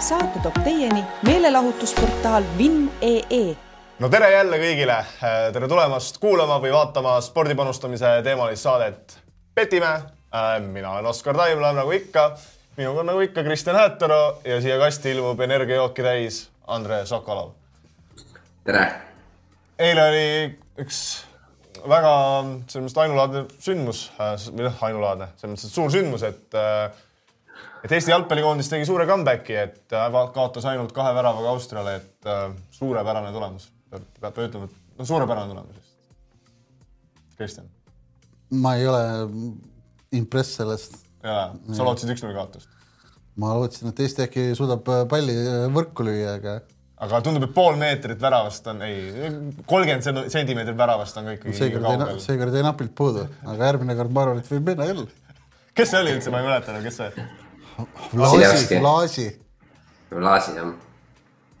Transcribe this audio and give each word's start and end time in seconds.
saate 0.00 0.38
toob 0.42 0.54
teieni 0.64 1.04
meelelahutusportaal 1.26 2.44
Vinn.ee 2.58 3.56
no 4.00 4.08
tere 4.08 4.30
jälle 4.32 4.56
kõigile, 4.62 4.96
tere 5.52 5.68
tulemast 5.68 6.16
kuulama 6.22 6.56
või 6.62 6.72
vaatama 6.72 7.18
spordipanustamise 7.20 8.14
teemalist 8.24 8.64
saadet 8.64 9.18
Petime. 9.54 9.92
mina 10.60 10.92
olen 10.92 11.06
Oskar 11.06 11.36
Taimla, 11.36 11.72
nagu 11.72 11.92
ikka, 11.92 12.30
minuga 12.76 13.02
nagu 13.02 13.20
ikka 13.20 13.44
Kristjan 13.44 13.76
Häätero 13.76 14.40
ja 14.44 14.60
siia 14.60 14.78
kasti 14.78 15.12
ilmub 15.12 15.40
energiajooki 15.40 16.02
täis 16.02 16.48
Andre 16.66 17.04
Sokolov. 17.06 17.52
tere! 18.64 18.86
eile 19.78 20.08
oli 20.08 20.58
üks 20.80 21.02
väga 21.88 22.16
selles 22.68 22.88
mõttes 22.88 23.04
ainulaadne 23.04 23.44
sündmus 23.58 24.02
või 24.48 24.64
noh, 24.64 24.82
ainulaadne, 24.88 25.28
selles 25.36 25.52
mõttes, 25.52 25.68
et 25.68 25.76
suur 25.76 25.92
sündmus, 25.92 26.22
et 26.22 26.60
et 27.84 27.92
Eesti 27.96 28.12
jalgpallikoondis 28.12 28.70
tegi 28.72 28.88
suure 28.88 29.06
comeback'i, 29.08 29.56
et 29.56 29.96
kaotas 30.34 30.66
ainult 30.70 30.92
kahe 30.96 31.12
väravaga 31.16 31.52
Austriale, 31.54 31.96
et 32.00 32.32
suurepärane 32.76 33.32
tulemus, 33.34 33.70
peab 34.20 34.42
ütlema, 34.46 34.68
et 34.68 34.98
no 34.98 35.08
suurepärane 35.08 35.52
tulemus. 35.52 35.86
Kristjan. 37.40 37.70
ma 38.50 38.74
ei 38.76 38.86
ole 38.90 39.04
impress 40.12 40.58
sellest. 40.58 40.98
ja, 41.22 41.54
sa 41.72 41.86
lootsid 41.86 42.12
üks-null 42.12 42.36
kaotust? 42.36 42.68
ma 43.40 43.54
lootsin, 43.56 43.88
et 43.92 44.04
Eesti 44.04 44.26
äkki 44.26 44.50
suudab 44.58 44.84
palli 45.08 45.36
võrku 45.72 46.04
lüüa, 46.04 46.36
aga 46.36 46.60
aga 47.00 47.20
tundub, 47.24 47.46
et 47.48 47.54
pool 47.56 47.78
meetrit 47.80 48.20
väravast 48.20 48.66
on, 48.72 48.82
ei, 48.84 49.30
kolmkümmend 49.64 50.32
sentimeetrit 50.32 50.76
väravast 50.76 51.20
on 51.20 51.32
ikkagi 51.32 51.56
seekord 51.56 51.86
jäi, 51.88 52.18
seekord 52.26 52.56
jäi 52.56 52.64
napilt 52.66 52.92
puudu, 52.96 53.24
aga 53.46 53.70
järgmine 53.70 53.96
kord 53.96 54.12
ma 54.16 54.26
arvan, 54.26 54.42
et 54.42 54.50
võib 54.52 54.72
minna 54.72 54.88
küll. 54.90 55.06
kes 55.78 55.94
see 55.94 56.02
oli 56.02 56.18
üldse, 56.18 56.34
ma 56.34 56.42
ei 56.42 56.50
mäleta 56.50 56.74
enam, 56.74 56.84
kes 56.84 57.00
see? 57.00 57.28
Vlaasi, 58.16 58.80
Vlaasi. 58.80 59.26
Vlaasi, 60.10 60.56
jah. 60.56 60.72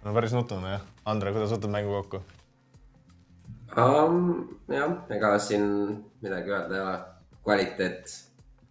no 0.04 0.14
päris 0.14 0.32
nutune 0.36 0.76
jah. 0.76 0.86
Andre, 1.04 1.32
kuidas 1.32 1.52
võtad 1.56 1.72
mängu 1.72 1.96
kokku 1.96 2.22
um,? 3.76 4.48
jah, 4.68 4.96
ega 5.16 5.34
siin 5.38 5.66
midagi 6.22 6.50
öelda 6.50 6.76
ei 6.76 6.82
ole. 6.86 6.96
kvaliteet, 7.44 8.16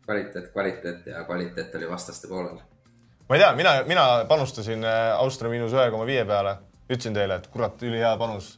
kvaliteet, 0.06 0.52
kvaliteet 0.54 1.08
ja 1.14 1.24
kvaliteet 1.24 1.76
oli 1.76 1.90
vastaste 1.90 2.28
poolel 2.28 2.60
ma 3.30 3.36
ei 3.36 3.42
tea, 3.42 3.52
mina, 3.56 3.76
mina 3.88 4.08
panustasin 4.28 4.84
äh, 4.84 5.14
Austria 5.18 5.52
miinus 5.52 5.74
ühe 5.74 5.92
koma 5.92 6.06
viie 6.10 6.26
peale. 6.26 6.58
ütlesin 6.90 7.14
teile, 7.14 7.36
et 7.38 7.48
kurat, 7.54 7.84
ülihea 7.86 8.16
panus. 8.18 8.56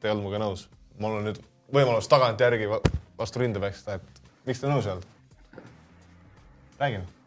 Te 0.00 0.08
ei 0.08 0.12
olnud 0.12 0.24
minuga 0.24 0.40
nõus. 0.42 0.66
mul 0.98 1.20
on 1.20 1.28
nüüd 1.28 1.38
võimalus 1.72 2.08
tagantjärgi 2.10 2.66
vastu 3.18 3.40
rinde 3.40 3.62
peksta, 3.62 3.94
et 4.00 4.22
miks 4.46 4.60
te 4.60 4.66
nõus 4.66 4.86
ei 4.86 4.96
olnud? 4.96 5.06
räägime. 6.80 7.19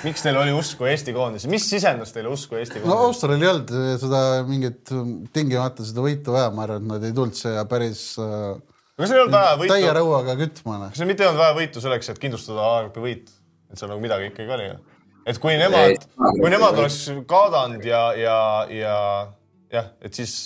Miks 0.00 0.24
teil 0.24 0.38
oli 0.40 0.54
usku 0.56 0.88
Eesti 0.88 1.14
koondise, 1.16 1.50
mis 1.52 1.68
sisendas 1.68 2.14
teile 2.14 2.32
usku 2.32 2.58
Eesti 2.60 2.80
koondise? 2.80 2.92
no 2.92 3.08
Austrial 3.08 3.42
ei 3.42 3.50
olnud 3.52 3.72
seda 4.02 4.22
mingit 4.48 4.92
tingimata 5.36 5.86
seda 5.86 6.04
võitu 6.04 6.36
vaja, 6.36 6.52
ma 6.54 6.66
arvan, 6.66 6.84
et 6.84 6.92
nad 6.94 7.08
ei 7.08 7.16
tulnud 7.16 7.36
siia 7.38 7.66
päris 7.70 8.06
äh, 8.22 8.54
aga 8.56 9.04
kas 9.04 9.12
ei 9.12 9.22
olnud 9.22 9.36
vaja 9.36 9.52
võitu? 9.60 9.74
täie 9.74 9.92
rõuaga 9.98 10.38
kütma. 10.40 10.78
kas 10.88 11.00
seal 11.00 11.10
mitte 11.10 11.24
ei 11.24 11.30
olnud 11.30 11.42
vaja 11.42 11.58
võitu 11.58 11.84
selleks, 11.84 12.10
et 12.12 12.22
kindlustada 12.22 12.66
A-grupi 12.78 13.04
võit? 13.04 13.30
et 13.72 13.80
seal 13.80 13.92
nagu 13.92 14.04
midagi 14.04 14.32
ikkagi 14.32 14.56
oli 14.56 14.72
et 15.26 15.38
kui 15.42 15.54
nemad, 15.58 16.04
kui 16.40 16.50
nemad 16.52 16.78
oleks 16.82 16.98
kaadanud 17.30 17.86
ja, 17.86 18.02
ja, 18.18 18.36
ja 18.72 18.96
jah, 19.72 19.88
et 20.02 20.18
siis 20.18 20.36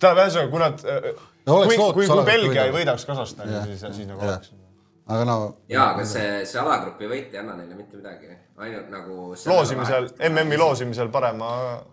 tähendab 0.00 0.24
ühesõnaga, 0.24 0.52
kui 0.52 0.62
nad 0.62 0.84
no,, 0.84 1.60
kui, 1.68 1.78
kui, 1.78 2.08
kui 2.08 2.26
Belgia 2.26 2.68
ei 2.68 2.74
võidaks 2.74 3.06
Kasahstani, 3.08 3.60
siis, 3.70 3.84
siis 3.98 4.08
nagu 4.10 4.24
oleks. 4.24 4.53
Aga 5.06 5.24
no. 5.28 5.36
ja, 5.68 5.90
aga 5.92 6.04
see, 6.08 6.28
see 6.48 6.60
alagrupi 6.60 7.08
võit 7.10 7.34
ei 7.34 7.40
anna 7.42 7.56
neile 7.58 7.76
mitte 7.76 7.98
midagi, 7.98 8.30
ainult 8.64 8.88
nagu. 8.92 9.16
loosimisel, 9.50 10.08
MM-i 10.30 10.58
loosimisel 10.60 11.10
parema 11.12 11.50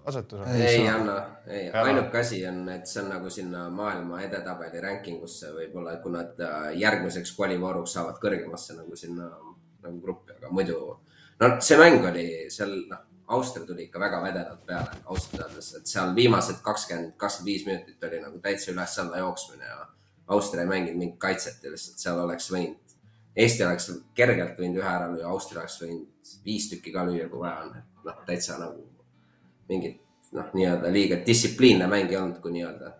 asetuse. 0.08 0.48
ei, 0.56 0.78
ei 0.78 0.88
anna, 0.88 1.17
ei, 1.48 1.67
ainuke 1.84 2.22
asi 2.22 2.42
on, 2.48 2.64
et 2.72 2.88
see 2.88 3.04
on 3.04 3.12
nagu 3.12 3.30
sinna 3.34 3.67
maailma 3.73 4.22
edetabeli 4.28 4.84
ranking 4.84 5.23
usse 5.27 5.52
võib-olla, 5.55 5.98
kui 6.04 6.16
nad 6.16 6.39
äh, 6.39 6.72
järgmiseks 6.80 7.36
kvalivooruks 7.36 7.98
saavad 7.99 8.20
kõrgemasse 8.23 8.80
nagu 8.80 8.95
sinna 8.95 9.28
nagu 9.82 9.98
gruppi, 10.02 10.38
aga 10.38 10.52
muidu 10.54 10.82
no 11.42 11.55
see 11.60 11.80
mäng 11.82 12.05
oli 12.08 12.28
seal, 12.54 12.78
noh, 12.89 13.08
Austria 13.32 13.66
tuli 13.66 13.86
ikka 13.88 13.99
väga 13.99 14.20
vededalt 14.23 14.66
peale 14.67 15.04
ausalt 15.05 15.39
öeldes, 15.39 15.70
et 15.78 15.88
seal 15.88 16.11
viimased 16.16 16.60
kakskümmend, 16.66 17.14
kakskümmend 17.20 17.48
viis 17.48 17.64
minutit 17.67 18.04
oli 18.04 18.20
nagu 18.20 18.39
täitsa 18.43 18.73
üles-alla 18.73 19.22
jooksmine 19.22 19.67
ja 19.67 19.86
Austria 20.36 20.66
ei 20.66 20.67
mänginud 20.67 20.99
mingit 20.99 21.20
kaitset 21.20 21.64
ja 21.64 21.72
lihtsalt 21.72 22.04
seal 22.04 22.20
oleks 22.20 22.49
võinud, 22.52 22.91
Eesti 23.36 23.64
oleks 23.64 23.92
kergelt 24.15 24.58
võinud 24.59 24.81
ühe 24.81 24.87
ära 24.87 25.08
lüüa, 25.11 25.30
Austria 25.31 25.61
oleks 25.61 25.77
võinud 25.80 26.31
viis 26.45 26.67
tükki 26.71 26.92
ka 26.92 27.05
lüüa, 27.08 27.30
kui 27.31 27.39
vaja 27.39 27.61
on, 27.64 27.77
et 27.80 28.08
noh, 28.08 28.17
täitsa 28.27 28.58
nagu 28.59 28.83
mingit 29.71 30.02
noh, 30.36 30.49
nii-öelda 30.55 30.92
liiga 30.92 31.21
distsipliinne 31.25 31.87
mäng 31.92 32.11
ei 32.11 32.19
olnud, 32.19 32.42
kui 32.43 32.52
nii-öelda. 32.58 32.92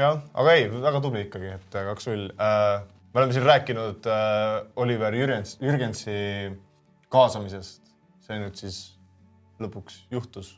jah, 0.00 0.22
aga 0.32 0.56
ei, 0.56 0.64
väga 0.72 1.04
tubli 1.04 1.26
ikkagi, 1.26 1.52
et 1.58 1.78
kaks-null 1.90 2.30
äh, 2.40 2.88
me 3.12 3.20
oleme 3.20 3.36
siin 3.36 3.44
rääkinud 3.44 4.08
äh, 4.08 4.56
Oliver 4.80 5.14
Jürgens, 5.14 5.58
Jürgensi 5.60 6.16
kaasamisest. 7.12 7.92
see 8.24 8.38
nüüd 8.38 8.54
siis 8.54 8.76
lõpuks 9.60 10.04
juhtus 10.12 10.54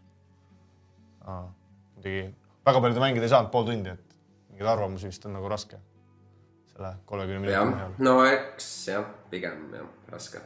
ah,. 1.24 1.48
muidugi 1.96 2.26
väga 2.66 2.82
palju 2.84 2.98
ta 2.98 3.02
mängida 3.02 3.26
ei 3.26 3.32
saanud, 3.32 3.50
pool 3.50 3.64
tundi, 3.66 3.94
et 3.94 4.18
mingeid 4.52 4.76
arvamusi 4.76 5.08
vist 5.08 5.24
on 5.26 5.34
nagu 5.38 5.48
raske 5.50 5.80
selle 6.82 6.96
kolmekümne 7.06 7.40
minuti 7.40 7.56
põhjal. 7.58 7.94
no 8.02 8.16
eks 8.26 8.68
jah, 8.88 9.06
pigem 9.30 9.64
jah, 9.76 9.88
raske, 10.10 10.42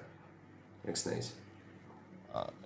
eks 0.88 1.06
näis. 1.08 1.32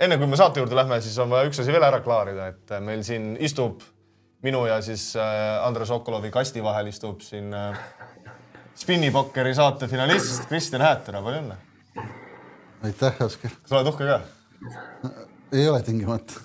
enne 0.00 0.19
kui 0.19 0.28
me 0.31 0.38
saate 0.41 0.62
juurde 0.62 0.76
lähme, 0.78 1.00
siis 1.04 1.16
on 1.22 1.31
vaja 1.31 1.48
üks 1.50 1.62
asi 1.62 1.72
veel 1.72 1.86
ära 1.86 2.03
klaarida, 2.04 2.50
et 2.54 2.76
meil 2.84 3.04
siin 3.06 3.32
istub 3.41 3.84
minu 4.42 4.64
ja 4.66 4.80
siis 4.82 5.12
äh, 5.20 5.64
Andres 5.66 5.91
Okolovi 5.94 6.30
kasti 6.34 6.62
vahel 6.64 6.91
istub 6.91 7.22
siin 7.25 7.53
äh, 7.54 7.78
spinnipokkeri 8.80 9.54
saate 9.54 9.88
finalist 9.88 10.48
Kristjan 10.50 10.84
Häätera, 10.84 11.22
palju 11.22 11.44
õnne! 11.44 11.59
aitäh, 12.88 13.25
Oskar! 13.26 13.59
sa 13.66 13.80
oled 13.80 13.92
uhke 13.92 14.09
ka? 14.09 14.20
ei 15.53 15.69
ole 15.69 15.82
tingimata. 15.86 16.41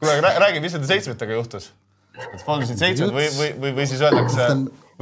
kuule, 0.00 0.18
aga 0.18 0.34
räägi, 0.48 0.64
mis 0.64 0.76
nende 0.76 0.90
seitsmetega 0.90 1.40
juhtus? 1.40 1.72
et 2.20 2.42
Fallisid 2.44 2.76
seitsmed 2.76 3.14
või, 3.14 3.28
või, 3.38 3.52
või, 3.62 3.76
või 3.78 3.88
siis 3.88 4.02
öeldakse 4.04 4.50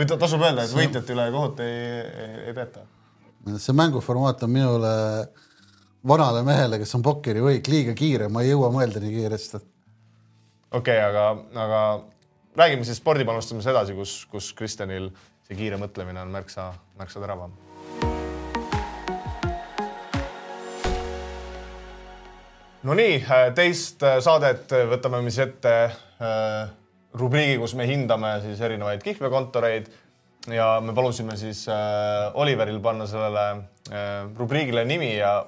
või 0.00 0.08
tasub 0.16 0.42
öelda, 0.44 0.64
et 0.64 0.74
võitjate 0.74 1.14
üle 1.14 1.28
kohut 1.34 1.60
ei, 1.64 1.80
ei, 2.00 2.34
ei 2.48 2.56
peeta? 2.56 2.86
see 3.56 3.72
mänguformaat 3.76 4.42
on 4.44 4.52
minule, 4.52 4.92
vanale 6.08 6.42
mehele, 6.44 6.78
kes 6.80 6.94
on 6.98 7.04
pokkerivõik, 7.04 7.68
liiga 7.72 7.94
kiire, 7.96 8.28
ma 8.32 8.44
ei 8.44 8.52
jõua 8.52 8.68
mõelda 8.74 9.00
nii 9.00 9.12
kiiresti. 9.16 9.60
okei 10.72 10.80
okay,, 10.80 11.00
aga, 11.04 11.24
aga 11.64 11.80
räägime 12.60 12.84
siis 12.84 13.00
spordipanustamisest 13.00 13.72
edasi, 13.72 13.96
kus, 13.96 14.14
kus 14.30 14.52
Kristjanil 14.56 15.10
see 15.48 15.58
kiire 15.58 15.80
mõtlemine 15.80 16.22
on 16.22 16.32
märksa, 16.32 16.70
märksa 17.00 17.22
teravam. 17.22 17.56
Nonii, 22.88 23.18
teist 23.52 24.00
saadet 24.24 24.72
võtame 24.88 25.18
me 25.20 25.32
siis 25.32 25.50
ette 25.50 25.72
äh, 25.84 26.70
rubriigi, 27.18 27.58
kus 27.58 27.74
me 27.78 27.86
hindame 27.88 28.36
siis 28.44 28.60
erinevaid 28.62 29.02
kihlveokontoreid 29.02 29.86
ja 30.54 30.66
me 30.84 30.92
palusime 30.96 31.36
siis 31.36 31.68
äh, 31.68 31.74
Oliveril 32.34 32.80
panna 32.80 33.06
sellele 33.06 33.50
äh, 33.50 33.58
rubriigile 34.38 34.84
nimi 34.84 35.16
ja 35.16 35.46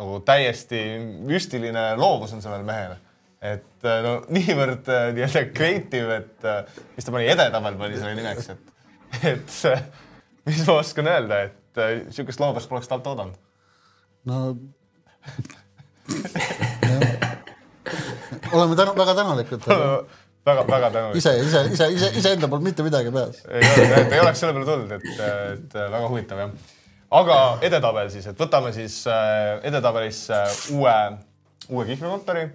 nagu 0.00 0.20
täiesti 0.24 0.98
müstiline 1.28 1.96
loovus 2.00 2.32
on 2.36 2.42
sellel 2.42 2.64
mehel. 2.64 2.94
et 3.40 3.84
no 4.04 4.12
niivõrd 4.28 4.84
nii-öelda 5.16 5.42
creative, 5.56 6.16
et 6.16 6.36
mis 6.96 7.04
ta 7.06 7.12
pani, 7.14 7.26
edetabel 7.32 7.74
pani 7.80 7.96
selle 7.96 8.14
nimeks, 8.18 8.46
et 8.52 8.60
et 9.32 9.50
mis 10.48 10.60
ma 10.66 10.72
oskan 10.76 11.06
öelda, 11.08 11.36
et 11.48 11.76
niisugust 12.06 12.40
loovust 12.40 12.68
poleks 12.68 12.88
talt 12.88 13.06
oodanud. 13.08 13.36
no 14.28 14.36
oleme 18.52 18.76
tänu, 18.76 18.96
väga 18.96 19.14
tänulikud 19.14 19.62
väga, 20.46 20.64
väga 20.70 20.90
tänulik. 20.90 21.20
ise, 21.20 21.34
ise, 21.44 21.64
ise, 21.72 21.88
ise, 21.96 22.10
iseenda 22.18 22.48
poolt 22.48 22.64
mitte 22.66 22.86
midagi 22.86 23.12
peas. 23.14 23.42
ei 23.48 23.68
olnud, 23.74 24.12
ei 24.12 24.20
oleks 24.20 24.42
selle 24.44 24.56
peale 24.56 24.68
tulnud, 24.70 24.96
et, 24.98 25.22
et 25.52 25.78
väga 25.80 26.08
huvitav 26.08 26.42
jah. 26.44 26.56
aga 27.20 27.36
edetabel 27.68 28.10
siis, 28.14 28.26
et 28.32 28.40
võtame 28.40 28.72
siis 28.76 29.02
edetabelisse 29.68 30.42
uue, 30.76 30.96
uue 31.68 31.86
kihlveokontori. 31.92 32.48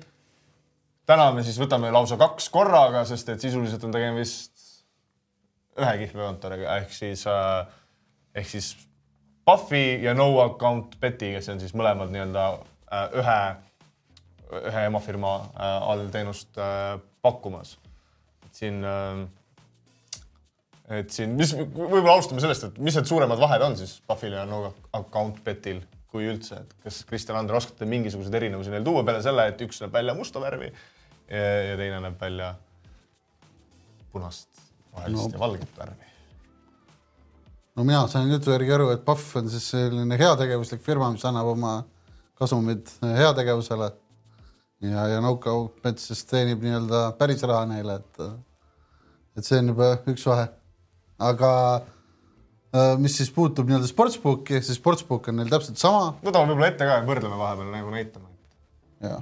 täna 1.06 1.32
me 1.32 1.46
siis 1.46 1.62
võtame 1.62 1.94
lausa 1.94 2.18
kaks 2.22 2.50
korraga, 2.54 3.06
sest 3.06 3.30
et 3.36 3.42
sisuliselt 3.48 3.84
on 3.88 3.96
tegemist 3.96 4.56
ühe 5.80 5.96
kihlveokontoriga 6.04 6.78
ehk 6.82 6.94
siis 6.96 7.26
äh, 7.28 7.66
ehk 8.36 8.50
siis 8.50 8.74
Puffi 9.46 10.02
ja 10.02 10.16
no 10.18 10.32
account 10.42 10.96
bet'i, 11.02 11.36
kes 11.36 11.52
on 11.54 11.60
siis 11.62 11.76
mõlemad 11.78 12.10
nii-öelda 12.14 12.46
äh, 12.50 13.18
ühe, 13.22 13.40
ühe 14.52 14.86
emafirma 14.90 15.34
äh, 15.42 15.90
all 15.92 16.06
teenust 16.14 16.58
äh, 16.62 17.00
pakkumas. 17.26 17.78
et 18.46 18.62
siin 18.62 18.84
äh,, 18.86 19.26
et 21.00 21.10
siin, 21.14 21.34
mis, 21.40 21.56
võib-olla 21.56 22.18
alustame 22.18 22.44
sellest, 22.44 22.68
et 22.70 22.80
mis 22.84 22.98
need 22.98 23.10
suuremad 23.10 23.42
vahed 23.42 23.64
on 23.66 23.78
siis 23.80 23.98
Puffil 24.08 24.36
ja 24.38 24.46
no 24.50 24.68
account 24.94 25.42
bet'il, 25.46 25.82
kui 26.12 26.28
üldse, 26.30 26.62
et 26.62 26.76
kas 26.86 27.02
Kristjan 27.10 27.40
Ander 27.40 27.58
oskate 27.58 27.88
mingisuguseid 27.90 28.38
erinevusi 28.38 28.74
neil 28.74 28.86
tuua 28.86 29.04
peale 29.08 29.24
selle, 29.26 29.48
et 29.50 29.64
üks 29.66 29.82
näeb 29.82 29.96
välja 29.96 30.16
musta 30.18 30.44
värvi 30.44 30.70
ja, 30.70 31.78
teine 31.80 32.00
näeb 32.06 32.22
välja 32.22 32.54
punast, 34.14 34.50
rohelist 34.94 35.26
No. 35.26 35.34
ja 35.34 35.40
valget 35.42 35.78
värvi. 35.78 36.14
no 37.76 37.84
mina 37.84 38.06
sain 38.08 38.32
jutu 38.32 38.54
järgi 38.54 38.78
aru, 38.78 38.92
et 38.94 39.04
Pahv 39.06 39.42
on 39.42 39.50
siis 39.50 39.68
selline 39.74 40.22
heategevuslik 40.22 40.86
firma, 40.86 41.10
mis 41.12 41.26
annab 41.26 41.50
oma 41.56 41.76
kasumid 42.38 42.94
heategevusele 43.02 43.90
ja, 44.81 45.07
ja 45.07 45.22
Pets 45.83 46.07
siis 46.10 46.25
teenib 46.30 46.63
nii-öelda 46.63 47.12
päris 47.19 47.44
raha 47.44 47.66
neile, 47.69 48.00
et 48.01 48.24
et 49.38 49.48
see 49.48 49.60
on 49.60 49.74
juba 49.74 49.92
üks 50.12 50.25
vahe. 50.27 50.48
aga 51.19 51.51
äh, 52.75 52.95
mis 53.00 53.18
siis 53.18 53.31
puutub 53.31 53.69
nii-öelda 53.69 53.88
sportsbooki, 53.88 54.62
siis 54.62 54.80
sportsbook 54.81 55.30
on 55.31 55.39
neil 55.42 55.51
täpselt 55.51 55.80
sama 55.81 56.16
võtame 56.24 56.51
võib-olla 56.51 56.74
ette 56.74 56.89
ka 56.89 57.00
võrdleme 57.07 57.39
vahepeal 57.39 57.72
nagu 57.72 57.94
näitame. 57.94 58.30
ja 59.04 59.22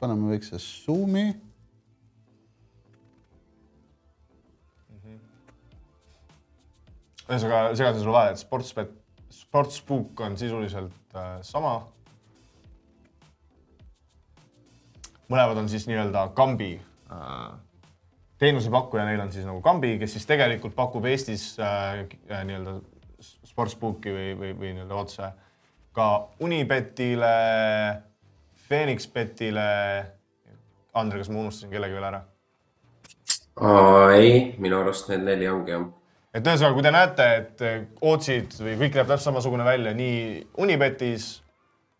paneme 0.00 0.32
väikse 0.32 0.58
suumi. 0.62 1.28
ühesõnaga 7.26 7.74
segasin 7.74 8.04
sulle 8.04 8.14
vahele, 8.14 8.34
et 8.36 8.38
sportsbet, 8.38 8.90
sportsbook 9.34 10.20
on 10.22 10.36
sisuliselt 10.38 11.16
äh, 11.18 11.40
sama. 11.42 11.80
Mõlemad 15.32 15.62
on 15.62 15.70
siis 15.70 15.86
nii-öelda 15.90 16.28
Kambi 16.36 16.74
äh, 17.12 17.48
teenusepakkuja, 18.38 19.06
neil 19.08 19.22
on 19.24 19.32
siis 19.32 19.46
nagu 19.48 19.62
Kambi, 19.64 19.96
kes 20.00 20.16
siis 20.16 20.28
tegelikult 20.28 20.76
pakub 20.76 21.06
Eestis 21.08 21.54
äh, 21.60 22.04
äh, 22.30 22.44
nii-öelda 22.48 22.78
sportsbooki 23.22 24.12
või, 24.12 24.30
või, 24.38 24.54
või 24.60 24.72
nii-öelda 24.76 25.00
otse 25.00 25.32
ka 25.96 26.06
Unibetile, 26.44 27.34
Phoenixbetile. 28.68 29.68
Andre, 30.96 31.20
kas 31.20 31.30
ma 31.32 31.40
unustasin 31.40 31.72
kellegi 31.72 31.96
veel 31.96 32.08
ära? 32.08 32.22
ei, 34.12 34.54
minu 34.60 34.82
arust 34.82 35.08
need 35.08 35.22
neli 35.24 35.46
ongi 35.48 35.72
jah. 35.72 35.84
et 36.36 36.44
ühesõnaga, 36.44 36.74
kui 36.76 36.84
te 36.84 36.92
näete, 36.92 37.26
et 37.40 38.02
ootsid 38.04 38.56
või 38.60 38.74
kõik 38.82 38.98
näeb 38.98 39.08
täpselt 39.08 39.30
samasugune 39.30 39.64
välja 39.64 39.94
nii 39.96 40.18
Unibetis 40.60 41.30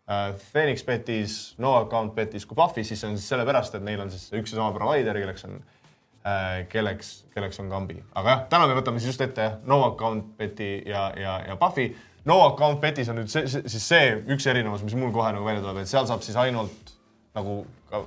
äh,, 0.09 0.33
Phoenixbetis, 0.51 1.55
no 1.63 1.75
account 1.81 2.15
betis 2.15 2.45
kui 2.47 2.57
Pufis, 2.57 2.87
siis 2.91 3.01
see 3.01 3.11
on 3.11 3.17
siis 3.17 3.29
sellepärast, 3.33 3.77
et 3.77 3.85
neil 3.85 4.01
on 4.03 4.11
siis 4.13 4.29
üks 4.37 4.53
ja 4.53 4.61
sama 4.61 4.73
provider, 4.75 5.19
kelleks 5.21 5.47
on 5.47 5.57
äh,, 5.59 6.67
kelleks, 6.71 7.13
kelleks 7.35 7.59
on 7.63 7.71
Kambi. 7.71 8.01
aga 8.13 8.35
jah, 8.35 8.43
täna 8.51 8.67
me 8.69 8.77
võtame 8.79 9.01
siis 9.01 9.13
just 9.13 9.25
ette 9.25 9.49
no 9.69 9.83
account 9.91 10.35
beti 10.39 10.71
ja, 10.87 11.09
ja, 11.19 11.39
ja 11.47 11.57
Pufi. 11.59 11.89
no 12.25 12.41
account 12.49 12.81
betis 12.83 13.09
on 13.13 13.21
nüüd 13.21 13.31
see, 13.33 13.47
see, 13.51 13.65
siis 13.67 13.89
see 13.95 14.13
üks 14.35 14.47
erinevus, 14.49 14.85
mis 14.87 14.97
mul 14.99 15.15
kohe 15.15 15.33
nagu 15.35 15.47
välja 15.47 15.65
tuleb, 15.65 15.83
et 15.83 15.91
seal 15.91 16.07
saab 16.09 16.25
siis 16.25 16.39
ainult 16.39 16.95
nagu 17.37 17.61
ka 17.91 18.03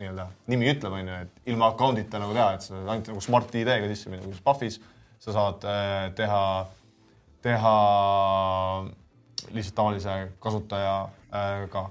nii-öelda 0.00 0.26
nimi 0.48 0.70
ütleb, 0.72 0.94
onju, 0.96 1.16
et 1.26 1.50
ilma 1.52 1.68
account'ita 1.74 2.20
nagu 2.22 2.32
teha, 2.36 2.54
et 2.56 2.64
sa 2.64 2.78
ainult 2.78 3.10
nagu 3.12 3.22
Smart 3.24 3.52
ID-ga 3.54 3.88
sisse 3.90 4.12
minna, 4.12 4.28
kus 4.28 4.40
Pufis 4.44 4.80
sa 5.20 5.34
saad 5.36 5.64
äh, 5.68 6.06
teha, 6.16 6.44
teha 7.44 7.74
lihtsalt 9.50 9.76
tavalise 9.76 10.16
kasutajaga. 11.30 11.90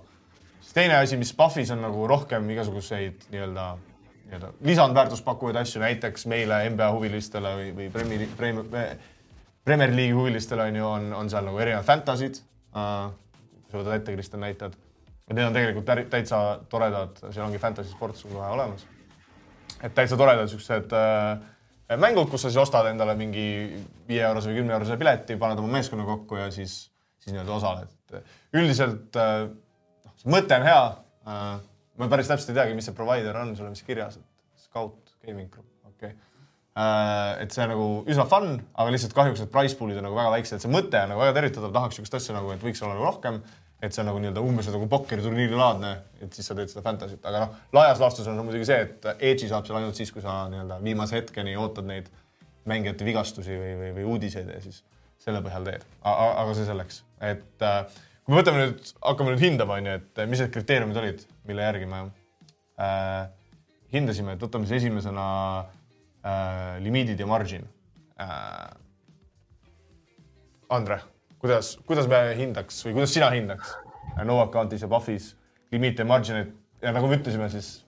siis 0.62 0.74
teine 0.74 0.98
asi, 0.98 1.18
mis 1.18 1.34
Pufis 1.34 1.72
on 1.72 1.82
nagu 1.82 2.08
rohkem 2.08 2.50
igasuguseid 2.50 3.30
nii-öelda, 3.32 3.70
nii-öelda 4.26 4.52
lisandväärtust 4.62 5.26
pakkuvaid 5.26 5.56
asju, 5.62 5.82
näiteks 5.82 6.26
meile 6.26 6.62
NBA 6.70 6.92
huvilistele 6.92 7.56
või, 7.62 7.72
või 7.76 7.90
Premier, 7.94 8.28
Premier, 8.38 9.00
Premier 9.66 9.96
League'i 9.96 10.18
huvilistele 10.18 10.70
on 10.70 10.76
ju, 10.76 10.86
on, 10.86 11.10
on 11.24 11.30
seal 11.30 11.48
nagu 11.48 11.60
erinevad 11.60 11.88
fantasy'd 11.88 12.44
kui 12.70 13.72
sa 13.72 13.82
võtad 13.82 14.00
ette, 14.00 14.14
Kristjan, 14.14 14.42
näitad. 14.42 14.78
ja 15.30 15.36
need 15.36 15.46
on 15.46 15.54
tegelikult 15.54 16.10
täitsa 16.10 16.60
toredad, 16.70 17.18
seal 17.30 17.46
ongi 17.46 17.62
fantasy 17.62 17.92
sports 17.94 18.26
on 18.26 18.34
kohe 18.38 18.50
olemas 18.56 18.86
et 19.84 19.94
täitsa 19.96 20.18
toredad 20.18 20.50
siuksed 20.50 20.94
äh, 20.94 21.98
mängud, 21.98 22.30
kus 22.30 22.44
sa 22.44 22.50
siis 22.50 22.62
ostad 22.62 22.90
endale 22.90 23.16
mingi 23.18 23.46
viie 24.08 24.24
eurose 24.26 24.52
või 24.52 24.62
kümne 24.62 24.76
eurose 24.76 24.98
pileti, 25.00 25.38
paned 25.40 25.62
oma 25.62 25.72
meeskonna 25.78 26.06
kokku 26.06 26.40
ja 26.40 26.50
siis, 26.54 26.89
siis 27.30 27.38
nii-öelda 27.38 27.58
osaled. 27.58 28.24
üldiselt 28.58 29.20
äh, 29.20 29.46
noh, 29.50 30.16
mõte 30.36 30.58
on 30.58 30.66
hea 30.68 30.82
äh,. 31.30 31.46
ma 32.00 32.10
päris 32.12 32.32
täpselt 32.32 32.54
ei 32.54 32.62
teagi, 32.62 32.76
mis 32.78 32.90
see 32.90 32.98
provider 32.98 33.38
on, 33.38 33.56
sul 33.58 33.70
on 33.70 33.78
vist 33.78 33.88
kirjas, 33.88 34.18
et 34.20 34.66
Scout 34.66 35.16
Gaming 35.26 35.50
Group, 35.52 35.70
okei 35.92 36.14
okay. 36.14 37.42
et 37.44 37.56
see 37.56 37.66
nagu 37.70 37.88
üsna 38.10 38.26
fun, 38.30 38.54
aga 38.74 38.94
lihtsalt 38.96 39.16
kahjuks 39.18 39.44
need 39.44 39.54
price 39.54 39.78
pool'id 39.80 40.00
on 40.00 40.08
nagu 40.08 40.18
väga 40.18 40.36
väiksed, 40.38 40.64
see 40.64 40.72
mõte 40.72 41.02
on 41.04 41.14
nagu 41.14 41.24
väga 41.26 41.36
tervitatav, 41.40 41.74
tahaks 41.76 42.00
siukest 42.00 42.22
asja 42.22 42.38
nagu, 42.38 42.54
et 42.56 42.64
võiks 42.64 42.84
olla 42.86 42.96
nagu 42.96 43.10
rohkem 43.10 43.42
et 43.82 43.96
see 43.96 44.04
on 44.04 44.10
nagu 44.10 44.20
nii-öelda 44.20 44.42
umbes 44.44 44.68
nagu 44.74 44.88
pokkeriturniiri 44.92 45.56
laadne, 45.56 45.94
et 46.20 46.36
siis 46.36 46.50
sa 46.52 46.56
teed 46.58 46.72
seda 46.72 46.84
fantasy't, 46.84 47.24
aga 47.24 47.46
noh, 47.46 47.60
laias 47.76 48.02
laastus 48.02 48.28
on 48.28 48.40
muidugi 48.44 48.68
see, 48.68 48.80
et 48.84 49.08
edge'i 49.16 49.48
saab 49.52 49.68
seal 49.68 49.80
ainult 49.80 50.00
siis, 50.00 50.12
kui 50.12 50.24
sa 50.24 50.42
nii-öelda 50.52 50.82
viimase 50.84 51.16
hetkeni 51.16 51.56
ootad 51.60 51.88
neid 51.88 52.10
mängijate 52.70 53.08
vigastusi 53.08 53.56
või, 53.56 53.76
või, 53.80 53.94
või 53.96 54.08
uudiseid 54.16 54.52
ja 54.52 54.60
siis 54.64 54.82
selle 55.20 55.40
põhjal 55.46 55.68
teed. 55.68 55.86
aga 56.04 56.52
see 56.58 56.68
selleks, 56.68 57.04
et 57.22 57.66
äh, 57.66 58.00
kui 58.24 58.34
me 58.34 58.42
võtame 58.42 58.64
nüüd, 58.64 58.94
hakkame 59.04 59.36
nüüd 59.36 59.44
hindama, 59.44 59.80
onju, 59.80 59.98
et 60.00 60.24
mis 60.30 60.44
need 60.44 60.54
kriteeriumid 60.56 61.02
olid, 61.02 61.24
mille 61.50 61.68
järgi 61.68 61.90
me 61.90 62.02
äh, 62.80 63.30
hindasime, 63.94 64.36
et 64.36 64.44
võtame 64.46 64.70
siis 64.70 64.84
esimesena 64.84 65.30
äh, 65.60 66.76
limiidid 66.86 67.20
ja 67.20 67.30
margin 67.30 67.68
äh,. 68.20 68.70
Andre 70.70 71.00
kuidas, 71.40 71.78
kuidas 71.88 72.08
me 72.12 72.20
hindaks 72.38 72.84
või 72.86 72.98
kuidas 73.00 73.14
sina 73.16 73.30
hindaks 73.34 73.72
no 74.28 74.40
account'is 74.44 74.84
ja 74.84 74.90
Pufis 74.92 75.32
limiite 75.72 76.04
ja 76.04 76.10
margin'id 76.10 76.52
ja 76.84 76.94
nagu 76.96 77.08
me 77.08 77.20
ütlesime, 77.20 77.50
siis 77.52 77.80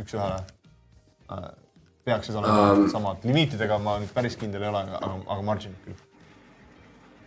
üks-ühele 0.00 0.38
äh, 1.32 1.48
peaksid 2.06 2.38
olema 2.38 2.72
um, 2.72 2.86
samad. 2.92 3.24
limiitidega 3.26 3.78
ma 3.82 3.98
nüüd 4.00 4.12
päris 4.16 4.38
kindel 4.40 4.64
ei 4.64 4.72
ole, 4.72 4.84
aga, 4.96 5.12
aga 5.26 5.40
margin'id 5.44 5.84
küll. 5.84 6.05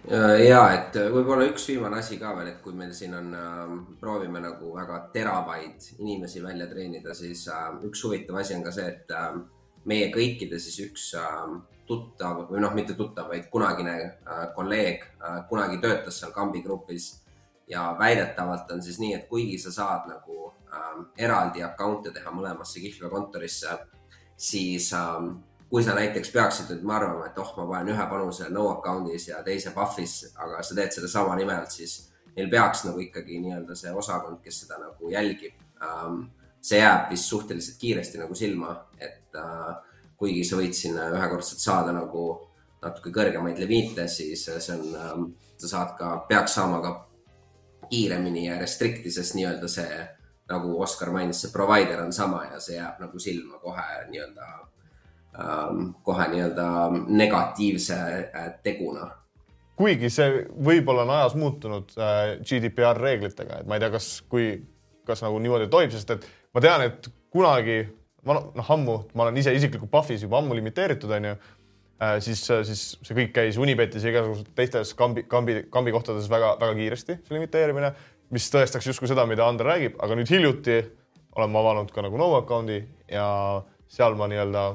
Ja 0.09 0.61
et 0.73 0.95
võib-olla 1.13 1.45
üks 1.51 1.67
viimane 1.69 1.99
asi 1.99 2.17
ka 2.17 2.31
veel, 2.37 2.53
et 2.53 2.61
kui 2.63 2.73
meil 2.73 2.93
siin 2.97 3.13
on 3.13 3.33
äh,, 3.37 3.73
proovime 4.01 4.41
nagu 4.41 4.73
väga 4.73 5.03
teravaid 5.13 5.91
inimesi 5.99 6.41
välja 6.43 6.67
treenida, 6.71 7.13
siis 7.13 7.45
äh, 7.53 7.67
üks 7.85 8.03
huvitav 8.07 8.39
asi 8.41 8.55
on 8.57 8.63
ka 8.65 8.73
see, 8.73 8.87
et 8.89 9.13
äh, 9.13 9.35
meie 9.85 10.09
kõikide 10.13 10.59
siis 10.61 10.79
üks 10.87 11.11
äh, 11.19 11.43
tuttav 11.89 12.45
või 12.49 12.61
noh, 12.61 12.73
mitte 12.77 12.95
tuttav, 12.97 13.29
vaid 13.29 13.49
kunagine 13.53 13.95
äh, 14.01 14.45
kolleeg 14.55 15.05
äh, 15.05 15.41
kunagi 15.49 15.79
töötas 15.81 16.19
seal 16.21 16.33
Kambi 16.33 16.61
grupis 16.65 17.11
ja 17.69 17.95
väidetavalt 17.99 18.71
on 18.73 18.81
siis 18.85 18.99
nii, 19.01 19.13
et 19.17 19.29
kuigi 19.29 19.57
sa 19.61 19.73
saad 19.73 20.09
nagu 20.09 20.49
äh, 20.73 20.89
eraldi 21.25 21.63
account'e 21.65 22.13
teha 22.15 22.33
mõlemasse 22.33 22.81
kihlveokontorisse, 22.81 23.77
siis 24.37 24.89
äh, 24.97 25.21
kui 25.69 25.83
sa 25.85 25.93
näiteks 25.95 26.31
peaksid 26.33 26.71
nüüd 26.73 26.91
arvama, 26.91 27.27
et 27.29 27.37
oh, 27.37 27.51
ma 27.57 27.65
panen 27.69 27.93
ühe 27.93 28.05
panuse 28.09 28.49
no 28.49 28.69
account'is 28.71 29.27
ja 29.29 29.43
teise 29.45 29.73
Pufis, 29.75 30.33
aga 30.35 30.63
sa 30.65 30.77
teed 30.77 30.95
seda 30.95 31.09
sama 31.11 31.35
nime 31.37 31.53
alt, 31.53 31.71
siis 31.71 32.09
neil 32.35 32.49
peaks 32.49 32.85
nagu 32.87 33.01
ikkagi 33.03 33.37
nii-öelda 33.43 33.77
see 33.77 33.93
osakond, 33.93 34.41
kes 34.43 34.63
seda 34.63 34.79
nagu 34.81 35.11
jälgib 35.13 35.59
ähm,, 35.85 36.23
see 36.61 36.81
jääb 36.81 37.11
vist 37.13 37.29
suhteliselt 37.29 37.77
kiiresti 37.81 38.21
nagu 38.21 38.35
silma, 38.35 38.73
et 38.97 39.37
äh, 39.37 39.75
kuigi 40.17 40.43
sa 40.47 40.57
võid 40.59 40.73
sinna 40.75 41.09
ühekordselt 41.13 41.61
saada 41.63 41.93
nagu 41.95 42.25
natuke 42.81 43.13
kõrgemaid 43.13 43.59
limiite, 43.61 44.07
siis 44.07 44.47
see 44.49 44.73
on 44.77 44.89
ähm,, 44.95 45.27
sa 45.59 45.69
saad 45.75 45.93
ka, 45.99 46.15
peaks 46.29 46.57
saama 46.57 46.81
ka 46.81 46.95
kiiremini 47.89 48.47
ja 48.47 48.57
restrict'i, 48.61 49.11
sest 49.11 49.37
nii-öelda 49.37 49.69
see 49.69 50.01
nagu 50.49 50.73
Oskar 50.81 51.13
mainis, 51.13 51.43
see 51.43 51.53
provider 51.53 52.01
on 52.01 52.13
sama 52.13 52.45
ja 52.49 52.57
see 52.63 52.79
jääb 52.79 53.01
nagu 53.03 53.21
silma 53.21 53.61
kohe 53.61 53.85
nii-öelda 54.09 54.49
kohe 56.03 56.27
nii-öelda 56.33 56.67
negatiivse 57.07 57.95
äh, 57.95 58.51
teguna. 58.63 59.09
Kuigi 59.79 60.09
see 60.11 60.41
võib-olla 60.65 61.05
on 61.05 61.13
ajas 61.15 61.37
muutunud 61.39 61.93
äh, 61.95 62.33
GDPR 62.43 62.99
reeglitega, 62.99 63.61
et 63.61 63.69
ma 63.69 63.77
ei 63.77 63.83
tea, 63.83 63.93
kas, 63.93 64.09
kui, 64.31 64.51
kas 65.07 65.23
nagu 65.23 65.39
niimoodi 65.39 65.69
tohib, 65.71 65.93
sest 65.95 66.11
et 66.17 66.27
ma 66.55 66.63
tean, 66.63 66.83
et 66.89 67.07
kunagi, 67.31 67.79
ma 68.27 68.35
noh, 68.41 68.73
ammu, 68.75 68.97
ma 69.15 69.27
olen 69.27 69.39
ise 69.39 69.53
isiklikult 69.55 69.91
Pufis 69.93 70.25
juba 70.25 70.41
ammu 70.41 70.57
limiteeritud, 70.59 71.13
onju 71.15 71.31
äh,, 71.37 72.17
siis, 72.25 72.43
siis 72.43 72.83
see 72.99 73.15
kõik 73.21 73.31
käis 73.37 73.61
Unibetis 73.61 74.03
ja 74.03 74.11
igasugustes 74.11 74.51
teistes 74.57 74.91
kambi, 74.99 75.23
kambi, 75.31 75.61
kambi 75.71 75.95
kohtades 75.95 76.27
väga-väga 76.31 76.75
kiiresti, 76.81 77.19
see 77.23 77.37
limiteerimine, 77.37 77.93
mis 78.35 78.51
tõestaks 78.51 78.91
justkui 78.91 79.07
seda, 79.09 79.23
mida 79.29 79.47
Ander 79.47 79.71
räägib, 79.71 79.95
aga 80.03 80.19
nüüd 80.19 80.35
hiljuti 80.35 80.81
olen 81.37 81.55
ma 81.55 81.63
avanud 81.63 81.95
ka 81.95 82.03
nagu 82.03 82.19
no 82.19 82.33
account'i 82.35 82.81
ja 83.07 83.29
seal 83.89 84.19
ma 84.19 84.27
nii-öelda 84.27 84.67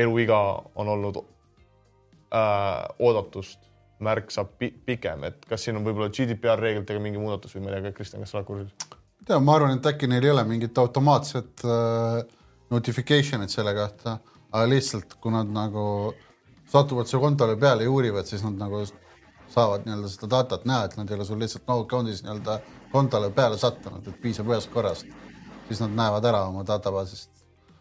eluiga 0.00 0.38
on 0.74 0.88
olnud 0.88 1.20
äh, 1.20 2.86
oodatust 2.98 3.70
märksa 4.00 4.44
pi 4.44 4.70
pikem, 4.86 5.24
et 5.28 5.44
kas 5.48 5.66
siin 5.66 5.76
on 5.76 5.84
võib-olla 5.84 6.08
GDPR 6.14 6.60
reeglitega 6.60 7.02
mingi 7.02 7.20
muudatus 7.20 7.54
või 7.56 7.66
ma 7.66 7.74
ei 7.76 7.84
tea, 7.84 7.94
Kristjan, 7.96 8.24
kas 8.24 8.32
sa 8.32 8.40
oled 8.40 8.48
kursis? 8.48 8.88
ei 9.20 9.28
tea, 9.28 9.38
ma 9.44 9.56
arvan, 9.58 9.76
et 9.76 9.88
äkki 9.92 10.08
neil 10.08 10.24
ei 10.24 10.32
ole 10.32 10.44
mingit 10.48 10.78
automaatset 10.80 11.64
äh, 11.68 12.22
notification'it 12.72 13.52
selle 13.52 13.74
kohta, 13.76 14.16
aga 14.50 14.64
lihtsalt 14.70 15.18
kui 15.20 15.34
nad 15.34 15.50
nagu 15.52 15.84
satuvad 16.70 17.10
su 17.10 17.20
kontole 17.20 17.56
peale 17.60 17.84
ja 17.84 17.90
uurivad, 17.90 18.26
siis 18.26 18.44
nad 18.46 18.56
nagu 18.60 18.84
saavad 19.50 19.84
nii-öelda 19.86 20.08
seda 20.08 20.30
datat 20.36 20.64
näha, 20.64 20.84
et 20.86 20.96
nad 20.96 21.10
ei 21.10 21.18
ole 21.18 21.26
sul 21.26 21.40
lihtsalt 21.42 21.66
no 21.68 21.80
account'is 21.82 22.22
nii-öelda 22.24 22.60
kontole 22.92 23.30
peale 23.34 23.58
sattunud, 23.58 24.06
et 24.06 24.20
piisab 24.22 24.50
ühest 24.50 24.70
korrast, 24.72 25.06
siis 25.68 25.82
nad 25.82 25.94
näevad 25.98 26.24
ära 26.30 26.44
oma 26.48 26.64
databaasist. 26.66 27.30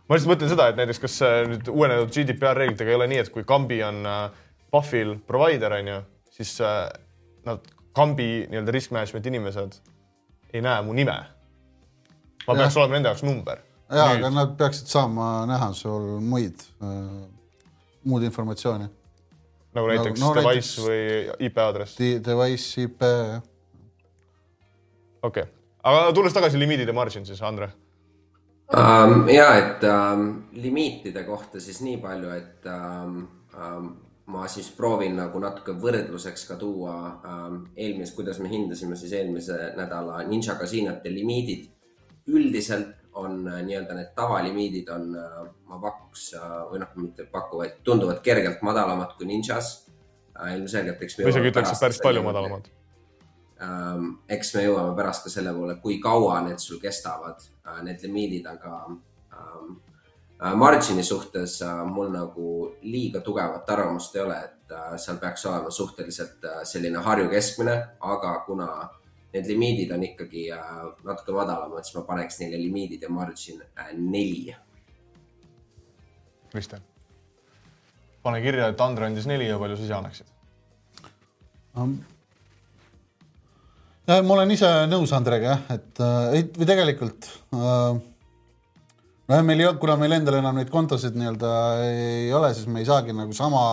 Ma 0.10 0.18
lihtsalt 0.18 0.32
mõtlen 0.34 0.50
seda, 0.50 0.68
et 0.72 0.80
näiteks 0.80 1.02
kas 1.04 1.18
äh, 1.26 1.40
nüüd 1.52 1.70
uuenenud 1.70 2.10
GDPR 2.14 2.58
reeglitega 2.58 2.90
ei 2.94 2.98
ole 2.98 3.08
nii, 3.12 3.22
et 3.22 3.30
kui 3.34 3.46
Kambi 3.48 3.78
on 3.86 4.02
äh, 4.10 4.22
Puffil 4.74 5.16
provider 5.28 5.76
on 5.78 5.92
ju, 5.94 6.00
siis 6.34 6.56
äh, 6.66 6.88
nad 7.46 7.66
Kambi 7.96 8.48
nii-öelda 8.50 8.74
risk 8.74 8.94
management 8.96 9.30
inimesed 9.30 9.80
ei 10.54 10.62
näe 10.66 10.82
mu 10.86 10.96
nime. 10.98 11.18
ma 12.48 12.56
peaks 12.56 12.74
Jah. 12.74 12.82
olema 12.82 12.96
nende 12.96 13.12
jaoks 13.12 13.24
number. 13.24 13.60
ja, 13.90 14.06
aga 14.16 14.32
nad 14.34 14.56
peaksid 14.58 14.90
saama 14.90 15.46
näha 15.50 15.74
sul 15.74 16.08
muid 16.22 16.64
äh,, 16.82 17.28
muud 18.04 18.24
informatsiooni. 18.26 18.90
nagu 19.78 19.92
näiteks 19.94 20.20
no 20.22 20.34
no, 20.34 20.42
device 20.42 20.50
näiteks- 20.50 20.88
või 20.88 21.46
IP 21.46 21.62
aadress. 21.62 21.98
Device, 22.26 22.82
IP, 22.82 23.06
okei 25.22 25.44
okay., 25.44 25.54
aga 25.84 26.10
tulles 26.14 26.34
tagasi 26.34 26.60
limiidide 26.60 26.94
margin 26.98 27.26
siis, 27.26 27.42
Andre. 27.46 27.70
um,. 28.78 29.28
ja 29.30 29.50
et 29.58 29.84
um, 29.84 30.30
limiitide 30.54 31.24
kohta 31.24 31.60
siis 31.60 31.82
nii 31.82 31.98
palju, 32.04 32.30
et 32.36 32.70
um, 32.70 33.18
um, 33.56 33.90
ma 34.30 34.46
siis 34.48 34.70
proovin 34.78 35.18
nagu 35.18 35.42
natuke 35.42 35.74
võrdluseks 35.82 36.46
ka 36.50 36.58
tuua 36.62 36.96
um, 37.18 37.60
eelmist, 37.78 38.16
kuidas 38.18 38.40
me 38.44 38.52
hindasime 38.52 38.98
siis 39.00 39.14
eelmise 39.18 39.74
nädala 39.78 40.24
Ninja 40.28 40.56
kasiinote 40.60 41.14
limiidid. 41.14 41.70
üldiselt 42.30 42.96
on 43.14 43.48
äh, 43.48 43.62
nii-öelda 43.66 43.96
need 43.98 44.12
tavalimiidid 44.16 44.90
on 44.94 45.16
uh,, 45.18 45.48
ma 45.68 45.80
pakuks 45.82 46.34
uh, 46.38 46.68
või 46.70 46.84
noh, 46.84 46.92
mitte 47.02 47.26
paku, 47.32 47.64
vaid 47.64 47.80
tunduvad 47.84 48.22
kergelt 48.22 48.62
madalamad 48.62 49.16
kui 49.18 49.28
Ninjas 49.28 49.72
uh,. 49.90 50.52
ilmselgelt, 50.54 51.02
eks. 51.02 51.18
või 51.20 51.34
isegi 51.34 51.52
ütleks, 51.52 51.74
et 51.74 51.84
päris 51.88 52.02
palju 52.04 52.24
madalamad. 52.24 52.70
Ähm, 53.64 54.12
eks 54.30 54.54
me 54.56 54.64
jõuame 54.66 54.96
pärast 54.98 55.26
ka 55.26 55.32
selle 55.34 55.54
poole, 55.56 55.76
kui 55.84 56.00
kaua 56.04 56.40
need 56.46 56.62
sul 56.64 56.80
kestavad 56.82 57.42
äh,, 57.66 57.82
need 57.84 58.04
limiidid, 58.06 58.48
aga 58.48 58.76
ähm, 58.90 59.74
äh, 60.42 60.56
margin'i 60.56 61.04
suhtes 61.04 61.60
äh, 61.66 61.82
mul 61.88 62.12
nagu 62.14 62.54
liiga 62.82 63.24
tugevat 63.26 63.70
arvamust 63.70 64.16
ei 64.16 64.24
ole, 64.24 64.40
et 64.46 64.78
seal 65.02 65.18
peaks 65.18 65.46
olema 65.50 65.72
suhteliselt 65.74 66.46
selline 66.70 67.02
Harju 67.02 67.30
keskmine, 67.32 67.76
aga 68.06 68.36
kuna 68.46 68.68
need 69.34 69.48
limiidid 69.50 69.92
on 69.94 70.04
ikkagi 70.06 70.48
natuke 71.06 71.34
madalamad, 71.34 71.86
siis 71.86 71.98
ma 71.98 72.04
paneks 72.06 72.38
neile 72.42 72.58
limiidid 72.62 73.02
ja 73.02 73.10
margin 73.10 73.64
neli. 73.98 74.54
Kristjan, 76.54 76.86
pane 78.24 78.42
kirja, 78.46 78.70
et 78.70 78.82
Andre 78.82 79.10
andis 79.10 79.26
neli 79.30 79.50
ja 79.50 79.58
palju 79.62 79.78
sa 79.78 79.86
ise 79.86 79.98
annaksid? 79.98 80.32
Ja 84.10 84.24
ma 84.26 84.36
olen 84.36 84.54
ise 84.54 84.70
nõus 84.90 85.12
Andrega 85.14 85.52
jah, 85.54 85.66
et 85.76 86.02
äh, 86.02 86.18
ei, 86.40 86.46
või 86.56 86.68
tegelikult 86.70 87.28
äh, 87.54 88.00
nojah, 89.30 89.46
meil 89.46 89.62
ei 89.62 89.70
ole, 89.70 89.78
kuna 89.82 89.98
meil 90.02 90.18
endal 90.18 90.40
enam 90.40 90.58
neid 90.58 90.72
kontosid 90.74 91.18
nii-öelda 91.20 91.54
ei 91.86 92.30
ole, 92.34 92.52
siis 92.58 92.70
me 92.72 92.82
ei 92.82 92.90
saagi 92.90 93.14
nagu 93.16 93.36
sama, 93.38 93.64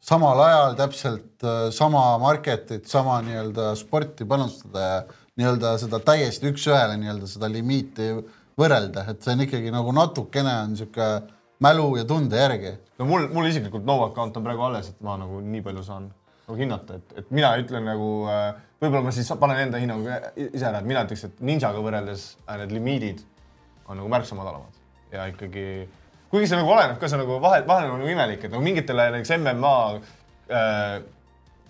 samal 0.00 0.40
ajal 0.46 0.76
täpselt 0.78 1.44
äh, 1.44 1.62
sama 1.74 2.10
market'it, 2.22 2.86
sama 2.88 3.20
nii-öelda 3.26 3.74
sporti 3.78 4.26
panustada 4.28 4.84
ja 4.86 5.00
nii-öelda 5.38 5.74
seda 5.82 6.00
täiesti 6.06 6.48
üks-ühele 6.52 6.96
nii-öelda 7.02 7.28
seda 7.30 7.50
limiiti 7.52 8.14
võrrelda, 8.58 9.04
et 9.12 9.20
see 9.22 9.36
on 9.36 9.44
ikkagi 9.44 9.74
nagu 9.74 9.92
natukene 9.94 10.54
on 10.62 10.72
niisugune 10.72 11.36
mälu 11.62 11.90
ja 11.98 12.06
tunde 12.08 12.38
järgi. 12.40 12.72
no 12.98 13.10
mul, 13.10 13.28
mul 13.34 13.50
isiklikult 13.50 13.84
no 13.84 14.00
account 14.06 14.36
on 14.38 14.46
praegu 14.46 14.64
alles, 14.64 14.88
et 14.94 15.04
ma 15.04 15.18
nagu 15.20 15.42
nii 15.44 15.60
palju 15.66 15.84
saan 15.84 16.08
nagu 16.48 16.56
hinnata, 16.56 16.96
et, 16.96 17.20
et 17.20 17.30
mina 17.34 17.52
ütlen 17.60 17.84
nagu 17.84 18.08
äh, 18.32 18.56
võib-olla 18.78 19.04
ma 19.08 19.12
siis 19.14 19.30
panen 19.40 19.62
enda 19.66 19.80
hinnangu 19.82 20.10
ise 20.48 20.66
ära, 20.68 20.80
et 20.80 20.88
mina 20.88 21.04
ütleks, 21.06 21.24
et 21.28 21.40
Ninjaga 21.44 21.82
võrreldes 21.82 22.28
äh, 22.46 22.58
need 22.62 22.74
limiidid 22.76 23.22
on 23.88 24.00
nagu 24.00 24.10
märksa 24.12 24.36
madalamad. 24.38 24.74
Ja 25.12 25.24
ikkagi, 25.30 25.64
kuigi 26.32 26.50
see 26.50 26.58
nagu 26.60 26.70
oleneb 26.74 26.98
ka, 27.00 27.08
see 27.10 27.20
nagu 27.20 27.38
vahe, 27.42 27.62
vahel 27.68 27.94
on 27.94 28.02
nagu 28.02 28.12
imelik, 28.12 28.44
et 28.44 28.52
nagu 28.52 28.64
mingitele 28.64 29.08
näiteks 29.14 29.34
MMA 29.38 29.78
äh, 30.52 30.98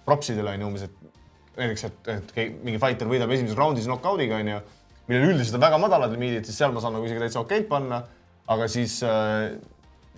propsidele 0.09 0.57
on 0.57 0.65
ju 0.65 0.73
umbes, 0.73 0.89
et 0.89 1.57
näiteks, 1.59 1.87
et, 1.89 2.13
et 2.17 2.61
mingi 2.65 2.83
fighter 2.83 3.11
võidab 3.11 3.33
esimeses 3.35 3.59
raundis 3.59 3.89
knock-out'iga 3.89 4.43
onju, 4.43 4.61
millel 5.09 5.33
üldiselt 5.33 5.59
on 5.59 5.65
väga 5.65 5.81
madalad 5.81 6.15
limiidid, 6.15 6.47
siis 6.47 6.61
seal 6.61 6.75
ma 6.75 6.83
saan 6.85 6.97
nagu 6.99 7.09
isegi 7.09 7.23
täitsa 7.23 7.43
okeid 7.45 7.69
panna, 7.71 8.03
aga 8.51 8.69
siis 8.71 8.99
äh, 9.07 9.57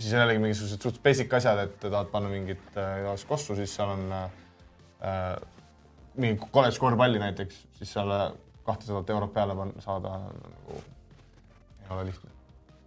siis 0.01 0.13
on 0.13 0.23
jällegi 0.23 0.41
mingisugused 0.41 0.81
suht 0.81 0.99
basic 1.03 1.33
asjad, 1.37 1.59
et 1.65 1.79
tahad 1.83 2.09
panna 2.11 2.29
mingit 2.31 2.77
äh, 2.79 3.25
kossu, 3.27 3.55
siis 3.57 3.73
seal 3.75 3.93
on 3.93 4.05
äh, 4.15 5.35
mingi 6.19 6.49
kolledž 6.51 6.79
korvpalli 6.81 7.21
näiteks, 7.21 7.63
siis 7.77 7.93
seal 7.95 8.11
kahtesadat 8.67 9.09
eurot 9.09 9.33
peale 9.33 9.55
saada 9.83 10.17
nagu 10.27 10.77
ei 10.77 11.95
ole 11.95 12.05
lihtne. 12.09 12.29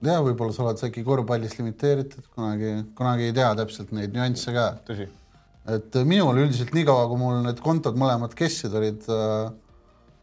ja 0.05 0.21
võib-olla 0.25 0.55
sa 0.55 0.65
oled 0.67 0.87
äkki 0.89 1.05
korvpallis 1.07 1.59
limiteeritud, 1.59 2.31
kunagi, 2.37 2.73
kunagi 2.99 3.29
ei 3.31 3.37
tea 3.37 3.51
täpselt 3.59 3.93
neid 3.97 4.15
nüansse 4.17 4.55
ka 4.55 4.71
tõsi. 4.89 5.09
et 5.77 6.01
minul 6.05 6.43
üldiselt 6.45 6.75
niikaua, 6.77 7.09
kui 7.09 7.21
mul 7.21 7.43
need 7.47 7.61
kontod 7.65 7.97
mõlemad 8.01 8.37
cash'id 8.39 8.75
olid 8.77 9.07
äh,, 9.13 9.53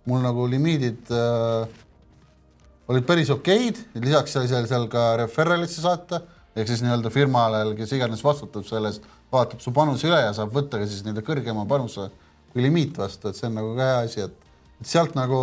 mul 0.10 0.22
nagu 0.24 0.46
limiidid 0.50 1.10
äh, 1.13 1.79
olid 2.91 3.08
päris 3.08 3.31
okeid, 3.34 3.79
lisaks 4.03 4.36
sai 4.36 4.48
seal, 4.51 4.67
seal 4.70 4.88
ka 4.91 5.13
referral'isse 5.22 5.84
saata, 5.84 6.22
ehk 6.55 6.67
siis 6.67 6.81
nii-öelda 6.84 7.12
firmale, 7.13 7.63
kes 7.77 7.93
iganes 7.96 8.24
vastutab 8.25 8.65
selle 8.67 8.91
eest, 8.91 9.05
vaatab 9.31 9.62
su 9.63 9.72
panuse 9.75 10.10
üle 10.10 10.20
ja 10.20 10.34
saab 10.36 10.51
võtta 10.55 10.81
ka 10.81 10.88
siis 10.89 11.05
nii-öelda 11.05 11.24
kõrgema 11.27 11.63
panuse 11.70 12.10
kui 12.51 12.63
limiit 12.65 12.98
vastu, 12.98 13.29
et 13.31 13.38
see 13.38 13.48
on 13.48 13.58
nagu 13.60 13.74
ka 13.77 13.88
hea 13.88 14.01
asi, 14.05 14.25
et, 14.27 14.51
et 14.81 14.91
sealt 14.93 15.15
nagu 15.17 15.39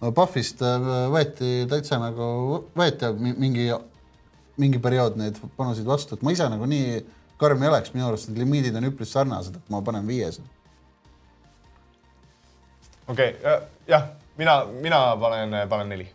no 0.00 0.12
Pahvist 0.16 0.62
äh, 0.64 0.88
võeti 1.12 1.52
täitsa 1.70 2.00
nagu, 2.02 2.28
võeti 2.78 3.12
mi- 3.18 3.36
mingi, 3.46 3.68
mingi 4.60 4.82
periood 4.82 5.18
neid 5.20 5.40
panuseid 5.56 5.88
vastu, 5.88 6.16
et 6.16 6.26
ma 6.26 6.34
ise 6.34 6.48
nagu 6.50 6.68
nii 6.70 7.00
karm 7.38 7.62
ei 7.62 7.70
oleks, 7.70 7.94
minu 7.94 8.08
arust 8.08 8.30
need 8.30 8.42
limiidid 8.42 8.76
on 8.78 8.88
üpris 8.90 9.12
sarnased, 9.14 9.58
et 9.58 9.72
ma 9.72 9.82
panen 9.86 10.06
viies. 10.06 10.40
okei 13.08 13.34
okay,, 13.34 13.58
jah, 13.88 14.10
mina, 14.38 14.60
mina 14.82 15.02
panen, 15.20 15.58
panen 15.68 15.94
neli. 15.94 16.08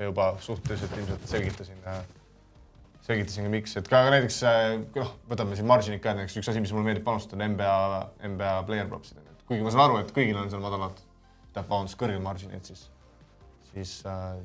juba 0.00 0.34
suhteliselt 0.40 0.96
ilmselt 0.96 1.28
selgitasin, 1.28 1.76
selgitasin 3.06 3.46
ka 3.46 3.52
miks, 3.52 3.76
et 3.80 3.88
ka 3.90 4.02
näiteks 4.12 4.40
noh, 4.96 5.12
võtame 5.30 5.56
siin 5.58 5.68
margin'id 5.70 6.02
ka 6.04 6.14
näiteks 6.18 6.38
üks 6.40 6.50
asi, 6.52 6.62
mis 6.62 6.72
mulle 6.74 6.90
meeldib 6.90 7.06
panustada, 7.06 7.40
on 7.40 7.54
NBA, 7.54 7.76
NBA 8.34 8.54
player 8.68 8.90
props'id, 8.90 9.22
kuigi 9.48 9.64
ma 9.64 9.72
saan 9.72 9.86
aru, 9.88 10.00
et 10.02 10.12
kõigil 10.16 10.38
on 10.38 10.50
seal 10.52 10.62
madalad, 10.64 11.00
tähendab, 11.50 11.70
vabandust, 11.70 11.98
kõrged 12.00 12.22
margin'id, 12.24 12.68
siis, 12.68 12.84
siis, 13.72 13.96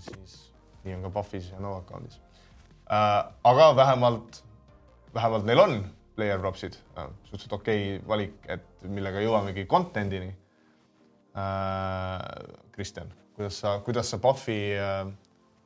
siis 0.07 0.37
nii 0.85 0.97
on 0.97 1.05
ka 1.07 1.13
Puffis 1.17 1.51
ja 1.51 1.59
no 1.61 1.75
account'is. 1.81 2.21
aga 2.87 3.67
vähemalt, 3.75 4.41
vähemalt 5.13 5.45
neil 5.49 5.63
on 5.65 5.77
player 6.15 6.39
props'id, 6.39 6.77
suhteliselt 7.27 7.59
okei 7.59 7.83
okay 7.97 8.07
valik, 8.07 8.39
et 8.47 8.87
millega 8.87 9.23
jõuamegi 9.23 9.65
content'ini. 9.67 10.31
Kristjan, 12.71 13.11
kuidas 13.35 13.59
sa, 13.59 13.79
kuidas 13.83 14.09
sa 14.13 14.19
Puffi, 14.23 14.59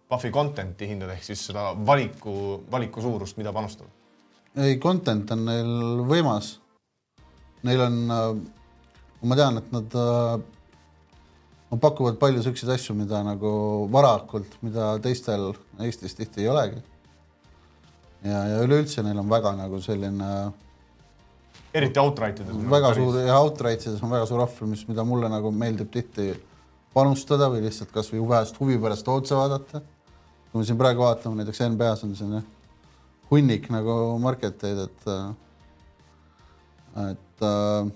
Puffi 0.10 0.32
content'i 0.34 0.88
hindad, 0.90 1.12
ehk 1.14 1.24
siis 1.24 1.42
seda 1.52 1.70
valiku, 1.86 2.64
valiku 2.72 3.02
suurust, 3.02 3.38
mida 3.38 3.54
panustada? 3.54 3.90
ei, 4.58 4.80
content 4.82 5.30
on 5.32 5.44
neil 5.46 6.02
võimas. 6.10 6.56
Neil 7.64 7.84
on, 7.84 8.00
ma 9.22 9.38
tean, 9.38 9.60
et 9.62 9.70
nad 9.76 9.98
nad 11.70 11.82
pakuvad 11.82 12.18
palju 12.18 12.44
siukseid 12.44 12.72
asju, 12.74 12.96
mida 12.98 13.22
nagu 13.26 13.52
varakult, 13.94 14.58
mida 14.66 14.96
teistel 15.04 15.52
Eestis 15.86 16.18
tihti 16.18 16.42
ei 16.44 16.50
olegi. 16.50 16.82
ja, 18.26 18.40
ja 18.54 18.64
üleüldse 18.66 19.04
neil 19.06 19.20
on 19.22 19.30
väga 19.30 19.54
nagu 19.56 19.80
selline 19.82 20.30
eriti 21.74 22.02
outright 22.02 22.42
ides. 22.42 22.58
väga 22.72 22.94
suur 22.98 23.20
ja 23.22 23.38
outright 23.38 23.86
ides 23.86 24.02
on 24.04 24.12
väga 24.12 24.26
suur 24.26 24.44
ohver, 24.44 24.68
mis, 24.68 24.88
mida 24.90 25.06
mulle 25.06 25.30
nagu 25.30 25.52
meeldib 25.52 25.92
tihti 25.94 26.34
panustada 26.94 27.52
või 27.54 27.62
lihtsalt 27.68 27.94
kasvõi 27.94 28.26
vähest 28.28 28.58
huvi 28.60 28.80
pärast 28.82 29.08
otse 29.08 29.38
vaadata. 29.38 29.84
Kui 30.50 30.62
me 30.62 30.66
siin 30.66 30.80
praegu 30.80 31.04
vaatame, 31.06 31.42
näiteks 31.42 31.62
NBA-s 31.76 32.06
on 32.08 32.16
siin 32.18 32.38
hunnik 33.30 33.70
nagu 33.70 33.96
market 34.22 34.64
eid, 34.66 34.80
et, 34.88 35.10
et 37.06 37.46
äh, 37.46 37.92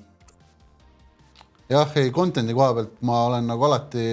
jah, 1.74 1.94
ei 2.00 2.12
content'i 2.14 2.56
koha 2.56 2.74
pealt 2.78 2.98
ma 3.06 3.24
olen 3.30 3.48
nagu 3.50 3.66
alati 3.68 4.08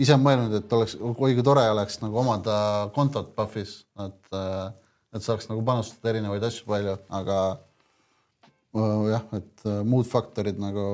ise 0.00 0.16
mõelnud, 0.16 0.54
et 0.56 0.72
oleks, 0.72 0.96
oi 0.96 1.34
kui 1.36 1.44
tore 1.44 1.66
oleks 1.72 2.00
nagu 2.00 2.20
omada 2.22 2.54
kontot 2.94 3.34
Pufis, 3.36 3.82
et, 4.00 4.30
et 5.12 5.24
saaks 5.24 5.50
nagu 5.50 5.64
panustada 5.66 6.14
erinevaid 6.14 6.46
asju 6.48 6.68
palju, 6.70 6.96
aga 7.20 7.40
äh, 8.78 9.10
jah, 9.12 9.26
et 9.36 9.66
äh, 9.68 9.82
muud 9.84 10.08
faktorid 10.08 10.60
nagu 10.62 10.86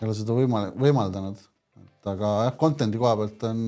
ei 0.00 0.08
ole 0.08 0.16
seda 0.16 0.36
võimal-, 0.36 0.72
võimaldanud. 0.80 1.44
et 1.84 2.10
aga 2.14 2.32
jah, 2.48 2.56
content'i 2.60 3.00
koha 3.00 3.14
pealt 3.20 3.46
on, 3.50 3.60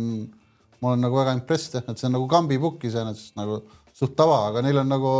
ma 0.82 0.92
olen 0.92 1.04
nagu 1.06 1.18
väga 1.18 1.35
impressed 1.37 1.76
jah, 1.76 1.85
et 1.88 2.00
see 2.00 2.08
on 2.08 2.16
nagu 2.18 2.28
kambibook 2.30 2.85
iseenesest 2.88 3.37
nagu 3.38 3.61
suht 3.97 4.14
tava, 4.18 4.44
aga 4.50 4.62
neil 4.64 4.82
on 4.82 4.90
nagu 4.90 5.12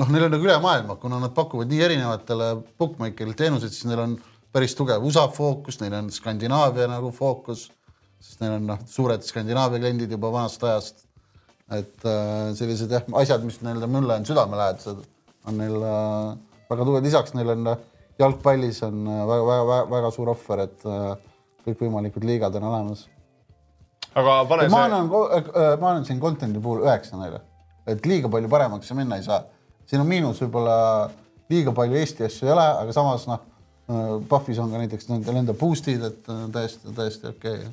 noh, 0.00 0.08
neil 0.10 0.26
on 0.26 0.34
nagu 0.34 0.46
üle 0.46 0.56
maailma, 0.62 0.96
kuna 1.02 1.20
nad 1.22 1.34
pakuvad 1.36 1.70
nii 1.70 1.84
erinevatele 1.86 2.50
bookmaker'ile 2.80 3.36
teenuseid, 3.38 3.74
siis 3.74 3.86
neil 3.90 4.02
on 4.04 4.16
päris 4.54 4.74
tugev 4.78 5.04
USA 5.06 5.28
fookus, 5.30 5.78
neil 5.82 5.94
on 6.00 6.10
Skandinaavia 6.14 6.88
nagu 6.90 7.12
fookus, 7.14 7.68
sest 8.20 8.42
neil 8.42 8.56
on 8.58 8.66
noh, 8.72 8.82
suured 8.90 9.24
Skandinaavia 9.26 9.82
kliendid 9.82 10.16
juba 10.16 10.32
vanast 10.34 10.64
ajast. 10.66 11.06
et 11.70 12.02
äh, 12.02 12.50
sellised 12.58 12.90
jah, 12.90 13.04
asjad, 13.20 13.44
mis 13.46 13.60
nii-öelda 13.62 13.86
mulle 13.86 14.16
on 14.18 14.24
südamelähedased, 14.26 15.04
on 15.46 15.60
neil 15.60 15.76
äh, 15.78 16.32
väga 16.66 16.86
tugevad, 16.86 17.06
lisaks 17.06 17.36
neil 17.38 17.52
on 17.54 17.70
äh, 17.70 17.84
jalgpallis 18.20 18.82
on 18.82 19.06
äh, 19.06 19.22
väga, 19.28 19.46
väga, 19.46 19.66
väga, 19.68 19.84
väga 19.94 20.10
suur 20.14 20.32
ohver, 20.32 20.64
et 20.66 20.86
äh, 20.88 21.12
kõikvõimalikud 21.66 22.26
liigad 22.26 22.56
on 22.58 22.66
olemas. 22.72 23.06
Aga 24.14 24.36
pane 24.50 24.68
ma 24.68 24.76
see, 24.76 24.84
annan, 24.88 25.08
ma 25.80 25.92
annan 25.92 26.06
siin 26.08 26.20
content'i 26.22 26.62
puhul 26.62 26.84
üheksa 26.86 27.20
neile, 27.20 27.42
et 27.86 28.06
liiga 28.06 28.30
palju 28.32 28.50
paremaks 28.50 28.92
minna 28.98 29.20
ei 29.20 29.26
saa. 29.26 29.42
siin 29.86 30.02
on 30.02 30.08
miinus 30.10 30.42
võib-olla 30.44 31.10
liiga 31.50 31.74
palju 31.74 31.98
Eesti 31.98 32.26
asju 32.26 32.48
ei 32.48 32.54
ole, 32.54 32.66
aga 32.84 32.96
samas 32.96 33.26
noh, 33.30 33.46
Pufis 34.30 34.58
on 34.62 34.70
ka 34.70 34.78
näiteks 34.78 35.08
nendel 35.10 35.40
enda 35.40 35.54
boost'id, 35.58 36.02
et 36.06 36.28
äh, 36.30 36.44
täiesti, 36.54 36.92
täiesti 36.94 37.26
okei 37.32 37.56
okay.. 37.64 37.72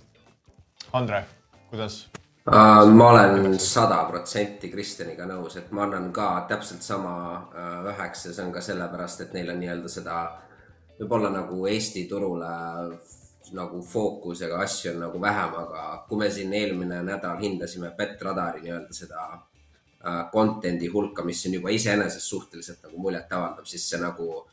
Andre, 0.97 1.25
kuidas? 1.69 2.07
Ma 2.47 3.09
olen 3.09 3.57
sada 3.59 3.97
protsenti 4.07 4.69
Kristjaniga 4.71 5.25
nõus, 5.27 5.57
et 5.59 5.71
ma 5.75 5.83
annan 5.83 6.13
ka 6.15 6.29
täpselt 6.47 6.81
sama 6.81 7.13
üheksa, 7.91 8.31
see 8.31 8.45
on 8.45 8.53
ka 8.55 8.63
sellepärast, 8.63 9.25
et 9.25 9.33
neil 9.35 9.51
on 9.51 9.59
nii-öelda 9.59 9.91
seda 9.91 10.21
võib-olla 10.97 11.33
nagu 11.33 11.67
Eesti 11.67 12.05
turule 12.09 12.51
nagu 13.55 13.81
fookusega 13.83 14.59
asju 14.63 14.91
on 14.93 14.99
nagu 15.05 15.21
vähem, 15.21 15.55
aga 15.63 15.85
kui 16.09 16.19
me 16.19 16.29
siin 16.31 16.53
eelmine 16.53 17.01
nädal 17.05 17.39
hindasime 17.41 17.93
Betradari 17.97 18.61
nii-öelda 18.65 18.93
seda 18.93 19.23
uh, 19.37 20.23
content'i 20.33 20.89
hulka, 20.93 21.23
mis 21.23 21.45
on 21.47 21.57
juba 21.59 21.73
iseenesest 21.75 22.33
suhteliselt 22.33 22.83
nagu 22.87 23.01
muljetavaldav, 23.07 23.65
siis 23.65 23.89
see 23.89 24.01
nagu 24.01 24.45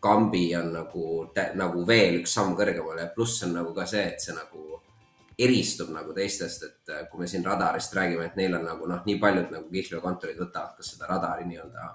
kambi 0.00 0.48
on 0.56 0.72
nagu, 0.72 1.06
nagu 1.54 1.86
veel 1.86 2.22
üks 2.22 2.34
samm 2.34 2.56
kõrgemale 2.56 3.04
ja 3.04 3.14
pluss 3.14 3.44
on 3.44 3.54
nagu 3.58 3.74
ka 3.76 3.86
see, 3.86 4.06
et 4.14 4.22
see 4.24 4.34
nagu 4.34 4.80
eristub 5.40 5.90
nagu 5.94 6.12
teistest, 6.16 6.64
et 6.64 6.92
äh, 6.92 7.04
kui 7.10 7.22
me 7.22 7.28
siin 7.28 7.44
radarist 7.44 7.94
räägime, 7.96 8.26
et 8.28 8.36
neil 8.36 8.54
on 8.58 8.66
nagu 8.66 8.88
noh, 8.88 9.00
nii 9.06 9.16
paljud 9.20 9.52
nagu 9.54 9.68
kihlveokontorid 9.72 10.40
võtavad 10.40 10.76
ka 10.76 10.84
seda 10.84 11.08
radari 11.08 11.46
nii-öelda 11.48 11.86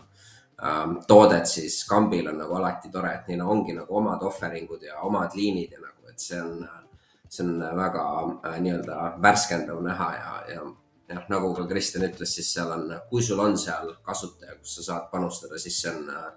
ähm, 0.65 0.95
toodet, 1.07 1.45
siis 1.50 1.83
Kambil 1.89 2.31
on 2.31 2.39
nagu 2.41 2.57
alati 2.57 2.89
tore, 2.93 3.13
et 3.19 3.29
neil 3.29 3.43
ongi 3.45 3.75
nagu 3.77 4.00
omad 4.01 4.24
offeringud 4.25 4.85
ja 4.85 5.01
omad 5.05 5.38
liinid 5.38 5.77
ja 5.77 5.81
nagu, 5.83 5.95
et 6.15 6.24
see 6.24 6.39
on, 6.41 6.63
see 7.27 7.43
on 7.43 7.60
väga 7.77 8.07
äh, 8.48 8.57
nii-öelda 8.63 9.12
värskendav 9.22 9.84
näha 9.84 10.10
ja, 10.15 10.34
ja 10.55 10.65
jah, 11.12 11.27
nagu 11.29 11.51
ka 11.57 11.67
Kristjan 11.69 12.07
ütles, 12.07 12.34
siis 12.38 12.53
seal 12.55 12.72
on, 12.72 12.88
kui 13.12 13.24
sul 13.24 13.41
on 13.43 13.57
seal 13.60 13.91
kasutaja, 14.05 14.57
kus 14.62 14.79
sa 14.79 14.88
saad 14.89 15.12
panustada, 15.12 15.60
siis 15.62 15.77
see 15.84 15.91
on 15.91 16.10
äh, 16.13 16.31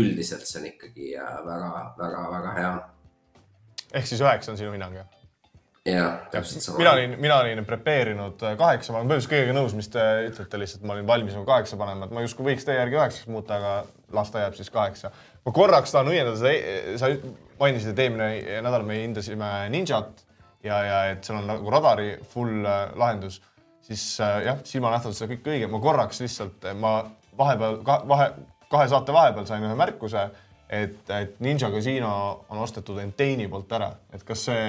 üldiselt 0.00 0.46
see 0.46 0.60
on 0.60 0.68
ikkagi 0.70 1.14
väga-väga-väga 1.46 2.58
hea. 2.58 2.74
ehk 3.94 4.06
siis 4.06 4.20
üheksa 4.22 4.52
on 4.52 4.60
sinu 4.60 4.74
hinnang, 4.74 5.00
jah? 5.00 5.19
jah, 5.86 6.26
täpselt 6.30 6.64
sama. 6.64 6.78
mina 6.78 6.92
olin, 6.92 7.16
mina 7.20 7.38
olin 7.40 7.64
prepare 7.64 8.12
inud 8.14 8.42
äh, 8.44 8.56
kaheksa, 8.60 8.92
ma 8.92 9.00
olen 9.00 9.08
põhimõtteliselt 9.08 9.32
kõigega 9.32 9.56
nõus, 9.56 9.74
mis 9.78 9.88
te 9.92 10.06
ütlete, 10.28 10.60
lihtsalt 10.60 10.84
ma 10.84 10.96
olin 10.96 11.08
valmis 11.08 11.36
nagu 11.36 11.46
kaheksa 11.48 11.78
panema, 11.80 12.06
et 12.06 12.16
ma 12.16 12.24
justkui 12.24 12.50
võiks 12.50 12.66
teie 12.68 12.76
järgi 12.80 12.98
üheksaks 12.98 13.30
muuta, 13.32 13.56
aga 13.56 14.16
las 14.16 14.32
ta 14.32 14.44
jääb 14.44 14.58
siis 14.58 14.72
kaheksa. 14.74 15.12
ma 15.46 15.54
korraks 15.56 15.94
tahan 15.94 16.12
õiendada 16.12 16.36
seda, 16.40 16.98
sa 17.00 17.12
mainisid, 17.62 17.94
et 17.94 18.04
eelmine 18.04 18.60
nädal 18.66 18.84
me 18.84 19.00
hindasime 19.00 19.48
Ninjat 19.72 20.24
ja, 20.64 20.82
ja 20.84 21.00
et 21.14 21.24
seal 21.24 21.40
on 21.40 21.48
nagu 21.48 21.72
radari 21.72 22.12
full 22.34 22.60
äh, 22.66 22.84
lahendus, 23.00 23.40
siis 23.86 24.04
äh, 24.20 24.36
jah, 24.50 24.62
silmanähtavalt 24.68 25.16
see 25.16 25.32
kõik 25.32 25.50
õige, 25.54 25.72
ma 25.72 25.80
korraks 25.80 26.20
lihtsalt, 26.20 26.70
ma 26.76 26.98
vahepeal, 27.40 27.80
vahe, 27.86 28.30
kahe 28.70 28.92
saate 28.92 29.16
vahepeal 29.16 29.48
sain 29.48 29.64
ühe 29.64 29.76
märkuse, 29.78 30.28
et, 30.68 31.02
et 31.08 31.40
Ninja 31.40 31.72
Casino 31.72 32.12
on 32.52 32.60
ostetud 32.60 33.00
Enteini 33.00 33.48
poolt 33.48 33.72
ära, 33.80 33.94
et 34.12 34.28
kas 34.28 34.44
see 34.50 34.64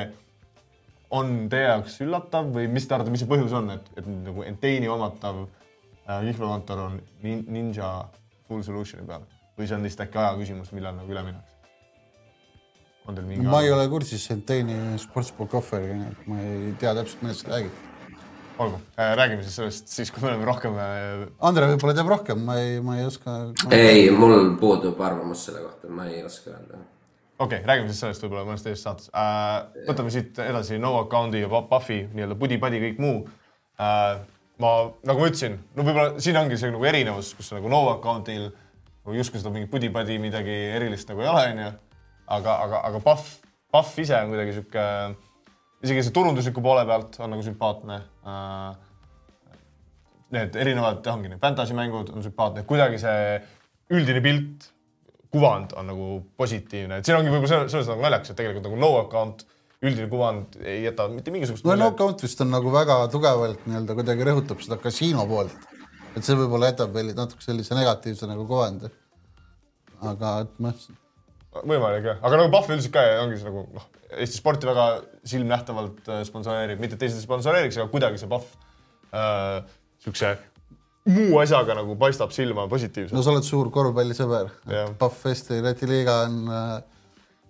on 1.18 1.36
teie 1.51 1.68
jaoks 1.68 2.00
üllatav 2.06 2.50
või 2.56 2.70
mis 2.72 2.88
te 2.88 2.96
arvate, 2.96 3.12
mis 3.13 3.24
see 3.24 3.30
põhjus 3.30 3.53
on, 3.58 3.70
et, 3.75 3.91
et 4.00 4.08
nagu 4.08 4.46
Enteini 4.48 4.90
omatav 4.92 5.44
äh, 5.44 6.22
kihlveokontor 6.27 6.83
on 6.88 7.00
nin, 7.24 7.46
Ninja 7.51 7.92
full 8.48 8.64
solution'i 8.66 9.07
peal 9.07 9.27
või 9.59 9.68
see 9.68 9.77
on 9.77 9.86
lihtsalt 9.86 10.07
äkki 10.07 10.22
aja 10.22 10.36
küsimus, 10.40 10.72
millal 10.75 10.96
nagu 10.98 11.12
üle 11.12 11.24
minnakse? 11.27 11.51
on 13.07 13.18
teil 13.18 13.27
mingi 13.27 13.48
ma 13.50 13.64
ei 13.66 13.72
ole 13.74 13.88
kursis 13.92 14.27
Enteini 14.33 14.98
sportsbook 15.01 15.55
offeriga, 15.59 15.98
nii 15.98 16.12
et 16.12 16.27
ma 16.31 16.44
ei 16.46 16.75
tea 16.81 16.94
täpselt, 16.98 17.25
millest 17.25 17.46
sa 17.46 17.55
räägid. 17.55 17.88
olgu 18.62 18.79
äh,, 18.96 19.14
räägime 19.18 19.44
siis 19.44 19.59
sellest 19.59 19.92
siis, 19.92 20.12
kui 20.14 20.24
me 20.24 20.31
oleme 20.31 20.48
rohkem 20.48 20.79
äh, 20.79 21.27
Andre 21.50 21.74
võib-olla 21.74 21.98
teab 21.98 22.12
rohkem, 22.14 22.44
ma 22.48 22.57
ei, 22.62 22.79
ma 22.86 23.00
ei 23.01 23.07
oska. 23.09 23.38
ei, 23.74 24.09
mul 24.16 24.53
puudub 24.62 25.01
arvamus 25.01 25.48
selle 25.50 25.66
kohta, 25.66 25.92
ma 25.92 26.07
ei 26.07 26.24
oska 26.24 26.53
öelda. 26.55 26.83
Okei 27.42 27.60
okay,, 27.60 27.68
räägime 27.68 27.90
siis 27.90 28.01
sellest 28.04 28.25
võib-olla 28.25 28.46
mõnes 28.48 28.66
teises 28.66 28.84
saates 28.86 29.10
äh,. 29.18 29.86
võtame 29.90 30.14
siit 30.14 30.40
edasi 30.44 30.80
no 30.82 30.94
account'i 31.01 31.42
ja 31.44 31.50
Puffi 31.50 32.04
nii-öelda 32.12 32.38
pudi-padi 32.40 32.82
kõik 32.86 33.01
muu 33.01 33.24
äh,. 33.82 34.20
ma, 34.62 34.74
nagu 35.08 35.24
ma 35.24 35.30
ütlesin, 35.32 35.58
no 35.75 35.86
võib-olla 35.88 36.22
siin 36.22 36.38
ongi 36.42 36.60
see 36.62 36.74
nagu 36.74 36.86
erinevus, 36.92 37.34
kus 37.38 37.54
nagu 37.56 37.72
no 37.72 37.84
account'il 37.96 38.50
nagu 38.51 39.18
justkui 39.18 39.42
seda 39.42 39.54
mingit 39.54 39.72
pudi-padi 39.74 40.20
midagi 40.22 40.58
erilist 40.77 41.10
nagu 41.10 41.25
ei 41.25 41.32
ole, 41.32 41.48
onju. 41.56 41.72
aga, 42.38 42.58
aga, 42.68 42.86
aga 42.92 43.04
Puff, 43.06 43.40
Puff 43.74 44.00
ise 44.04 44.20
on 44.22 44.34
kuidagi 44.34 44.56
sihuke, 44.60 44.86
isegi 45.82 46.06
see 46.06 46.16
turundusliku 46.16 46.64
poole 46.64 46.86
pealt 46.90 47.18
on 47.24 47.34
nagu 47.34 47.46
sümpaatne 47.46 47.98
äh, 48.27 48.75
need 50.36 50.56
erinevad, 50.56 51.01
ongi 51.12 51.32
need 51.32 51.42
fantasy 51.42 51.75
mängud 51.77 52.14
on 52.14 52.24
sümpaatne, 52.24 52.64
kuidagi 52.70 53.01
see 53.01 53.42
üldine 53.92 54.22
pilt, 54.24 54.70
kuvand 55.31 55.74
on 55.79 55.89
nagu 55.91 56.11
positiivne, 56.37 57.00
et 57.00 57.07
siin 57.07 57.17
ongi 57.17 57.31
võib-olla 57.31 57.50
selles 57.53 57.74
selles 57.74 57.89
nagu 57.91 58.03
naljakas, 58.03 58.33
et 58.33 58.39
tegelikult 58.39 58.67
nagu 58.67 58.79
no 58.81 58.91
account, 59.00 59.46
üldine 59.81 60.07
kuvand 60.11 60.57
ei 60.61 60.83
jäta 60.83 61.07
mitte 61.09 61.33
mingisugust 61.33 61.65
no 61.65 61.75
Knockout 61.77 62.24
vist 62.25 62.41
on 62.44 62.51
nagu 62.53 62.74
väga 62.74 62.98
tugevalt 63.13 63.63
nii-öelda 63.65 63.96
kuidagi 63.98 64.27
rõhutab 64.27 64.61
seda 64.61 64.77
kasiino 64.81 65.25
poolt. 65.29 65.55
et 66.15 66.27
see 66.27 66.35
võib-olla 66.37 66.74
jätab 66.74 66.94
veel 66.94 67.13
natuke 67.17 67.44
sellise 67.46 67.77
negatiivse 67.77 68.29
nagu 68.29 68.46
kuvandi. 68.50 68.91
aga 70.11 70.35
et 70.44 70.61
noh, 70.67 70.85
võimalik 71.63 72.11
jah, 72.11 72.22
aga 72.22 72.44
nagu 72.44 72.53
Pahv 72.53 72.75
üldiselt 72.75 72.94
ka 72.96 73.07
ongi 73.24 73.39
see 73.39 73.50
nagu 73.50 73.65
noh, 73.79 73.89
Eesti 74.11 74.41
sporti 74.41 74.67
väga 74.67 74.85
silmnähtavalt 75.24 76.09
äh, 76.11 76.24
sponsoreerib, 76.27 76.81
mitte 76.83 76.98
et 76.98 77.05
teised 77.05 77.22
ei 77.22 77.24
sponsoreeriks, 77.24 77.77
aga 77.79 77.87
kuidagi 77.94 78.20
see 78.20 78.29
Pahv 78.31 78.50
äh, 79.15 79.61
siukse 80.03 80.35
muu 81.09 81.40
asjaga 81.42 81.75
nagu 81.79 81.96
paistab 82.00 82.33
silma 82.35 82.68
positiivselt 82.70 83.18
no 83.18 83.24
sa 83.25 83.33
oled 83.33 83.46
suur 83.48 83.72
korvpallisõber 83.74 84.51
Jah.. 84.70 84.92
Pahv 85.00 85.27
Eesti 85.31 85.61
Läti 85.66 85.90
liiga 85.90 86.20
on 86.27 86.42
äh,, 86.51 86.74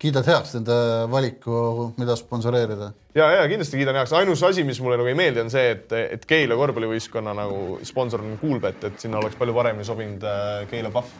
kiidad 0.01 0.25
heaks 0.25 0.55
nende 0.57 0.75
valiku, 1.11 1.55
mida 1.99 2.15
sponsoreerida. 2.17 2.91
ja, 3.17 3.27
ja 3.37 3.47
kindlasti 3.51 3.79
kiidan 3.81 3.99
heaks, 3.99 4.13
ainus 4.17 4.43
asi, 4.47 4.63
mis 4.67 4.81
mulle 4.81 4.97
nagu 4.99 5.09
ei 5.11 5.17
meeldi, 5.17 5.43
on 5.43 5.51
see, 5.53 5.73
et, 5.75 5.91
et 6.17 6.27
Keila 6.29 6.57
korvpallivõistkonna 6.59 7.35
nagu 7.37 7.79
sponsor 7.87 8.23
on 8.25 8.37
Kuulbet, 8.41 8.85
et 8.89 9.03
sinna 9.03 9.19
oleks 9.21 9.37
palju 9.39 9.55
paremini 9.57 9.87
sobinud 9.87 10.23
äh, 10.25 10.63
Keila 10.71 10.93
Pahv. 10.95 11.11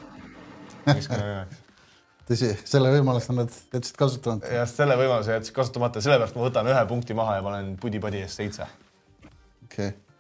tõsi, 2.32 2.54
selle 2.65 2.94
võimaluse 2.96 3.36
nad 3.38 3.52
jätsid 3.74 4.00
kasutamata. 4.00 4.54
ja 4.56 4.63
selle 4.70 4.98
võimaluse 4.98 5.36
jätsid 5.36 5.58
kasutamata, 5.58 6.02
sellepärast 6.02 6.38
ma 6.38 6.48
võtan 6.48 6.72
ühe 6.72 6.86
punkti 6.89 7.17
maha 7.17 7.38
ja 7.38 7.44
panen 7.46 7.76
pudi-padi 7.82 8.24
eest 8.26 8.41
seitse. 8.41 8.70
okei 9.67 9.91
okay.. 9.91 10.11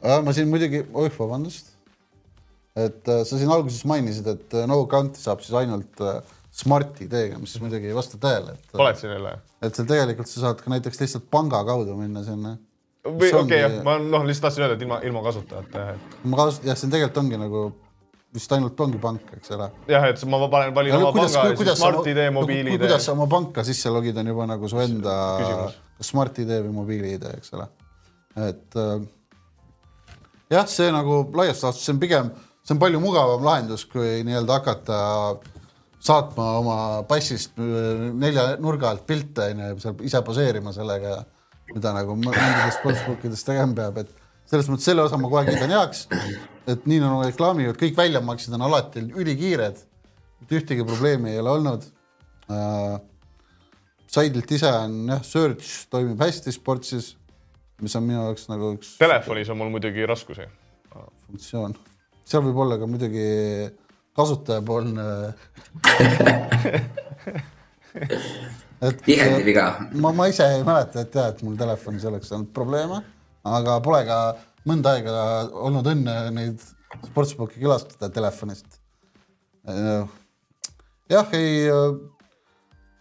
Ma 0.00 0.34
siin 0.36 0.48
muidugi, 0.50 0.84
oih, 0.96 1.12
vabandust. 1.18 1.74
et 2.78 3.08
äh, 3.10 3.22
sa 3.26 3.36
siin 3.36 3.50
alguses 3.50 3.82
mainisid, 3.88 4.28
et 4.30 4.54
äh, 4.56 4.66
no 4.70 4.80
account'i 4.84 5.20
saab 5.20 5.42
siis 5.44 5.56
ainult 5.58 6.00
äh, 6.06 6.20
Smart 6.54 6.98
ID-ga, 7.02 7.38
mis 7.38 7.52
siis 7.54 7.62
muidugi 7.62 7.90
ei 7.90 7.96
vasta 7.96 8.18
tõele, 8.20 8.56
et, 8.56 8.72
valetasin 8.74 9.14
jälle? 9.14 9.36
et 9.60 9.76
seal 9.76 9.88
tegelikult 9.90 10.30
sa 10.30 10.46
saad 10.46 10.62
ka 10.62 10.72
näiteks 10.72 11.02
lihtsalt 11.02 11.28
panga 11.30 11.60
kaudu 11.66 11.98
minna 11.98 12.22
sinna. 12.26 12.56
või 13.04 13.28
okei 13.28 13.42
okay,, 13.42 13.60
jah, 13.64 13.76
ma 13.86 13.98
noh, 14.02 14.24
lihtsalt 14.28 14.48
tahtsin 14.48 14.66
öelda, 14.66 14.78
et 14.78 14.86
ilma, 14.86 15.00
ilma 15.10 15.22
kasutajata 15.26 15.84
jah, 15.84 15.94
et 15.98 16.26
ma 16.30 16.42
kaas-, 16.42 16.62
jah, 16.64 16.78
see 16.78 16.90
tegelikult 16.90 17.22
ongi 17.24 17.40
nagu 17.42 17.66
vist 18.34 18.52
ainult 18.54 18.80
ongi 18.86 18.98
pank, 19.02 19.30
eks 19.36 19.54
ole. 19.56 19.68
jah, 19.90 20.08
et 20.10 20.26
ma 20.30 20.42
panen, 20.46 20.74
valin 20.74 20.98
oma 21.00 21.12
panga 21.16 21.46
ja 21.50 21.54
siis 21.58 21.78
Smart-ID, 21.82 22.24
mobiil-ID. 22.38 22.82
kuidas 22.86 23.06
sa 23.08 23.14
oma 23.18 23.26
panka 23.30 23.66
sisse 23.66 23.90
logid, 23.92 24.18
on 24.22 24.30
juba 24.30 24.46
nagu 24.50 24.70
su 24.70 24.78
enda 24.82 25.14
Küsimus. 25.42 25.80
kas 25.98 26.12
Smart-ID 26.14 26.52
või 26.68 26.76
mobiil-ID, 26.82 27.32
eks 27.40 27.56
ole. 27.58 27.66
et 28.46 28.78
äh, 28.78 29.00
jah, 30.50 30.68
see 30.70 30.90
nagu 30.94 31.22
laias 31.36 31.62
laastus, 31.64 31.86
see 31.86 31.94
on 31.94 32.00
pigem, 32.02 32.30
see 32.64 32.74
on 32.74 32.82
palju 32.82 33.00
mugavam 33.02 33.44
lahendus, 33.46 33.86
kui 33.88 34.20
nii-öelda 34.26 34.58
hakata 34.58 35.00
saatma 36.00 36.46
oma 36.60 36.78
passist 37.08 37.58
nelja 37.60 38.54
nurga 38.62 38.90
alt 38.90 39.04
pilte 39.08 39.50
onju 39.50 39.68
ja 39.68 39.76
seal 39.82 40.06
ise 40.08 40.22
poseerima 40.26 40.72
sellega, 40.76 41.18
mida 41.74 41.92
nagu 41.96 42.16
mingitest 42.18 42.80
sportsbookidest 42.80 43.50
tegema 43.50 43.76
peab, 43.82 44.00
et 44.02 44.16
selles 44.50 44.70
mõttes 44.70 44.88
selle 44.88 45.04
osa 45.04 45.20
ma 45.20 45.30
kohe 45.30 45.44
kiidan 45.46 45.76
heaks, 45.76 46.06
et 46.70 46.88
nii 46.90 47.02
nagu 47.02 47.20
reklaamivad, 47.22 47.78
kõik 47.78 47.98
väljamaksed 47.98 48.56
on 48.56 48.66
alati 48.66 49.04
ülikiired, 49.20 49.78
mitte 50.40 50.58
ühtegi 50.58 50.86
probleemi 50.88 51.34
ei 51.34 51.44
ole 51.44 51.56
olnud 51.58 51.86
äh,. 52.50 52.98
Saidilt 54.10 54.50
ise 54.50 54.66
on 54.66 54.94
jah, 55.06 55.20
search 55.22 55.84
toimib 55.86 56.18
hästi 56.18 56.50
Sportsis, 56.50 57.12
mis 57.84 57.96
on 57.98 58.06
minu 58.06 58.20
jaoks 58.22 58.48
nagu 58.50 58.74
üks 58.76 58.96
Telefonis 59.00 59.50
on 59.52 59.58
mul 59.60 59.70
muidugi 59.74 60.06
raskusi. 60.08 60.46
funktsioon. 61.26 61.72
seal 62.24 62.42
võib 62.46 62.58
olla 62.64 62.78
ka 62.80 62.86
muidugi 62.90 63.28
kasutajapoolne. 64.16 65.06
et 68.86 69.02
tihedi 69.04 69.44
viga. 69.46 69.66
ma, 69.92 70.12
ma 70.16 70.28
ise 70.30 70.46
ei 70.56 70.62
mäleta, 70.66 71.04
et 71.04 71.14
jah, 71.14 71.30
et 71.32 71.42
mul 71.46 71.56
telefonis 71.60 72.04
oleks 72.10 72.32
olnud 72.36 72.52
probleeme, 72.56 73.00
aga 73.48 73.78
pole 73.84 74.02
ka 74.08 74.18
mõnda 74.68 74.94
aega 74.96 75.12
olnud 75.66 75.86
õnne 75.94 76.14
neid 76.36 76.58
sportsbooki 77.06 77.60
külastada 77.62 78.10
telefonist. 78.12 78.80
jah, 81.10 81.36
ei, 81.36 81.68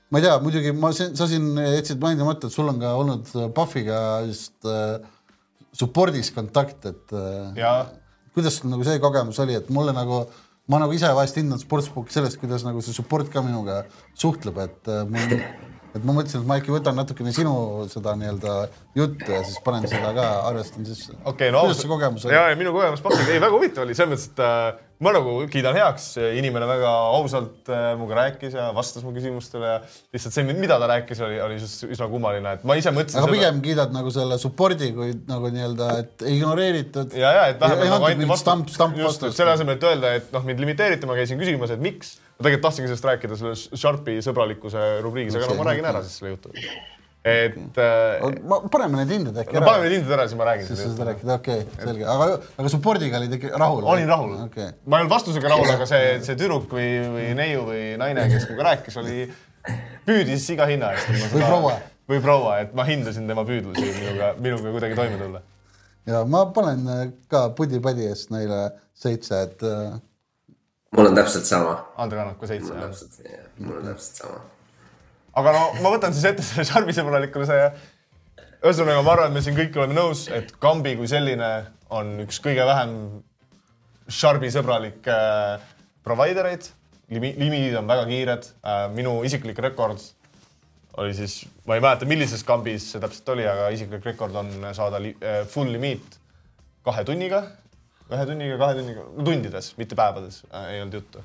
ma 0.10 0.20
ei 0.20 0.26
tea, 0.26 0.36
muidugi 0.44 0.74
ma, 0.76 0.92
sa 0.94 1.30
siin 1.30 1.54
jätsid 1.58 2.02
mainimata, 2.02 2.50
et 2.50 2.56
sul 2.56 2.70
on 2.72 2.82
ka 2.82 2.96
olnud 2.98 3.32
Puffiga 3.56 4.02
just 4.28 4.68
äh, 4.68 5.00
support'is 5.76 6.32
kontakt, 6.36 6.86
et 6.90 7.16
äh, 7.16 7.60
ja 7.60 7.74
kuidas 8.34 8.60
sul 8.60 8.72
nagu 8.72 8.86
see 8.88 9.02
kogemus 9.02 9.40
oli, 9.44 9.58
et 9.58 9.70
mulle 9.74 9.94
nagu, 9.96 10.24
ma 10.72 10.80
nagu 10.82 10.96
ise 10.96 11.10
vahest 11.16 11.40
hindan 11.40 11.62
sportsbooki 11.62 12.14
sellest, 12.14 12.40
kuidas 12.42 12.66
nagu 12.68 12.82
see 12.86 12.96
support 12.96 13.32
ka 13.34 13.44
minuga 13.46 13.84
suhtleb, 14.18 14.62
et 14.66 14.92
äh, 14.92 15.04
mul, 15.10 15.44
et 15.96 16.04
ma 16.06 16.14
mõtlesin, 16.14 16.44
et 16.44 16.50
ma 16.50 16.60
äkki 16.60 16.74
võtan 16.74 16.98
natukene 17.00 17.34
sinu 17.36 17.54
seda 17.90 18.14
nii-öelda 18.20 18.58
juttu 18.98 19.32
ja 19.34 19.42
siis 19.46 19.58
panen 19.66 19.88
seda 19.90 20.12
ka, 20.18 20.28
arvestan 20.50 20.86
sisse. 20.88 21.16
okei, 21.24 21.50
no 21.54 21.66
kuidas 21.66 21.82
see 21.82 21.90
kogemus 21.90 22.28
oli? 22.28 22.36
ja, 22.38 22.46
ja 22.52 22.60
minu 22.60 22.76
kogemus 22.76 23.02
Pakiga, 23.06 23.32
ei 23.34 23.42
väga 23.42 23.56
huvitav 23.56 23.88
oli 23.88 23.98
selles 23.98 24.14
mõttes, 24.14 24.30
et 24.30 24.44
äh, 24.46 24.86
ma 25.00 25.14
nagu 25.16 25.34
kiidan 25.50 25.78
heaks, 25.80 26.12
inimene 26.38 26.68
väga 26.70 26.92
ausalt 27.16 27.72
äh, 27.72 27.90
minuga 27.96 28.18
rääkis 28.20 28.58
ja 28.58 28.70
vastas 28.76 29.06
mu 29.08 29.14
küsimustele 29.16 29.74
ja 29.74 29.80
lihtsalt 30.14 30.36
see, 30.36 30.46
mida 30.52 30.78
ta 30.82 30.90
rääkis, 30.92 31.22
oli, 31.26 31.42
oli 31.42 31.58
üsna, 31.58 31.90
üsna 31.96 32.10
kummaline, 32.12 32.56
et 32.60 32.66
ma 32.68 32.78
ise 32.80 32.94
mõtlesin 32.94 33.24
aga 33.24 33.34
pigem 33.34 33.62
kiidad 33.66 33.96
nagu 33.96 34.14
selle 34.14 34.38
support'i, 34.42 34.92
kui 34.96 35.14
nagu 35.30 35.54
nii-öelda, 35.56 35.92
et 36.04 36.26
ignoreeritud. 36.36 37.16
ja, 37.18 37.34
ja 37.38 37.46
et 37.54 37.62
vähemalt 37.64 37.88
nagu 37.88 38.10
anti 38.10 38.20
mingit 38.20 38.34
vastu 38.36 38.50
stamp, 38.50 38.74
stamp, 38.76 39.00
just, 39.00 39.30
selle 39.38 39.56
asemel, 39.56 39.80
et 39.80 39.88
öelda, 39.90 40.16
et 40.20 40.34
noh, 40.36 40.44
mind 40.46 40.66
limiteeriti, 40.66 41.10
ma 41.10 41.18
käisin 41.18 41.40
küsimas, 41.42 41.74
et 41.74 41.82
miks. 41.84 42.18
Ma 42.40 42.46
tegelikult 42.46 42.70
tahtsingi 42.70 42.88
sellest 42.88 43.08
rääkida 43.10 43.38
selles 43.40 43.66
Sharpi 43.76 44.14
sõbralikkuse 44.24 44.86
rubriigis, 45.04 45.36
aga 45.36 45.50
no 45.52 45.60
ma 45.60 45.68
räägin 45.68 45.88
ära 45.90 46.02
siis 46.06 46.22
selle 46.22 46.38
jutu. 46.38 46.54
et 47.30 47.80
äh, 47.84 48.38
ma 48.48 48.62
paneme 48.72 49.02
need 49.02 49.12
hinded 49.12 49.42
äkki 49.42 49.58
no 49.58 49.66
paneme 49.66 49.90
need 49.90 49.98
hinded 49.98 50.14
ära, 50.16 50.28
siis 50.32 50.40
ma 50.40 50.48
räägin 50.48 50.70
siis 50.70 50.80
sa 50.80 50.94
seda 50.94 51.10
rääkida, 51.10 51.36
okei 51.36 51.66
okay,, 51.66 51.84
selge, 51.84 52.08
aga, 52.14 52.40
aga 52.64 52.72
support'iga 52.72 53.20
olid 53.20 53.36
ikka 53.36 53.60
rahul? 53.60 53.84
olin 53.92 54.08
rahul 54.08 54.38
okay.. 54.46 54.72
ma 54.86 55.02
ei 55.02 55.04
olnud 55.04 55.16
vastusega 55.18 55.52
rahul, 55.52 55.68
aga 55.76 55.90
see, 55.90 56.16
see 56.24 56.40
tüdruk 56.40 56.72
või, 56.72 56.88
või 57.18 57.28
neiu 57.42 57.68
või 57.68 57.84
naine, 58.00 58.24
kes 58.32 58.48
minuga 58.48 58.70
rääkis, 58.72 59.00
oli, 59.04 59.28
püüdis 60.08 60.48
iga 60.56 60.72
hinna 60.72 60.96
eest. 60.96 61.12
Või 61.36 61.44
proua.. 61.44 61.78
või 62.08 62.24
proua, 62.24 62.58
et 62.64 62.72
ma 62.78 62.88
hindasin 62.88 63.28
tema 63.28 63.44
püüdlusi 63.52 63.84
minuga, 64.00 64.34
minuga 64.40 64.78
kuidagi 64.80 65.02
toime 65.04 65.20
tulla. 65.20 65.44
ja 66.08 66.24
ma 66.24 66.48
panen 66.56 67.18
ka 67.28 67.50
pudi-padi 67.58 68.08
eest 68.14 68.32
neile 68.32 68.70
seitse, 68.96 69.44
et 69.44 69.68
äh, 69.68 70.00
mul 70.96 71.12
on 71.12 71.16
täpselt 71.18 71.48
sama. 71.50 71.78
Andre 71.98 72.24
annab 72.24 72.40
ka 72.42 72.50
seitse 72.50 72.74
mul 72.74 72.82
on 72.82 72.90
täpselt, 72.90 73.22
mul 73.60 73.80
on 73.80 73.88
täpselt 73.92 74.22
sama. 74.24 74.42
aga 75.40 75.56
no 75.56 75.64
ma 75.84 75.94
võtan 75.96 76.16
siis 76.16 76.28
ette 76.32 76.46
selle 76.46 76.68
šarmisõbralikkuse 76.70 77.58
ja 77.60 77.72
ühesõnaga, 78.60 79.04
ma 79.06 79.16
arvan, 79.16 79.32
et 79.32 79.38
me 79.38 79.44
siin 79.46 79.58
kõik 79.58 79.78
oleme 79.80 79.96
nõus, 79.96 80.26
et 80.36 80.52
Kambi 80.60 80.96
kui 81.00 81.08
selline 81.08 81.50
on 81.96 82.18
üks 82.26 82.42
kõige 82.44 82.66
vähem 82.68 82.94
šarbisõbralik 84.10 85.08
äh, 85.10 85.62
provider 86.04 86.50
eid. 86.50 86.68
Limi-, 87.10 87.34
limiidid 87.40 87.78
on 87.80 87.88
väga 87.90 88.06
kiired 88.10 88.50
äh,. 88.62 88.88
minu 88.94 89.20
isiklik 89.26 89.58
rekord 89.66 90.02
oli 91.00 91.14
siis, 91.16 91.44
ma 91.66 91.78
ei 91.78 91.84
mäleta, 91.84 92.08
millises 92.10 92.44
kambis 92.44 92.90
see 92.92 93.02
täpselt 93.02 93.30
oli, 93.34 93.46
aga 93.48 93.70
isiklik 93.74 94.04
rekord 94.12 94.36
on 94.36 94.52
saada 94.76 95.00
li, 95.02 95.14
äh, 95.24 95.42
full 95.48 95.72
limiit 95.72 96.20
kahe 96.86 97.06
tunniga, 97.08 97.44
ühe 98.10 98.30
tunniga, 98.30 98.56
kahe 98.62 98.78
tunniga, 98.80 99.04
tundides, 99.18 99.74
mitte 99.80 99.98
päevades 100.00 100.42
äh,, 100.50 100.72
ei 100.76 100.82
olnud 100.84 101.00
juttu 101.00 101.22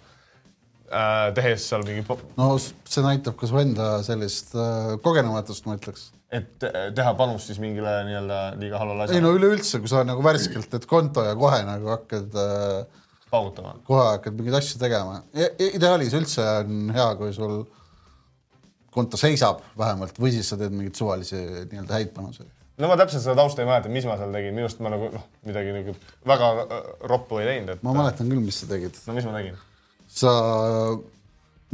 äh,. 0.91 1.31
tehes 1.37 1.69
seal 1.71 1.87
mingi 1.87 2.05
po- 2.07 2.19
no 2.39 2.51
see 2.61 3.05
näitab 3.05 3.39
ka 3.41 3.49
su 3.51 3.61
enda 3.63 3.89
sellist 4.07 4.53
äh, 4.59 4.95
kogenematust, 5.05 5.69
ma 5.69 5.79
ütleks. 5.79 6.11
et 6.35 6.67
eh, 6.67 6.91
teha 6.97 7.15
panust 7.19 7.51
siis 7.51 7.61
mingile 7.63 7.95
nii-öelda 8.09 8.43
liiga 8.61 8.83
halvale 8.83 9.07
ei 9.07 9.15
asjale 9.15 9.25
no 9.25 9.33
üleüldse, 9.39 9.81
kui 9.81 9.93
sa 9.93 10.03
nagu 10.07 10.25
värskelt 10.25 10.69
teed 10.73 10.89
konto 10.91 11.25
ja 11.27 11.37
kohe 11.39 11.63
nagu 11.69 11.95
hakkad 11.95 12.37
äh,, 12.43 13.05
paugutama. 13.31 13.79
kohe 13.89 14.11
hakkad 14.15 14.37
mingeid 14.39 14.59
asju 14.61 14.83
tegema. 14.83 15.23
ideaalis 15.71 16.15
üldse 16.21 16.45
on 16.65 16.93
hea, 16.95 17.09
kui 17.21 17.33
sul 17.37 17.63
konto 18.95 19.19
seisab 19.19 19.63
vähemalt 19.79 20.19
või 20.23 20.35
siis 20.37 20.53
sa 20.53 20.59
teed 20.61 20.75
mingeid 20.75 20.99
suvalisi 20.99 21.41
nii-öelda 21.71 21.97
häid 21.97 22.13
panuseid. 22.15 22.53
No 22.81 22.91
ma 22.91 22.99
täpselt 23.01 23.25
seda 23.25 23.37
tausta 23.39 23.63
ei 23.63 23.69
mäleta, 23.71 23.93
mis 23.93 24.07
ma 24.09 24.19
seal 24.21 24.35
tegin, 24.35 24.55
minu 24.57 24.69
arust 24.69 24.83
ma 24.85 24.93
nagu 24.95 25.11
noh, 25.15 25.27
midagi 25.47 25.75
nagu 25.77 25.97
väga 26.31 26.53
äh, 26.65 26.87
roppu 27.11 27.41
ei 27.43 27.51
teinud, 27.53 27.75
et 27.77 27.85
ma 27.87 27.97
mäletan 27.97 28.31
küll, 28.31 28.45
mis 28.45 28.63
sa 28.63 28.71
tegid. 28.71 28.99
no 29.09 29.17
mis 29.19 29.29
ma 29.29 29.37
tegin. 29.39 29.59
sa 30.11 30.33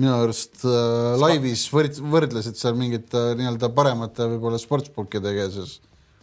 minu 0.00 0.16
arust 0.16 0.64
äh, 0.64 1.14
laivis 1.20 1.66
võrd-, 1.72 2.00
võrdlesid 2.12 2.58
seal 2.60 2.76
mingite 2.78 3.30
äh, 3.30 3.36
nii-öelda 3.38 3.70
paremate 3.76 4.28
võib-olla 4.34 4.60
sportsbookidega 4.60 5.46
ja 5.46 5.54
siis 5.54 5.78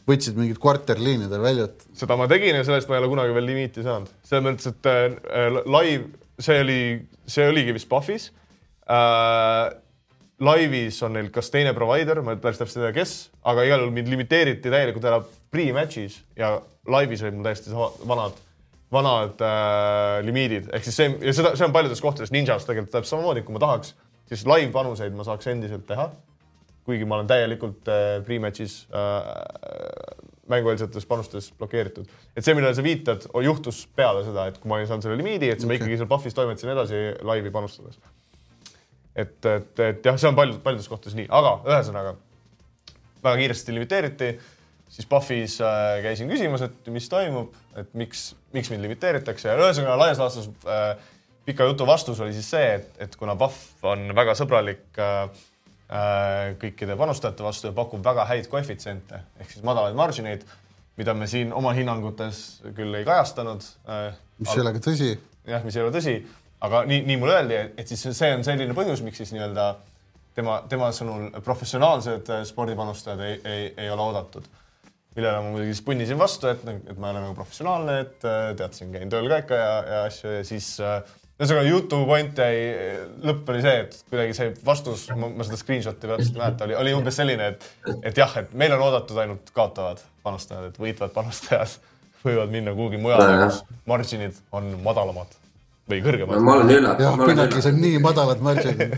võtsid 0.08 0.38
mingid 0.40 0.60
kvarterliinidel 0.63 1.44
väljut. 1.44 1.84
seda 1.98 2.18
ma 2.20 2.30
tegin 2.32 2.58
ja 2.58 2.63
sellest 2.68 2.90
ma 2.90 2.98
ei 2.98 3.04
ole 3.04 3.12
kunagi 3.12 3.36
veel 3.36 3.50
limiiti 3.50 3.84
saanud. 3.86 4.12
selles 4.28 4.46
mõttes, 4.46 4.72
et 4.72 4.92
äh, 4.92 5.60
live, 5.66 6.13
see 6.42 6.62
oli, 6.63 6.80
see 7.30 7.50
oligi 7.50 7.76
vist 7.78 7.90
Pufis 7.92 8.32
äh,. 8.88 9.76
Laivis 10.43 11.00
on 11.06 11.15
neil 11.17 11.30
kas 11.34 11.50
teine 11.54 11.73
provider, 11.73 12.21
ma 12.26 12.36
päris 12.41 12.60
täpselt 12.62 12.84
ei 12.84 12.88
tea, 12.88 12.97
kes, 13.00 13.15
aga 13.47 13.65
igal 13.65 13.84
juhul 13.84 13.95
mind 13.95 14.12
limiteeriti 14.12 14.73
täielikult 14.73 15.08
ära 15.10 15.21
pre-match'is 15.54 16.19
ja 16.38 16.58
laivis 16.88 17.23
olid 17.26 17.39
mul 17.39 17.47
täiesti 17.47 17.73
sama- 17.73 17.93
vanad, 18.10 18.38
vanad 18.93 19.41
äh, 19.41 20.19
limiidid, 20.28 20.69
ehk 20.73 20.86
siis 20.86 21.00
see 21.02 21.10
ja 21.30 21.34
seda, 21.39 21.56
see 21.58 21.65
on 21.65 21.73
paljudes 21.76 22.04
kohtades 22.04 22.34
Ninjas 22.36 22.69
tegelikult 22.69 22.93
täpselt 22.93 23.15
samamoodi, 23.15 23.45
kui 23.47 23.58
ma 23.58 23.63
tahaks, 23.65 23.95
siis 24.30 24.45
live 24.50 24.71
panuseid 24.76 25.17
ma 25.17 25.26
saaks 25.28 25.50
endiselt 25.54 25.88
teha 25.89 26.12
kuigi 26.88 27.08
ma 27.08 27.19
olen 27.19 27.28
täielikult 27.28 27.89
äh, 27.91 28.06
pre-match'is 28.23 28.80
äh, 28.95 30.28
mängueelsetes 30.47 31.06
panustes 31.06 31.50
blokeeritud. 31.60 32.08
et 32.36 32.45
see, 32.45 32.56
millele 32.56 32.76
sa 32.78 32.86
viitad, 32.86 33.26
juhtus 33.43 33.82
peale 33.95 34.23
seda, 34.23 34.47
et 34.47 34.62
kui 34.62 34.71
ma 34.71 34.78
olin 34.78 34.88
saanud 34.88 35.04
selle 35.04 35.17
limiidi, 35.19 35.50
et 35.52 35.60
siis 35.60 35.67
ma 35.67 35.76
Okei. 35.76 35.82
ikkagi 35.84 36.00
seal 36.00 36.10
Pufis 36.12 36.38
toimetasin 36.38 36.71
edasi 36.71 37.02
laivi 37.28 37.52
panustades. 37.52 38.00
et, 39.18 39.38
et, 39.46 39.80
et 39.80 40.06
jah, 40.06 40.20
see 40.20 40.30
on 40.30 40.38
paljud, 40.38 40.62
paljudes 40.64 40.88
kohtades 40.92 41.18
nii, 41.18 41.28
aga 41.34 41.58
ühesõnaga 41.66 42.16
väga 43.24 43.36
kiiresti 43.42 43.76
limiteeriti, 43.76 44.32
siis 44.94 45.10
Pufis 45.10 45.60
äh, 45.66 45.98
käisin 46.06 46.30
küsimas, 46.32 46.64
et 46.68 46.90
mis 46.94 47.10
toimub, 47.12 47.56
et 47.80 47.94
miks, 47.98 48.30
miks 48.56 48.72
mind 48.72 48.86
limiteeritakse 48.86 49.50
ja 49.50 49.58
ühesõnaga 49.60 49.98
laias 50.04 50.22
laastus 50.22 50.52
äh, 50.70 50.94
pika 51.48 51.68
jutu 51.68 51.88
vastus 51.88 52.20
oli 52.20 52.34
siis 52.36 52.50
see, 52.52 52.72
et, 52.76 52.90
et 53.08 53.16
kuna 53.20 53.36
Puf 53.40 53.86
on 53.88 54.10
väga 54.16 54.36
sõbralik 54.36 55.00
äh, 55.00 55.20
äh, 55.88 56.56
kõikide 56.60 56.98
panustajate 57.00 57.46
vastu 57.46 57.70
ja 57.70 57.76
pakub 57.76 58.04
väga 58.06 58.26
häid 58.28 58.50
koefitsiente 58.52 59.22
ehk 59.40 59.54
siis 59.54 59.64
madalaid 59.68 59.96
margineid, 59.98 60.44
mida 61.00 61.16
me 61.16 61.30
siin 61.32 61.54
oma 61.56 61.72
hinnangutes 61.78 62.44
küll 62.76 63.00
ei 63.00 63.08
kajastanud 63.08 63.64
äh,. 63.88 64.12
mis 64.42 64.56
ei 64.56 64.66
ole 64.66 64.76
ka 64.76 64.84
tõsi. 64.90 65.14
jah, 65.48 65.64
mis 65.64 65.80
ei 65.80 65.86
ole 65.86 65.96
tõsi, 65.96 66.18
aga 66.65 66.84
nii, 66.89 67.04
nii 67.08 67.17
mulle 67.22 67.38
öeldi, 67.39 67.60
et 67.78 67.89
siis 67.89 68.08
see 68.17 68.32
on 68.34 68.46
selline 68.46 68.76
põhjus, 68.78 69.04
miks 69.06 69.22
siis 69.22 69.34
nii-öelda 69.36 69.67
tema, 70.38 70.62
tema 70.70 70.89
sõnul 70.96 71.30
professionaalsed 71.46 72.32
äh, 72.34 72.46
spordipanustajad 72.48 73.22
ei, 73.28 73.38
ei, 73.43 73.67
ei 73.86 73.91
ole 73.93 74.10
oodatud. 74.10 74.48
millele 75.17 75.38
ma 75.41 75.50
muidugi 75.50 75.74
siis 75.74 75.86
punnisin 75.86 76.17
vastu, 76.20 76.50
et, 76.52 76.65
et 76.76 76.98
ma 76.98 77.10
ei 77.10 77.15
ole 77.15 77.24
nagu 77.26 77.38
professionaalne, 77.38 78.02
et 78.06 78.28
äh, 78.28 78.52
tead, 78.58 78.76
siin 78.78 78.91
käin 78.93 79.13
tööl 79.13 79.30
ka 79.32 79.39
ikka 79.43 79.62
ja, 79.62 79.72
ja 79.93 80.04
asju 80.10 80.36
ja 80.36 80.43
siis 80.46 80.70
äh, 80.82 81.00
ühesõnaga 81.38 81.70
jutu 81.70 82.02
point 82.10 82.39
jäi, 82.41 82.62
lõpp 83.26 83.50
oli 83.54 83.63
see, 83.65 83.82
et 83.86 83.98
kuidagi 84.10 84.38
see 84.38 84.54
vastus, 84.65 85.08
ma, 85.13 85.30
ma 85.30 85.46
seda 85.46 85.60
screenshot'i 85.62 86.10
täpselt 86.10 86.38
ei 86.38 86.41
mäleta, 86.41 86.65
oli, 86.65 86.78
oli 86.82 86.96
umbes 86.98 87.20
selline, 87.22 87.52
et, 87.54 87.67
et 88.02 88.17
jah, 88.17 88.34
et 88.41 88.54
meil 88.58 88.74
on 88.78 88.88
oodatud 88.88 89.22
ainult 89.22 89.54
kaotavad 89.58 90.02
panustajad, 90.26 90.72
et 90.72 90.82
võitvad 90.82 91.13
panustajad 91.17 91.78
võivad 92.26 92.54
minna 92.54 92.74
kuhugi 92.78 93.02
mujale, 93.02 93.43
kus 93.46 93.62
marginid 93.89 94.41
on 94.58 94.74
madalamad 94.86 95.38
või 95.89 96.02
kõrgemad. 96.04 96.41
ma 96.43 96.58
olen 96.58 96.71
jah, 96.71 96.82
üllatunud, 96.82 97.17
ma 97.17 97.23
olen 97.23 97.36
Pinnakis 97.36 97.69
on 97.69 97.80
nii 97.82 98.02
madalad 98.04 98.43
marginid. 98.43 98.97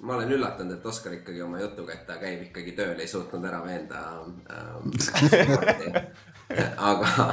ma 0.00 0.16
olen 0.16 0.32
üllatunud, 0.36 0.74
et 0.78 0.86
Oskar 0.86 1.16
ikkagi 1.18 1.42
oma 1.42 1.60
jutuga, 1.60 1.94
et 1.94 2.06
ta 2.08 2.18
käib 2.20 2.42
ikkagi 2.48 2.74
tööl, 2.78 2.98
ei 3.00 3.10
suutnud 3.10 3.44
ära 3.44 3.60
veenda 3.64 4.02
ähm,. 4.52 4.90
aga, 6.90 7.28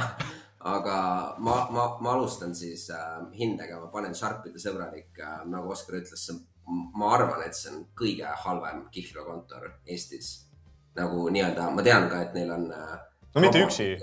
aga 0.74 0.96
ma, 1.38 1.58
ma, 1.70 1.86
ma 2.00 2.14
alustan 2.16 2.54
siis 2.56 2.88
äh, 2.94 3.18
hindega, 3.38 3.80
ma 3.80 3.92
panen 3.92 4.16
Sharpide 4.16 4.62
sõbralik 4.62 5.20
äh,, 5.20 5.44
nagu 5.52 5.72
Oskar 5.72 6.00
ütles, 6.00 6.28
ma 6.96 7.14
arvan, 7.16 7.44
et 7.46 7.56
see 7.58 7.72
on 7.72 7.86
kõige 7.98 8.36
halvem 8.44 8.86
kihlveokontor 8.92 9.70
Eestis. 9.86 10.34
nagu 10.96 11.24
nii-öelda, 11.32 11.70
ma 11.72 11.82
tean 11.82 12.10
ka, 12.12 12.20
et 12.26 12.36
neil 12.36 12.52
on 12.52 12.68
äh,. 12.76 13.00
No 13.32 13.40
mitte 13.40 13.64
üksi.. 13.64 13.94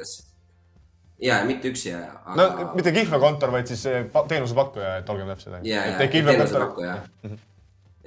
ja, 1.21 1.39
mitte 1.45 1.71
üksi 1.73 1.91
ja, 1.91 2.01
no 2.35 2.45
aga. 2.45 2.71
mitte 2.75 2.93
kihlveokontor, 2.95 3.51
vaid 3.51 3.69
siis 3.71 3.85
teenusepakkuja, 4.27 4.97
et 5.01 5.09
olgem 5.09 5.29
täpsed. 5.33 5.59
ja, 5.67 5.85
ja 5.85 6.07
teenusepakkuja. 6.07 6.95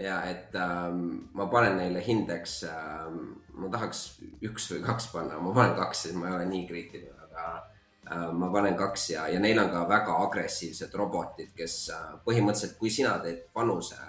ja 0.03 0.23
et 0.31 0.55
ähm, 0.57 1.03
ma 1.35 1.47
panen 1.53 1.77
neile 1.81 2.05
hindeks 2.07 2.63
ähm,, 2.71 3.21
ma 3.59 3.69
tahaks 3.73 4.07
üks 4.43 4.71
või 4.73 4.81
kaks 4.87 5.11
panna, 5.13 5.41
ma 5.41 5.55
panen 5.57 5.77
kaks, 5.79 6.07
sest 6.07 6.19
ma 6.19 6.31
ei 6.31 6.39
ole 6.39 6.49
nii 6.49 6.65
kriitiline, 6.71 7.29
aga 7.29 8.33
ma 8.37 8.49
panen 8.53 8.75
kaks 8.77 9.11
ja, 9.13 9.29
ja 9.31 9.41
neil 9.41 9.61
on 9.63 9.71
ka 9.73 9.85
väga 9.89 10.17
agressiivsed 10.25 10.95
robotid, 10.99 11.53
kes 11.57 11.77
põhimõtteliselt, 12.25 12.79
kui 12.81 12.91
sina 12.91 13.19
teed 13.23 13.47
panuse 13.55 14.01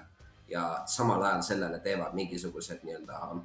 ja 0.48 0.82
samal 0.86 1.22
ajal 1.22 1.42
sellele 1.42 1.78
teevad 1.84 2.14
mingisugused 2.16 2.82
nii-öelda 2.84 3.20
äh, 3.20 3.36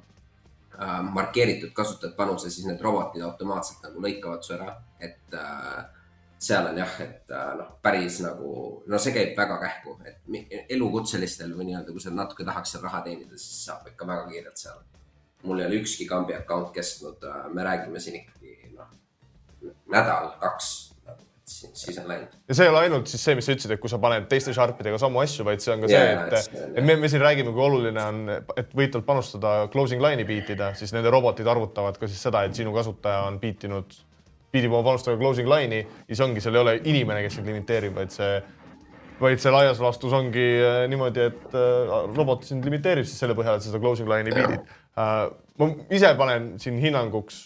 markeeritud 1.12 1.72
kasutajad 1.76 2.14
panuse, 2.16 2.50
siis 2.50 2.66
need 2.66 2.80
robotid 2.80 3.22
automaatselt 3.26 3.82
nagu 3.84 4.00
lõikavad 4.00 4.44
su 4.46 4.54
ära, 4.54 4.70
et 5.02 5.34
äh, 5.36 5.80
seal 6.40 6.70
on 6.70 6.78
jah, 6.80 6.94
et 7.04 7.32
äh, 7.36 7.48
noh, 7.58 7.72
päris 7.84 8.20
nagu, 8.24 8.52
no 8.88 9.00
see 9.02 9.12
käib 9.12 9.34
väga 9.36 9.58
kähku, 9.60 9.96
et 10.08 10.70
elukutselistel 10.72 11.52
või 11.56 11.68
nii-öelda, 11.68 11.92
kui 11.92 12.04
sa 12.04 12.12
natuke 12.14 12.46
tahaks 12.48 12.72
seal 12.74 12.86
raha 12.86 13.02
teenida, 13.04 13.36
siis 13.36 13.66
saab 13.66 13.90
ikka 13.92 14.08
väga 14.08 14.28
kiirelt 14.30 14.62
seal. 14.64 14.80
mul 15.42 15.60
ei 15.60 15.66
ole 15.66 15.76
ükski 15.80 16.04
kambi 16.04 16.34
account 16.36 16.72
kestnud, 16.72 17.24
äh, 17.24 17.48
me 17.52 17.64
räägime 17.64 18.00
siin 18.00 18.20
ikkagi 18.22 18.72
noh, 18.76 18.88
nädal, 19.88 20.32
kaks 20.40 20.89
siis, 21.60 21.98
on 22.02 22.08
läinud. 22.10 22.34
ja 22.48 22.56
see 22.56 22.66
ei 22.66 22.72
ole 22.72 22.82
ainult 22.84 23.10
siis 23.10 23.22
see, 23.24 23.36
mis 23.38 23.46
sa 23.48 23.54
ütlesid, 23.54 23.74
et 23.74 23.82
kui 23.82 23.90
sa 23.92 23.98
paned 24.02 24.28
teiste 24.30 24.54
Sharpidega 24.56 24.98
samu 25.00 25.22
asju, 25.22 25.46
vaid 25.46 25.64
see 25.64 25.72
on 25.74 25.84
ka 25.84 25.90
yeah, 25.90 26.22
see, 26.34 26.60
et, 26.60 26.76
et 26.80 26.86
me, 26.86 26.96
me 27.00 27.10
siin 27.12 27.22
räägime, 27.24 27.52
kui 27.56 27.64
oluline 27.64 28.04
on, 28.04 28.22
et 28.56 28.70
võitlevalt 28.76 29.08
panustada 29.08 29.56
closing 29.72 30.02
line'i 30.04 30.26
beatida, 30.28 30.72
siis 30.78 30.94
nende 30.96 31.12
robotid 31.12 31.48
arvutavad 31.50 31.98
ka 32.00 32.08
siis 32.10 32.22
seda, 32.28 32.44
et 32.48 32.56
sinu 32.56 32.72
kasutaja 32.76 33.26
on 33.28 33.36
beatinud, 33.42 33.98
beatib 34.54 34.72
oma 34.72 34.86
panustada 34.92 35.20
closing 35.20 35.50
line'i, 35.50 35.84
siis 36.08 36.24
ongi, 36.26 36.42
seal 36.44 36.58
ei 36.58 36.64
ole 36.64 36.78
inimene, 36.80 37.22
kes 37.26 37.38
sind 37.38 37.50
limiteerib, 37.50 37.94
vaid 38.00 38.16
see 38.16 38.32
vaid 39.20 39.40
see 39.42 39.52
laias 39.52 39.80
laastus 39.84 40.14
ongi 40.16 40.48
äh, 40.64 40.82
niimoodi, 40.88 41.28
et 41.28 41.54
äh, 41.54 41.94
robot 42.16 42.46
sind 42.48 42.64
limiteerib 42.64 43.04
siis 43.04 43.20
selle 43.20 43.36
põhjal, 43.36 43.58
et 43.58 43.66
sa 43.66 43.68
seda 43.68 43.82
closing 43.82 44.08
line'i 44.08 44.32
beat'id. 44.32 44.76
Äh, 44.96 45.24
ma 45.60 45.68
ise 45.92 46.14
panen 46.16 46.54
siin 46.62 46.80
hinnanguks 46.80 47.42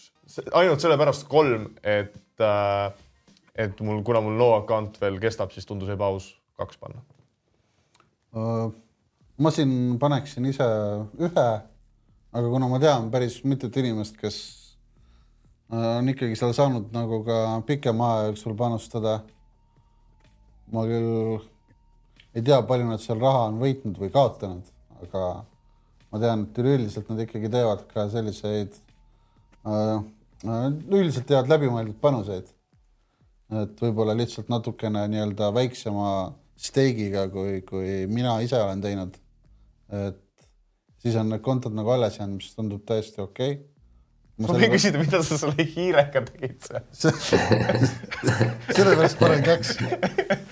ainult 0.54 0.82
sellepärast 0.82 1.26
kolm, 1.30 1.68
et 1.82 2.42
äh, 2.42 2.92
et 3.54 3.80
mul, 3.80 4.02
kuna 4.02 4.20
mul 4.24 4.34
no 4.38 4.54
account 4.58 4.98
veel 5.00 5.20
kestab, 5.22 5.52
siis 5.54 5.66
tundus 5.68 5.92
ebaaus 5.94 6.32
kaks 6.58 6.78
panna 6.80 7.02
uh,. 8.34 8.72
ma 9.38 9.52
siin 9.54 9.96
paneksin 10.02 10.46
ise 10.50 10.66
ühe, 11.22 11.46
aga 12.34 12.50
kuna 12.50 12.68
ma 12.70 12.80
tean 12.82 13.10
päris 13.14 13.40
mitut 13.46 13.76
inimest, 13.78 14.18
kes 14.18 14.38
uh, 15.70 16.00
on 16.00 16.10
ikkagi 16.10 16.38
seal 16.38 16.54
saanud 16.56 16.90
nagu 16.94 17.22
ka 17.26 17.38
pikema 17.66 18.10
aja 18.16 18.28
jooksul 18.32 18.56
panustada. 18.58 19.20
ma 20.74 20.86
küll 20.90 21.38
ei 22.34 22.42
tea, 22.42 22.58
palju 22.66 22.88
nad 22.88 23.02
seal 23.02 23.20
raha 23.22 23.48
on 23.52 23.60
võitnud 23.62 23.98
või 24.00 24.10
kaotanud, 24.10 24.66
aga 25.04 25.22
ma 26.10 26.22
tean, 26.22 26.48
et 26.48 26.58
üleüldiselt 26.58 27.10
nad 27.10 27.22
ikkagi 27.22 27.50
teevad 27.50 27.86
ka 27.94 28.08
selliseid 28.10 28.74
uh,, 29.62 30.02
üldiselt 30.42 31.30
teevad 31.30 31.54
läbimõeldud 31.54 32.02
panuseid 32.02 32.50
et 33.62 33.84
võib-olla 33.84 34.16
lihtsalt 34.18 34.50
natukene 34.52 35.04
nii-öelda 35.12 35.50
väiksema 35.54 36.08
steigiga, 36.56 37.26
kui, 37.32 37.60
kui 37.66 38.04
mina 38.10 38.38
ise 38.44 38.60
olen 38.62 38.82
teinud. 38.84 39.16
et 39.94 40.20
siis 41.02 41.16
on 41.20 41.30
need 41.32 41.44
kontod 41.44 41.74
nagu 41.76 41.94
alles 41.94 42.18
jäänud, 42.18 42.40
mis 42.40 42.54
tundub 42.56 42.84
täiesti 42.88 43.20
okei. 43.22 43.56
Okay.. 43.58 43.64
ma 44.40 44.56
võin 44.56 44.74
küsida, 44.74 45.02
mida 45.02 45.22
sa 45.22 45.38
selle 45.38 45.66
hiirega 45.76 46.24
tegid 46.30 46.70
sellepärast 48.76 49.20
panen 49.20 49.44
kaks, 49.46 49.76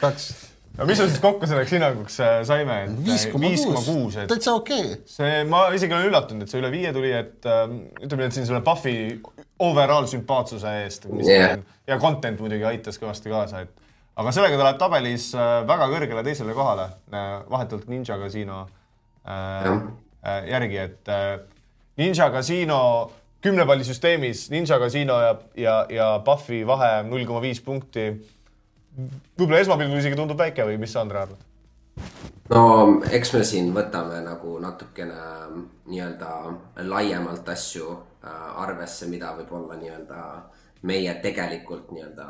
kaks 0.03 0.31
no 0.79 0.87
mis 0.89 1.01
me 1.01 1.07
siis 1.09 1.21
kokku 1.23 1.49
selleks 1.49 1.75
hinnanguks 1.77 2.19
äh, 2.25 2.39
saime? 2.49 2.79
viis 3.05 3.27
koma 3.33 3.51
kuus, 3.85 4.17
täitsa 4.31 4.55
okei 4.57 4.87
okay.. 4.87 4.99
see, 5.09 5.43
ma 5.49 5.67
isegi 5.77 5.97
olen 5.97 6.09
üllatunud, 6.09 6.47
et 6.47 6.53
see 6.53 6.63
üle 6.63 6.73
viie 6.73 6.93
tuli, 6.97 7.13
et 7.17 7.49
äh, 7.49 7.63
ütleme, 8.05 8.29
et 8.29 8.37
siin 8.37 8.49
selle 8.49 8.63
Puffi 8.65 8.97
overall 9.63 10.09
sümpaatsuse 10.11 10.75
eest 10.83 11.09
yeah. 11.21 11.59
ja 11.89 11.99
content 12.03 12.41
muidugi 12.43 12.67
aitas 12.69 13.01
kõvasti 13.03 13.33
kaasa, 13.33 13.65
et 13.67 13.83
aga 14.21 14.35
sellega 14.35 14.59
ta 14.59 14.69
läheb 14.69 14.81
tabelis 14.81 15.31
äh, 15.37 15.57
väga 15.69 15.89
kõrgele 15.93 16.25
teisele 16.27 16.57
kohale, 16.57 16.89
vahetult 17.53 17.89
Ninja 17.93 18.19
Casino 18.21 18.65
äh, 19.29 19.73
järgi, 20.49 20.79
et 20.89 21.13
äh, 21.13 21.35
Ninja 22.01 22.31
Casino 22.33 22.83
kümnepallisüsteemis 23.43 24.49
Ninja 24.53 24.79
Casino 24.81 25.19
ja, 25.21 25.33
ja, 25.59 25.81
ja 25.93 26.13
Puffi 26.25 26.63
vahe 26.67 27.03
null 27.09 27.27
koma 27.29 27.43
viis 27.45 27.61
punkti 27.65 28.09
võib-olla 28.97 29.63
esmapilgul 29.63 29.99
isegi 29.99 30.19
tundub 30.19 30.39
väike 30.39 30.67
või 30.69 30.79
mis 30.81 30.93
sa, 30.93 31.05
Andre, 31.05 31.25
arvad? 31.27 31.49
no 32.53 32.63
eks 33.13 33.35
me 33.37 33.43
siin 33.45 33.71
võtame 33.75 34.23
nagu 34.25 34.57
natukene 34.63 35.19
ähm, 35.19 35.61
nii-öelda 35.89 36.33
laiemalt 36.89 37.49
asju 37.49 37.93
äh, 37.93 38.65
arvesse, 38.65 39.09
mida 39.13 39.33
võib-olla 39.37 39.79
nii-öelda 39.81 40.25
meie 40.89 41.15
tegelikult 41.23 41.93
nii-öelda 41.95 42.27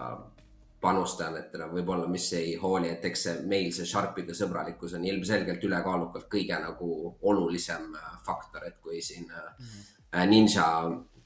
panustajatena 0.82 1.68
võib-olla, 1.70 2.08
mis 2.10 2.26
ei 2.34 2.56
hooli, 2.58 2.90
et 2.90 3.04
eks 3.06 3.22
see 3.26 3.36
meil 3.46 3.70
see 3.74 3.86
Sharpide 3.86 4.34
sõbralikkus 4.34 4.96
on 4.98 5.06
ilmselgelt 5.06 5.62
ülekaalukalt 5.64 6.26
kõige 6.30 6.58
nagu 6.62 6.90
olulisem 7.22 7.94
äh, 7.94 8.12
faktor, 8.26 8.66
et 8.66 8.78
kui 8.82 9.02
siin 9.02 9.26
mm 9.26 9.64
-hmm. 9.64 9.88
Ninja 10.28 10.66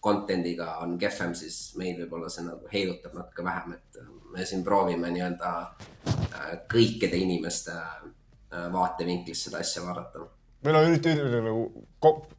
content'iga 0.01 0.77
on 0.85 0.99
kehvem, 0.99 1.35
siis 1.35 1.75
meil 1.79 1.96
võib-olla 1.99 2.29
see 2.31 2.44
nagu 2.46 2.68
heidutab 2.72 3.14
natuke 3.14 3.44
vähem, 3.44 3.72
et 3.72 3.99
me 4.37 4.44
siin 4.44 4.64
proovime 4.64 5.11
nii-öelda 5.14 5.53
äh, 5.61 6.49
kõikide 6.72 7.18
inimeste 7.20 7.72
äh, 7.72 8.66
vaatevinklist 8.72 9.49
seda 9.49 9.62
asja 9.64 9.85
vaadata. 9.85 10.27
meil 10.66 10.81
on 10.81 10.90
üldine 10.92 11.42
nagu 11.44 11.62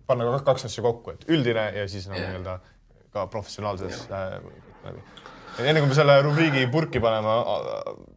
panna 0.08 0.40
kaks 0.46 0.68
asja 0.70 0.84
kokku, 0.86 1.16
et 1.16 1.26
üldine 1.30 1.70
ja 1.76 1.88
siis 1.90 2.08
nagu 2.12 2.22
nii-öelda 2.22 2.60
ka 3.14 3.26
professionaalses 3.34 4.06
äh, 4.12 4.38
läbi. 4.86 5.02
enne 5.66 5.82
kui 5.82 5.90
me 5.90 5.98
selle 5.98 6.20
rubriigi 6.22 6.68
purki 6.72 7.02
paneme, 7.02 7.34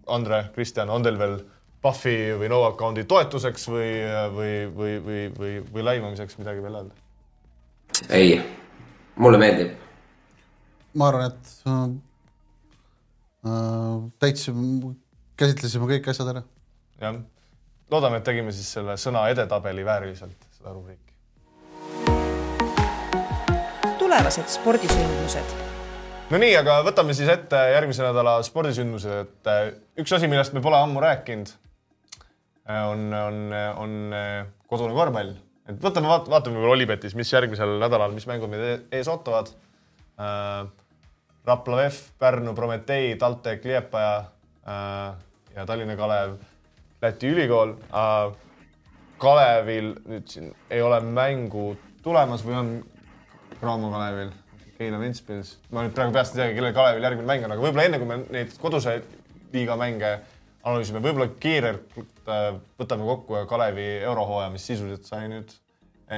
Andre, 0.06 0.44
Kristjan, 0.54 0.90
on 0.90 1.06
teil 1.06 1.18
veel 1.18 1.40
Puffi 1.80 2.34
või 2.36 2.50
no 2.52 2.58
account'i 2.66 3.06
toetuseks 3.08 3.62
või, 3.72 3.90
või, 4.34 4.54
või, 4.76 4.96
või, 5.06 5.22
või, 5.38 5.52
või 5.72 5.86
laimamiseks 5.86 6.36
midagi 6.42 6.60
veel 6.62 6.76
öelda? 6.82 6.98
ei, 8.12 8.36
mulle 9.16 9.40
meeldib. 9.40 9.72
ma 11.00 11.08
arvan, 11.08 11.32
et 11.32 12.09
täitsime, 13.40 14.94
käsitlesime 15.40 15.88
kõik 15.94 16.10
asjad 16.12 16.34
ära. 16.34 16.42
jah, 17.00 17.20
loodame, 17.90 18.20
et 18.20 18.26
tegime 18.26 18.52
siis 18.52 18.68
selle 18.76 18.96
sõna 19.00 19.26
edetabeli 19.32 19.84
vääriliselt, 19.86 20.36
seda 20.58 20.74
rubriiki. 20.74 21.08
tulevased 23.98 24.48
spordisündmused. 24.50 25.56
Nonii, 26.30 26.52
aga 26.60 26.80
võtame 26.86 27.14
siis 27.16 27.30
ette 27.32 27.58
järgmise 27.72 28.04
nädala 28.04 28.36
spordisündmused, 28.46 29.24
et 29.24 29.50
äh, 29.50 29.62
üks 29.98 30.12
asi, 30.14 30.28
millest 30.30 30.54
me 30.54 30.62
pole 30.62 30.78
ammu 30.78 31.00
rääkinud, 31.02 31.50
äh, 32.68 32.84
on, 32.90 33.08
on, 33.14 33.40
on 33.80 33.96
kodune 34.70 34.94
korvpall. 34.94 35.32
et 35.70 35.80
võtame, 35.80 36.12
vaatame 36.12 36.60
võib-olla 36.60 36.76
Olipetis, 36.76 37.16
mis 37.16 37.32
järgmisel 37.32 37.78
nädalal, 37.80 38.12
mis 38.12 38.28
mängud 38.28 38.52
meid 38.52 38.66
e-, 38.68 38.78
ees 39.00 39.08
ootavad 39.08 39.54
Rapla 41.50 41.80
VEF, 41.82 41.98
Pärnu 42.18 42.54
Prometee, 42.54 43.16
TalTech 43.18 43.64
Liepaja 43.66 44.14
äh, 44.20 45.18
ja 45.56 45.66
Tallinna 45.66 45.96
Kalev, 45.98 46.38
Läti 47.02 47.34
ülikool 47.34 47.74
äh,. 47.90 48.30
Kalevil 49.20 49.90
nüüd 50.08 50.30
siin 50.32 50.46
ei 50.72 50.80
ole 50.80 50.96
mängu 51.04 51.74
tulemas 52.00 52.40
või 52.40 52.54
on 52.56 52.68
Raamo 53.60 53.90
Kalevil? 53.92 54.30
Keila 54.78 54.96
Ventspils, 54.96 55.58
ma 55.68 55.82
nüüd 55.84 55.92
praegu 55.92 56.14
peast 56.14 56.32
ei 56.32 56.40
teagi, 56.40 56.54
kellel 56.56 56.72
Kalevil 56.72 57.04
järgmine 57.04 57.28
mäng 57.28 57.44
on, 57.44 57.52
aga 57.52 57.64
võib-olla 57.66 57.84
enne 57.84 57.98
kui 58.00 58.08
me 58.08 58.16
neid 58.32 58.54
koduse 58.62 58.94
liiga 59.52 59.76
mänge 59.76 60.14
analüüsime, 60.62 61.02
võib-olla 61.04 61.28
kiirelt 61.42 61.98
äh, 62.00 62.46
võtame 62.80 63.04
kokku 63.10 63.42
Kalevi 63.50 63.90
eurohooaja, 63.98 64.48
mis 64.54 64.64
sisuliselt 64.70 65.10
sai 65.10 65.28
nüüd 65.34 65.52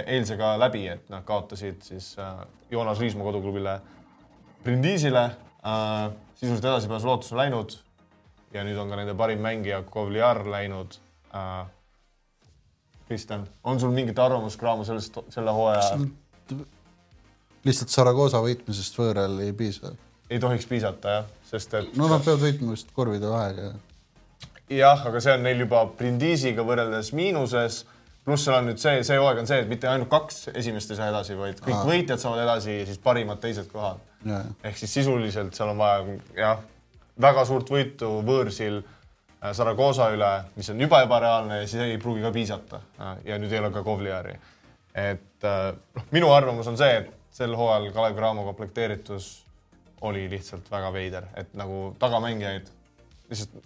eilsega 0.02 0.54
läbi, 0.62 0.84
et 0.94 1.10
nad 1.10 1.26
kaotasid 1.26 1.82
siis 1.88 2.12
äh, 2.22 2.44
Joonas 2.70 3.02
Riismaa 3.02 3.26
koduklubile 3.26 3.80
Brindisile 4.62 5.24
äh,. 5.24 6.10
sisuliselt 6.34 6.64
edasipääsu 6.64 7.06
lootus 7.06 7.32
on 7.32 7.38
läinud 7.38 7.76
ja 8.52 8.64
nüüd 8.64 8.78
on 8.78 8.90
ka 8.90 8.98
nende 8.98 9.14
parim 9.14 9.40
mängija 9.42 9.82
Kovliar 9.82 10.44
läinud 10.50 10.98
äh,. 11.34 11.66
Kristjan, 13.08 13.46
on 13.64 13.80
sul 13.80 13.90
mingit 13.92 14.18
arvamust, 14.18 14.60
Cramo, 14.60 14.84
sellest, 14.84 15.18
selle 15.34 15.52
hooaja? 15.52 15.98
lihtsalt 17.66 17.92
Saragosa 17.92 18.40
võitmisest 18.42 18.98
võõral 18.98 19.38
ei 19.44 19.52
piisa. 19.56 19.92
ei 20.30 20.40
tohiks 20.40 20.66
piisata 20.66 21.16
jah, 21.16 21.32
sest 21.50 21.74
et. 21.78 21.96
no 21.96 22.08
nad 22.10 22.24
peavad 22.24 22.42
võitma 22.46 22.76
vist 22.76 22.92
korvide 22.96 23.28
vahega. 23.30 23.72
jah, 24.70 25.06
aga 25.06 25.20
see 25.20 25.34
on 25.36 25.44
neil 25.46 25.64
juba 25.66 25.84
Brindisiga 25.98 26.64
võrreldes 26.66 27.12
miinuses 27.16 27.82
pluss 28.24 28.46
seal 28.46 28.58
on 28.60 28.68
nüüd 28.70 28.80
see, 28.82 29.02
see 29.06 29.18
hooaeg 29.18 29.42
on 29.42 29.48
see, 29.50 29.60
et 29.64 29.70
mitte 29.70 29.88
ainult 29.90 30.10
kaks 30.12 30.48
esimest 30.54 30.92
ei 30.92 30.98
saa 30.98 31.10
edasi, 31.10 31.36
vaid 31.38 31.60
kõik 31.62 31.78
Aa. 31.78 31.86
võitjad 31.88 32.22
saavad 32.22 32.44
edasi 32.44 32.78
ja 32.78 32.88
siis 32.88 33.00
parimad 33.02 33.40
teised 33.42 33.68
kohad. 33.72 34.02
ehk 34.62 34.78
siis 34.78 34.94
sisuliselt 35.00 35.54
seal 35.58 35.72
on 35.72 35.80
vaja 35.80 36.18
jah, 36.36 36.60
väga 37.20 37.44
suurt 37.48 37.70
võitu 37.70 38.10
võõrsil 38.26 38.78
äh, 38.82 39.50
Saragosa 39.52 40.10
üle, 40.14 40.30
mis 40.56 40.70
on 40.70 40.80
juba 40.80 41.02
ebareaalne 41.06 41.62
ja 41.62 41.66
siis 41.66 41.82
ei 41.82 41.98
pruugi 41.98 42.22
ka 42.22 42.30
piisata. 42.34 42.82
Äh, 43.00 43.16
ja 43.32 43.40
nüüd 43.42 43.52
ei 43.52 43.58
ole 43.58 43.72
ka 43.74 43.82
Kovliari. 43.82 44.36
et 44.94 45.48
äh, 45.48 45.72
noh, 45.96 46.06
minu 46.12 46.30
arvamus 46.32 46.68
on 46.68 46.78
see, 46.78 47.02
et 47.02 47.10
sel 47.32 47.56
hooajal 47.56 47.90
Kalev 47.92 48.16
Cramo 48.16 48.44
komplekteeritus 48.44 49.32
oli 50.02 50.28
lihtsalt 50.30 50.70
väga 50.70 50.92
veider, 50.92 51.26
et 51.38 51.54
nagu 51.54 51.94
tagamängijaid 51.98 52.70
lihtsalt 53.30 53.62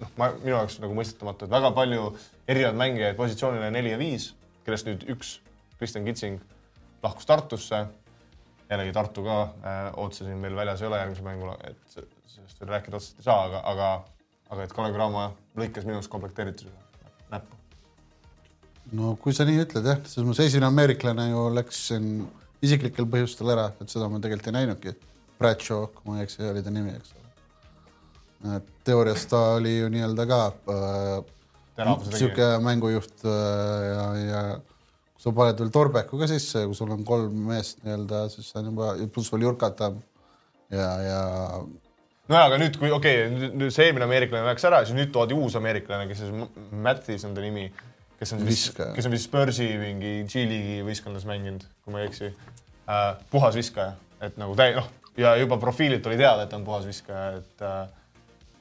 noh, 0.00 0.12
ma 0.20 0.30
minu 0.38 0.56
jaoks 0.56 0.78
nagu 0.82 0.96
mõistetamatu, 0.96 1.46
et 1.46 1.54
väga 1.54 1.70
palju 1.76 2.08
erinevaid 2.48 2.80
mängijaid 2.80 3.18
positsioonile 3.18 3.70
neli 3.74 3.94
ja 3.94 4.00
viis, 4.00 4.32
kellest 4.66 4.88
nüüd 4.88 5.06
üks, 5.14 5.38
Kristjan 5.78 6.06
Kitsing, 6.06 6.40
lahkus 7.04 7.28
Tartusse. 7.28 7.84
jällegi 8.70 8.92
Tartu 8.96 9.22
ka 9.24 9.40
äh, 9.42 9.82
otse 10.00 10.24
siin 10.24 10.38
meil 10.40 10.56
väljas 10.56 10.80
ei 10.82 10.88
ole 10.88 10.98
järgmisel 10.98 11.26
mängul, 11.26 11.50
et 11.68 11.98
sellest 12.26 12.60
veel 12.60 12.70
rääkida 12.70 12.96
otseselt 12.96 13.20
ei 13.20 13.26
saa, 13.26 13.42
aga, 13.44 13.60
aga, 13.72 13.90
aga 14.50 14.64
et 14.64 14.72
Kalev 14.72 14.94
Cramo 14.96 15.26
lõikas 15.60 15.84
minu 15.84 15.98
arust 15.98 16.10
komplekteeritusega 16.10 17.12
näppu. 17.34 17.60
no 18.92 19.16
kui 19.20 19.36
sa 19.36 19.44
nii 19.44 19.60
ütled 19.66 19.90
jah, 19.90 20.00
selles 20.06 20.30
mõttes 20.30 20.48
esimene 20.48 20.70
ameeriklane 20.72 21.28
ju 21.28 21.44
läks 21.58 21.82
siin 21.90 22.08
isiklikel 22.64 23.08
põhjustel 23.10 23.52
ära, 23.52 23.68
et 23.80 23.92
seda 23.92 24.08
ma 24.08 24.20
tegelikult 24.22 24.50
ei 24.50 24.58
näinudki. 24.60 24.96
Bradshaw, 25.38 25.88
kui 25.92 26.08
ma 26.08 26.18
ei 26.18 26.28
eksi, 26.28 26.44
oli 26.48 26.62
ta 26.64 26.72
nimi, 26.72 26.94
eks 26.94 27.12
ole. 27.16 27.23
Et 28.56 28.66
teoorias 28.84 29.24
ta 29.30 29.40
oli 29.56 29.78
ju 29.78 29.88
nii-öelda 29.92 30.26
ka 30.28 30.40
äh, 30.74 31.94
sihuke 32.12 32.48
mängujuht 32.64 33.24
äh, 33.24 33.84
ja, 33.88 34.02
ja 34.20 34.42
kui 35.14 35.22
sa 35.24 35.32
paned 35.36 35.62
veel 35.62 35.72
Torbeku 35.72 36.20
ka 36.20 36.28
sisse, 36.30 36.66
kui 36.68 36.76
sul 36.76 36.92
on 36.94 37.06
kolm 37.08 37.46
meest 37.48 37.80
nii-öelda, 37.86 38.26
siis 38.32 38.50
on 38.60 38.68
juba, 38.72 38.92
pluss 39.14 39.32
veel 39.32 39.46
Jurkatam. 39.48 39.96
Ja, 40.72 40.90
ja 41.04 41.22
nojah, 42.28 42.46
aga 42.48 42.58
nüüd, 42.60 42.76
kui 42.80 42.92
okei 42.92 43.24
okay,, 43.26 43.50
nüüd 43.52 43.72
see 43.74 43.88
eelmine 43.88 44.08
ameeriklane 44.08 44.48
läks 44.48 44.66
ära, 44.68 44.82
siis 44.84 44.96
nüüd 44.98 45.12
toodi 45.14 45.36
uus 45.36 45.56
ameeriklane, 45.60 46.08
kes 46.10 46.24
siis 46.24 46.68
Mattis 46.84 47.24
on 47.28 47.36
ta 47.36 47.44
nimi, 47.44 47.68
kes 48.20 48.34
on 48.36 48.44
siis, 48.48 48.66
kes 48.76 49.08
on 49.08 49.14
vist 49.14 49.30
Spursi 49.30 49.70
mingi 49.80 50.16
G-liigi 50.28 50.82
võistkonnas 50.86 51.26
mänginud, 51.28 51.64
kui 51.84 51.94
ma 51.94 52.02
ei 52.02 52.10
eksi. 52.10 52.34
Äh,. 52.84 53.10
puhas 53.32 53.56
viskaja, 53.56 53.94
et 54.20 54.36
nagu 54.36 54.52
täi-, 54.58 54.74
noh, 54.76 54.90
ja 55.16 55.36
juba 55.40 55.56
profiililt 55.62 56.04
oli 56.06 56.18
teada, 56.20 56.44
et 56.44 56.50
ta 56.52 56.58
on 56.58 56.66
puhas 56.66 56.84
viskaja, 56.88 57.38
et 57.40 57.64
äh, 57.64 57.84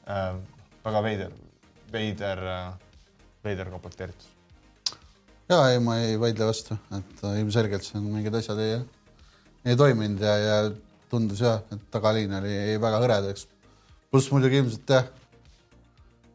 äh, 0.07 0.35
väga 0.85 1.03
veider, 1.05 1.33
veider 1.93 2.43
äh,, 2.53 2.69
veider 3.43 3.71
komplekteeritus. 3.71 4.29
ja 5.49 5.59
ei, 5.71 5.79
ma 5.83 5.99
ei 6.01 6.19
vaidle 6.19 6.47
vastu, 6.49 6.77
et 6.95 7.23
äh, 7.23 7.39
ilmselgelt 7.41 7.85
siin 7.87 8.05
mingid 8.09 8.35
asjad 8.39 8.61
ei, 8.63 8.79
ei 9.65 9.79
toiminud 9.79 10.23
ja, 10.23 10.37
ja 10.37 10.61
tundus 11.11 11.43
jah, 11.43 11.61
et 11.71 11.89
tagaliin 11.93 12.39
oli 12.39 12.55
väga 12.81 13.01
hõredaks. 13.03 13.47
pluss 14.11 14.31
muidugi 14.33 14.61
ilmselt 14.61 14.95
jah, 14.95 15.09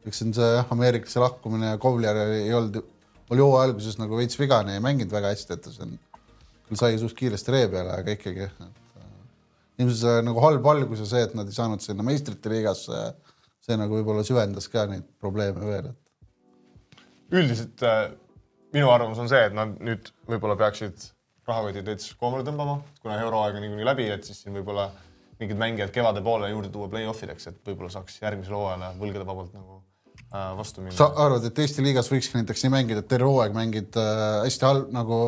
eks 0.09 0.22
on 0.24 0.35
see 0.37 0.61
ameeriklase 0.74 1.22
lahkumine 1.22 1.72
ja 1.72 1.81
Kovler 1.83 2.22
ei, 2.26 2.52
olnud, 2.54 2.81
oli 3.28 3.44
hooaja 3.44 3.68
alguses 3.68 3.98
nagu 4.00 4.18
veits 4.18 4.38
vigane, 4.40 4.76
ei 4.76 4.85
mänginud 4.85 5.12
väga 5.12 5.33
hästi, 5.35 5.57
et 5.57 5.64
ta 5.64 5.72
siin 5.74 5.96
küll 6.68 6.81
sai 6.81 6.98
suht 7.00 7.16
kiiresti 7.16 7.54
ree 7.54 7.68
peale, 7.72 7.96
aga 7.96 8.14
ikkagi, 8.14 8.48
äh, 8.48 9.09
ilmselt 9.81 10.00
see 10.02 10.22
nagu 10.26 10.44
halb 10.44 10.68
algus 10.72 11.02
ja 11.04 11.09
see, 11.09 11.24
et 11.28 11.35
nad 11.38 11.48
ei 11.48 11.57
saanud 11.57 11.85
sinna 11.85 12.07
meistrite 12.07 12.52
liigasse, 12.52 13.02
see 13.68 13.76
nagu 13.81 13.98
võib-olla 13.98 14.24
süvendas 14.26 14.70
ka 14.72 14.87
neid 14.88 15.04
probleeme 15.20 15.66
veel, 15.68 15.92
et. 15.92 17.04
üldiselt 17.37 17.85
äh, 17.85 18.09
minu 18.74 18.90
arvamus 18.92 19.20
on 19.22 19.28
see, 19.31 19.44
et 19.50 19.57
nad 19.57 19.76
nüüd 19.85 20.11
võib-olla 20.28 20.57
peaksid 20.61 21.11
rahakotid 21.48 21.87
veits 21.88 22.12
koomale 22.20 22.44
tõmbama, 22.44 22.78
kuna 23.02 23.18
euroaeg 23.22 23.57
on 23.57 23.64
niikuinii 23.64 23.88
läbi, 23.88 24.09
et 24.12 24.26
siis 24.28 24.42
siin 24.44 24.57
võib-olla 24.57 24.88
mingid 25.40 25.61
mängijad 25.61 25.92
kevade 25.94 26.22
poole 26.24 26.50
juurde 26.50 26.70
tuua 26.74 26.90
play-off 26.92 27.22
ideks, 27.24 27.50
et 27.50 27.61
võib-olla 27.68 27.92
saaks 27.94 28.18
järgmisel 28.20 28.57
hooajal 28.59 28.98
võlgade 29.00 29.26
vabalt 29.28 29.54
nagu 29.57 29.78
äh, 29.78 30.50
vastu 30.59 30.83
minna. 30.83 30.96
sa 30.98 31.11
arvad, 31.24 31.46
et 31.48 31.61
Eesti 31.64 31.85
liigas 31.85 32.11
võikski 32.12 32.40
näiteks 32.40 32.64
nii 32.66 32.74
mängida, 32.74 33.04
et 33.04 33.11
terve 33.11 33.31
hooaeg 33.31 33.57
mängid 33.57 34.00
äh, 34.00 34.24
hästi 34.44 34.68
halb 34.68 34.92
nagu 34.94 35.20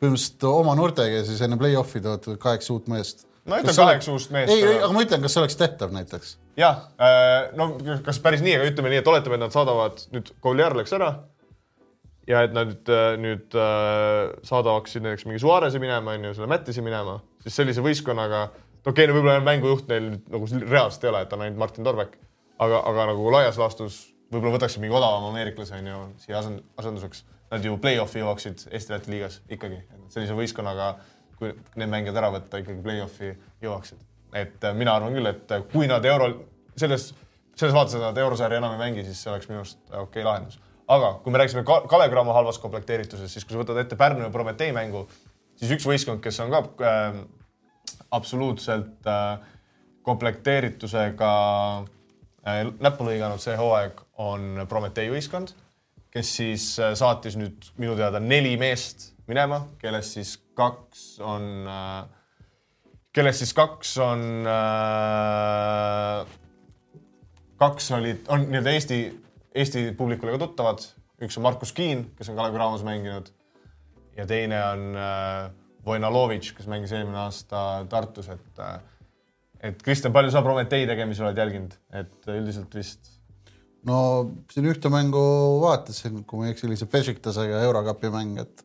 põhimõtteliselt 0.00 0.48
oma 0.50 0.76
noortega 0.78 1.20
ja 1.20 1.26
siis 1.28 1.42
enne 1.44 1.60
play-off'i 1.60 2.02
tood 2.04 2.30
kaheksa 2.40 2.74
uut 2.74 2.88
meest? 2.90 3.26
no 3.44 3.60
ütleme 3.60 3.76
kaheksa 3.76 4.14
uut 4.16 4.32
meest. 4.34 4.54
ei, 4.54 4.78
aga 4.80 4.92
ma 4.96 5.04
ütlen, 5.04 5.22
kas 5.24 5.36
see 5.36 5.44
oleks 5.44 5.60
tehtav 5.60 5.92
näiteks? 5.94 6.38
Jah 6.60 6.86
äh,, 7.00 7.50
no 7.58 7.72
kas 8.04 8.20
päris 8.22 8.44
nii, 8.44 8.58
aga 8.58 8.70
ütleme 8.70 8.92
nii, 8.92 9.02
et 9.02 9.10
oletame, 9.10 9.38
et 9.38 9.44
nad 9.46 9.54
saadavad 9.54 10.02
nüüd, 10.14 10.32
Collier 10.44 10.76
läks 10.76 10.94
ära 10.96 11.10
ja 12.30 12.44
et 12.46 12.54
nad 12.56 12.72
nüüd, 12.72 12.90
nüüd 13.24 13.58
äh, 13.58 14.32
saadaksid 14.46 15.04
näiteks 15.06 15.26
mingi 15.28 15.42
Suarez'i 15.42 15.80
minema, 15.82 16.16
onju, 16.18 16.34
selle 16.36 16.50
Mattisi 16.50 16.84
minema, 16.84 17.18
siis 17.44 17.56
sellise 17.58 17.84
võistkonnaga, 17.84 18.46
okei 18.84 18.92
okay,, 18.92 19.10
no 19.10 19.16
võib-olla 19.18 19.42
mängujuht 19.44 19.90
neil 19.90 20.12
nagu 20.30 20.50
reaalselt 20.62 21.06
ei 21.06 21.12
ole, 21.12 21.24
et 21.26 21.36
on 21.36 21.46
ainult 21.46 21.62
Martin 21.64 21.86
Torbek, 21.86 22.16
aga, 22.60 22.82
aga 22.92 23.10
nagu 23.12 23.32
laias 23.34 23.58
laastus 23.60 24.02
võib-olla 24.30 24.58
võtaksid 24.58 24.82
mingi 24.82 24.96
odavama 24.96 25.32
ameeriklase 25.32 25.78
onju 25.80 26.02
siia 26.22 26.38
asend, 26.40 26.62
asenduseks. 26.80 27.24
Nad 27.50 27.64
ju 27.66 27.74
play-off'i 27.82 28.20
jõuaksid 28.22 28.68
Eesti-Läti 28.70 29.10
liigas 29.10 29.40
ikkagi, 29.50 29.80
sellise 30.14 30.36
võistkonnaga, 30.38 30.92
kui 31.40 31.50
need 31.80 31.90
mängijad 31.90 32.20
ära 32.20 32.28
võtta, 32.36 32.60
ikkagi 32.62 32.78
play-off'i 32.84 33.32
jõuaksid. 33.64 34.04
Et 34.34 34.64
äh, 34.64 34.74
mina 34.76 34.94
arvan 34.96 35.14
küll, 35.16 35.30
et 35.30 35.54
kui 35.72 35.88
nad 35.90 36.04
euro, 36.08 36.30
selles, 36.78 37.10
selles 37.56 37.76
vaates, 37.76 37.96
et 37.96 38.04
nad 38.04 38.18
eurosarja 38.18 38.60
enam 38.60 38.76
ei 38.76 38.82
mängi, 38.84 39.06
siis 39.06 39.22
see 39.22 39.32
oleks 39.32 39.50
minu 39.50 39.62
arust 39.62 39.80
okei 39.88 40.02
okay 40.02 40.26
lahendus. 40.26 40.60
Aga 40.90 41.12
kui 41.22 41.32
me 41.32 41.38
rääkisime 41.38 41.62
ka 41.66 41.82
Kalev 41.90 42.10
Cramo 42.10 42.34
halvast 42.34 42.62
komplekteeritusest, 42.62 43.32
siis 43.34 43.46
kui 43.46 43.54
sa 43.54 43.62
võtad 43.62 43.78
ette 43.82 43.98
Pärnu 43.98 44.24
ja 44.24 44.32
Prometee 44.34 44.72
mängu, 44.74 45.04
siis 45.58 45.70
üks 45.76 45.86
võistkond, 45.86 46.22
kes 46.24 46.40
on 46.42 46.50
ka 46.50 46.64
äh, 46.86 47.20
absoluutselt 48.10 49.06
äh, 49.06 49.38
komplekteeritusega 50.06 51.32
äh, 51.78 52.62
näppu 52.80 53.06
lõiganud 53.06 53.42
see 53.42 53.56
hooaeg, 53.58 54.02
on 54.20 54.64
Prometee 54.68 55.12
võistkond, 55.12 55.54
kes 56.10 56.36
siis 56.40 56.72
äh, 56.82 56.94
saatis 56.98 57.38
nüüd 57.38 57.70
minu 57.78 57.94
teada 57.98 58.22
neli 58.22 58.56
meest 58.60 59.12
minema, 59.30 59.62
kellest 59.78 60.18
siis 60.18 60.34
kaks 60.58 61.20
on 61.22 61.68
äh,, 61.70 62.19
kellest 63.16 63.42
siis 63.42 63.54
kaks 63.56 63.96
on 64.04 64.22
äh,, 64.46 66.26
kaks 67.60 67.90
olid, 67.96 68.24
on 68.28 68.46
nii-öelda 68.48 68.76
Eesti 68.76 69.00
Eesti 69.54 69.90
publikule 69.98 70.36
ka 70.36 70.44
tuttavad, 70.44 70.84
üks 71.22 71.38
on 71.38 71.42
Markus 71.42 71.72
Kiin, 71.74 72.04
kes 72.18 72.28
on 72.30 72.36
Kalevi 72.38 72.56
Cramos 72.58 72.84
mänginud 72.86 73.32
ja 74.16 74.26
teine 74.30 74.60
on 74.68 74.84
äh, 74.94 75.50
Vojnalovitš, 75.86 76.52
kes 76.54 76.68
mängis 76.70 76.92
eelmine 76.94 77.18
aasta 77.24 77.86
Tartus, 77.90 78.28
et 78.30 78.62
äh, 78.62 78.78
et 79.60 79.82
Kristjan, 79.82 80.12
palju 80.12 80.32
sa 80.32 80.42
Prometee 80.44 80.86
tegemisi 80.88 81.24
oled 81.24 81.38
jälginud, 81.38 81.74
et 81.92 82.30
üldiselt 82.32 82.74
vist? 82.76 83.16
no 83.86 83.98
siin 84.52 84.68
ühte 84.68 84.92
mängu 84.92 85.20
vaatasin, 85.62 86.22
kui 86.28 86.40
ma 86.40 86.48
ei 86.48 86.54
eksi, 86.54 86.68
oli 86.68 86.78
see 86.78 86.90
Besiktasega 86.90 87.62
Eurocupi 87.66 88.10
mäng, 88.12 88.38
et. 88.42 88.64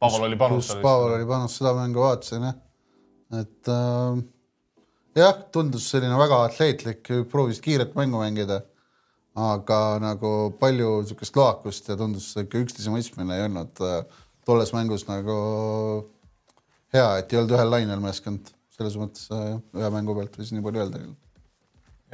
Pavel 0.00 0.26
oli 0.28 0.38
panus. 0.40 0.70
Pavel 0.82 1.18
oli 1.18 1.26
panus, 1.28 1.58
seda 1.60 1.74
mängu 1.76 2.02
vaatasin 2.02 2.48
jah, 2.48 2.56
et 3.40 3.72
äh, 3.72 4.22
jah, 5.18 5.42
tundus 5.52 5.88
selline 5.90 6.18
väga 6.20 6.44
atleetlik, 6.48 7.10
proovis 7.30 7.60
kiiret 7.64 7.96
mängu 7.98 8.22
mängida 8.22 8.62
aga 9.34 9.98
nagu 9.98 10.30
palju 10.60 11.00
niisugust 11.02 11.36
loakust 11.36 11.88
ja 11.90 11.96
tundus 11.98 12.30
ikka 12.38 12.60
üksteise 12.62 12.92
mõistmine 12.94 13.34
ei 13.34 13.46
olnud 13.48 13.82
äh, 13.82 14.04
tolles 14.46 14.70
mängus 14.74 15.08
nagu 15.08 15.34
hea, 16.94 17.08
et 17.18 17.32
ei 17.32 17.40
olnud 17.40 17.56
ühel 17.56 17.72
lainel 17.72 18.02
meeskond, 18.02 18.52
selles 18.76 18.94
mõttes 19.00 19.26
äh, 19.34 19.56
ühe 19.74 19.90
mängu 19.90 20.14
pealt 20.14 20.38
võis 20.38 20.54
nii 20.54 20.62
palju 20.62 20.84
öelda 20.84 21.02
küll. 21.02 21.16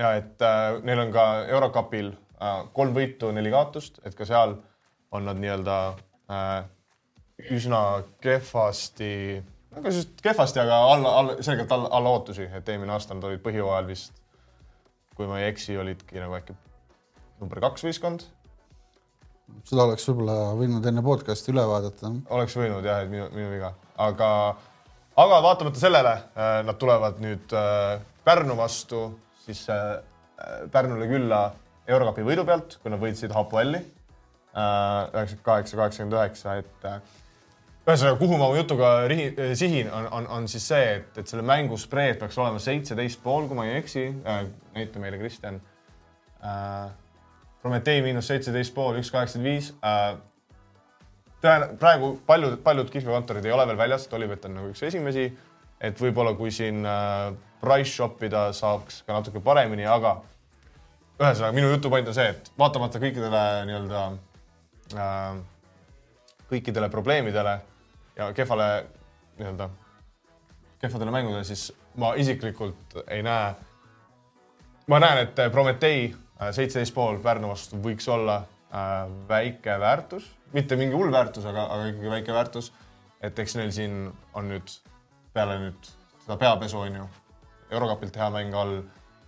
ja 0.00 0.14
et 0.16 0.46
äh, 0.48 0.80
neil 0.88 1.04
on 1.04 1.12
ka 1.12 1.26
Eurocupil 1.52 2.14
äh, 2.40 2.64
kolm 2.72 2.96
võitu, 2.96 3.34
neli 3.36 3.52
kaotust, 3.52 4.00
et 4.04 4.16
ka 4.16 4.24
seal 4.28 4.56
on 5.12 5.28
nad 5.28 5.36
nii-öelda 5.42 5.78
äh, 6.32 6.58
üsna 7.52 7.82
kehvasti, 8.24 9.12
nagu 9.74 9.92
just 9.94 10.18
kehvasti, 10.22 10.60
aga 10.62 10.80
alla, 10.92 11.12
alla, 11.20 11.36
selgelt 11.44 11.72
alla, 11.72 11.90
alla 11.98 12.16
ootusi, 12.16 12.48
et 12.56 12.68
eelmine 12.68 12.92
aasta 12.94 13.14
nad 13.14 13.28
olid 13.28 13.42
põhjooajal 13.44 13.86
vist, 13.90 14.12
kui 15.16 15.28
ma 15.30 15.40
ei 15.40 15.50
eksi, 15.50 15.76
olidki 15.78 16.18
nagu 16.22 16.36
äkki 16.38 16.56
number 17.40 17.62
kaks 17.62 17.86
võistkond. 17.86 18.26
seda 19.66 19.86
oleks 19.86 20.06
võib-olla 20.08 20.52
võinud 20.58 20.84
enne 20.90 21.02
podcast'i 21.04 21.54
üle 21.54 21.64
vaadata. 21.68 22.12
oleks 22.36 22.56
võinud 22.58 22.86
jah, 22.86 23.04
et 23.04 23.12
minu, 23.12 23.28
minu 23.34 23.52
viga, 23.54 23.72
aga, 24.00 24.30
aga 25.24 25.40
vaatamata 25.46 25.82
sellele 25.82 26.16
äh, 26.18 26.60
nad 26.66 26.78
tulevad 26.80 27.22
nüüd 27.22 27.56
äh, 27.56 27.98
Pärnu 28.24 28.56
vastu, 28.58 29.06
siis 29.46 29.62
äh, 29.72 30.00
Pärnule 30.72 31.08
külla 31.08 31.40
Eurokapi 31.90 32.24
võidu 32.24 32.44
pealt, 32.48 32.78
kui 32.82 32.92
nad 32.92 33.00
võitsid 33.02 33.32
Hapoelli 33.34 33.80
üheksakümmend 34.50 35.42
kaheksa, 35.46 35.76
kaheksakümmend 35.78 36.16
üheksa, 36.16 36.54
et 36.58 36.86
ühesõnaga, 37.88 38.16
kuhu 38.20 38.38
ma 38.38 38.48
jutuga 38.56 38.90
rihi, 39.10 39.30
sihin, 39.58 39.90
on, 39.94 40.08
on, 40.12 40.26
on 40.38 40.48
siis 40.50 40.66
see, 40.68 40.96
et, 40.98 41.20
et 41.20 41.30
selle 41.30 41.44
mängu 41.46 41.78
spreed 41.80 42.18
peaks 42.20 42.38
olema 42.38 42.60
seitseteist 42.62 43.22
pool, 43.24 43.48
kui 43.48 43.58
ma 43.58 43.66
ei 43.68 43.78
eksi 43.80 44.06
äh,. 44.24 44.42
näita 44.76 45.02
meile, 45.02 45.18
Kristjan 45.18 45.60
äh, 46.44 46.90
Prometee 47.62 48.00
miinus 48.04 48.30
seitseteist 48.30 48.72
pool, 48.74 48.96
üks 49.00 49.10
kaheksakümmend 49.12 49.50
viis. 49.50 49.70
Äh, 49.84 50.14
tõen-, 51.44 51.66
praegu 51.80 52.14
paljud, 52.26 52.56
paljud 52.64 52.88
kihlveokontorid 52.92 53.44
ei 53.48 53.52
ole 53.52 53.66
veel 53.68 53.80
väljas, 53.80 54.06
et 54.06 54.16
Olipet 54.16 54.48
on 54.48 54.56
nagu 54.60 54.72
üks 54.72 54.84
esimesi. 54.88 55.30
et 55.80 55.96
võib-olla 55.96 56.34
kui 56.36 56.50
siin 56.52 56.84
äh, 56.84 57.30
price 57.60 57.88
shop 57.94 58.20
ida 58.26 58.50
saaks 58.52 58.98
ka 59.06 59.14
natuke 59.16 59.40
paremini, 59.40 59.86
aga 59.88 60.18
ühesõnaga 61.20 61.54
minu 61.56 61.70
jutu 61.70 61.88
point 61.92 62.08
on 62.08 62.16
see, 62.16 62.26
et 62.34 62.50
vaatamata 62.60 63.00
kõikidele 63.00 63.44
nii-öelda 63.68 64.02
äh,, 64.96 65.40
kõikidele 66.50 66.90
probleemidele 66.90 67.56
ja 68.16 68.32
kehvale 68.36 68.68
nii-öelda, 69.38 69.70
kehvadele 70.82 71.14
mängudele, 71.14 71.44
siis 71.44 71.70
ma 72.00 72.14
isiklikult 72.18 73.00
ei 73.06 73.22
näe 73.22 73.54
ma 74.90 74.98
näen, 75.02 75.24
et 75.24 75.40
Prometee 75.52 76.10
seitseteist 76.50 76.94
pool 76.96 77.20
Pärnu 77.22 77.50
vastu 77.52 77.78
võiks 77.82 78.08
olla 78.10 78.40
äh, 78.42 79.02
väike 79.28 79.76
väärtus, 79.80 80.26
mitte 80.56 80.78
mingi 80.80 80.96
hull 80.96 81.12
väärtus, 81.12 81.46
aga, 81.46 81.66
aga 81.74 81.90
ikkagi 81.92 82.14
väike 82.16 82.34
väärtus. 82.34 82.72
et 83.20 83.38
eks 83.38 83.52
neil 83.58 83.70
siin 83.76 84.06
on 84.32 84.46
nüüd 84.48 84.70
peale 85.34 85.58
nüüd 85.60 85.88
seda 86.22 86.38
peapesu 86.40 86.78
on 86.80 86.94
ju, 86.96 87.08
eurokapilt 87.70 88.16
hea 88.16 88.30
mäng 88.32 88.54
all, 88.56 88.78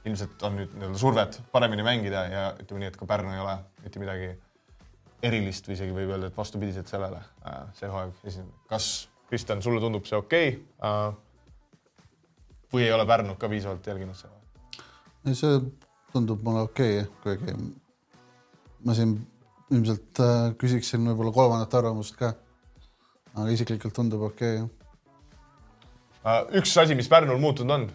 ilmselt 0.08 0.42
on 0.48 0.56
nüüd 0.56 0.72
nii-öelda 0.72 0.98
survet 0.98 1.36
paremini 1.52 1.84
mängida 1.84 2.22
ja 2.32 2.46
ütleme 2.56 2.80
nii, 2.80 2.88
et 2.88 2.96
ka 2.96 3.06
Pärnu 3.06 3.34
ei 3.34 3.42
ole 3.42 3.58
mitte 3.84 4.00
midagi 4.00 4.30
erilist 5.22 5.68
või 5.68 5.76
isegi 5.76 5.94
võib 5.94 6.12
öelda, 6.12 6.28
et 6.30 6.36
vastupidiselt 6.36 6.90
sellele 6.90 7.20
äh, 7.46 7.58
see 7.78 7.90
hooaeg 7.90 8.26
esineb. 8.26 8.52
kas, 8.70 8.88
Kristjan, 9.30 9.62
sulle 9.64 9.80
tundub 9.80 10.06
see 10.08 10.18
okei 10.18 10.54
okay? 10.56 10.62
äh, 10.88 11.12
või 12.74 12.86
ei 12.86 12.92
ole 12.94 13.06
Pärnut 13.06 13.38
ka 13.40 13.50
piisavalt 13.52 13.86
jälginud 13.86 14.18
seda? 14.18 14.34
ei, 15.26 15.36
see 15.38 15.60
tundub 16.12 16.42
mulle 16.44 16.66
okei 16.66 17.02
okay,, 17.04 17.10
kuigi 17.22 17.56
ma 18.86 18.96
siin 18.98 19.16
ilmselt 19.72 20.22
äh, 20.22 20.46
küsiksin 20.60 21.06
võib-olla 21.10 21.34
kolmandat 21.34 21.76
arvamust 21.80 22.18
ka. 22.18 22.34
aga 23.34 23.50
isiklikult 23.54 23.94
tundub 23.96 24.26
okei 24.30 24.58
okay,, 24.64 24.72
jah. 26.24 26.50
üks 26.58 26.74
asi, 26.82 26.98
mis 26.98 27.10
Pärnul 27.12 27.40
muutunud 27.42 27.78
on, 27.78 27.86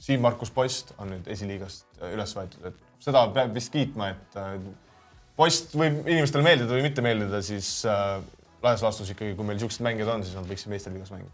Siim-Markus 0.00 0.48
Post 0.48 0.94
on 0.96 1.10
nüüd 1.12 1.26
esiliigast 1.28 1.98
üles 2.08 2.30
võetud, 2.32 2.70
et 2.70 3.02
seda 3.04 3.26
peab 3.34 3.52
vist 3.52 3.68
kiitma, 3.74 4.14
et 4.14 4.38
Post 5.40 5.72
võib 5.72 6.02
inimestele 6.04 6.44
meeldida 6.44 6.74
või 6.76 6.84
mitte 6.84 7.04
meeldida, 7.04 7.40
siis 7.44 7.80
laias 7.86 8.82
laastus 8.84 9.12
ikkagi, 9.14 9.32
kui 9.38 9.46
meil 9.46 9.56
niisugused 9.56 9.84
mängijad 9.86 10.10
on, 10.12 10.24
siis 10.26 10.36
nad 10.36 10.48
võiksid 10.48 10.72
meistriliigas 10.72 11.12
mängida. 11.14 11.32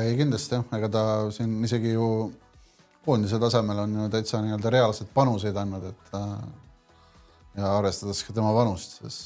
ei, 0.00 0.16
kindlasti 0.16 0.56
jah, 0.56 0.64
ega 0.78 0.88
ta 0.92 1.02
siin 1.36 1.58
isegi 1.68 1.92
ju 1.92 2.06
koondise 3.06 3.38
tasemel 3.38 3.78
on 3.84 3.98
ju 4.00 4.08
täitsa 4.10 4.40
nii-öelda 4.42 4.70
reaalseid 4.72 5.10
panuseid 5.14 5.56
andnud, 5.60 5.84
et 5.92 6.16
äh, 6.18 6.32
ja 7.60 7.76
arvestades 7.76 8.24
ka 8.26 8.34
tema 8.36 8.50
vanust, 8.54 8.98
siis, 8.98 9.20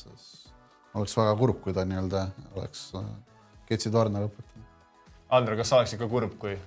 oleks 0.95 1.16
väga 1.16 1.37
kurb, 1.41 1.62
kui 1.64 1.76
ta 1.76 1.87
nii-öelda 1.89 2.26
oleks 2.59 2.91
äh, 2.99 3.07
ketsid 3.70 3.95
varna 3.95 4.26
lõpetanud. 4.26 4.68
Andre, 5.39 5.57
kas 5.57 5.72
sa 5.72 5.81
oleksid 5.81 6.03
ka 6.03 6.11
kurb, 6.11 6.37
kui 6.43 6.59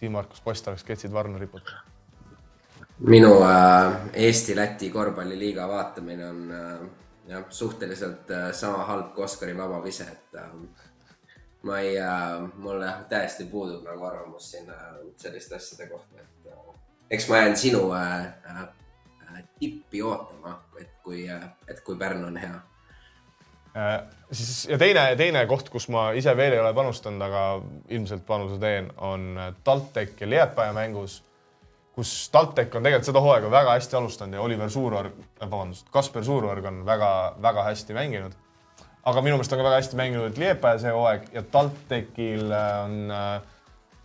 Siim-Markus 0.00 0.42
Post 0.42 0.68
oleks 0.72 0.86
ketsid 0.88 1.12
varna 1.12 1.38
riputanud? 1.38 1.89
Minu 3.00 3.42
äh, 3.42 3.92
Eesti-Läti 4.12 4.90
korvpalliliiga 4.90 5.68
vaatamine 5.68 6.28
on 6.28 6.52
äh, 6.52 6.88
jah, 7.28 7.44
suhteliselt 7.48 8.30
äh, 8.30 8.52
sama 8.52 8.84
halb 8.84 9.14
kui 9.14 9.24
Oskari 9.24 9.56
vabavise, 9.56 10.04
et 10.04 10.34
äh, 10.34 10.50
ma 11.62 11.78
ei 11.78 11.96
mul 12.56 12.82
jah, 12.82 13.04
täiesti 13.08 13.44
puudub 13.44 13.84
nagu 13.84 14.04
arvamus 14.04 14.50
siin 14.50 14.70
selliste 15.16 15.56
asjade 15.56 15.90
kohta, 15.90 16.20
et 16.20 16.52
eks 17.10 17.28
ma 17.28 17.36
jään 17.36 17.56
sinu 17.56 17.82
tippi 19.60 20.02
ootama, 20.02 20.54
et 20.80 20.92
kui 21.04 21.26
et 21.68 21.80
kui 21.84 21.96
Pärnu 21.96 22.26
on 22.26 22.36
hea. 22.36 22.60
Siis 24.32 24.68
ja 24.70 24.78
teine, 24.78 25.02
teine 25.16 25.44
koht, 25.46 25.68
kus 25.68 25.88
ma 25.92 26.10
ise 26.16 26.32
veel 26.36 26.56
ei 26.56 26.62
ole 26.62 26.72
panustanud, 26.74 27.20
aga 27.22 27.42
ilmselt 27.88 28.24
panuse 28.26 28.56
teen, 28.60 28.88
on 28.96 29.36
TalTech 29.64 30.22
ja 30.22 30.30
Liepaja 30.30 30.72
mängus, 30.72 31.20
kus 31.94 32.30
TalTech 32.32 32.76
on 32.76 32.86
tegelikult 32.86 33.08
seda 33.08 33.22
hooaega 33.24 33.50
väga 33.50 33.74
hästi 33.78 33.96
alustanud 33.98 34.38
ja 34.38 34.44
Oliver 34.44 34.70
Suurorg, 34.70 35.16
äh, 35.40 35.48
vabandust, 35.50 35.88
Kasper 35.90 36.24
Suurorg 36.24 36.64
on 36.64 36.84
väga-väga 36.86 37.66
hästi 37.70 37.96
mänginud. 37.96 38.38
aga 39.04 39.22
minu 39.24 39.36
meelest 39.38 39.52
on 39.52 39.58
ka 39.58 39.64
väga 39.64 39.80
hästi 39.80 39.96
mänginud 39.96 40.38
Liepaja 40.38 40.78
see 40.78 40.90
hooaeg 40.92 41.28
ja 41.32 41.42
TalTechil 41.42 42.52
on 42.52 43.10
äh,, 43.10 43.42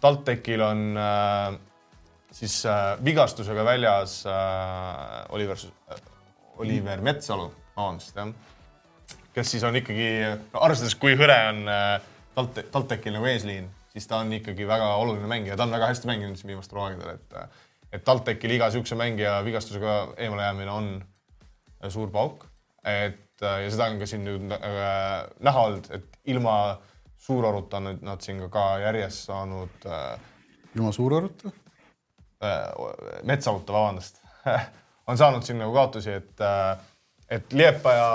TalTechil 0.02 0.62
on 0.62 0.98
äh, 0.98 1.60
siis 2.32 2.66
äh, 2.66 2.98
vigastusega 3.06 3.66
väljas 3.66 4.26
äh, 4.26 5.26
Oliver 5.30 5.58
äh,, 5.92 6.02
Oliver 6.58 7.02
Metsalu, 7.02 7.52
vabandust 7.76 8.16
jah, 8.16 8.32
kes 9.36 9.52
siis 9.52 9.64
on 9.68 9.76
ikkagi 9.76 10.10
no,, 10.54 10.62
arvestades, 10.64 10.96
kui 11.00 11.16
hõre 11.20 11.38
on 11.52 11.66
äh, 11.68 12.12
Talte, 12.36 12.66
Taltekil 12.72 13.16
nagu 13.16 13.28
eesliin, 13.32 13.68
siis 13.94 14.08
ta 14.12 14.20
on 14.20 14.34
ikkagi 14.36 14.68
väga 14.68 14.90
oluline 15.00 15.28
mängija, 15.32 15.56
ta 15.56 15.64
on 15.64 15.72
väga 15.76 15.88
hästi 15.92 16.10
mänginud 16.10 16.40
siin 16.40 16.52
viimastel 16.52 16.80
hooaegadel, 16.82 17.16
et 17.16 17.38
äh, 17.40 17.62
et 17.96 18.04
TalTechil 18.06 18.56
iga 18.58 18.70
niisuguse 18.70 18.98
mängija 19.00 19.38
vigastusega 19.46 19.96
eemale 20.18 20.48
jäämine 20.48 20.72
on 20.72 20.90
suur 21.90 22.12
pauk. 22.12 22.46
et 22.84 23.44
äh, 23.44 23.62
ja 23.64 23.72
seda 23.72 23.90
on 23.92 24.00
ka 24.00 24.10
siin 24.10 24.26
nüüd 24.28 24.52
äh, 24.52 25.26
näha 25.40 25.66
olnud, 25.70 25.90
et 25.92 26.20
ilma 26.26 26.58
Suuroruta 27.26 27.80
on 27.80 27.96
nad 28.06 28.22
siin 28.22 28.38
ka, 28.44 28.50
ka 28.54 28.64
järjest 28.84 29.30
saanud 29.32 29.86
äh,. 29.90 30.20
ilma 30.76 30.92
Suuroruta? 30.92 31.52
Metsaauto, 33.24 33.74
vabandust 33.74 34.20
on 35.10 35.18
saanud 35.18 35.46
siin 35.48 35.58
nagu 35.58 35.74
kaotusi, 35.74 36.12
et, 36.20 36.44
et 37.32 37.54
Liepaja 37.54 38.10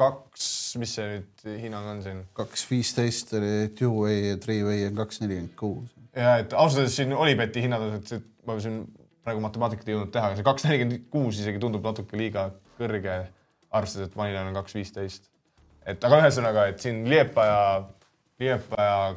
kaks, 0.00 0.44
mis 0.80 0.92
see 0.96 1.06
nüüd 1.08 1.46
hinnang 1.64 1.88
on 1.90 2.02
siin? 2.04 2.20
kaks 2.36 2.64
viisteist 2.70 3.34
oli 3.36 3.70
two-way 3.76 4.30
ja 4.30 4.36
three-way 4.40 4.86
on 4.88 5.00
kaks 5.00 5.22
nelikümmend 5.24 5.56
kuus. 5.58 5.90
ja 6.16 6.36
et 6.42 6.52
ausalt 6.52 6.84
öeldes 6.84 7.00
siin 7.00 7.16
Olibeti 7.16 7.64
hinnad, 7.64 7.88
et 7.98 8.39
ma 8.56 8.64
siin 8.64 8.82
praegu 9.24 9.42
matemaatikat 9.44 9.88
ei 9.88 9.94
jõudnud 9.96 10.12
teha, 10.14 10.30
aga 10.30 10.38
see 10.38 10.46
kaks 10.46 10.66
nelikümmend 10.66 11.08
kuus 11.12 11.40
isegi 11.42 11.60
tundub 11.62 11.84
natuke 11.84 12.18
liiga 12.18 12.48
kõrge, 12.78 13.16
arvestades, 13.70 14.08
et 14.08 14.16
Vanilal 14.16 14.50
on 14.50 14.56
kaks 14.60 14.76
viisteist. 14.78 15.28
et 15.86 16.04
aga 16.04 16.22
ühesõnaga, 16.22 16.66
et 16.70 16.80
siin 16.80 17.02
Liepaja, 17.08 17.88
Liepaja 18.40 19.16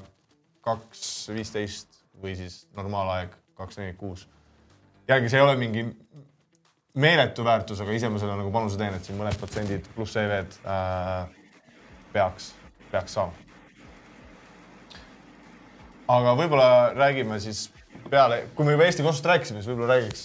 kaks 0.63 1.29
viisteist 1.33 2.03
või 2.21 2.35
siis 2.39 2.63
normaalaeg 2.75 3.33
kaks 3.57 3.79
nelikümmend 3.79 3.99
kuus. 3.99 4.27
jällegi, 5.07 5.29
see 5.29 5.39
ei 5.39 5.45
ole 5.45 5.55
mingi 5.59 5.85
meeletu 6.93 7.45
väärtus, 7.45 7.81
aga 7.81 7.95
ise 7.95 8.09
ma 8.09 8.19
selle 8.21 8.35
nagu 8.37 8.51
panuse 8.53 8.77
teen, 8.77 8.93
et 8.93 9.05
siin 9.05 9.17
mõned 9.17 9.37
protsendid 9.39 9.87
pluss 9.95 10.17
EV-d 10.19 10.59
äh, 10.67 11.23
peaks, 12.13 12.53
peaks 12.91 13.15
saama. 13.17 13.33
aga 16.13 16.35
võib-olla 16.37 16.69
räägime 16.93 17.39
siis 17.41 17.69
peale, 18.09 18.43
kui 18.55 18.67
me 18.67 18.75
juba 18.75 18.87
Eesti 18.87 19.05
koostööst 19.05 19.29
rääkisime, 19.31 19.61
siis 19.61 19.71
võib-olla 19.71 19.95
räägiks 19.95 20.23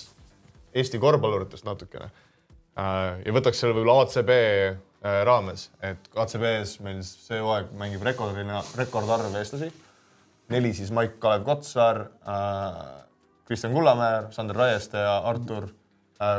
Eesti 0.79 1.01
korvpalluritest 1.03 1.67
natukene 1.67 2.09
äh,. 2.09 3.19
ja 3.25 3.35
võtaks 3.37 3.61
selle 3.63 3.77
võib-olla 3.77 4.05
ACB 4.05 4.33
äh, 4.35 5.21
raames, 5.29 5.69
et 5.83 6.11
ACB-s 6.15 6.79
meil 6.85 7.03
see 7.07 7.41
hooaeg 7.43 7.73
mängib 7.79 8.05
rekordiline, 8.07 8.63
rekordarv 8.79 9.35
eestlasi. 9.41 9.71
neli 10.53 10.73
siis 10.75 10.93
Maik-Kalev 10.95 11.45
Kotsar 11.47 12.05
äh,, 12.07 12.83
Kristjan 13.49 13.73
Kullamäär, 13.73 14.33
Sander 14.33 14.57
Raieste 14.57 15.01
ja 15.01 15.19
Artur 15.25 15.71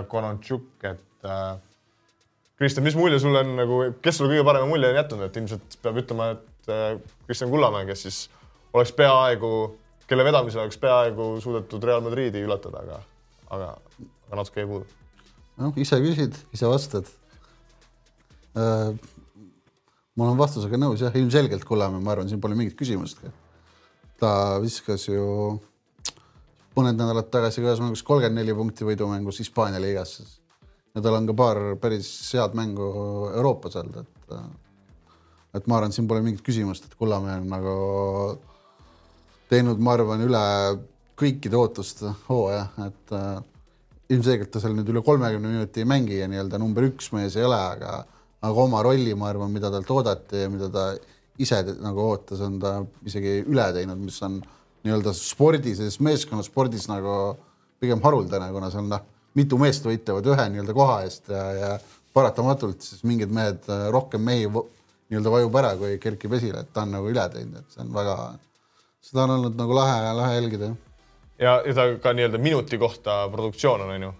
Konontšuk, 0.08 0.84
et 0.84 1.28
Kristjan, 2.60 2.84
mis 2.84 2.98
mulje 3.00 3.22
sulle 3.24 3.40
on 3.40 3.54
nagu, 3.56 3.78
kes 4.04 4.20
sulle 4.20 4.34
kõige 4.34 4.44
parema 4.46 4.68
mulje 4.68 4.90
on 4.92 4.98
jätnud, 5.00 5.22
et 5.26 5.38
ilmselt 5.40 5.78
peab 5.82 5.98
ütlema, 6.02 6.28
et 6.36 6.72
Kristjan 7.26 7.50
Kullamäe, 7.50 7.88
kes 7.88 8.04
siis 8.04 8.18
oleks 8.76 8.92
peaaegu, 8.98 9.52
kelle 10.10 10.26
vedamisel 10.26 10.64
oleks 10.64 10.80
peaaegu 10.82 11.30
suudetud 11.44 11.86
Real 11.86 12.02
Madridi 12.06 12.42
ületada, 12.46 12.82
aga, 12.84 13.00
aga, 13.50 13.70
aga 14.28 14.42
natuke 14.42 14.64
jäi 14.64 14.70
puudu. 14.70 14.88
noh, 15.62 15.78
ise 15.78 16.00
küsid, 16.04 16.38
ise 16.56 16.70
vastad 16.72 17.10
äh,. 18.58 18.92
ma 20.18 20.28
olen 20.28 20.40
vastusega 20.40 20.80
nõus 20.82 21.06
jah, 21.06 21.16
ilmselgelt 21.16 21.66
Kullamäe, 21.68 22.02
ma 22.04 22.16
arvan, 22.16 22.30
siin 22.32 22.42
pole 22.42 22.58
mingit 22.58 22.78
küsimustki. 22.80 23.32
ta 24.20 24.32
viskas 24.64 25.08
ju 25.08 25.26
mõned 26.78 26.98
nädalad 26.98 27.30
tagasi 27.32 27.64
ka 27.64 27.78
mängus 27.84 28.04
kolmkümmend 28.08 28.42
neli 28.42 28.56
punkti 28.56 28.88
võidumängus 28.88 29.44
Hispaania 29.44 29.82
liigas. 29.84 30.20
ja 30.96 31.02
tal 31.06 31.20
on 31.20 31.30
ka 31.30 31.38
paar 31.38 31.62
päris 31.82 32.10
head 32.34 32.58
mängu 32.58 32.90
Euroopas 33.36 33.78
olnud, 33.84 34.02
et 34.02 34.34
et 35.58 35.66
ma 35.68 35.80
arvan, 35.80 35.94
siin 35.94 36.08
pole 36.08 36.22
mingit 36.22 36.46
küsimust, 36.46 36.86
et 36.86 36.96
Kullamäe 36.98 37.40
on 37.42 37.50
nagu 37.50 37.76
teinud, 39.50 39.82
ma 39.82 39.96
arvan, 39.98 40.22
üle 40.26 40.44
kõikide 41.20 41.58
ootuste 41.60 42.14
hooaja, 42.30 42.68
et 42.86 43.16
äh, 43.18 43.40
ilmselgelt 44.14 44.52
ta 44.54 44.62
seal 44.64 44.76
nüüd 44.78 44.90
üle 44.94 45.04
kolmekümne 45.06 45.52
minuti 45.52 45.84
ei 45.84 45.90
mängi 45.90 46.22
ja 46.22 46.30
nii-öelda 46.32 46.62
number 46.62 46.88
üks 46.88 47.12
mees 47.16 47.36
ei 47.38 47.46
ole, 47.48 47.60
aga 47.60 48.00
aga 48.40 48.64
oma 48.64 48.82
rolli, 48.86 49.14
ma 49.20 49.30
arvan, 49.34 49.52
mida 49.52 49.72
talt 49.74 49.90
oodati 49.92 50.46
ja 50.46 50.50
mida 50.52 50.70
ta 50.72 50.86
ise 51.40 51.60
nagu 51.84 52.06
ootas, 52.06 52.42
on 52.46 52.58
ta 52.62 52.78
isegi 53.08 53.40
üle 53.44 53.68
teinud, 53.76 54.00
mis 54.00 54.20
on 54.24 54.40
nii-öelda 54.86 55.14
spordi, 55.16 55.76
selles 55.76 56.00
meeskonnaspordis 56.04 56.88
nagu 56.92 57.14
pigem 57.80 58.02
haruldane, 58.04 58.50
kuna 58.56 58.72
seal 58.72 58.88
noh, 58.88 59.04
mitu 59.36 59.60
meest 59.60 59.86
võitlevad 59.88 60.28
ühe 60.32 60.46
nii-öelda 60.54 60.76
koha 60.76 61.02
eest 61.08 61.32
ja, 61.32 61.46
ja 61.56 61.72
paratamatult 62.16 62.84
siis 62.84 63.04
mingid 63.08 63.32
mehed, 63.36 63.68
rohkem 63.94 64.24
mehi 64.24 64.48
nii-öelda 64.48 65.34
vajub 65.36 65.60
ära, 65.62 65.74
kui 65.80 66.00
kerkib 66.02 66.36
esile, 66.40 66.64
et 66.64 66.72
ta 66.76 66.86
on 66.88 66.96
nagu 66.96 67.12
üle 67.12 67.26
teinud, 67.34 67.60
et 67.60 67.76
see 67.76 67.84
on 67.84 67.92
väga, 67.96 68.16
seda 69.02 69.26
on 69.26 69.38
olnud 69.38 69.58
nagu 69.60 69.76
lahe, 69.76 70.14
lahe 70.14 70.36
jälgida 70.36 70.74
ja, 71.40 71.58
ja 71.66 71.74
ta 71.76 71.88
ka 72.04 72.14
nii-öelda 72.14 72.38
minuti 72.42 72.78
kohta 72.78 73.22
produktsioon 73.32 73.82
on, 73.86 73.96
on 73.96 74.08
ju, 74.08 74.14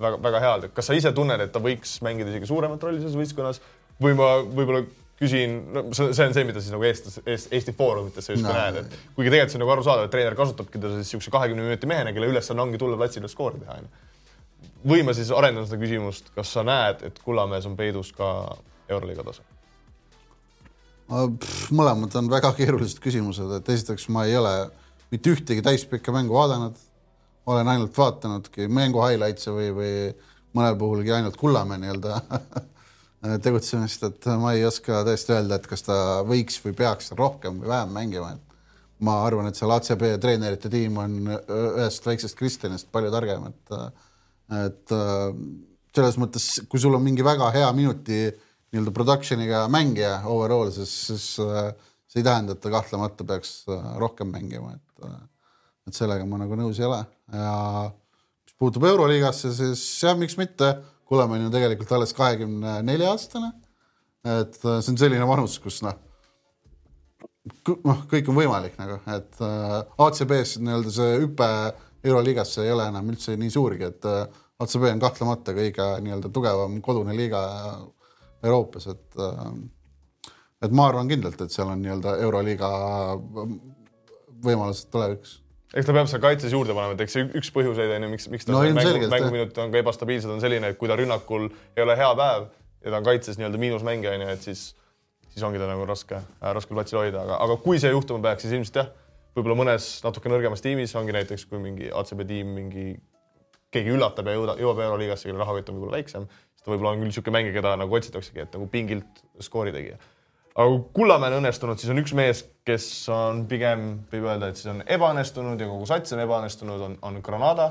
väga-väga 0.00 0.42
hea. 0.44 0.56
kas 0.74 0.90
sa 0.90 0.96
ise 0.96 1.12
tunned, 1.12 1.40
et 1.40 1.52
ta 1.52 1.62
võiks 1.62 1.98
mängida 2.06 2.30
isegi 2.30 2.50
suuremat 2.50 2.82
rolli 2.82 3.02
selles 3.02 3.18
võistkonnas 3.18 3.62
või 4.02 4.14
ma 4.18 4.34
võib-olla 4.42 4.84
küsin 5.22 5.58
no,, 5.74 5.84
see 5.94 6.26
on 6.26 6.34
see, 6.34 6.46
mida 6.48 6.62
siis 6.62 6.72
nagu 6.74 6.86
Eestis, 6.86 7.20
Eesti 7.26 7.74
foorumites 7.78 8.26
sa 8.26 8.34
justkui 8.34 8.50
No. 8.50 8.58
näed, 8.58 8.80
et 8.82 8.96
kuigi 9.16 9.30
tegelikult 9.30 9.54
see 9.54 9.60
on 9.60 9.64
nagu 9.66 9.74
arusaadav, 9.76 10.08
et 10.08 10.14
treener 10.14 10.38
kasutabki 10.38 10.78
teda 10.78 10.96
siis 10.96 11.12
niisuguse 11.12 11.34
kahekümne 11.34 11.66
minuti 11.66 11.90
mehena, 11.90 12.14
kelle 12.14 12.30
ülesanne 12.32 12.64
ongi 12.64 12.80
tulla 12.82 12.98
platsile 12.98 13.30
skoori 13.30 13.62
teha, 13.62 13.78
onju. 13.78 14.70
või 14.94 15.06
ma 15.06 15.14
siis 15.18 15.30
arendan 15.34 15.68
seda 15.68 15.78
küsimust, 15.82 16.32
kas 16.34 16.54
sa 16.56 16.66
näed, 16.66 17.06
et 17.06 17.22
Kullamäes 17.22 17.68
on 17.70 17.78
peidus 17.78 18.10
ka 18.16 18.32
Euroliiga 18.90 19.26
tase? 19.28 19.46
Mõlemad 21.74 22.14
on 22.18 22.30
väga 22.32 22.52
keerulised 22.56 23.00
küsimused, 23.02 23.50
et 23.58 23.68
esiteks 23.74 24.08
ma 24.14 24.24
ei 24.28 24.36
ole 24.38 24.52
mitte 25.12 25.32
ühtegi 25.34 25.64
täispikka 25.64 26.14
mängu 26.14 26.34
vaadanud. 26.38 26.76
olen 27.46 27.68
ainult 27.68 27.96
vaatanudki 27.98 28.68
mängu 28.70 29.00
highlights'e 29.02 29.50
või, 29.50 29.70
või 29.74 29.94
mõnel 30.54 30.76
puhulgi 30.78 31.10
ainult 31.12 31.36
Kullamäe 31.36 31.80
nii-öelda 31.82 32.20
tegutsemist, 33.44 34.04
et 34.06 34.28
ma 34.38 34.52
ei 34.54 34.64
oska 34.64 35.02
tõesti 35.06 35.34
öelda, 35.34 35.58
et 35.58 35.66
kas 35.66 35.82
ta 35.82 35.96
võiks 36.26 36.60
või 36.62 36.76
peaks 36.78 37.12
rohkem 37.18 37.58
või 37.62 37.72
vähem 37.72 37.92
mängima, 37.96 38.30
et 38.36 38.56
ma 39.02 39.18
arvan, 39.26 39.48
et 39.50 39.58
seal 39.58 39.74
ACB 39.74 40.06
treenerite 40.22 40.70
tiim 40.70 40.96
on 41.02 41.18
ühest 41.34 42.06
väiksest 42.06 42.38
Kristjanist 42.38 42.90
palju 42.94 43.10
targem, 43.14 43.50
et 43.50 43.76
et 44.52 44.92
äh, 44.92 45.28
selles 45.96 46.18
mõttes, 46.20 46.46
kui 46.68 46.80
sul 46.80 46.94
on 46.94 47.02
mingi 47.04 47.24
väga 47.24 47.50
hea 47.54 47.68
minuti 47.76 48.26
nii-öelda 48.72 48.92
production'iga 48.96 49.66
mängija 49.72 50.22
overall, 50.32 50.70
siis, 50.72 50.92
siis 51.06 51.26
äh, 51.44 51.72
see 52.08 52.22
ei 52.22 52.26
tähenda, 52.26 52.56
et 52.56 52.62
ta 52.62 52.72
kahtlemata 52.72 53.26
peaks 53.28 53.62
äh, 53.68 53.90
rohkem 54.00 54.32
mängima, 54.32 54.76
et 54.78 55.04
äh, 55.08 55.18
et 55.88 55.98
sellega 55.98 56.24
ma 56.28 56.38
nagu 56.38 56.54
nõus 56.54 56.78
ei 56.78 56.86
ole 56.86 57.00
ja 57.34 57.52
mis 57.90 58.54
puutub 58.58 58.84
Euroliigasse, 58.86 59.50
siis 59.56 59.82
jah, 60.04 60.16
miks 60.18 60.38
mitte, 60.40 60.76
Kullamäe 61.12 61.42
on 61.42 61.48
ju 61.48 61.52
tegelikult 61.52 61.90
alles 61.92 62.14
kahekümne 62.16 62.78
nelja 62.86 63.10
aastane. 63.12 63.50
et 64.24 64.54
see 64.62 64.92
on 64.92 64.96
selline 64.96 65.26
vanus, 65.28 65.58
kus 65.60 65.80
noh, 65.82 65.98
noh, 67.82 68.04
kõik 68.08 68.30
on 68.30 68.38
võimalik 68.38 68.78
nagu, 68.78 69.00
et 69.10 69.42
ACB-s 69.42 70.60
nii-öelda 70.62 70.94
see 70.94 71.18
hüpe 71.24 71.48
Euroliigasse 72.06 72.62
ei 72.62 72.70
ole 72.72 72.86
enam 72.88 73.10
üldse 73.10 73.34
nii 73.36 73.50
suurgi, 73.50 73.90
et 73.90 74.06
ACB 74.62 74.86
on 74.92 75.02
kahtlemata 75.02 75.56
kõige 75.58 75.88
nii-öelda 76.06 76.30
tugevam 76.32 76.78
kodune 76.86 77.18
liiga 77.18 77.42
Euroopas, 78.42 78.88
et 78.92 79.22
äh, 79.22 79.54
et 80.62 80.74
ma 80.74 80.88
arvan 80.90 81.10
kindlalt, 81.10 81.40
et 81.42 81.54
seal 81.54 81.70
on 81.72 81.80
nii-öelda 81.82 82.16
Euroliiga 82.22 82.68
võimalused 84.42 84.90
tulevikus. 84.92 85.38
Eks 85.72 85.88
ta 85.88 85.94
peab 85.96 86.08
seal 86.10 86.20
kaitses 86.20 86.52
juurde 86.52 86.74
panema, 86.76 86.94
et 86.96 87.02
eks 87.06 87.14
see 87.16 87.28
üks 87.38 87.48
põhjuseid 87.54 87.94
on 87.96 88.04
ju, 88.04 88.10
miks, 88.12 88.28
miks 88.32 88.46
ta 88.46 88.52
No 88.52 88.60
mängu, 88.60 89.06
mänguminutid 89.08 89.60
on 89.62 89.72
ka 89.72 89.80
ebastabiilsed, 89.80 90.28
on 90.30 90.42
selline, 90.42 90.68
et 90.72 90.78
kui 90.78 90.90
ta 90.90 90.98
rünnakul 91.00 91.48
ei 91.48 91.84
ole 91.84 91.96
hea 91.96 92.10
päev 92.18 92.50
ja 92.84 92.92
ta 92.92 92.98
on 92.98 93.06
kaitses 93.06 93.38
nii-öelda 93.40 93.60
miinusmängija 93.62 94.12
onju, 94.18 94.28
et 94.34 94.44
siis, 94.44 94.66
siis 95.32 95.46
ongi 95.48 95.62
ta 95.62 95.70
nagu 95.70 95.86
raske 95.88 96.18
äh,, 96.18 96.50
raske 96.52 96.76
platsil 96.76 97.00
hoida, 97.00 97.22
aga, 97.24 97.38
aga 97.46 97.56
kui 97.64 97.80
see 97.80 97.92
juhtuma 97.94 98.20
peaks, 98.26 98.44
siis 98.44 98.58
ilmselt 98.58 98.82
jah, 98.82 98.90
võib-olla 99.36 99.56
mõnes 99.62 99.88
natuke 100.04 100.32
nõrgemas 100.32 100.64
tiimis 100.64 100.92
ongi 101.00 101.16
näiteks, 101.16 101.46
kui 101.48 101.62
mingi 101.62 101.88
ACB 101.88 102.26
tiim 102.28 102.52
mingi, 102.58 102.86
keegi 103.72 103.96
üllatab 103.96 104.28
ja 104.28 104.36
jõuda, 104.36 104.58
jõuab 104.60 104.84
Euroliigasse, 104.90 105.30
kelle 105.30 105.40
rahakott 105.40 105.72
on 105.72 105.80
võib-olla 105.80 106.02
väiksem, 106.02 106.28
siis 106.62 106.68
ta 106.68 106.74
võib-olla 106.74 106.94
on 106.94 107.02
küll 107.02 107.10
niisugune 107.10 107.38
mängija, 107.38 107.58
keda 107.58 107.76
nagu 107.80 107.98
otsitaksegi, 107.98 108.46
et 108.46 108.56
nagu 108.56 108.68
pingilt 108.70 109.22
skoori 109.42 109.74
tegija 109.74 109.98
aga 110.52 110.68
kui 110.68 110.82
Kullamäel 111.00 111.38
õnnestunud, 111.38 111.80
siis 111.80 111.92
on 111.92 112.00
üks 112.02 112.12
mees, 112.16 112.42
kes 112.66 112.86
on 113.12 113.44
pigem, 113.48 114.02
võib 114.12 114.28
öelda, 114.28 114.50
et 114.52 114.60
siis 114.60 114.68
on 114.72 114.82
ebaõnnestunud 114.84 115.60
ja 115.60 115.68
kogu 115.70 115.88
sats 115.88 116.12
on 116.12 116.22
ebaõnnestunud, 116.26 116.84
on, 116.88 116.96
on 117.08 117.18
Granada, 117.24 117.70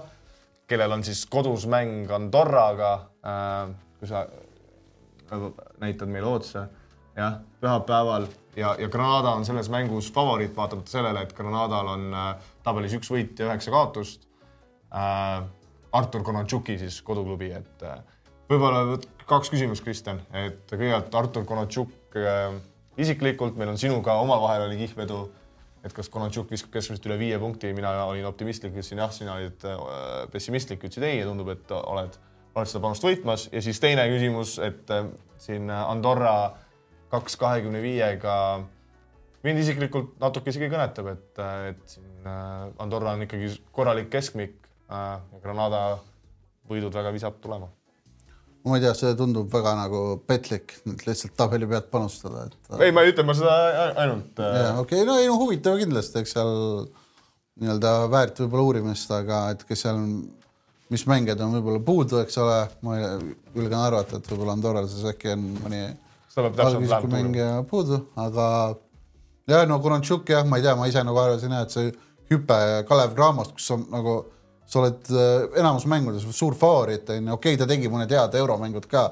kellel 0.70 0.98
on 0.98 1.06
siis 1.06 1.24
kodus 1.30 1.68
mäng 1.70 2.10
Andorraga 2.16 2.94
äh,. 3.22 3.72
kui 4.02 4.10
sa 4.10 4.24
nagu 5.30 5.52
näitad 5.84 6.10
meile 6.10 6.26
otsa, 6.26 6.66
jah, 7.14 7.38
pühapäeval 7.62 8.26
ja, 8.58 8.74
ja 8.80 8.89
Granada 8.89 9.36
on 9.38 9.46
selles 9.46 9.70
mängus 9.70 10.10
favoriit, 10.14 10.56
vaatamata 10.58 10.89
sellele, 10.89 11.22
et 11.22 11.36
Granadal 11.38 11.94
on 11.94 12.08
äh, 12.18 12.32
tabelis 12.66 12.98
üks 12.98 13.12
võit 13.14 13.38
ja 13.39 13.52
üheksa 13.52 13.74
kaotust 13.74 14.28
äh,. 14.89 15.42
Artur 15.92 16.22
Konatšuki 16.24 16.78
siis 16.80 17.02
koduklubi, 17.04 17.50
et 17.52 17.82
äh, 17.84 17.98
võib-olla 18.52 18.97
kaks 19.30 19.52
küsimust, 19.54 19.84
Kristjan, 19.86 20.20
et 20.36 20.66
kõigepealt 20.72 21.14
Artur 21.16 21.45
Konatšuk 21.47 22.18
äh, 22.20 22.58
isiklikult, 22.99 23.56
meil 23.60 23.72
on 23.72 23.80
sinuga 23.80 24.18
omavahel 24.22 24.68
oli 24.68 24.80
kihvedu, 24.82 25.22
et 25.86 25.95
kas 25.95 26.12
Konatšuk 26.12 26.52
viskab 26.52 26.74
keskmiselt 26.76 27.08
üle 27.08 27.18
viie 27.22 27.39
punkti, 27.41 27.72
mina 27.78 27.93
olin 28.04 28.28
optimistlik, 28.30 28.76
ütlesin 28.76 29.02
jah, 29.02 29.14
sina 29.16 29.38
olid 29.39 29.66
äh, 29.68 29.80
pessimistlik, 30.34 30.84
ütlesid 30.84 31.08
ei 31.08 31.22
ja 31.22 31.30
tundub, 31.30 31.54
et 31.54 31.72
oled, 31.78 32.20
oled 32.52 32.72
seda 32.72 32.84
panust 32.84 33.08
võitmas. 33.08 33.47
Ja 33.54 33.64
siis 33.64 33.80
teine 33.84 34.06
küsimus, 34.12 34.58
et 34.64 34.91
äh, 34.93 35.10
siin 35.41 35.72
Andorra 35.72 36.36
kaks 37.12 37.39
kahekümne 37.39 37.82
viiega 37.84 38.36
mind 39.43 39.60
isiklikult 39.64 40.16
natuke 40.22 40.52
isegi 40.52 40.70
kõnetab, 40.72 41.12
et, 41.16 41.43
et 41.72 41.97
siin 41.97 42.32
Andorra 42.80 43.16
on 43.18 43.26
ikkagi 43.26 43.49
korralik 43.76 44.12
keskmik 44.14 44.58
Granada 45.41 45.99
võidud 46.70 46.93
väga 46.93 47.12
visab 47.16 47.39
tulema 47.43 47.72
ma 48.66 48.78
ei 48.78 48.84
tea, 48.84 48.93
see 48.97 49.14
tundub 49.18 49.49
väga 49.51 49.74
nagu 49.80 50.01
petlik, 50.28 50.76
et 50.89 51.05
lihtsalt 51.07 51.34
tabeli 51.39 51.70
pealt 51.70 51.88
panustada, 51.93 52.45
et 52.47 52.84
ei, 52.86 52.93
ma 52.93 53.05
ei 53.05 53.14
ütle, 53.14 53.26
ma 53.28 53.36
seda 53.38 53.55
ainult 54.03 54.41
äh, 54.41 54.57
ja 54.59 54.68
okei 54.82 55.01
okay,, 55.01 55.07
no 55.07 55.18
ei 55.22 55.30
no 55.30 55.39
huvitav 55.41 55.80
kindlasti, 55.82 56.22
eks 56.22 56.36
seal 56.38 56.53
nii-öelda 57.62 57.95
väärt 58.12 58.43
võib-olla 58.43 58.68
uurimist, 58.70 59.12
aga 59.16 59.41
et 59.55 59.66
kes 59.68 59.86
seal, 59.86 59.99
mis 60.93 61.07
mängijad 61.09 61.41
on 61.45 61.57
võib-olla 61.57 61.82
puudu, 61.88 62.22
eks 62.22 62.38
ole, 62.41 62.62
ma 62.86 62.99
julgen 63.01 63.80
arvata, 63.80 64.22
et 64.22 64.32
võib-olla 64.32 64.55
Andorral 64.57 64.89
siis 64.91 65.07
äkki 65.09 65.34
on 65.34 65.49
mõni 65.64 65.84
mängija 67.12 67.64
puudu, 67.70 68.03
aga 68.20 68.45
ja 69.49 69.66
no 69.68 69.82
Konatšuk 69.84 70.30
jah, 70.32 70.45
ma 70.47 70.59
ei 70.59 70.66
tea, 70.66 70.78
ma 70.80 70.88
ise 70.89 71.03
nagu 71.05 71.20
arvasin 71.20 71.57
jah, 71.57 71.66
et 71.66 71.76
see 71.76 71.91
hüpe 72.32 72.59
Kalev 72.88 73.18
Cramost, 73.18 73.57
kus 73.57 73.74
on 73.76 73.88
nagu 73.91 74.22
sa 74.72 74.82
oled 74.82 75.12
äh, 75.12 75.60
enamus 75.60 75.86
mängudes 75.92 76.26
suur 76.36 76.56
favoriit 76.58 77.10
onju, 77.12 77.36
okei 77.36 77.56
okay, 77.56 77.60
ta 77.60 77.68
tegi 77.70 77.92
mõned 77.92 78.12
head 78.12 78.40
euromängud 78.40 78.88
ka, 78.92 79.06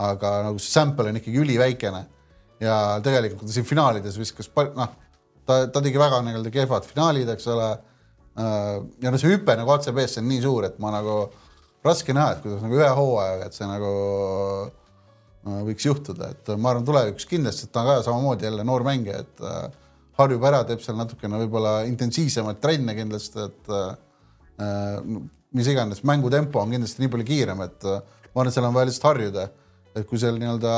aga 0.00 0.32
nagu 0.46 0.62
see 0.62 0.72
sample 0.72 1.10
on 1.10 1.20
ikkagi 1.20 1.42
üliväikene. 1.42 2.06
Ja 2.60 2.74
tegelikult 3.04 3.50
siin 3.50 3.64
finaalides 3.64 4.18
viskas 4.20 4.50
pal-, 4.52 4.74
noh, 4.76 4.90
ta, 5.48 5.64
ta 5.72 5.80
tegi 5.80 6.00
väga 6.00 6.20
nii-öelda 6.24 6.52
kehvad 6.54 6.88
finaalid, 6.88 7.30
eks 7.34 7.46
ole. 7.50 7.70
ja 8.40 9.10
no 9.10 9.18
see 9.18 9.32
hüpe 9.32 9.56
nagu 9.58 9.72
ACB-sse 9.74 10.20
on 10.22 10.28
nii 10.30 10.42
suur, 10.44 10.64
et 10.68 10.76
ma 10.80 10.92
nagu 10.94 11.16
raske 11.84 12.14
näha, 12.14 12.34
et 12.34 12.44
kuidas 12.44 12.62
nagu 12.64 12.78
ühe 12.78 12.90
hooajaga, 12.96 13.48
et 13.48 13.56
see 13.56 13.68
nagu 13.68 13.90
äh, 15.46 15.60
võiks 15.68 15.86
juhtuda, 15.86 16.30
et 16.34 16.52
ma 16.56 16.74
arvan, 16.74 16.86
tulevikus 16.86 17.28
kindlasti, 17.30 17.66
et 17.66 17.74
ta 17.74 17.82
on 17.82 17.90
ka 17.90 17.96
samamoodi 18.06 18.48
jälle 18.48 18.66
noor 18.68 18.84
mängija, 18.86 19.22
et 19.24 19.44
äh, 19.46 19.62
harjub 20.20 20.44
ära, 20.50 20.62
teeb 20.68 20.84
seal 20.84 20.98
natukene 21.00 21.40
võib-olla 21.44 21.80
intensiivsemaid 21.88 22.60
trenne 22.62 22.96
kindlasti, 22.98 23.48
et 23.48 23.72
äh, 23.72 23.90
mis 25.56 25.70
iganes, 25.70 26.04
mängutempo 26.06 26.62
on 26.62 26.74
kindlasti 26.74 27.02
nii 27.02 27.10
palju 27.12 27.26
kiirem, 27.26 27.64
et 27.66 27.88
äh, 27.88 28.02
ma 28.30 28.40
arvan, 28.40 28.50
et 28.50 28.56
seal 28.56 28.68
on 28.68 28.76
vaja 28.76 28.90
lihtsalt 28.90 29.10
harjuda. 29.10 29.48
et 29.90 30.06
kui 30.06 30.20
seal 30.22 30.36
nii-öelda 30.38 30.72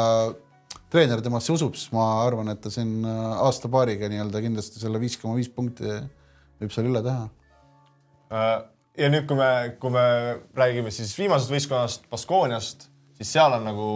treener 0.93 1.21
temasse 1.21 1.53
usub, 1.53 1.75
siis 1.77 1.93
ma 1.93 2.07
arvan, 2.25 2.49
et 2.53 2.61
ta 2.65 2.71
siin 2.73 3.03
äh, 3.05 3.25
aasta-paariga 3.45 4.09
nii-öelda 4.09 4.41
kindlasti 4.45 4.81
selle 4.81 5.01
viis 5.01 5.19
koma 5.21 5.37
viis 5.37 5.51
punkti 5.53 5.89
võib 6.63 6.73
seal 6.73 6.89
üle 6.89 7.03
teha. 7.05 7.27
Äh, 8.33 8.55
ja 9.03 9.11
nüüd, 9.13 9.27
kui 9.29 9.37
me, 9.37 9.51
kui 9.83 9.93
me 9.93 10.07
räägime 10.57 10.93
siis 10.95 11.13
viimasest 11.19 11.53
võistkonnast, 11.53 12.09
Baskooniast, 12.13 12.89
siis 13.19 13.35
seal 13.37 13.59
on 13.59 13.69
nagu 13.69 13.91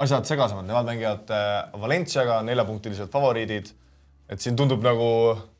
asjad 0.00 0.24
segasemad, 0.28 0.64
nemad 0.68 0.88
mängivad 0.88 1.32
äh, 1.36 1.80
Valenciaga, 1.80 2.40
neljapunktiliselt 2.48 3.12
favoriidid. 3.12 3.74
et 4.30 4.40
siin 4.40 4.56
tundub 4.56 4.80
nagu, 4.86 5.10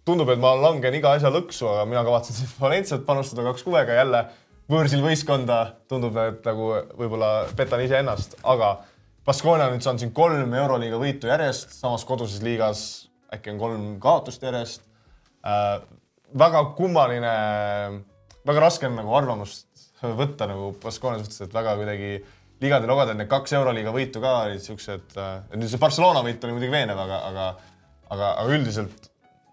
tundub, 0.09 0.31
et 0.33 0.41
ma 0.41 0.55
langen 0.59 0.95
iga 0.97 1.15
asja 1.17 1.33
lõksu, 1.33 1.67
aga 1.71 1.89
mina 1.89 2.05
kavatsen 2.07 2.37
siis 2.37 2.55
Valenciat 2.61 3.05
panustada 3.07 3.45
kaks 3.51 3.65
kuvega 3.67 3.99
jälle 3.99 4.25
võõrsil 4.71 5.03
võistkonda. 5.05 5.61
tundub, 5.89 6.17
et 6.17 6.45
nagu 6.47 6.73
võib-olla 6.99 7.31
petan 7.57 7.83
iseennast, 7.85 8.39
aga 8.45 8.79
Baskonia 9.27 9.69
nüüd 9.71 9.85
saanud 9.85 10.01
siin 10.01 10.13
kolm 10.17 10.55
Euroliiga 10.57 10.99
võitu 10.99 11.29
järjest, 11.29 11.75
samas 11.77 12.07
koduses 12.09 12.43
liigas 12.43 13.11
äkki 13.35 13.53
on 13.53 13.59
kolm 13.61 13.89
kaotust 14.03 14.43
järjest 14.43 14.87
äh, 15.47 15.83
väga 16.39 16.65
kummaline, 16.79 17.35
väga 18.47 18.65
raske 18.65 18.89
on 18.89 18.97
nagu 18.99 19.15
arvamust 19.15 19.69
võtta 20.01 20.49
nagu 20.51 20.73
Baskonia 20.83 21.21
suhtes, 21.21 21.43
et 21.45 21.55
väga 21.55 21.77
kuidagi 21.79 22.15
ligadel-ogadel 22.61 23.19
need 23.19 23.31
kaks 23.31 23.55
Euroliiga 23.59 23.93
võitu 23.95 24.23
ka 24.23 24.35
olid 24.47 24.65
siuksed, 24.65 25.13
et 25.17 25.57
nüüd 25.59 25.71
see 25.71 25.83
Barcelona 25.83 26.25
võit 26.25 26.43
oli 26.45 26.57
muidugi 26.57 26.73
veenev, 26.73 26.99
aga, 27.05 27.21
aga, 27.29 27.47
aga, 28.09 28.33
aga 28.33 28.57
üldiselt 28.57 29.10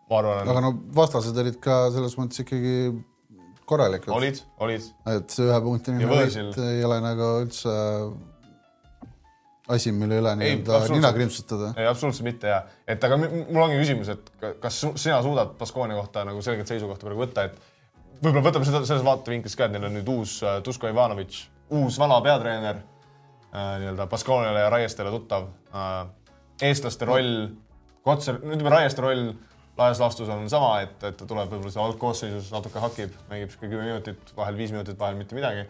ma 0.10 0.22
arvan, 0.22 0.49
aga 0.53 0.64
no 0.64 0.74
vastased 0.95 1.38
olid 1.43 1.60
ka 1.64 1.88
selles 1.95 2.16
mõttes 2.20 2.43
ikkagi 2.45 2.78
korralikud, 3.68 4.14
olid, 4.16 4.39
olid. 4.64 4.88
et 5.12 5.34
see 5.36 5.47
võõrsil. 5.51 6.51
võit 6.51 6.60
ei 6.64 6.84
ole 6.88 6.99
nagu 7.03 7.32
üldse 7.43 7.74
asi, 9.68 9.91
mille 9.91 10.20
üle 10.22 10.34
nii-öelda 10.39 10.80
nina 10.93 11.12
krimpsutada. 11.16 11.74
ei, 11.76 11.88
absoluutselt 11.89 12.28
mitte 12.28 12.51
ja, 12.51 12.62
et 12.88 13.03
aga 13.03 13.18
mul 13.20 13.64
ongi 13.66 13.80
küsimus, 13.82 14.12
et 14.14 14.30
ka- 14.39 14.53
kas 14.64 14.80
sina 14.95 15.20
suudad 15.26 15.58
Baskonia 15.60 15.97
kohta 15.99 16.24
nagu 16.28 16.41
selget 16.45 16.72
seisukohta 16.72 17.08
praegu 17.08 17.26
võtta, 17.26 17.47
et 17.49 18.22
võib-olla 18.22 18.45
võtame 18.47 18.68
seda 18.68 18.84
selles 18.88 19.03
vaatevinklist 19.05 19.60
ka, 19.60 19.68
et 19.68 19.76
neil 19.76 19.89
on 19.89 19.97
nüüd 19.99 20.12
uus 20.16 20.39
äh, 20.43 20.62
Dusko 20.66 20.89
Ivanovic, 20.91 21.41
uus 21.76 21.99
vana 21.99 22.22
peatreener 22.24 22.80
äh, 22.80 23.74
nii-öelda 23.84 24.08
Baskoniale 24.12 24.64
ja 24.64 24.72
Raiestele 24.74 25.12
tuttav 25.14 25.49
äh,. 25.74 25.99
eestlaste 26.70 27.05
roll, 27.10 27.49
Kotser, 28.08 28.39
ütleme 28.39 28.72
Raieste 28.72 29.03
roll 29.03 29.34
laias 29.78 30.01
laastus 30.01 30.30
on 30.34 30.49
sama, 30.49 30.82
et, 30.86 30.97
et 31.05 31.17
ta 31.17 31.25
tuleb 31.30 31.51
võib-olla 31.51 31.73
seal 31.73 31.86
algkoosseisus 31.91 32.49
natuke 32.53 32.82
hakib, 32.82 33.15
mängib 33.30 33.51
sihuke 33.53 33.69
kümme 33.69 33.86
minutit, 33.86 34.32
vahel 34.38 34.57
viis 34.57 34.73
minutit, 34.73 34.97
vahel 34.99 35.17
mitte 35.19 35.38
midagi. 35.38 35.65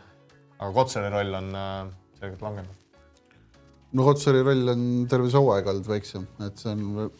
aga 0.57 0.71
Kotseri 0.73 1.09
roll 1.13 1.37
on 1.37 1.49
äh, 1.55 1.87
selgelt 2.19 2.41
langenud. 2.41 2.85
no 3.93 4.07
Kotsari 4.07 4.43
roll 4.47 4.73
on 4.73 4.83
terve 5.11 5.31
see 5.31 5.41
hooaeg 5.41 5.71
olnud 5.73 5.89
väiksem, 5.91 6.27
et 6.47 6.63
see 6.63 6.71
on 6.71 7.11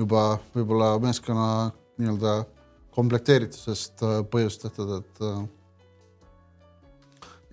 juba 0.00 0.24
võib-olla 0.54 0.92
meeskonna 1.02 1.48
nii-öelda 2.00 2.36
komplekteeritusest 2.96 4.04
äh, 4.04 4.20
põhjustatud, 4.30 4.94
et 5.00 5.24
äh, 5.24 5.42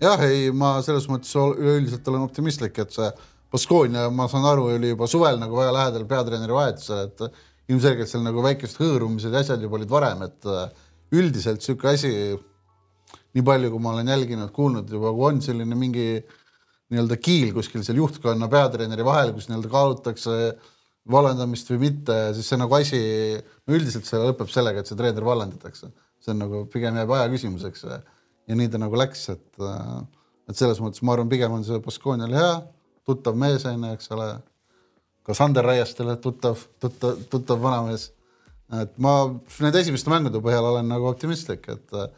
jah, 0.04 0.28
ei, 0.28 0.48
ma 0.52 0.76
selles 0.84 1.08
mõttes 1.10 1.34
üleüldiselt 1.34 2.08
olen 2.12 2.28
optimistlik, 2.28 2.78
et 2.84 2.94
see 2.94 3.10
Baskonia, 3.48 4.10
ma 4.12 4.26
saan 4.28 4.44
aru, 4.44 4.66
oli 4.76 4.90
juba 4.92 5.06
suvel 5.08 5.38
nagu 5.40 5.56
väga 5.56 5.72
lähedal 5.72 6.04
peatreeneri 6.08 6.52
vahetusele, 6.52 7.06
et 7.08 7.46
ilmselgelt 7.68 8.10
seal 8.10 8.24
nagu 8.24 8.42
väikesed 8.44 8.80
hõõrumised 8.80 9.34
ja 9.34 9.42
asjad 9.44 9.62
juba 9.64 9.78
olid 9.78 9.92
varem, 9.92 10.24
et 10.28 10.48
äh, 10.48 10.68
üldiselt 11.18 11.60
niisugune 11.60 11.94
asi, 11.94 12.12
nii 13.36 13.44
palju, 13.44 13.70
kui 13.72 13.84
ma 13.84 13.94
olen 13.94 14.10
jälginud, 14.12 14.52
kuulnud 14.56 14.90
juba, 14.92 15.12
kui 15.16 15.28
on 15.28 15.40
selline 15.44 15.78
mingi 15.78 16.08
nii-öelda 16.88 17.18
kiil 17.20 17.52
kuskil 17.56 17.84
seal 17.84 18.00
juhtkonna 18.00 18.48
peatreeneri 18.52 19.04
vahel, 19.04 19.34
kus 19.36 19.48
nii-öelda 19.50 19.70
kaalutakse 19.72 20.36
vallandamist 21.12 21.68
või 21.72 21.80
mitte, 21.86 22.16
siis 22.36 22.48
see 22.50 22.60
nagu 22.60 22.76
asi, 22.76 23.00
no 23.38 23.76
üldiselt 23.76 24.08
see 24.08 24.20
lõpeb 24.20 24.50
sellega, 24.52 24.82
et 24.82 24.90
see 24.90 24.98
treener 24.98 25.24
vallandatakse. 25.24 25.90
see 26.18 26.32
on 26.34 26.42
nagu 26.42 26.64
pigem 26.72 26.96
jääb 26.98 27.12
aja 27.14 27.28
küsimuseks 27.32 27.84
ja, 27.86 28.00
nii 28.58 28.68
ta 28.72 28.80
nagu 28.80 28.96
läks, 28.98 29.28
et, 29.32 29.60
et 30.50 30.56
selles 30.58 30.80
mõttes 30.82 31.04
ma 31.04 31.14
arvan, 31.14 31.30
pigem 31.30 31.54
on 31.54 31.64
see 31.64 31.78
Baskonial 31.84 32.34
hea, 32.34 32.54
tuttav 33.08 33.36
mees 33.38 33.64
on 33.68 33.84
ju, 33.84 33.92
eks 33.96 34.10
ole. 34.16 34.28
Ka 35.28 35.36
Sander 35.36 35.66
Raiestele 35.66 36.16
tuttav, 36.24 36.62
tuttav, 36.80 37.18
tuttav 37.30 37.60
vanamees. 37.62 38.12
et 38.80 38.96
ma 39.00 39.12
nende 39.60 39.80
esimeste 39.80 40.10
mängude 40.12 40.40
põhjal 40.44 40.66
olen 40.70 40.88
nagu 40.88 41.08
optimistlik, 41.08 41.68
et 41.72 41.94
äh, 41.96 42.08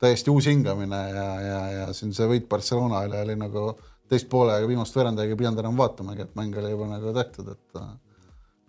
täiesti 0.00 0.32
uus 0.32 0.48
hingamine 0.48 1.00
ja, 1.12 1.28
ja, 1.44 1.60
ja 1.78 1.88
siin 1.96 2.12
see 2.16 2.28
võit 2.28 2.46
Barcelona 2.48 3.02
üle 3.08 3.20
oli 3.20 3.36
nagu 3.40 3.64
teist 4.10 4.28
poolega 4.32 4.68
viimast 4.68 4.96
veerandajaga 4.96 5.36
ei 5.36 5.38
pidanud 5.38 5.60
enam 5.62 5.76
vaatamagi, 5.78 6.24
et 6.24 6.38
mäng 6.38 6.56
oli 6.60 6.72
juba 6.72 6.88
nagu 6.90 7.12
tehtud, 7.16 7.50
et 7.52 7.80
äh, 7.80 7.90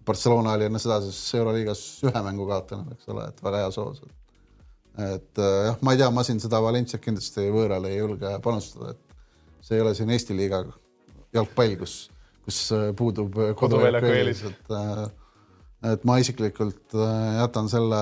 Barcelona 0.05 0.55
oli 0.57 0.67
enne 0.67 0.81
seda 0.81 0.99
siis 1.03 1.19
Euroliigas 1.39 1.83
ühe 2.09 2.23
mängu 2.25 2.47
kaotanud, 2.49 2.91
eks 2.95 3.11
ole, 3.13 3.27
et 3.31 3.43
väga 3.43 3.63
hea 3.63 3.71
soos. 3.75 4.01
et 4.99 5.39
äh, 5.39 5.57
jah, 5.67 5.79
ma 5.81 5.95
ei 5.95 6.01
tea, 6.03 6.11
ma 6.11 6.23
siin 6.27 6.39
seda 6.43 6.61
Valenciat 6.63 7.03
kindlasti 7.03 7.47
võõrale 7.53 7.91
ei 7.91 7.99
julge 7.99 8.31
panustada, 8.43 8.95
et 8.95 9.63
see 9.63 9.79
ei 9.79 9.85
ole 9.85 9.95
siin 9.95 10.11
Eesti 10.11 10.35
liiga 10.35 10.65
jalgpall, 11.33 11.77
kus, 11.79 11.95
kus 12.51 12.71
äh, 12.75 12.91
puudub 12.97 13.39
äh, 13.39 13.55
Koduväljaku 13.55 14.11
eelis. 14.11 14.43
et 14.49 14.71
äh, 14.75 15.09
et 15.93 16.03
ma 16.05 16.19
isiklikult 16.21 16.93
jätan 16.93 17.69
selle 17.71 17.99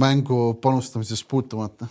mängu 0.00 0.54
panustamisest 0.64 1.26
puutumata 1.28 1.88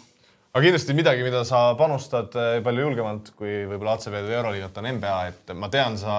aga 0.56 0.64
kindlasti 0.64 0.96
midagi, 0.98 1.22
mida 1.28 1.44
sa 1.46 1.76
panustad 1.78 2.34
palju 2.66 2.88
julgemalt 2.88 3.30
kui 3.38 3.68
võib-olla 3.70 4.00
ACV-d 4.00 4.26
või 4.26 4.38
Euroliigat 4.40 4.80
on 4.82 4.90
NBA, 4.96 5.20
et 5.30 5.54
ma 5.54 5.70
tean, 5.70 6.00
sa 6.02 6.16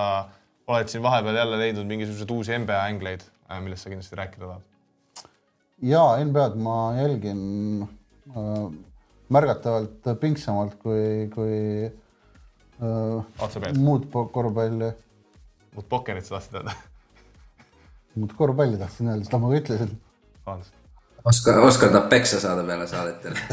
oled 0.70 0.92
siin 0.92 1.02
vahepeal 1.02 1.40
jälle 1.40 1.58
leidnud 1.58 1.90
mingisuguseid 1.90 2.30
uusi 2.36 2.54
NBA 2.62 2.78
ängleid, 2.92 3.26
millest 3.64 3.86
sa 3.86 3.90
kindlasti 3.90 4.20
rääkida 4.20 4.52
tahad. 4.52 5.26
ja 5.82 6.04
NBA-d 6.22 6.62
ma 6.62 6.78
jälgin 7.00 7.42
märgatavalt 9.34 10.12
pingsamalt 10.20 10.78
kui, 10.78 11.26
kui 11.34 11.90
äh, 12.82 13.76
muud 13.78 14.08
korvpalli, 14.12 14.90
muud 15.74 15.88
pokkerit 15.90 16.26
sa 16.26 16.36
tahtsid 16.36 16.60
öelda? 16.60 16.74
muud 18.16 18.32
korvpalli 18.38 18.80
tahtsin 18.80 19.12
öelda, 19.12 19.28
seda 19.28 19.40
ma 19.42 19.52
ka 19.52 19.60
ütlesin. 19.60 19.92
vabandust. 20.46 20.74
oskad, 21.26 21.92
nad 21.92 22.08
peksa 22.12 22.40
saada 22.40 22.64
peale 22.64 22.86
saadet 22.86 23.24
jälle? 23.24 23.44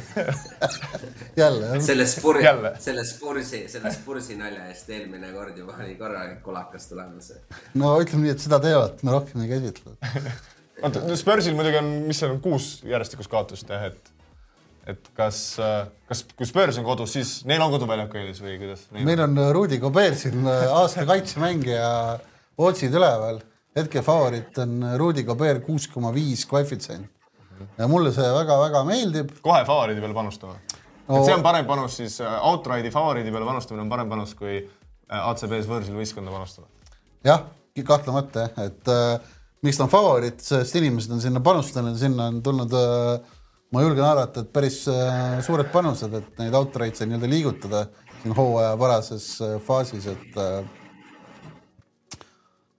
jälle 1.44 1.70
jah, 1.74 1.84
selle 1.90 2.08
spursi 2.08 2.48
selle 2.88 3.06
spursi, 3.06 3.64
selle 3.76 3.94
spursi 3.94 4.40
nalja 4.40 4.68
eest 4.72 4.90
eelmine 4.90 5.32
kord 5.36 5.58
juba 5.58 5.78
oli 5.80 5.96
korralik 6.00 6.42
kolakas 6.46 6.90
tulemas. 6.92 7.34
no 7.74 7.96
ütleme 8.02 8.28
nii, 8.28 8.36
et 8.38 8.48
seda 8.48 8.60
teemat 8.64 9.04
me 9.04 9.16
rohkem 9.18 9.46
ei 9.46 9.54
käsitle. 9.56 9.98
oota, 10.84 11.04
Spursil 11.20 11.56
muidugi 11.58 11.80
on, 11.80 11.92
mis 12.08 12.20
seal 12.20 12.36
on, 12.36 12.42
kuus 12.44 12.76
järjestikust 12.88 13.32
kaotust 13.32 13.70
jah, 13.70 13.88
et 13.92 14.14
et 14.88 15.10
kas, 15.16 15.40
kas, 16.10 16.26
kui 16.36 16.48
Spurs 16.48 16.78
on 16.82 16.86
kodus, 16.88 17.14
siis 17.16 17.32
neil 17.48 17.64
on 17.64 17.72
koduväljaku 17.72 18.20
eelis 18.20 18.42
või 18.44 18.58
kuidas? 18.62 18.86
meil 18.98 19.24
on 19.24 19.40
Rudi 19.56 19.80
Gobert 19.80 20.20
siin 20.20 20.44
äh, 20.44 20.68
aasta 20.76 21.06
kaitsemängija 21.08 21.90
otsid 22.64 22.94
üleval, 22.94 23.40
hetke 23.78 24.04
favoriit 24.06 24.60
on 24.64 24.82
Rudi 25.00 25.24
Gobert 25.28 25.64
kuus 25.66 25.88
koma 25.92 26.12
viis 26.16 26.46
koefitsient 26.50 27.10
ja 27.78 27.88
mulle 27.88 28.12
see 28.16 28.30
väga-väga 28.36 28.84
meeldib. 28.88 29.36
kohe 29.42 29.64
favoriidi 29.68 30.04
peale 30.04 30.18
panustama 30.18 30.58
no.. 31.08 31.20
Et 31.20 31.28
see 31.28 31.36
on 31.36 31.44
parem 31.46 31.68
panus 31.70 31.98
siis 32.02 32.20
äh, 32.24 32.40
outride'i 32.50 32.92
favoriidi 32.94 33.32
peale 33.32 33.48
panustamine 33.48 33.86
on 33.86 33.92
parem 33.92 34.10
panus 34.12 34.34
kui 34.40 34.58
äh, 34.60 35.20
ACB-s 35.20 35.70
võõrsil 35.70 35.98
võistkonda 35.98 36.34
panustada. 36.34 36.68
jah, 37.28 37.48
kahtlemata 37.88 38.48
jah, 38.48 38.68
et 38.68 38.92
äh, 38.92 39.32
miks 39.64 39.80
ta 39.80 39.88
on 39.88 39.94
favoriit, 39.94 40.44
sest 40.44 40.76
inimesed 40.80 41.16
on 41.16 41.24
sinna 41.24 41.42
panustanud, 41.44 41.98
sinna 42.00 42.30
on 42.32 42.42
tulnud 42.46 42.76
äh,, 42.80 43.34
ma 43.74 43.82
julgen 43.82 44.06
arvata, 44.06 44.44
et 44.44 44.54
päris 44.54 44.84
äh, 44.92 45.42
suured 45.46 45.72
panused, 45.74 46.14
et 46.14 46.42
neid 46.42 46.54
outride'e 46.58 47.08
nii-öelda 47.10 47.30
liigutada 47.32 47.88
siin 48.24 48.36
hooaja 48.38 48.78
varases 48.80 49.26
äh, 49.44 49.58
faasis, 49.62 50.08
et 50.08 50.38
äh, 50.40 50.64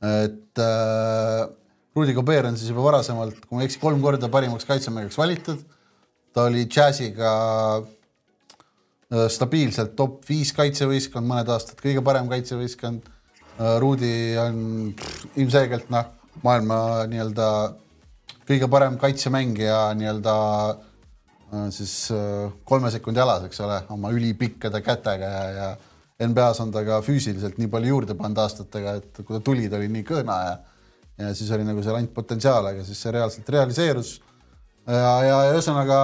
et 0.05 0.61
äh, 0.61 1.49
Rudi 1.97 2.13
Gobert 2.17 2.49
on 2.49 2.57
siis 2.57 2.71
juba 2.73 2.85
varasemalt, 2.89 3.45
kui 3.45 3.57
ma 3.57 3.63
ei 3.65 3.69
eksi, 3.69 3.81
kolm 3.81 4.01
korda 4.03 4.29
parimaks 4.33 4.67
kaitsemeheks 4.69 5.19
valitud. 5.21 5.61
ta 6.35 6.49
oli 6.49 6.65
Jazziga 6.67 7.33
stabiilselt 9.31 9.93
top 9.95 10.25
viis 10.27 10.51
kaitsevõistkond 10.57 11.29
mõned 11.29 11.51
aastad, 11.55 11.79
kõige 11.79 12.03
parem 12.03 12.27
kaitsevõistkond. 12.27 13.05
Rudi 13.79 14.35
on 14.43 14.57
ilmselgelt 15.39 15.93
noh, 15.95 16.09
maailma 16.43 16.79
nii-öelda 17.13 17.47
kõige 18.49 18.69
parem 18.71 18.99
kaitsemängija 19.01 19.79
nii-öelda 19.99 20.37
äh, 20.71 21.67
siis 21.75 21.97
äh, 22.15 22.53
kolme 22.65 22.93
sekundi 22.95 23.23
jalas, 23.23 23.47
eks 23.49 23.61
ole, 23.65 23.81
oma 23.95 24.13
ülipikkade 24.15 24.83
kätega 24.85 25.33
ja, 25.39 25.49
ja 25.59 26.29
NBA-s 26.29 26.63
on 26.63 26.71
ta 26.75 26.85
ka 26.87 27.01
füüsiliselt 27.03 27.59
nii 27.59 27.71
palju 27.73 27.91
juurde 27.91 28.15
pannud 28.19 28.39
aastatega, 28.45 28.99
et 29.01 29.25
kui 29.25 29.35
ta 29.35 29.43
tuli, 29.45 29.67
ta 29.69 29.81
oli 29.81 29.91
nii 29.93 30.07
kõõna 30.09 30.39
ja 30.45 30.55
ja 31.19 31.35
siis 31.35 31.51
oli 31.55 31.67
nagu 31.67 31.83
seal 31.83 31.99
ainult 31.99 32.15
potentsiaal, 32.15 32.71
aga 32.73 32.85
siis 32.87 33.01
see 33.03 33.13
reaalselt 33.15 33.51
realiseerus. 33.55 34.17
ja, 34.87 35.13
ja 35.23 35.37
ühesõnaga 35.53 35.99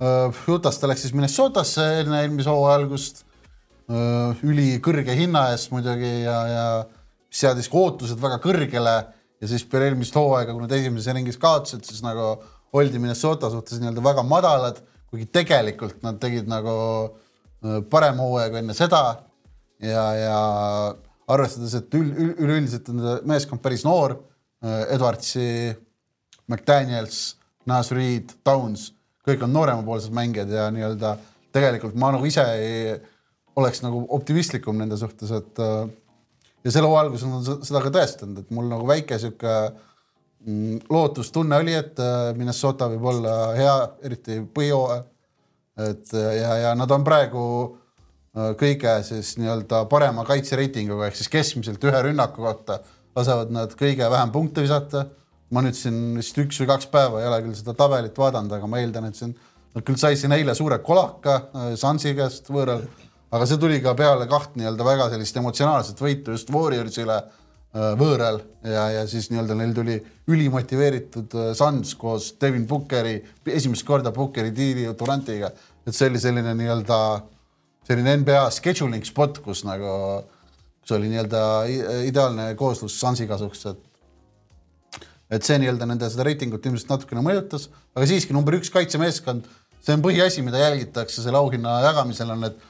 äh, 0.00 0.42
Utah'st 0.52 0.82
ta 0.82 0.90
läks 0.90 1.06
siis 1.06 1.14
Minnesotasse 1.16 1.86
enne 2.02 2.22
eelmise 2.22 2.52
hooaja 2.52 2.78
algust 2.80 3.24
äh, 3.90 4.44
ülikõrge 4.46 5.16
hinna 5.18 5.48
eest 5.54 5.72
muidugi 5.74 6.12
ja, 6.22 6.38
ja 6.52 6.66
seadis 7.30 7.68
ka 7.72 7.82
ootused 7.82 8.22
väga 8.22 8.38
kõrgele 8.44 8.96
ja 9.40 9.48
siis 9.50 9.66
eelmist 9.66 10.16
hooaega, 10.16 10.52
kui 10.52 10.64
nad 10.64 10.72
esimeses 10.72 11.14
ringis 11.14 11.38
kaotasid, 11.40 11.84
siis 11.84 12.02
nagu 12.04 12.34
oldi 12.76 13.00
Minnesota 13.00 13.50
suhtes 13.52 13.80
nii-öelda 13.80 14.04
väga 14.04 14.24
madalad, 14.26 14.80
kuigi 15.10 15.28
tegelikult 15.32 16.02
nad 16.04 16.18
tegid 16.22 16.48
nagu 16.50 16.76
äh, 17.06 17.80
parem 17.90 18.20
hooaja 18.22 18.50
kui 18.52 18.62
enne 18.62 18.76
seda. 18.76 19.02
Ja, 19.82 20.04
ja 20.16 20.36
arvestades, 21.28 21.74
et 21.76 21.94
ül- 21.98 22.14
ül- 22.16 22.36
üleüldiselt 22.46 22.88
on 22.88 23.02
meeskond 23.28 23.60
päris 23.60 23.82
noor, 23.84 24.14
Edwardsi, 24.90 25.74
McDaniels, 26.48 27.36
Nas 27.68 27.90
Reed, 27.92 28.32
Downs, 28.46 28.88
kõik 29.26 29.42
on 29.44 29.52
nooremapoolsed 29.52 30.14
mängijad 30.16 30.50
ja 30.54 30.68
nii-öelda 30.72 31.16
tegelikult 31.54 31.96
ma 31.98 32.12
nagu 32.14 32.26
ise 32.28 32.44
ei 32.56 32.96
oleks 33.56 33.82
nagu 33.84 34.04
optimistlikum 34.16 34.76
nende 34.78 34.98
suhtes, 35.00 35.32
et 35.34 35.62
äh, 35.62 35.88
ja 36.66 36.72
selle 36.74 36.90
hooaja 36.90 37.06
alguses 37.06 37.26
on 37.30 37.64
seda 37.64 37.82
ka 37.84 37.92
tõestanud, 37.94 38.42
et 38.42 38.54
mul 38.54 38.66
nagu 38.70 38.86
väike 38.88 39.18
sihuke 39.22 39.54
mm, 39.70 40.86
lootustunne 40.90 41.60
oli, 41.62 41.76
et 41.78 42.00
äh, 42.02 42.30
Minnesota 42.38 42.90
võib 42.90 43.06
olla 43.12 43.36
hea, 43.56 43.74
eriti 44.08 44.40
põhijooaja. 44.54 45.04
et 45.86 46.14
äh, 46.14 46.30
ja, 46.40 46.54
ja 46.64 46.74
nad 46.78 46.90
on 46.90 47.06
praegu 47.06 47.44
äh, 47.62 48.52
kõige 48.58 48.96
siis 49.06 49.36
nii-öelda 49.38 49.84
parema 49.92 50.26
kaitsereitinguga 50.26 51.10
ehk 51.10 51.20
siis 51.20 51.30
keskmiselt 51.32 51.84
ühe 51.86 52.02
rünnaku 52.08 52.42
kohta 52.48 52.80
lasevad 53.16 53.54
nad 53.54 53.72
kõige 53.78 54.10
vähem 54.10 54.34
punkte 54.34 54.66
visata. 54.66 55.06
ma 55.50 55.62
nüüd 55.62 55.76
siin 55.78 56.16
vist 56.18 56.38
üks 56.42 56.58
või 56.58 56.66
kaks 56.72 56.88
päeva 56.90 57.20
ei 57.20 57.28
ole 57.28 57.36
küll 57.44 57.54
seda 57.54 57.76
tabelit 57.78 58.16
vaadanud, 58.18 58.50
aga 58.50 58.66
ma 58.66 58.80
eeldan, 58.82 59.04
et 59.06 59.14
siin 59.14 59.36
nad 59.76 59.84
küll 59.86 59.98
sai 60.00 60.16
siin 60.18 60.32
eile 60.34 60.56
suure 60.58 60.80
kolaka 60.82 61.36
Sansi 61.78 62.16
käest 62.18 62.50
võõral, 62.50 62.82
aga 63.36 63.46
see 63.48 63.60
tuli 63.60 63.80
ka 63.84 63.94
peale 63.98 64.26
kaht 64.30 64.56
nii-öelda 64.56 64.86
väga 64.86 65.10
sellist 65.12 65.36
emotsionaalset 65.36 66.00
võitu 66.00 66.34
just 66.34 66.50
Warriorsile 66.54 67.16
äh, 67.20 67.92
võõral. 68.00 68.40
Ja, 68.64 68.88
ja 68.94 69.06
siis 69.10 69.28
nii-öelda 69.32 69.56
neil 69.58 69.74
tuli 69.76 69.96
ülimotiveeritud 70.32 71.36
äh, 71.36 71.50
Suns 71.58 71.94
koos 72.00 72.32
Devin 72.40 72.66
Bookeri, 72.68 73.18
esimest 73.52 73.86
korda 73.86 74.12
Bookeri 74.16 74.54
diili 74.56 74.88
Durantiga, 74.98 75.52
et 75.86 75.94
see 75.94 76.08
oli 76.10 76.22
selline 76.22 76.54
nii-öelda 76.56 77.00
selline 77.86 78.16
NBA 78.22 78.46
scheduling 78.54 79.04
spot, 79.06 79.38
kus 79.44 79.62
nagu, 79.66 79.90
kus 80.82 80.96
oli 80.96 81.10
nii-öelda 81.12 81.42
ideaalne 82.08 82.48
kooslus 82.58 82.96
Sansi 83.00 83.28
kasuks, 83.30 83.66
et 83.70 83.84
et 85.26 85.42
see 85.42 85.58
nii-öelda 85.58 85.88
nende 85.90 86.08
seda 86.10 86.22
reitingut 86.26 86.66
ilmselt 86.68 86.92
natukene 86.92 87.22
mõjutas, 87.26 87.66
aga 87.98 88.06
siiski 88.06 88.34
number 88.34 88.54
üks 88.60 88.70
kaitsemeeskond, 88.70 89.48
see 89.82 89.96
on 89.96 90.04
põhiasi, 90.04 90.44
mida 90.46 90.60
jälgitakse 90.60 91.22
selle 91.22 91.40
auhinna 91.40 91.80
jagamisel 91.82 92.30
on, 92.30 92.46
et 92.46 92.60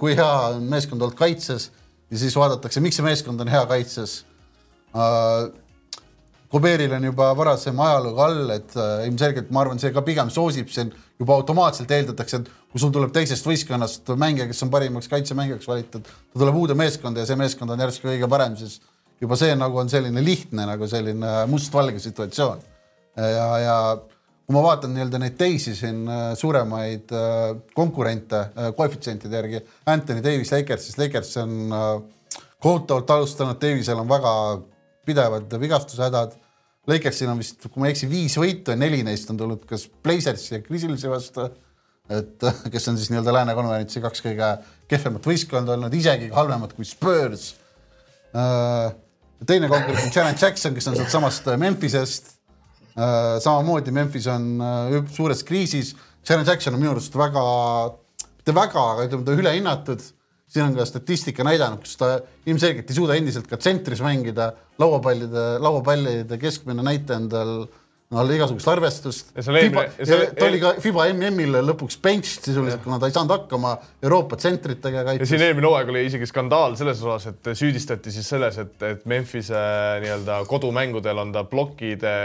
kui 0.00 0.16
hea 0.16 0.30
on 0.56 0.66
meeskond 0.70 1.02
olnud 1.02 1.16
kaitses 1.18 1.70
ja 2.10 2.18
siis 2.20 2.36
vaadatakse, 2.36 2.82
miks 2.84 2.98
see 3.00 3.06
meeskond 3.06 3.40
on 3.40 3.50
hea 3.52 3.64
kaitses 3.70 4.20
uh,. 4.94 5.50
Koberil 6.50 6.90
on 6.90 7.04
juba 7.06 7.28
varasem 7.38 7.78
ajalugu 7.78 8.22
all, 8.24 8.48
et 8.50 8.72
äh, 8.74 9.04
ilmselgelt 9.06 9.52
ma 9.54 9.60
arvan, 9.62 9.78
see 9.78 9.92
ka 9.94 10.02
pigem 10.02 10.32
soosib 10.34 10.66
siin 10.74 10.88
juba 11.20 11.36
automaatselt 11.38 11.92
eeldatakse, 11.94 12.40
et 12.40 12.48
kui 12.72 12.82
sul 12.82 12.90
tuleb 12.90 13.12
teisest 13.14 13.46
võistkonnast 13.46 14.10
mängija, 14.18 14.48
kes 14.50 14.64
on 14.66 14.72
parimaks 14.72 15.06
kaitsemängijaks 15.12 15.68
valitud, 15.70 16.08
ta 16.10 16.40
tuleb 16.42 16.58
uude 16.58 16.74
meeskonda 16.74 17.22
ja 17.22 17.28
see 17.30 17.38
meeskond 17.38 17.70
on 17.70 17.84
järsku 17.84 18.10
kõige 18.10 18.26
parem, 18.34 18.56
siis 18.58 18.80
juba 19.22 19.38
see 19.38 19.54
nagu 19.54 19.78
on 19.78 19.92
selline 19.92 20.24
lihtne 20.26 20.66
nagu 20.66 20.90
selline 20.90 21.36
mustvalge 21.52 22.02
situatsioon. 22.02 22.66
ja, 23.14 23.46
ja 23.62 23.76
kui 24.50 24.56
ma 24.56 24.64
vaatan 24.64 24.90
nii-öelda 24.90 25.18
neid 25.22 25.36
teisi 25.38 25.76
siin 25.78 26.00
äh, 26.10 26.32
suuremaid 26.34 27.12
äh, 27.14 27.52
konkurente 27.70 28.40
äh, 28.40 28.72
koefitsientide 28.74 29.36
järgi, 29.38 29.60
Anthony 29.86 30.24
Davis 30.24 30.50
Lakers, 30.50 30.88
siis 30.88 30.98
Lakers 30.98 31.36
on 31.38 31.52
kohutavalt 32.58 33.12
alustanud, 33.14 33.60
Davisel 33.62 34.00
on 34.02 34.08
väga 34.10 34.32
pidevad 35.06 35.54
vigastushädad. 35.62 36.34
Lakersil 36.90 37.30
on 37.30 37.38
vist, 37.38 37.62
kui 37.62 37.78
ma 37.78 37.86
ei 37.86 37.94
eksi, 37.94 38.08
viis 38.10 38.34
võitu 38.42 38.74
ja 38.74 38.80
neli 38.80 39.04
neist 39.06 39.30
on 39.30 39.38
tulnud 39.38 39.62
kas 39.70 39.86
Blazersi 40.02 40.56
ja 40.56 40.60
Grizzlisi 40.66 41.12
vastu. 41.12 41.46
et 42.10 42.42
kes 42.74 42.90
on 42.90 42.98
siis 42.98 43.12
nii-öelda 43.14 43.36
Lääne 43.36 43.54
konverentsi 43.54 44.02
kaks 44.02 44.24
kõige 44.24 44.50
kehvemat 44.90 45.30
võistkonda 45.30 45.76
olnud, 45.76 45.94
isegi 45.94 46.32
halvemad 46.34 46.74
kui 46.74 46.88
Spurs 46.88 47.52
teine 49.46 49.70
konkurent 49.70 50.08
on 50.08 50.12
Janet 50.16 50.42
Jackson, 50.42 50.74
kes 50.74 50.90
on 50.90 50.98
sealtsamast 50.98 51.46
Memphisest. 51.56 52.39
Samamoodi 52.94 53.92
Memphis 53.94 54.26
on 54.30 54.54
äh, 54.60 54.96
suures 55.12 55.44
kriisis. 55.46 55.94
Janet 56.28 56.48
Jackson 56.48 56.74
on 56.76 56.82
minu 56.82 56.94
arust 56.94 57.14
väga, 57.16 57.44
mitte 58.40 58.54
väga, 58.56 58.86
aga 58.94 59.06
ütleme, 59.08 59.26
ta 59.26 59.36
ülehinnatud 59.36 60.08
siin 60.50 60.66
on 60.66 60.74
ka 60.74 60.86
statistika 60.88 61.46
näidanud, 61.46 61.82
kus 61.84 61.94
ta 62.00 62.16
ilmselgelt 62.50 62.90
ei 62.90 62.96
suuda 62.96 63.14
endiselt 63.18 63.46
ka 63.50 63.58
tsentris 63.60 64.02
mängida, 64.02 64.50
lauapallide, 64.82 65.44
lauapallide 65.62 66.40
keskmine 66.42 66.82
näitaja 66.82 67.20
on 67.22 67.28
tal 67.30 67.52
no 68.10 68.24
igasugust 68.34 68.68
arvestust. 68.70 69.30
Ta 69.36 70.46
oli 70.48 70.60
ka 70.62 70.72
Fiba 70.82 71.06
MM-il 71.12 71.60
lõpuks 71.62 72.00
bench 72.02 72.40
sisuliselt, 72.42 72.82
kuna 72.82 72.98
ta 72.98 73.06
ei 73.06 73.14
saanud 73.14 73.34
hakkama 73.36 73.76
Euroopa 74.02 74.38
tsentritega 74.40 75.04
ja 75.04 75.04
siin 75.12 75.20
kaitses. 75.22 75.44
eelmine 75.46 75.70
hooaeg 75.70 75.92
oli 75.94 76.02
isegi 76.08 76.26
skandaal 76.26 76.74
selles 76.80 77.02
osas, 77.04 77.30
et 77.30 77.52
süüdistati 77.54 78.14
siis 78.14 78.26
selles, 78.34 78.58
et, 78.58 78.74
et 78.88 79.06
Memphise 79.10 79.60
nii-öelda 80.02 80.42
kodumängudel 80.50 81.22
on 81.22 81.30
ta 81.36 81.44
plokkide 81.46 82.16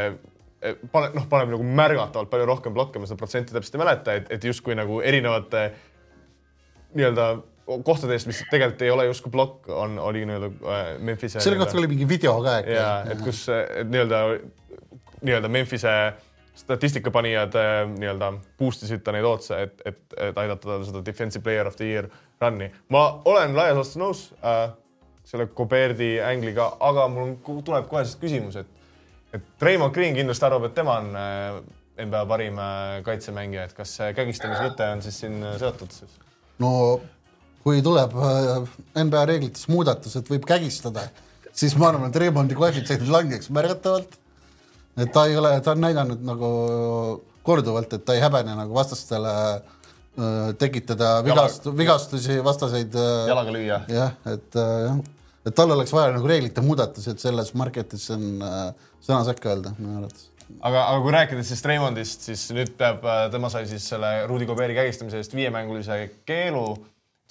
pane, 0.91 1.09
noh, 1.15 1.25
paneb 1.31 1.51
nagu 1.55 1.65
märgatavalt 1.81 2.31
palju 2.31 2.47
rohkem 2.49 2.75
blokke, 2.75 3.01
ma 3.01 3.09
seda 3.09 3.19
protsenti 3.19 3.55
täpselt 3.55 3.77
ei 3.77 3.83
mäleta, 3.83 4.15
et, 4.19 4.31
et 4.35 4.47
justkui 4.49 4.77
nagu 4.77 5.01
erinevate 5.05 5.65
nii-öelda 6.95 7.27
kohtade 7.65 8.13
eest, 8.13 8.29
mis 8.29 8.43
tegelikult 8.51 8.83
ei 8.85 8.93
ole 8.93 9.07
justkui 9.09 9.33
plokk, 9.33 9.69
on, 9.73 9.97
oli 9.99 10.25
nii-öelda 10.25 10.51
äh, 10.51 10.85
Memphise. 10.99 11.41
selle 11.41 11.57
kohta 11.57 11.77
oli 11.77 11.89
mingi 11.91 12.07
video 12.09 12.37
ka 12.43 12.59
äkki. 12.61 12.77
ja 12.77 12.89
et 13.11 13.21
kus 13.25 13.45
et 13.49 13.89
nii-öelda, 13.89 14.21
nii-öelda 15.21 15.51
Memphise 15.51 15.95
statistikapanijad 16.55 17.57
äh, 17.59 17.73
nii-öelda 17.97 18.31
boost 18.59 18.85
isid 18.85 19.03
ta 19.03 19.15
neid 19.15 19.25
otse, 19.27 19.59
et, 19.67 19.81
et, 19.85 20.01
et 20.29 20.37
aidata 20.37 20.69
tal 20.69 20.85
seda 20.87 21.03
defensive 21.05 21.43
player 21.43 21.67
of 21.67 21.75
the 21.75 21.89
year 21.89 22.09
run'i. 22.41 22.69
ma 22.89 23.05
olen 23.25 23.57
laias 23.57 23.79
laastus 23.81 24.01
nõus 24.01 24.25
äh, 24.39 24.69
selle 25.25 25.49
Goberdi 25.57 26.15
ängliga, 26.21 26.69
aga 26.79 27.07
mul 27.09 27.31
on, 27.31 27.61
tuleb 27.65 27.89
kohe 27.89 28.05
siis 28.05 28.19
küsimus, 28.21 28.59
et, 28.61 28.69
et 29.35 29.65
Raymond 29.67 29.93
Green 29.95 30.15
kindlasti 30.15 30.47
arvab, 30.47 30.69
et 30.69 30.75
tema 30.77 30.99
on 31.01 31.11
äh, 31.19 31.59
NBA 32.05 32.23
parim 32.29 32.59
äh, 32.61 33.01
kaitsemängija, 33.05 33.67
et 33.67 33.75
kas 33.77 33.95
see 33.99 34.13
kägistamismõte 34.17 34.87
on 34.95 35.03
siis 35.05 35.19
siin 35.23 35.37
äh, 35.43 35.57
seotud 35.61 35.93
siis? 35.95 36.17
no 36.63 36.71
kui 37.65 37.81
tuleb 37.85 38.13
NBA 38.99 39.23
reeglites 39.31 39.69
muudatus, 39.71 40.17
et 40.19 40.27
võib 40.29 40.45
kägistada, 40.47 41.07
siis 41.49 41.73
ma 41.81 41.89
arvan, 41.89 42.11
et 42.11 42.19
Raymondi 42.21 42.57
koefitsient 42.57 43.07
langeks 43.09 43.49
märgatavalt. 43.53 44.19
et 45.01 45.11
ta 45.13 45.25
ei 45.25 45.37
ole, 45.37 45.55
ta 45.65 45.73
on 45.73 45.81
näidanud 45.81 46.21
nagu 46.25 46.51
korduvalt, 47.45 47.97
et 47.97 48.05
ta 48.05 48.13
ei 48.13 48.21
häbene 48.21 48.53
nagu 48.57 48.73
vastastele 48.73 49.33
tekitada 50.61 51.17
vigast-, 51.25 51.65
vigastusi, 51.75 52.37
vastaseid 52.43 52.93
jalaga 53.27 53.51
lüüa. 53.51 53.81
jah, 53.91 54.13
et 54.31 54.55
jah, 54.55 55.01
et 55.45 55.55
tal 55.55 55.71
oleks 55.75 55.93
vaja 55.93 56.13
nagu 56.15 56.29
reeglite 56.29 56.63
muudatusi, 56.65 57.11
et 57.13 57.21
selles 57.21 57.51
market'is 57.57 58.07
on 58.15 58.25
äh, 58.45 58.87
sõna 59.05 59.21
sekka 59.27 59.51
öelda 59.53 59.75
minu 59.77 59.99
arvates. 59.99 60.31
aga, 60.59 60.87
aga 60.87 60.97
kui 61.03 61.13
rääkida 61.15 61.45
siis 61.45 61.63
Raymondist, 61.65 62.25
siis 62.29 62.47
nüüd 62.55 62.73
peab, 62.79 63.05
tema 63.33 63.51
sai 63.53 63.67
siis 63.69 63.85
selle 63.93 64.11
Rudi 64.29 64.47
Goberi 64.49 64.77
kägistamise 64.77 65.21
eest 65.21 65.35
viiemängulise 65.37 65.99
keelu. 66.25 66.65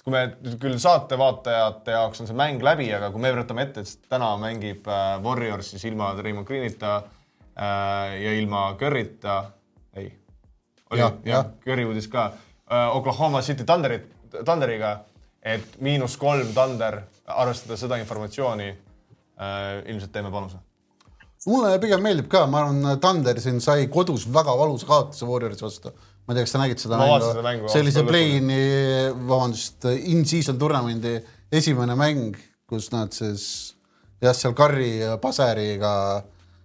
kui 0.05 0.13
me 0.13 0.19
nüüd 0.35 0.59
küll 0.61 0.77
saate 0.77 1.17
vaatajate 1.17 1.95
jaoks 1.95 2.21
on 2.21 2.27
see 2.29 2.37
mäng 2.37 2.61
läbi, 2.61 2.91
aga 2.93 3.09
kui 3.09 3.21
me 3.23 3.31
võtame 3.33 3.63
ette, 3.65 3.81
et 3.81 4.09
täna 4.09 4.35
mängib 4.37 4.85
äh, 4.87 5.15
Warriors 5.23 5.71
siis 5.73 5.85
ilma 5.89 6.13
Raymond 6.19 6.47
Greenita 6.47 6.99
äh, 6.99 8.13
ja 8.21 8.35
ilma 8.37 8.67
Curryta, 8.79 9.39
ei, 9.97 10.11
oli 10.91 11.01
Jah, 11.01 11.17
ja, 11.23 11.31
jah., 11.33 11.49
Curry 11.65 11.87
uudis 11.89 12.07
ka 12.07 12.27
äh,, 12.29 12.95
Oklahoma 12.95 13.41
City 13.41 13.65
Thunderit, 13.65 14.05
Thunderiga, 14.43 14.99
et 15.41 15.81
miinus 15.81 16.17
kolm 16.21 16.53
Thunder, 16.53 17.01
arvestades 17.25 17.81
seda 17.85 17.97
informatsiooni 18.01 18.69
äh,, 18.69 19.83
ilmselt 19.91 20.13
teeme 20.13 20.31
panuse 20.33 20.61
mulle 21.49 21.77
pigem 21.81 22.03
meeldib 22.03 22.27
ka, 22.31 22.45
ma 22.49 22.63
arvan, 22.63 22.99
Thunder 23.01 23.39
siin 23.41 23.61
sai 23.63 23.87
kodus 23.91 24.25
väga 24.33 24.55
valusa 24.57 24.87
kaotuse 24.89 25.27
Warriorsi 25.29 25.65
vastu. 25.65 25.93
ma 26.25 26.33
ei 26.33 26.39
tea, 26.39 26.45
kas 26.47 26.53
sa 26.55 26.61
nägid 26.63 26.81
seda 26.81 26.97
Ma 26.97 27.07
vaatasin 27.11 27.35
seda 27.35 27.45
mängu, 27.45 27.67
absoluutselt. 27.69 28.07
play-in'i, 28.09 28.61
vabandust, 29.29 29.85
in-season 30.09 30.57
tournamendi 30.57 31.19
esimene 31.53 31.93
mäng, 31.99 32.39
kus 32.69 32.89
nad 32.93 33.13
siis 33.13 33.43
jah, 34.23 34.33
seal 34.33 34.55
Curry 34.57 34.89
ja 35.03 35.19
Paseriga 35.21 35.91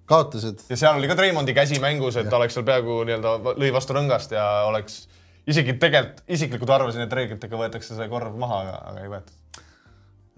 kaotasid. 0.09 0.65
ja 0.71 0.81
seal 0.81 0.97
oli 0.97 1.11
ka 1.11 1.19
Raymondi 1.19 1.55
käsi 1.57 1.81
mängus, 1.83 2.17
et 2.17 2.31
ta 2.33 2.41
oleks 2.41 2.57
seal 2.57 2.65
peaaegu 2.65 3.03
nii-öelda 3.09 3.57
lõi 3.61 3.73
vastu 3.75 3.97
rõngast 3.99 4.33
ja 4.33 4.47
oleks 4.71 5.03
isegi 5.51 5.77
tegelikult 5.83 6.25
isiklikult 6.39 6.73
arvasin, 6.79 7.05
et 7.05 7.13
reeglitega 7.21 7.61
võetakse 7.61 7.99
see 7.99 8.09
korv 8.09 8.41
maha, 8.41 8.65
aga, 8.65 8.81
aga 8.93 9.05
ei 9.05 9.13
võetud. 9.13 9.37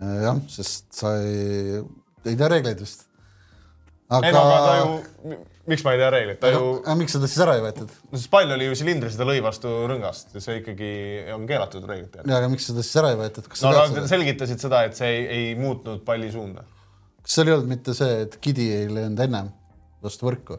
jah, 0.02 0.42
sest 0.50 0.90
sa 0.96 1.14
ei, 1.22 1.80
ei 2.26 2.36
tea 2.36 2.50
reegleid 2.52 2.82
vist. 2.82 3.06
ei 4.18 4.34
no 4.34 4.42
aga 4.42 4.58
ta 4.64 4.74
ju, 4.80 5.38
miks 5.70 5.84
ma 5.86 5.94
ei 5.94 6.02
tea 6.02 6.10
reegleid, 6.14 6.40
ta 6.42 6.50
ju, 6.52 6.64
aga 6.80 6.96
miks 6.98 7.16
seda 7.16 7.30
siis 7.30 7.44
ära 7.44 7.56
ei 7.58 7.64
võetud? 7.64 7.94
no 8.10 8.20
see 8.20 8.32
pall 8.32 8.56
oli 8.56 8.68
ju 8.68 8.76
silindris, 8.82 9.16
ta 9.20 9.28
lõi 9.28 9.38
vastu 9.44 9.72
rõngast 9.90 10.36
ja 10.36 10.44
see 10.44 10.60
ikkagi 10.60 10.92
on 11.36 11.46
keelatud 11.50 11.86
reeglite 11.88 12.22
järgi. 12.22 12.34
ja 12.34 12.42
aga 12.42 12.50
miks 12.52 12.68
seda 12.70 12.84
siis 12.84 13.00
ära 13.02 13.14
ei 13.14 13.20
võetud, 13.22 13.48
no 13.54 13.72
nad 13.76 13.94
seda? 13.94 14.04
selgitasid 14.16 14.66
seda, 14.66 14.84
et 14.88 14.98
see 14.98 15.10
ei, 15.14 15.24
ei 15.38 15.56
muutnud 15.60 16.04
palli 16.08 16.30
suunda. 16.34 16.66
kas 17.22 17.38
seal 17.38 17.50
ei 17.50 17.56
olnud 17.56 17.72
mitte 17.76 17.96
see, 17.96 18.22
et 18.26 18.38
Gidi 18.42 18.68
ei 18.82 18.92
löönud 18.92 19.26
ennem 19.26 19.50
vastu 20.02 20.28
võrku? 20.28 20.58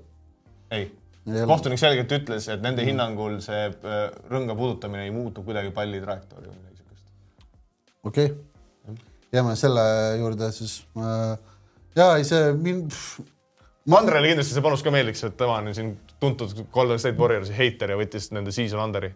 ei 0.73 0.87
kohtunik 1.23 1.79
selgelt 1.79 2.11
ütles, 2.11 2.47
et 2.51 2.63
nende 2.63 2.83
hinnangul 2.87 3.37
see 3.43 3.67
äh, 3.69 4.07
rõnga 4.31 4.55
puudutamine 4.59 5.05
ei 5.07 5.13
muutu 5.15 5.43
kuidagi 5.45 5.71
palli 5.75 6.01
trajektoori 6.03 6.49
või 6.49 6.57
midagi 6.57 6.81
siukest. 6.81 7.05
okei 8.03 8.31
okay., 8.31 8.52
jääme 9.33 9.55
selle 9.55 9.83
juurde 10.19 10.51
siis 10.51 10.85
äh,. 10.97 11.37
ja 11.95 12.15
ei, 12.17 12.25
see 12.27 12.51
mind, 12.53 12.91
Andrele 13.97 14.29
kindlasti 14.31 14.55
see 14.55 14.65
panus 14.65 14.83
ka 14.85 14.93
meeldiks, 14.93 15.23
et 15.27 15.37
tema 15.37 15.57
on 15.59 15.73
siin 15.75 15.95
tuntud 16.19 16.53
Golden 16.71 16.99
State 16.99 17.19
Warriorsi 17.19 17.55
heiter 17.57 17.91
ja 17.91 17.97
võttis 17.99 18.29
nende 18.31 18.53
season 18.55 18.83
under'i. 18.83 19.11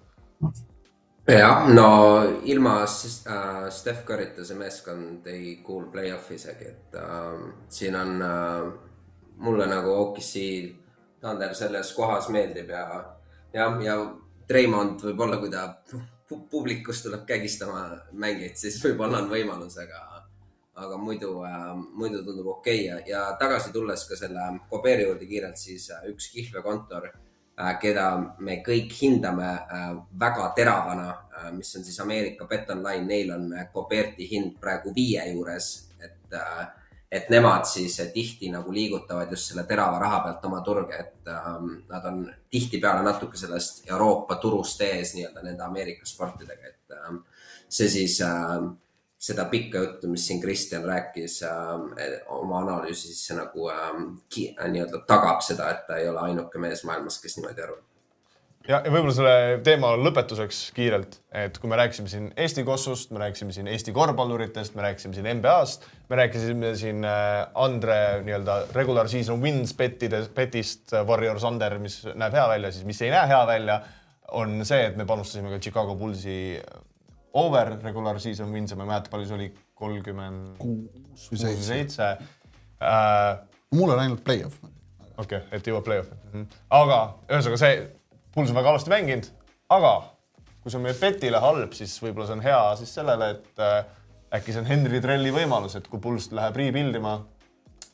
jah, 1.27 1.69
no 1.69 1.87
ilma 2.43 2.81
äh, 2.83 3.69
Steph 3.69 4.03
Curry'ta 4.07 4.45
see 4.47 4.59
meeskond 4.59 5.27
ei 5.31 5.55
kuulu 5.63 5.91
play-off'i 5.93 6.35
isegi, 6.41 6.73
et 6.73 6.99
äh, 6.99 7.47
siin 7.69 7.95
on 7.95 8.21
äh, 8.21 8.67
mulle 9.37 9.69
nagu 9.69 9.93
OKC 10.01 10.43
Thunder 11.21 11.55
selles 11.55 11.93
kohas 11.93 12.29
meeldib 12.29 12.69
ja, 12.69 12.85
ja, 13.53 13.71
ja 13.83 13.97
Treimond 14.47 15.01
võib-olla, 15.03 15.39
kui 15.41 15.49
ta 15.51 15.69
pu- 16.29 16.47
publikus 16.49 17.03
tuleb 17.03 17.25
kägistama 17.25 17.83
mängijaid, 18.11 18.57
siis 18.59 18.79
võib-olla 18.83 19.21
on 19.23 19.29
võimalus, 19.31 19.77
aga, 19.81 20.01
aga 20.75 20.97
muidu 21.01 21.31
äh,, 21.47 21.69
muidu 21.99 22.23
tundub 22.25 22.51
okei 22.57 22.87
okay. 22.91 23.09
ja, 23.11 23.23
tagasi 23.39 23.71
tulles 23.75 24.03
ka 24.09 24.19
selle 24.19 24.49
Koberi 24.69 25.07
juurde 25.07 25.29
kiirelt, 25.29 25.57
siis 25.57 25.89
äh, 25.95 26.07
üks 26.11 26.29
kihlvekontor 26.33 27.09
äh, 27.09 27.73
keda 27.81 28.09
me 28.39 28.59
kõik 28.65 28.93
hindame 29.01 29.51
äh, 29.53 29.91
väga 30.19 30.51
teravana 30.57 31.09
äh,, 31.11 31.51
mis 31.57 31.75
on 31.75 31.87
siis 31.87 31.99
Ameerika 32.03 32.49
Bet 32.49 32.69
Online, 32.75 33.05
neil 33.05 33.31
on 33.35 33.53
äh, 33.53 33.69
Coberti 33.73 34.29
hind 34.31 34.59
praegu 34.61 34.93
viie 34.95 35.29
juures, 35.33 35.71
et 36.03 36.35
äh,, 36.35 36.67
et 37.11 37.29
nemad 37.29 37.63
siis 37.65 37.99
äh, 38.03 38.09
tihti 38.13 38.49
nagu 38.51 38.73
liigutavad 38.73 39.31
just 39.31 39.51
selle 39.51 39.63
terava 39.63 39.99
raha 39.99 40.19
pealt 40.25 40.45
oma 40.49 40.61
turge, 40.65 40.97
et 40.99 41.27
äh, 41.31 41.53
nad 41.89 42.05
on 42.05 42.25
tihtipeale 42.51 43.03
natuke 43.05 43.37
sellest 43.39 43.85
Euroopa 43.89 44.35
turust 44.43 44.81
ees 44.81 45.13
nii-öelda 45.15 45.43
nende 45.45 45.63
Ameerika 45.63 46.05
sportidega, 46.05 46.67
et 46.73 46.97
äh, 46.97 47.15
see 47.69 47.87
siis 47.89 48.19
äh, 48.21 48.59
seda 49.17 49.47
pikka 49.49 49.79
juttu, 49.81 50.07
mis 50.11 50.27
siin 50.27 50.41
Kristjan 50.41 50.83
rääkis 50.85 51.39
äh, 51.47 52.19
oma 52.27 52.59
analüüsis, 52.61 53.23
nagu 53.33 53.69
äh, 53.71 53.93
ki- 54.29 54.51
äh, 54.59 54.67
nii-öelda 54.75 55.05
tagab 55.09 55.41
seda, 55.41 55.71
et 55.73 55.87
ta 55.87 55.97
ei 55.97 56.09
ole 56.11 56.19
ainuke 56.27 56.59
mees 56.61 56.83
maailmas, 56.85 57.21
kes 57.23 57.39
niimoodi 57.39 57.63
arvab. 57.65 57.86
ja, 58.67 58.79
ja 58.83 58.91
võib-olla 58.91 59.13
selle 59.15 59.35
teema 59.65 59.91
lõpetuseks 59.99 60.61
kiirelt, 60.75 61.19
et 61.35 61.57
kui 61.61 61.71
me 61.71 61.79
rääkisime 61.79 62.11
siin 62.11 62.27
Eesti 62.39 62.63
Kossust, 62.67 63.11
me 63.15 63.21
rääkisime 63.23 63.55
siin 63.55 63.69
Eesti 63.71 63.93
korvpalluritest, 63.95 64.75
me 64.77 64.85
rääkisime 64.85 65.17
siin 65.17 65.29
NBA-st, 65.39 65.87
me 66.09 66.19
rääkisime 66.21 66.73
siin 66.79 67.05
äh, 67.07 67.47
Andre 67.55 67.99
nii-öelda 68.25 68.59
regular 68.75 69.09
season 69.11 69.41
wins 69.43 69.73
bettidest, 69.77 70.33
betist 70.35 70.93
äh, 70.93 71.05
Warriors 71.07 71.45
Under, 71.47 71.77
mis 71.83 72.01
näeb 72.13 72.35
hea 72.35 72.47
välja, 72.53 72.73
siis 72.75 72.87
mis 72.87 73.01
ei 73.05 73.13
näe 73.13 73.27
hea 73.31 73.41
välja, 73.47 73.81
on 74.37 74.59
see, 74.67 74.83
et 74.89 74.97
me 74.99 75.07
panustasime 75.07 75.53
ka 75.53 75.61
Chicago 75.63 75.95
Bullsi 75.95 76.57
over 77.37 77.75
regular 77.83 78.19
season 78.19 78.51
wins 78.53 78.73
ja 78.73 78.79
ma 78.79 78.87
ei 78.87 78.93
mäleta, 78.95 79.13
palju 79.13 79.29
see 79.29 79.37
oli, 79.37 79.51
kolmkümmend 79.77 80.57
kuus 80.57 81.27
või 81.31 81.53
seitse. 81.61 82.15
Äh, 82.81 83.29
mul 83.77 83.93
on 83.93 84.01
ainult 84.01 84.23
play-off. 84.25 84.57
okei 85.17 85.39
okay,, 85.39 85.45
et 85.51 85.67
jõuab 85.67 85.85
play-off'i 85.85 86.13
mm. 86.13 86.33
-hmm. 86.33 86.59
aga 86.77 86.97
ühesõnaga 87.29 87.57
see, 87.61 87.77
Puls 88.37 88.51
on 88.53 88.57
väga 88.59 88.69
halvasti 88.69 88.91
mänginud, 88.93 89.31
aga 89.73 89.91
kui 90.61 90.69
see 90.69 90.77
on 90.77 90.83
meie 90.85 90.97
betile 90.99 91.39
halb, 91.41 91.71
siis 91.73 91.95
võib-olla 92.03 92.27
see 92.29 92.35
on 92.37 92.43
hea 92.45 92.59
siis 92.77 92.91
sellele, 92.99 93.31
et 93.33 93.61
äh, 93.65 93.79
äkki 94.37 94.53
see 94.53 94.61
on 94.61 94.67
Henry 94.69 94.99
Trelli 95.01 95.31
võimalus, 95.33 95.73
et 95.79 95.87
kui 95.89 95.97
Puls 96.03 96.27
läheb 96.37 96.59
rebuild 96.59 96.99
ima, 96.99 97.15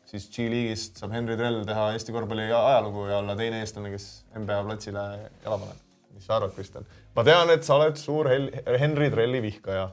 siis 0.10 0.26
G-liigist 0.34 1.00
saab 1.00 1.16
Henry 1.16 1.38
Trell 1.40 1.62
teha 1.68 1.86
Eesti 1.96 2.12
korvpalli 2.12 2.50
ajalugu 2.50 3.06
ja 3.08 3.22
olla 3.22 3.38
teine 3.40 3.62
eestlane, 3.64 3.94
kes 3.94 4.08
NBA 4.36 4.58
platsile 4.68 5.06
jala 5.46 5.62
paneb. 5.62 5.80
mis 6.14 6.28
sa 6.28 6.36
arvad, 6.42 6.52
Kristjan? 6.58 6.90
ma 7.16 7.24
tean, 7.24 7.54
et 7.56 7.64
sa 7.64 7.78
oled 7.80 8.02
suur 8.02 8.28
Hel 8.28 8.50
Henry 8.82 9.08
Trelli 9.14 9.42
vihkaja. 9.48 9.86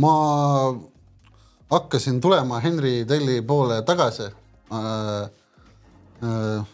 ma 0.00 0.14
hakkasin 1.74 2.20
tulema 2.24 2.62
Henry 2.64 3.02
Telli 3.04 3.42
poole 3.42 3.82
tagasi 3.82 4.30
äh,. 4.72 5.28
Äh, 6.24 6.64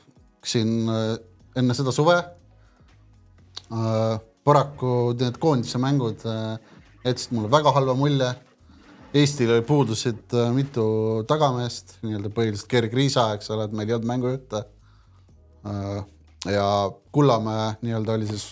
siin 0.44 0.86
äh, 0.86 1.16
enne 1.58 1.74
seda 1.74 1.90
suve. 1.90 2.14
Paraku 4.44 5.12
need 5.18 5.38
koondise 5.42 5.80
mängud 5.82 6.24
äh, 6.28 6.56
jätsid 7.06 7.34
mulle 7.36 7.50
väga 7.50 7.72
halva 7.74 7.94
mulje. 7.98 8.30
Eestil 9.12 9.52
puudusid 9.68 10.32
äh, 10.32 10.48
mitu 10.56 10.84
tagameest, 11.28 11.98
nii-öelda 12.04 12.30
põhiliselt 12.32 12.70
Gerg 12.70 12.94
Riisa, 12.96 13.28
eks 13.36 13.50
ole, 13.52 13.66
et 13.68 13.76
meil 13.76 13.90
ei 13.90 13.96
olnud 13.98 14.08
mängujutte 14.08 14.64
äh,. 15.68 16.00
ja 16.48 16.66
Kullamäe 17.12 17.74
nii-öelda 17.84 18.16
oli 18.16 18.30
siis, 18.30 18.48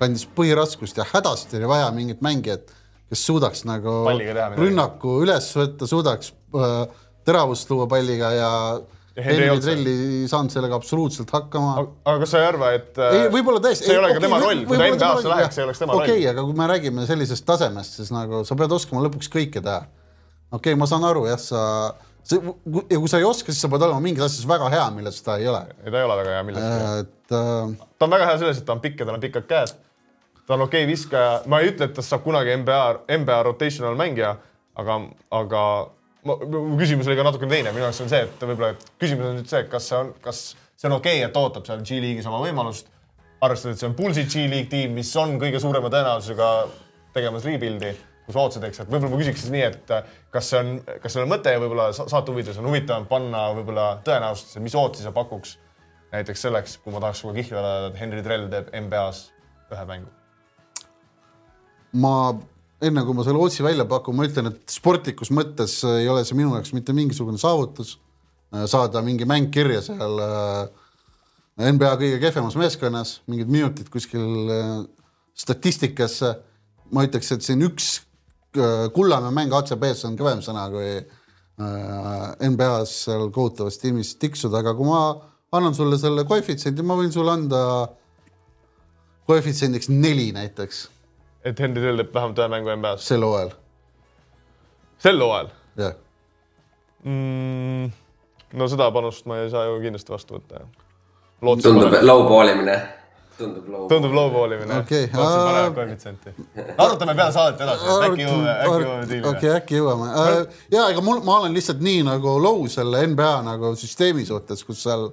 kandis 0.00 0.24
põhiraskust 0.36 0.96
ja 0.98 1.04
hädasti 1.12 1.60
oli 1.60 1.68
vaja 1.68 1.90
mingit 1.94 2.24
mängijat, 2.24 2.72
kes 3.12 3.26
suudaks 3.28 3.62
nagu 3.68 4.00
rünnaku 4.56 5.20
üles 5.22 5.50
võtta, 5.54 5.86
suudaks 5.86 6.32
äh, 6.56 6.80
teravust 7.24 7.70
luua 7.70 7.86
palliga 7.88 8.32
Ja 8.34 8.50
Henry. 9.14 9.46
Trelli 9.62 9.90
ei 9.94 10.28
saanud 10.30 10.50
sellega 10.50 10.74
absoluutselt 10.74 11.30
hakkama. 11.30 11.74
aga 12.02 12.14
kas 12.24 12.32
sa 12.34 12.40
ei 12.40 12.48
arva, 12.48 12.70
et 12.74 12.98
äh, 12.98 13.18
ei, 13.18 13.28
võib-olla 13.30 13.60
tõesti. 13.62 13.86
see 13.86 13.94
ei 13.94 14.00
ole 14.00 14.10
ka 14.16 14.22
tema 14.24 14.40
roll, 14.42 14.64
kui 14.66 14.78
ta 14.80 14.88
NBA-sse 14.90 15.30
läheks, 15.30 15.54
see 15.54 15.62
ei 15.62 15.68
oleks 15.68 15.82
tema 15.82 15.94
okei 15.94 16.08
okay,, 16.08 16.16
roll. 16.24 16.30
aga 16.32 16.46
kui 16.48 16.56
me 16.58 16.66
räägime 16.72 17.04
sellisest 17.06 17.46
tasemest, 17.46 18.00
siis 18.00 18.10
nagu 18.14 18.42
sa 18.48 18.58
pead 18.58 18.74
oskama 18.74 19.04
lõpuks 19.06 19.30
kõike 19.30 19.62
teha. 19.62 19.84
okei 20.50 20.58
okay,, 20.58 20.80
ma 20.80 20.90
saan 20.90 21.06
aru 21.06 21.28
jah, 21.30 21.38
sa, 21.38 21.62
see 22.26 22.42
ja 22.42 22.98
kui 22.98 23.12
sa 23.12 23.22
ei 23.22 23.28
oska, 23.28 23.54
siis 23.54 23.62
sa 23.62 23.70
pead 23.70 23.86
olema 23.86 24.02
mingis 24.02 24.26
asjas 24.26 24.50
väga 24.50 24.72
hea, 24.74 24.90
milles 24.98 25.22
ta 25.22 25.38
ei 25.38 25.46
ole. 25.52 25.62
ei, 25.84 25.94
ta 25.94 26.00
ei 26.00 26.10
ole 26.10 26.20
väga 26.24 26.34
hea 26.34 26.44
milleski. 26.50 27.00
et 27.04 27.38
äh, 27.38 27.88
ta 27.94 28.08
on 28.08 28.18
väga 28.18 28.30
hea 28.32 28.42
selles, 28.42 28.58
et 28.58 28.66
ta 28.66 28.74
on 28.74 28.82
pikk 28.82 29.04
ja 29.04 29.06
tal 29.06 29.20
on 29.20 29.26
pikad 29.28 29.50
käed. 29.52 29.76
ta 30.42 30.58
on 30.58 30.66
okei 30.66 30.82
okay 30.82 30.90
viskaja, 30.90 31.36
ma 31.46 31.62
ei 31.62 31.70
ütle, 31.70 31.86
et 31.86 31.94
tast 31.94 32.10
saab 32.10 32.26
kunagi 32.26 32.58
NBA, 32.64 32.82
NBA 33.22 33.42
rotational 33.46 33.94
mängija, 34.00 34.40
aga, 34.74 35.04
aga 35.38 35.62
ma, 36.24 36.36
mu 36.36 36.78
küsimus 36.80 37.08
oli 37.08 37.18
ka 37.18 37.26
natukene 37.26 37.52
teine, 37.52 37.74
minu 37.74 37.86
jaoks 37.86 38.02
on 38.04 38.10
see, 38.12 38.22
et 38.26 38.44
võib-olla, 38.44 38.72
et 38.74 38.88
küsimus 39.00 39.30
on 39.30 39.38
nüüd 39.40 39.50
see, 39.50 39.64
et 39.64 39.70
kas 39.72 39.90
see 39.90 40.00
on, 40.00 40.14
kas 40.24 40.42
see 40.54 40.88
on 40.90 40.96
okei 40.98 41.20
okay,, 41.20 41.28
et 41.28 41.38
ootab 41.40 41.68
seal 41.68 41.84
G-liigis 41.84 42.28
oma 42.30 42.40
võimalust, 42.44 42.90
arvestades, 43.44 43.76
et 43.76 43.84
see 43.84 43.90
on 43.90 43.96
Pulsi 43.98 44.26
G-liig 44.30 44.70
tiim, 44.72 44.96
mis 44.96 45.12
on 45.20 45.36
kõige 45.42 45.60
suurema 45.62 45.90
tõenäosusega 45.92 46.50
tegemas 47.14 47.46
rebuild'i, 47.48 47.92
kus 48.24 48.38
otsetakse, 48.40 48.84
et 48.84 48.90
võib-olla 48.92 49.12
ma 49.12 49.20
küsiks 49.20 49.44
siis 49.44 49.52
nii, 49.52 49.66
et 49.68 49.92
kas 50.32 50.48
see 50.50 50.62
on, 50.62 50.72
kas 51.02 51.12
seal 51.12 51.26
on 51.26 51.34
mõte 51.34 51.52
võib-olla 51.60 51.90
sa- 51.96 52.08
saate 52.10 52.32
huvides 52.32 52.58
on 52.60 52.70
huvitavam 52.70 53.06
panna 53.10 53.46
võib-olla 53.58 53.90
tõenäosusse, 54.06 54.62
mis 54.64 54.76
ootsi 54.80 55.04
sa 55.04 55.12
pakuks 55.14 55.58
näiteks 56.14 56.46
selleks, 56.46 56.78
kui 56.82 56.94
ma 56.94 57.02
tahaks 57.02 57.20
sinuga 57.22 57.40
kihla 57.40 57.60
ajada, 57.60 57.90
et 57.90 58.00
Henry 58.00 58.22
Trell 58.24 58.48
teeb 58.52 58.70
NBA-s 58.84 59.28
ühe 59.74 59.86
mängu. 59.90 60.10
ma 61.94 62.14
enne 62.84 63.04
kui 63.06 63.16
ma 63.16 63.24
selle 63.26 63.40
otsi 63.40 63.64
välja 63.64 63.86
pakun, 63.88 64.16
ma 64.18 64.26
ütlen, 64.28 64.52
et 64.52 64.72
sportlikus 64.72 65.30
mõttes 65.34 65.80
ei 65.88 66.08
ole 66.10 66.24
see 66.26 66.36
minu 66.38 66.54
jaoks 66.56 66.74
mitte 66.76 66.94
mingisugune 66.96 67.40
saavutus 67.40 67.96
äh, 68.54 68.64
saada 68.70 69.02
mingi 69.04 69.28
mäng 69.28 69.50
kirja 69.54 69.82
seal 69.84 70.20
äh, 70.24 70.64
NBA 71.54 71.92
kõige 72.00 72.18
kehvemas 72.22 72.56
meeskonnas, 72.58 73.18
mingid 73.30 73.50
minutid 73.52 73.90
kuskil 73.92 74.50
äh, 74.50 74.72
statistikasse. 75.38 76.34
ma 76.94 77.02
ütleks, 77.06 77.30
et 77.32 77.42
siin 77.42 77.62
üks 77.64 78.02
äh, 78.58 78.88
Kullamäe 78.94 79.32
mäng 79.34 79.54
ACB-s 79.54 80.04
on 80.08 80.18
kõvem 80.18 80.42
sõna 80.44 80.66
kui 80.70 80.88
äh, 80.98 82.48
NBA-s 82.50 83.04
seal 83.06 83.30
kohutavas 83.34 83.78
tiimis 83.78 84.16
tiksuda, 84.20 84.60
aga 84.60 84.74
kui 84.74 84.86
ma 84.86 85.04
annan 85.54 85.74
sulle 85.74 85.98
selle 85.98 86.26
koefitsiendi, 86.26 86.82
ma 86.82 86.98
võin 86.98 87.14
sulle 87.14 87.32
anda 87.32 87.62
koefitsiendiks 89.30 89.88
neli 89.88 90.32
näiteks 90.34 90.88
et 91.44 91.60
Henry 91.60 91.82
Trell 91.82 92.00
teeb 92.00 92.14
vähemalt 92.14 92.40
ühe 92.40 92.48
mängu 92.52 92.72
NBA-s 92.78 93.06
sel 93.10 93.26
hooajal, 93.26 93.52
sel 95.04 95.20
hooajal 95.20 95.52
jah. 95.80 95.94
mm,. 97.04 97.92
no 98.60 98.68
seda 98.72 98.90
panust 98.94 99.26
ma 99.30 99.42
ei 99.42 99.50
saa 99.52 99.66
ju 99.68 99.80
kindlasti 99.82 100.14
vastu 100.14 100.38
võtta. 100.38 100.64
tundub 101.42 101.98
low-ballimine, 102.02 102.78
tundub 103.38 103.68
low. 103.68 103.84
tundub 103.90 104.16
low-ball 104.16 104.56
imine 104.56 104.80
Okei, 104.80 105.10
lootsin 105.12 105.44
paremat 105.50 105.76
koefitsienti. 105.80 106.34
arutame 106.86 107.18
peale 107.18 107.36
saadet 107.36 107.66
edasi, 107.66 107.90
et 107.92 108.08
äkki 108.08 108.24
jõuame, 108.24 108.56
äkki 108.56 108.86
jõuame 108.86 109.10
diilile 109.12 109.30
okei, 109.34 109.52
äkki 109.58 109.78
jõuame. 109.82 110.10
ja 110.72 110.88
ega 110.94 111.04
mul, 111.04 111.20
ma 111.26 111.38
olen 111.42 111.56
lihtsalt 111.56 111.84
nii 111.84 112.02
nagu 112.08 112.38
low 112.42 112.64
selle 112.72 113.04
NBA 113.12 113.36
nagu 113.50 113.76
süsteemi 113.78 114.24
suhtes, 114.28 114.64
kus 114.64 114.82
seal 114.86 115.10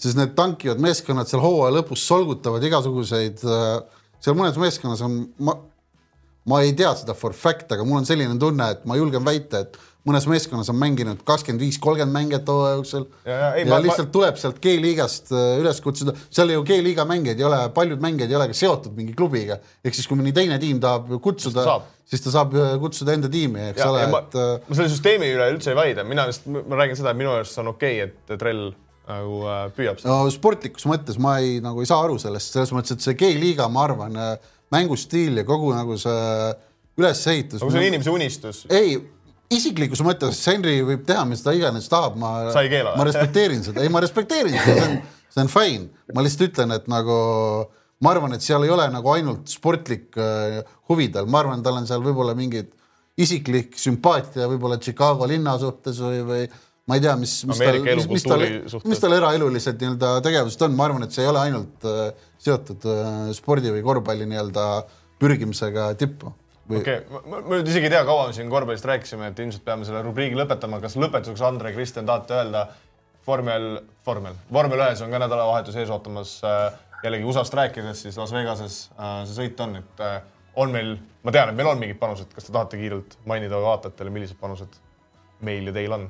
siis 0.00 0.16
need 0.16 0.32
tankivad 0.38 0.80
meeskonnad 0.80 1.28
seal 1.28 1.42
hooaja 1.44 1.80
lõpus 1.80 2.04
solgutavad 2.08 2.64
igasuguseid. 2.64 3.42
Seal 4.20 4.38
mõnes 4.38 4.58
meeskonnas 4.60 5.02
on, 5.06 5.20
ma, 5.44 5.56
ma 6.50 6.62
ei 6.64 6.74
tea 6.76 6.92
seda 6.98 7.16
for 7.16 7.36
fact, 7.36 7.70
aga 7.72 7.86
mul 7.86 8.02
on 8.02 8.08
selline 8.08 8.36
tunne, 8.40 8.72
et 8.76 8.84
ma 8.88 8.98
julgen 8.98 9.24
väita, 9.26 9.64
et 9.66 9.78
mõnes 10.08 10.24
meeskonnas 10.30 10.70
on 10.72 10.78
mänginud 10.80 11.20
kakskümmend 11.28 11.60
viis, 11.60 11.76
kolmkümmend 11.82 12.14
mängijat 12.14 12.48
hooaja 12.48 12.78
jooksul. 12.78 13.06
Ja- 13.26 13.36
ja, 13.36 13.48
ei, 13.58 13.66
ja 13.66 13.74
ma- 13.74 13.80
lihtsalt 13.84 14.12
tuleb 14.14 14.38
sealt 14.40 14.60
G-liigast 14.64 15.32
äh, 15.34 15.60
üles 15.60 15.80
kutsuda, 15.84 16.14
seal 16.32 16.52
ju 16.54 16.64
G-liiga 16.64 17.04
mängijaid 17.08 17.40
ei 17.40 17.48
ole, 17.48 17.62
paljud 17.76 18.00
mängijad 18.00 18.32
ei 18.32 18.38
ole 18.40 18.48
ka 18.52 18.56
seotud 18.56 18.96
mingi 18.96 19.16
klubiga, 19.16 19.60
ehk 19.84 19.96
siis 19.96 20.08
kui 20.08 20.20
mõni 20.20 20.32
teine 20.36 20.58
tiim 20.62 20.80
tahab 20.80 21.10
kutsuda 21.20 21.66
siis 22.10 22.24
ta 22.24 22.32
saab. 22.34 22.54
äh, 22.58 22.76
kutsuda 22.82 23.14
enda 23.14 23.30
tiimi, 23.30 23.70
eks 23.70 23.82
ja, 23.84 23.90
ole, 23.92 24.06
ma, 24.10 24.24
et 24.24 24.38
äh, 24.38 24.54
ma 24.66 24.78
selle 24.78 24.90
süsteemi 24.92 25.30
üle 25.36 25.50
üldse 25.54 25.74
ei 25.74 25.78
vaidle, 25.78 26.04
mina 26.08 26.26
lihtsalt, 26.30 26.64
ma 26.66 26.80
räägin 26.80 26.98
seda, 26.98 27.12
et 27.12 27.20
minu 27.20 27.34
arust 27.34 27.54
see 27.54 27.62
on 27.62 27.70
okei 27.74 28.00
okay,, 28.02 28.14
et 28.34 28.40
Trell 28.40 28.70
nagu 29.08 29.44
äh, 29.48 29.62
püüab 29.76 30.00
seda. 30.00 30.12
no 30.12 30.32
sportlikus 30.32 30.86
mõttes 30.90 31.20
ma 31.22 31.38
ei, 31.42 31.58
nagu 31.64 31.82
ei 31.82 31.88
saa 31.88 32.02
aru 32.04 32.18
sellest, 32.20 32.56
selles 32.56 32.74
mõttes, 32.76 32.96
et 32.96 33.06
see 33.06 33.16
G-liiga, 33.18 33.68
ma 33.72 33.86
arvan, 33.88 34.18
mängustiil 34.74 35.40
ja 35.40 35.46
kogu 35.48 35.72
nagu 35.74 35.96
see 36.00 36.52
ülesehitus. 37.00 37.62
aga 37.62 37.72
see 37.72 37.82
on 37.82 37.88
inimese 37.88 38.12
unistus. 38.12 38.62
ei, 38.70 38.98
isiklikus 39.50 40.02
mõttes 40.06 40.40
Henry 40.46 40.78
võib 40.86 41.04
teha, 41.08 41.24
mis 41.28 41.42
ta 41.44 41.54
iganes 41.56 41.88
tahab, 41.90 42.18
ma 42.20 42.34
ma 42.98 43.08
respekteerin 43.08 43.64
seda, 43.66 43.84
ei 43.84 43.92
ma 43.92 44.02
respekteerin 44.04 44.56
seda, 44.56 44.76
see 44.76 44.86
on, 44.86 44.98
see 45.34 45.44
on 45.44 45.52
fine, 45.52 45.88
ma 46.14 46.24
lihtsalt 46.26 46.50
ütlen, 46.50 46.74
et 46.76 46.90
nagu 46.90 47.16
ma 48.04 48.14
arvan, 48.14 48.36
et 48.36 48.44
seal 48.44 48.64
ei 48.64 48.72
ole 48.72 48.86
nagu 48.92 49.14
ainult 49.14 49.50
sportlik 49.52 50.16
äh, 50.20 50.60
huvi 50.90 51.10
tal, 51.12 51.28
ma 51.30 51.42
arvan, 51.42 51.64
tal 51.66 51.80
on 51.80 51.88
seal 51.88 52.04
võib-olla 52.04 52.36
mingid 52.38 52.72
isiklik 53.20 53.74
sümpaatia 53.78 54.48
võib-olla 54.48 54.78
Chicago 54.80 55.26
linna 55.28 55.56
suhtes 55.60 55.98
või, 56.00 56.22
või 56.24 56.44
ma 56.90 56.98
ei 56.98 57.04
tea, 57.04 57.14
mis, 57.20 57.36
mis 57.46 57.62
tal, 57.62 57.80
mis, 57.86 58.10
mis 58.10 58.26
tal 58.26 58.44
mis 58.90 59.02
tal 59.02 59.14
eraelulised 59.14 59.78
nii-öelda 59.78 60.12
tegevused 60.26 60.66
on, 60.66 60.76
ma 60.76 60.88
arvan, 60.88 61.06
et 61.06 61.14
see 61.14 61.22
ei 61.24 61.30
ole 61.30 61.44
ainult 61.46 61.86
äh, 61.86 62.02
seotud 62.42 62.86
äh, 62.90 63.30
spordi 63.36 63.70
või 63.70 63.84
korvpalli 63.86 64.26
nii-öelda 64.30 64.66
pürgimisega 65.22 65.92
tippu 66.00 66.34
või 66.70 66.82
okei 66.82 67.00
okay., 67.02 67.22
ma, 67.30 67.40
ma 67.40 67.58
nüüd 67.58 67.70
isegi 67.70 67.88
ei 67.88 67.94
tea, 67.94 68.02
kaua 68.08 68.28
me 68.28 68.36
siin 68.36 68.50
korvpallist 68.52 68.86
rääkisime, 68.90 69.30
et 69.30 69.42
ilmselt 69.42 69.64
peame 69.66 69.86
selle 69.88 70.02
rubriigi 70.06 70.38
lõpetama, 70.38 70.80
kas 70.82 70.96
lõpetuseks 71.00 71.46
Andre, 71.46 71.72
Kristjan, 71.76 72.08
tahate 72.08 72.36
öelda 72.38 72.66
vormel, 73.26 73.70
vormel, 74.06 74.36
vormel 74.52 74.84
ühes 74.86 75.02
on 75.04 75.12
ka 75.12 75.22
nädalavahetus 75.22 75.78
ees 75.80 75.90
ootamas 75.92 76.36
äh, 76.46 76.68
jällegi 77.04 77.26
USA-st 77.28 77.56
rääkides, 77.58 78.04
siis 78.06 78.18
Las 78.20 78.34
Vegases 78.34 78.82
äh, 78.96 79.22
see 79.28 79.42
sõit 79.42 79.64
on, 79.64 79.76
et 79.80 80.04
äh, 80.04 80.20
on 80.60 80.72
meil, 80.74 80.94
ma 81.24 81.34
tean, 81.34 81.52
et 81.52 81.58
meil 81.58 81.70
on 81.70 81.80
mingid 81.80 82.00
panused, 82.00 82.30
kas 82.34 82.46
te 82.46 82.54
tahate 82.54 82.80
kiirelt 82.80 83.18
mainida 83.30 83.60
vaatajatele, 83.62 84.12
millised 84.14 84.40
panused 84.40 84.80
meil 85.46 85.70
ja 85.70 85.76
teil 85.76 85.96
on? 85.96 86.08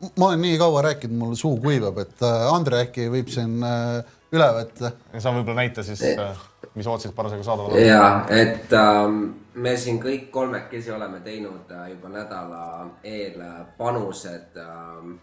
Ma 0.00 0.26
olen 0.30 0.40
nii 0.40 0.58
kaua 0.58 0.82
rääkinud, 0.82 1.16
mul 1.18 1.34
suu 1.38 1.56
kuivab, 1.60 1.98
et 1.98 2.22
äh, 2.24 2.46
Andre 2.54 2.84
äkki 2.86 3.08
võib 3.12 3.28
siin 3.32 3.58
äh, 3.66 4.00
üle 4.32 4.48
võtta. 4.56 4.92
sa 5.18 5.32
võib-olla 5.34 5.62
näita 5.62 5.84
siis 5.86 6.02
äh, 6.12 6.36
mis 6.74 6.86
Rootsit 6.86 7.14
parasjagu 7.14 7.44
saadaval 7.44 7.74
on? 7.74 7.82
ja, 7.84 8.26
et 8.28 8.72
ähm, 8.76 9.22
me 9.54 9.76
siin 9.76 10.00
kõik 10.02 10.30
kolmekesi 10.34 10.92
oleme 10.94 11.20
teinud 11.24 11.72
äh, 11.74 11.90
juba 11.94 12.12
nädala 12.12 12.62
eel 13.04 13.40
panused 13.78 14.60
ähm, 14.62 15.16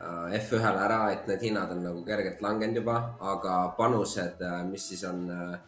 äh, 0.00 0.38
F1-le 0.40 0.86
ära, 0.86 1.02
et 1.12 1.28
need 1.30 1.44
hinnad 1.50 1.74
on 1.76 1.84
nagu 1.86 2.06
kergelt 2.06 2.40
langenud 2.42 2.82
juba, 2.82 3.02
aga 3.20 3.58
panused 3.78 4.42
äh,, 4.42 4.62
mis 4.70 4.88
siis 4.92 5.04
on 5.08 5.28
äh 5.30 5.60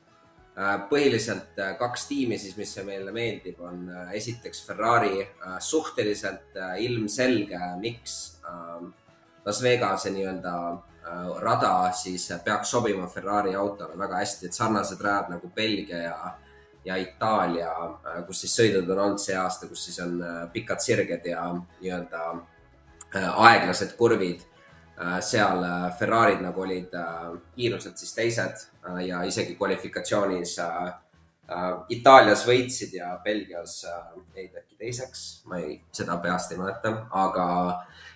põhiliselt 0.89 1.59
äh, 1.59 1.73
kaks 1.79 2.07
tiimi 2.07 2.39
siis, 2.39 2.57
mis 2.57 2.77
meile 2.87 3.13
meeldib, 3.13 3.59
on 3.61 3.89
äh, 3.91 4.13
esiteks 4.21 4.63
Ferrari 4.67 5.23
äh, 5.25 5.57
suhteliselt 5.59 6.55
äh, 6.57 6.77
ilmselge, 6.85 7.59
miks 7.81 8.39
äh, 8.47 8.85
Las 9.45 9.63
Vegase 9.63 10.13
nii-öelda 10.15 10.55
äh, 10.71 11.27
rada 11.43 11.93
siis 11.93 12.29
peaks 12.45 12.71
sobima 12.71 13.09
Ferrari 13.11 13.55
autole 13.55 13.99
väga 13.99 14.23
hästi, 14.23 14.47
et 14.47 14.55
sarnased 14.55 15.03
rajad 15.03 15.35
nagu 15.35 15.51
Belgia 15.57 15.99
ja, 16.05 16.35
ja 16.85 16.97
Itaalia, 17.03 17.75
äh, 18.07 18.23
kus 18.27 18.45
siis 18.47 18.55
sõidud 18.55 18.95
on 18.95 19.03
olnud 19.09 19.25
see 19.25 19.35
aasta, 19.37 19.67
kus 19.67 19.89
siis 19.89 19.99
on 20.07 20.21
äh, 20.23 20.43
pikad 20.53 20.81
sirged 20.81 21.27
ja 21.27 21.49
nii-öelda 21.55 22.35
aeglased 23.15 23.93
kurvid. 23.95 24.41
seal 25.23 25.63
Ferrari'd 25.99 26.41
nagu 26.43 26.61
olid 26.63 26.93
kiiruselt 27.55 27.99
siis 27.99 28.13
teised 28.15 28.61
ja 29.07 29.22
isegi 29.24 29.55
kvalifikatsioonis 29.57 30.59
Itaalias 31.93 32.47
võitsid 32.49 32.95
ja 32.97 33.11
Belgias 33.24 33.82
jäid 33.85 34.57
äkki 34.57 34.78
teiseks, 34.80 35.24
ma 35.49 35.59
ei, 35.61 35.76
seda 35.93 36.16
peast 36.24 36.53
ei 36.53 36.61
mäleta, 36.61 36.93
aga 37.12 37.47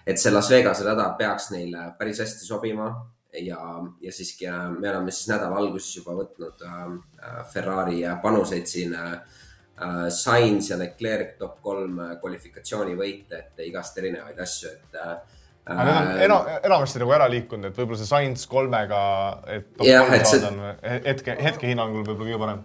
et 0.08 0.20
see 0.20 0.32
Las 0.32 0.48
Vegase 0.50 0.86
rada 0.86 1.10
peaks 1.18 1.50
neile 1.52 1.90
päris 1.98 2.22
hästi 2.24 2.48
sobima 2.48 2.88
ja, 3.32 3.58
ja 4.00 4.12
siiski 4.12 4.46
äh, 4.48 4.70
me 4.78 4.90
oleme 4.90 5.10
siis 5.10 5.28
nädala 5.28 5.58
alguses 5.60 5.96
juba 5.96 6.14
võtnud 6.16 6.64
äh, 6.64 6.86
äh 7.22 7.44
Ferrari 7.52 8.02
panuseid 8.22 8.66
siin 8.66 8.94
äh,. 8.94 9.20
Sainz 10.10 10.72
ja 10.72 10.74
Leclerc 10.74 11.36
top 11.38 11.60
kolm 11.62 12.00
kvalifikatsioonivõite, 12.18 13.38
et 13.38 13.60
igast 13.62 14.00
erinevaid 14.00 14.40
asju, 14.42 14.72
et 14.72 14.96
äh, 14.98 15.36
aga 15.68 15.84
need 15.84 15.98
on 16.00 16.20
enam, 16.24 16.46
enamasti 16.64 17.00
nagu 17.02 17.12
ära 17.16 17.26
liikunud, 17.32 17.68
et 17.70 17.76
võib-olla 17.78 17.98
see 18.00 18.08
Sainz 18.08 18.44
kolmega, 18.48 19.00
et 19.52 19.66
top 19.76 19.86
Jah, 19.86 20.04
kolm 20.06 20.14
et 20.16 20.26
see- 20.30 20.46
on 20.48 20.60
hetke, 21.06 21.34
hetkehinnangul 21.44 22.04
võib-olla 22.06 22.28
kõige 22.28 22.38
parem. 22.42 22.62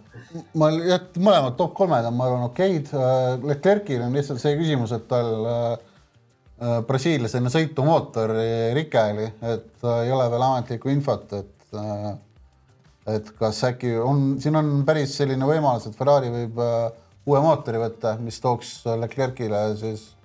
ma 0.60 0.70
jah, 0.78 1.02
mõlemad 1.18 1.56
top 1.60 1.74
kolmed 1.76 2.08
on, 2.10 2.16
ma 2.16 2.28
arvan, 2.30 2.46
okeid. 2.48 2.88
Leclerc'il 3.44 4.02
on 4.06 4.12
lihtsalt 4.16 4.40
see 4.40 4.56
küsimus, 4.60 4.92
et 4.96 5.06
tal 5.10 5.30
äh, 5.52 5.76
äh, 6.64 6.80
Brasiilias 6.88 7.34
enne 7.36 7.52
sõitu 7.52 7.84
mootor 7.86 8.32
rike 8.78 9.04
oli, 9.12 9.28
et 9.54 9.84
äh, 9.84 10.00
ei 10.06 10.12
ole 10.16 10.30
veel 10.32 10.42
ametlikku 10.48 10.88
infot, 10.94 11.32
et 11.42 11.78
äh, 11.80 12.12
et 13.14 13.26
kas 13.36 13.58
äkki 13.68 13.98
on, 14.00 14.38
siin 14.40 14.56
on 14.56 14.68
päris 14.88 15.12
selline 15.18 15.44
võimalus, 15.44 15.90
et 15.90 15.96
Ferrari 15.98 16.30
võib 16.32 16.56
äh, 16.64 16.90
uue 17.28 17.40
mootori 17.44 17.76
võtta, 17.82 18.14
mis 18.20 18.40
tooks 18.40 18.78
Leclerc'ile 18.88 19.60
siis 19.76 20.06
äh, 20.08 20.23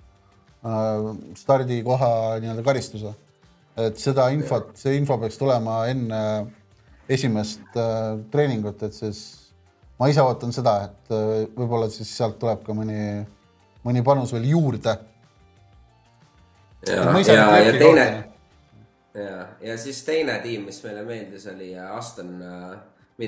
stardikoha 1.36 2.38
nii-öelda 2.40 2.62
karistuse. 2.64 3.14
et 3.80 3.96
seda 3.96 4.26
infot, 4.34 4.74
see 4.76 4.96
info 4.98 5.16
peaks 5.18 5.38
tulema 5.40 5.86
enne 5.88 6.22
esimest 7.08 7.78
äh, 7.80 8.18
treeningut, 8.30 8.82
et 8.82 8.94
siis 8.94 9.20
ma 9.98 10.10
ise 10.10 10.20
ootan 10.20 10.52
seda, 10.52 10.74
et 10.90 11.14
äh, 11.14 11.46
võib-olla 11.56 11.88
siis 11.90 12.10
sealt 12.16 12.36
tuleb 12.42 12.60
ka 12.66 12.76
mõni, 12.76 13.22
mõni 13.86 14.04
panus 14.04 14.34
veel 14.36 14.50
juurde. 14.50 14.96
ja, 16.86 17.06
ja, 17.24 17.46
ja 17.64 17.72
teine 17.78 18.06
ja, 19.14 19.46
ja 19.60 19.78
siis 19.78 20.04
teine 20.04 20.38
tiim, 20.44 20.68
mis 20.68 20.82
meile 20.84 21.02
meeldis, 21.04 21.46
oli 21.50 21.72
Aston, 21.78 22.36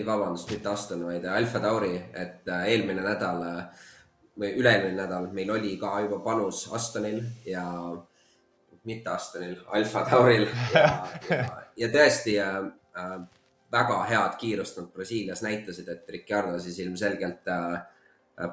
vabandust, 0.01 0.51
mitte 0.51 0.69
Aston, 0.69 1.05
vaid 1.05 1.25
Alfa 1.29 1.61
Tauri, 1.61 1.97
et 2.15 2.49
äh, 2.49 2.69
eelmine 2.73 3.03
nädal 3.05 3.43
äh, 3.45 3.89
või 4.39 4.55
üle-eelmine 4.57 4.97
nädal 4.97 5.29
meil 5.35 5.51
oli 5.53 5.77
ka 5.81 6.01
juba 6.05 6.23
panus 6.25 6.65
Astonil 6.73 7.21
ja 7.47 7.65
mitte 8.89 9.11
Astonil, 9.11 9.57
Alfa 9.77 10.05
Tauril 10.09 10.47
ja, 10.75 10.87
ja, 11.31 11.45
ja 11.77 11.89
tõesti 11.93 12.39
äh, 12.43 12.59
äh, 12.99 13.17
väga 13.73 13.99
head 14.09 14.37
kiirust 14.41 14.79
nad 14.81 14.91
Brasiilias 14.93 15.43
näitasid, 15.45 15.89
et 15.89 16.11
Ricardo 16.11 16.59
siis 16.61 16.81
ilmselgelt 16.83 17.49
äh, 17.53 17.83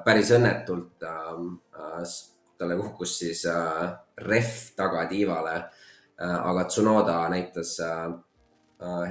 päris 0.04 0.30
õnnetult 0.36 1.06
äh, 1.06 1.32
äh, 1.80 2.14
talle 2.60 2.76
kukkus 2.76 3.18
siis 3.22 3.44
äh, 3.48 3.86
rehv 4.20 4.74
tagatiivale 4.76 5.56
äh,. 5.56 6.36
aga 6.50 6.64
Tsunoda 6.68 7.22
näitas 7.32 7.78
äh, 7.80 8.04
äh, 8.04 8.18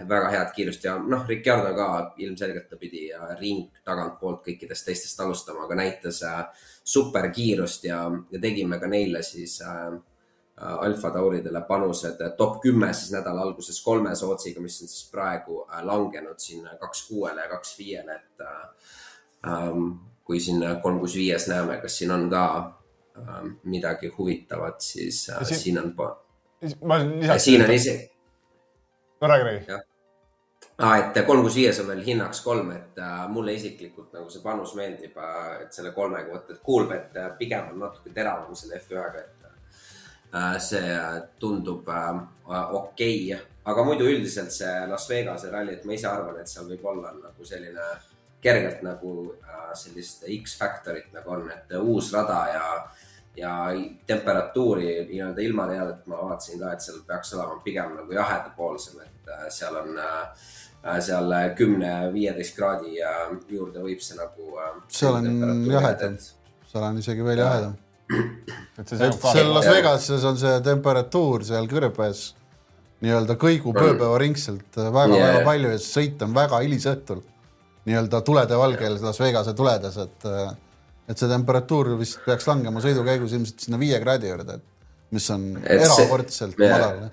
väga 0.10 0.30
head 0.34 0.52
kiirust 0.56 0.84
ja 0.84 0.96
noh, 0.98 1.28
Ricardo 1.30 1.76
ka 1.78 1.88
ilmselgelt 2.18 2.70
ta 2.72 2.78
pidi 2.82 3.12
äh, 3.14 3.36
ring 3.40 3.68
tagantpoolt 3.86 4.42
kõikidest 4.48 4.86
teistest 4.88 5.20
alustama, 5.22 5.66
aga 5.68 5.76
näitas 5.78 6.24
äh, 6.26 6.40
superkiirust 6.84 7.84
ja, 7.86 8.00
ja 8.32 8.40
tegime 8.42 8.80
ka 8.82 8.88
neile 8.90 9.22
siis 9.24 9.60
äh, 9.62 9.94
äh, 9.94 10.74
Alfa 10.88 11.12
Tauridele 11.14 11.62
panused 11.70 12.22
äh, 12.26 12.32
top 12.38 12.58
kümme 12.64 12.90
siis 12.98 13.12
nädala 13.14 13.46
alguses 13.46 13.78
kolme 13.86 14.16
sootsiga, 14.16 14.62
mis 14.66 14.82
on 14.82 14.90
siis 14.90 15.06
praegu 15.14 15.62
äh, 15.70 15.84
langenud 15.86 16.40
siin 16.42 16.66
kaks 16.82 17.06
kuuele 17.12 17.46
ja 17.46 17.50
kaks 17.54 17.78
viiele, 17.78 18.16
et 18.16 18.42
äh, 18.42 18.94
ähm, 19.54 19.92
kui 20.24 20.40
siin 20.42 20.66
kolm 20.82 21.00
kuus 21.00 21.14
viies 21.18 21.46
näeme, 21.50 21.78
kas 21.82 21.98
siin 22.02 22.12
on 22.12 22.26
ka 22.30 22.44
äh, 23.18 23.44
midagi 23.70 24.10
huvitavat, 24.18 24.82
siis 24.82 25.28
äh, 25.30 25.46
siin- 25.46 25.60
siin 25.60 25.80
on, 25.84 25.94
ma 26.82 27.04
lisaks. 27.06 27.44
siin 27.46 27.62
on 27.66 27.72
isegi 27.72 28.10
no 29.22 29.28
räägi, 29.28 29.44
räägi. 29.44 29.82
ah, 30.78 30.98
et 31.00 31.26
kolm 31.28 31.42
kuus 31.42 31.56
viies 31.56 31.80
on 31.80 31.88
veel 31.92 32.04
hinnaks 32.06 32.42
kolm, 32.42 32.72
et 32.72 33.00
äh, 33.00 33.26
mulle 33.30 33.54
isiklikult 33.54 34.14
nagu 34.16 34.30
see 34.30 34.44
panus 34.44 34.76
meeldib 34.80 35.18
äh,, 35.18 35.62
et 35.66 35.74
selle 35.76 35.92
kolmega 35.96 36.32
võtta, 36.34 36.56
et 36.56 36.64
Coolbet 36.66 37.18
äh, 37.18 37.32
pigem 37.40 37.74
on 37.74 37.84
natuke 37.86 38.14
teravam 38.16 38.56
selle 38.56 38.80
F1-ga, 38.80 39.26
et 39.26 39.50
äh, 40.34 40.54
see 40.64 40.94
äh, 40.96 41.18
tundub 41.40 41.90
äh, 41.90 42.22
okei 42.48 43.34
okay. 43.34 43.46
aga 43.66 43.84
muidu 43.84 44.08
üldiselt 44.08 44.56
see 44.56 44.88
Las 44.88 45.10
Vegase 45.10 45.52
ralli, 45.52 45.76
et 45.76 45.86
ma 45.86 45.98
ise 45.98 46.08
arvan, 46.12 46.40
et 46.40 46.52
seal 46.52 46.70
võib 46.72 46.88
olla 46.94 47.12
nagu 47.18 47.46
selline 47.46 47.92
kergelt 48.42 48.82
nagu 48.82 49.14
äh, 49.44 49.72
sellist 49.76 50.24
X-faktorit 50.24 51.12
nagu 51.14 51.36
on, 51.36 51.50
et 51.52 51.76
äh, 51.76 51.82
uus 51.84 52.14
rada 52.14 52.40
ja 52.54 52.66
ja 53.40 53.54
temperatuuri 54.08 55.06
nii-öelda 55.10 55.42
ilmateadet 55.42 56.08
ma 56.12 56.22
vaatasin 56.22 56.60
ka, 56.60 56.74
et 56.74 56.86
seal 56.86 57.04
peaks 57.08 57.34
olema 57.38 57.60
pigem 57.64 57.94
nagu 57.98 58.16
jahedapoolsem, 58.16 59.02
et 59.06 59.32
äh, 59.34 59.46
seal 59.54 59.78
on 59.80 60.00
äh, 60.00 60.48
seal 61.04 61.36
kümne-viieteist 61.60 62.56
kraadi 62.58 63.00
äh, 63.04 63.22
juurde 63.52 63.84
võib 63.84 64.04
see 64.04 64.18
nagu 64.20 64.58
äh, 64.60 64.76
seal 64.88 65.20
on 65.20 65.66
jahedam. 65.70 66.18
seal 66.72 66.90
on 66.90 67.00
isegi 67.02 67.26
veel 67.26 67.44
jahedam. 67.44 67.78
et 68.80 68.94
seal 68.96 69.54
Las 69.54 69.70
Vegases 69.70 70.24
on 70.26 70.40
see 70.40 70.60
temperatuur 70.66 71.46
seal 71.48 71.68
kõrbes 71.72 72.30
nii-öelda 73.04 73.36
kõigub 73.40 73.78
ööpäevaringselt 73.80 74.80
väga-väga 74.80 75.36
Jaa. 75.38 75.44
palju 75.46 75.70
ja 75.72 75.84
sõit 75.84 76.24
on 76.26 76.34
väga 76.36 76.58
hilisõhtul. 76.66 77.22
Nii-öelda 77.88 78.20
tulede 78.28 78.58
valgel 78.60 78.98
Las 79.04 79.22
Vegase 79.22 79.54
tuledes, 79.56 79.96
et 80.04 80.26
et 81.10 81.18
see 81.18 81.28
temperatuur 81.32 81.96
vist 82.00 82.20
peaks 82.26 82.46
langema 82.48 82.82
sõidu 82.84 83.02
käigus 83.08 83.34
ilmselt 83.34 83.64
sinna 83.66 83.80
viie 83.82 83.98
kraadi 84.04 84.30
juurde, 84.30 84.60
et 84.60 85.16
mis 85.16 85.30
on 85.34 85.48
Et 85.64 85.82
see- 85.82 86.04
erakordselt 86.06 86.60
jaa. 86.60 86.70
madal. 86.78 87.10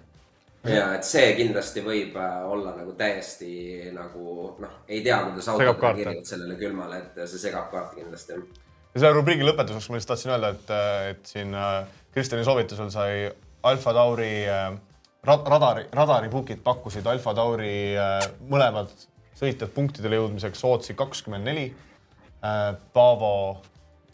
ja 0.67 0.87
et 0.99 1.05
see 1.07 1.31
kindlasti 1.39 1.81
võib 1.87 2.17
äh, 2.21 2.43
olla 2.51 2.75
nagu 2.77 2.93
täiesti 2.99 3.91
nagu 3.95 4.55
noh, 4.61 4.75
ei 4.89 5.01
tea, 5.05 5.21
kuidas 5.31 5.49
autod 5.49 5.81
reageerivad 5.81 6.27
sellele 6.29 6.57
külmale, 6.61 6.99
et 7.07 7.23
see 7.31 7.39
segab 7.49 7.71
kaarti 7.71 8.03
kindlasti. 8.03 8.37
ja 8.37 9.01
selle 9.01 9.15
rubriigi 9.17 9.47
lõpetuseks 9.49 9.89
ma 9.91 9.97
lihtsalt 10.01 10.13
tahtsin 10.17 10.35
öelda, 10.35 10.51
et, 10.57 10.75
et 11.15 11.33
siin 11.33 11.55
äh, 11.55 11.87
Kristjani 12.13 12.45
soovitusel 12.45 12.91
sai 12.91 13.31
Alfa 13.67 13.93
Tauri 13.97 14.33
äh, 14.49 14.69
rad- 15.27 15.49
radari, 15.55 15.87
radaripukid 15.93 16.61
pakkusid 16.65 17.07
Alfa 17.07 17.33
Tauri 17.35 17.95
äh, 17.97 18.21
mõlemad 18.51 18.93
sõitjad 19.37 19.69
punktidele 19.75 20.17
jõudmiseks 20.21 20.61
Sootsi 20.65 20.95
kakskümmend 20.97 21.45
neli. 21.45 21.67
Paavo, 22.93 23.61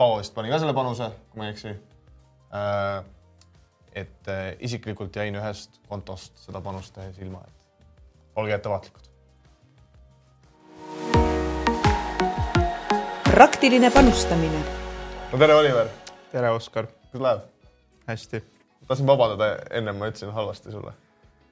Paavo 0.02 0.16
vist 0.18 0.32
pani 0.34 0.50
ka 0.50 0.56
selle 0.58 0.72
panuse, 0.74 1.06
kui 1.30 1.38
ma 1.38 1.44
ei 1.46 1.52
eksi. 1.52 1.72
et 3.94 4.28
äh, 4.28 4.40
isiklikult 4.66 5.14
jäin 5.14 5.36
ühest 5.38 5.78
kontost 5.86 6.40
seda 6.42 6.58
panust 6.60 6.90
tehes 6.96 7.20
ilma, 7.22 7.38
et 7.46 8.34
olge 8.42 8.56
ettevaatlikud. 8.56 9.06
praktiline 13.30 13.90
panustamine 13.94 14.64
no 15.32 15.38
tere, 15.38 15.54
Oliver, 15.54 15.94
tere, 16.34 16.50
Oskar, 16.50 16.90
kuidas 17.12 17.22
läheb? 17.28 17.46
hästi. 18.10 18.44
tahtsin 18.88 19.06
vabandada, 19.06 19.52
ennem 19.70 20.02
ma 20.02 20.10
ütlesin 20.10 20.34
halvasti 20.34 20.74
sulle 20.74 20.96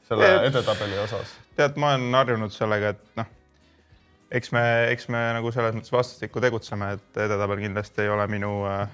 selle 0.08 0.34
edetabeli 0.50 0.98
osas. 0.98 1.38
tead, 1.54 1.78
ma 1.78 1.94
olen 1.94 2.18
harjunud 2.24 2.58
sellega, 2.58 2.96
et 2.96 3.20
noh, 3.22 3.30
eks 4.30 4.52
me, 4.54 4.64
eks 4.92 5.08
me 5.10 5.20
nagu 5.36 5.52
selles 5.54 5.74
mõttes 5.76 5.92
vastastikku 5.92 6.42
tegutseme, 6.42 6.94
et 6.96 7.22
edetabel 7.26 7.62
kindlasti 7.64 8.04
ei 8.04 8.12
ole 8.14 8.26
minu 8.30 8.52
äh, 8.70 8.84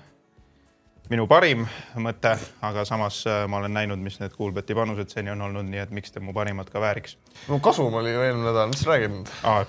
minu 1.13 1.27
parim 1.31 1.65
mõte, 2.03 2.33
aga 2.67 2.85
samas 2.89 3.21
äh, 3.31 3.45
ma 3.51 3.61
olen 3.61 3.75
näinud, 3.77 4.01
mis 4.03 4.19
need 4.21 4.35
Coolbeti 4.35 4.75
panused 4.75 5.13
seni 5.13 5.31
on 5.31 5.45
olnud, 5.49 5.69
nii 5.69 5.85
et 5.85 5.95
miks 5.95 6.15
te 6.15 6.23
mu 6.23 6.35
parimat 6.37 6.71
ka 6.73 6.83
vääriks 6.83 7.17
no 7.51 7.61
kasum 7.63 7.95
oli 8.01 8.15
ju 8.15 8.25
eelmine 8.25 8.49
nädal, 8.49 8.73
mis 8.73 8.83
sa 8.83 8.93
räägid 8.95 9.15
nüüd? 9.15 9.33
ah,. 9.47 9.67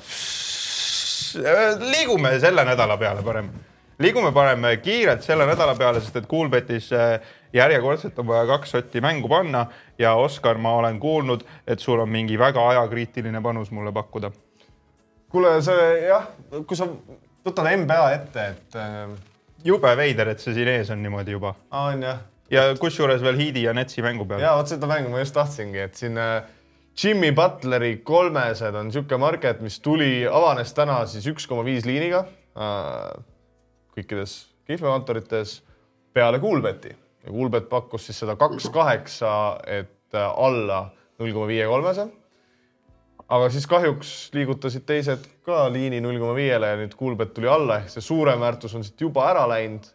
äh, 1.43 1.75
liigume 1.83 2.37
selle 2.41 2.65
nädala 2.65 2.97
peale 2.97 3.25
parem. 3.25 3.51
liigume 3.99 4.31
parem 4.33 4.65
kiirelt 4.81 5.27
selle 5.27 5.45
nädala 5.49 5.75
peale, 5.77 6.01
sest 6.01 6.17
et 6.21 6.29
Kuulbetis 6.31 6.89
järjekordselt 7.53 8.17
on 8.19 8.27
vaja 8.27 8.47
kaks 8.55 8.73
sotti 8.77 9.01
mängu 9.01 9.29
panna 9.29 9.67
ja 9.99 10.15
Oskar, 10.15 10.57
ma 10.57 10.73
olen 10.79 10.99
kuulnud, 10.99 11.45
et 11.67 11.79
sul 11.79 11.99
on 11.99 12.09
mingi 12.09 12.39
väga 12.39 12.65
ajakriitiline 12.69 13.41
panus 13.41 13.71
mulle 13.71 13.93
pakkuda. 13.93 14.31
Kuule, 15.31 15.57
see 15.65 15.87
jah, 16.07 16.27
kui 16.67 16.77
sa 16.79 16.87
võtad 17.47 17.69
NBA 17.83 18.01
ette, 18.15 18.47
et 18.53 18.77
äh, 18.79 19.15
jube 19.67 19.93
veider, 19.99 20.33
et 20.33 20.43
see 20.43 20.55
siin 20.57 20.71
ees 20.71 20.91
on 20.93 21.01
niimoodi 21.03 21.35
juba. 21.35 21.53
on 21.75 22.03
jah. 22.03 22.21
ja 22.53 22.67
kusjuures 22.79 23.23
veel 23.23 23.39
Heidi 23.39 23.65
ja 23.67 23.73
Netsi 23.75 24.03
mängu 24.05 24.27
peal. 24.27 24.43
ja 24.43 24.55
vot 24.57 24.69
seda 24.71 24.89
mängu 24.89 25.11
ma 25.13 25.23
just 25.23 25.35
tahtsingi, 25.37 25.81
et 25.87 25.99
siin 25.99 26.19
äh, 26.21 26.41
Jimmy 26.97 27.31
Butleri 27.37 27.99
kolmesed 28.05 28.75
on 28.75 28.89
niisugune 28.89 29.21
market, 29.21 29.59
mis 29.61 29.79
tuli, 29.85 30.25
avanes 30.25 30.73
täna 30.73 31.03
siis 31.09 31.27
üks 31.29 31.45
koma 31.49 31.65
viis 31.67 31.85
liiniga 31.85 32.23
äh, 32.57 33.11
kõikides 33.97 34.37
kihlveokontorites 34.67 35.59
peale 36.13 36.39
Kuulbeti 36.43 36.93
ja 36.93 37.33
Kuulbet 37.33 37.69
pakkus 37.69 38.07
siis 38.09 38.23
seda 38.23 38.37
kaks 38.39 38.69
kaheksa, 38.73 39.33
et 39.65 40.15
äh, 40.15 40.31
alla 40.47 40.87
null 41.19 41.35
koma 41.35 41.49
viie 41.49 41.67
kolmese 41.69 42.07
aga 43.27 43.49
siis 43.51 43.67
kahjuks 43.67 44.13
liigutasid 44.35 44.85
teised 44.87 45.27
ka 45.45 45.65
liini 45.71 45.99
null 46.03 46.19
koma 46.21 46.35
viiele 46.37 46.71
ja 46.71 46.79
nüüd 46.79 46.95
Kuulbet 46.99 47.33
tuli 47.35 47.49
alla 47.51 47.81
ehk 47.81 47.91
see 47.91 48.03
suurem 48.03 48.39
väärtus 48.43 48.75
on 48.77 48.85
siit 48.87 49.01
juba 49.03 49.27
ära 49.31 49.45
läinud. 49.51 49.93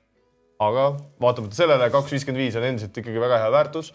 aga 0.62 0.92
vaatamata 1.20 1.56
sellele 1.56 1.88
kaks 1.90 2.12
viiskümmend 2.12 2.38
viis 2.38 2.56
on 2.56 2.64
endiselt 2.68 2.98
ikkagi 2.98 3.20
väga 3.20 3.40
hea 3.42 3.52
väärtus 3.52 3.92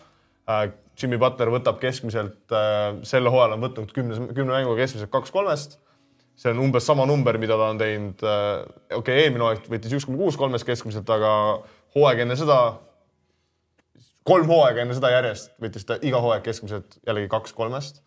äh,. 0.49 0.69
Jimmy 0.97 1.19
Butler 1.21 1.51
võtab 1.53 1.77
keskmiselt 1.77 2.49
äh,, 2.49 2.97
sel 3.05 3.29
hooajal 3.29 3.53
on 3.53 3.61
võtnud 3.61 3.91
kümne, 3.93 4.17
kümne 4.33 4.55
mänguga 4.55 4.81
keskmiselt 4.81 5.11
kaks 5.13 5.31
kolmest. 5.31 5.77
see 6.37 6.51
on 6.53 6.59
umbes 6.61 6.85
sama 6.85 7.05
number, 7.05 7.37
mida 7.37 7.57
ta 7.57 7.69
on 7.69 7.77
teinud 7.77 8.25
äh,, 8.25 8.65
okei 8.89 8.97
okay,, 8.97 9.21
eelmine 9.27 9.45
hooaeg 9.45 9.69
võttis 9.69 9.93
üks 9.93 10.09
koma 10.09 10.17
kuus 10.17 10.37
kolmest 10.37 10.65
keskmiselt, 10.65 11.09
aga 11.13 11.31
hooaeg 11.95 12.25
enne 12.25 12.35
seda, 12.41 12.57
kolm 14.25 14.49
hooaega 14.49 14.81
enne 14.81 14.97
seda 14.97 15.13
järjest 15.13 15.53
võttis 15.61 15.85
ta 15.85 16.01
iga 16.01 16.25
hooaeg 16.25 16.43
keskmiselt 16.49 16.97
jällegi 17.05 17.29
kaks 17.37 17.53
kolmest 17.53 18.01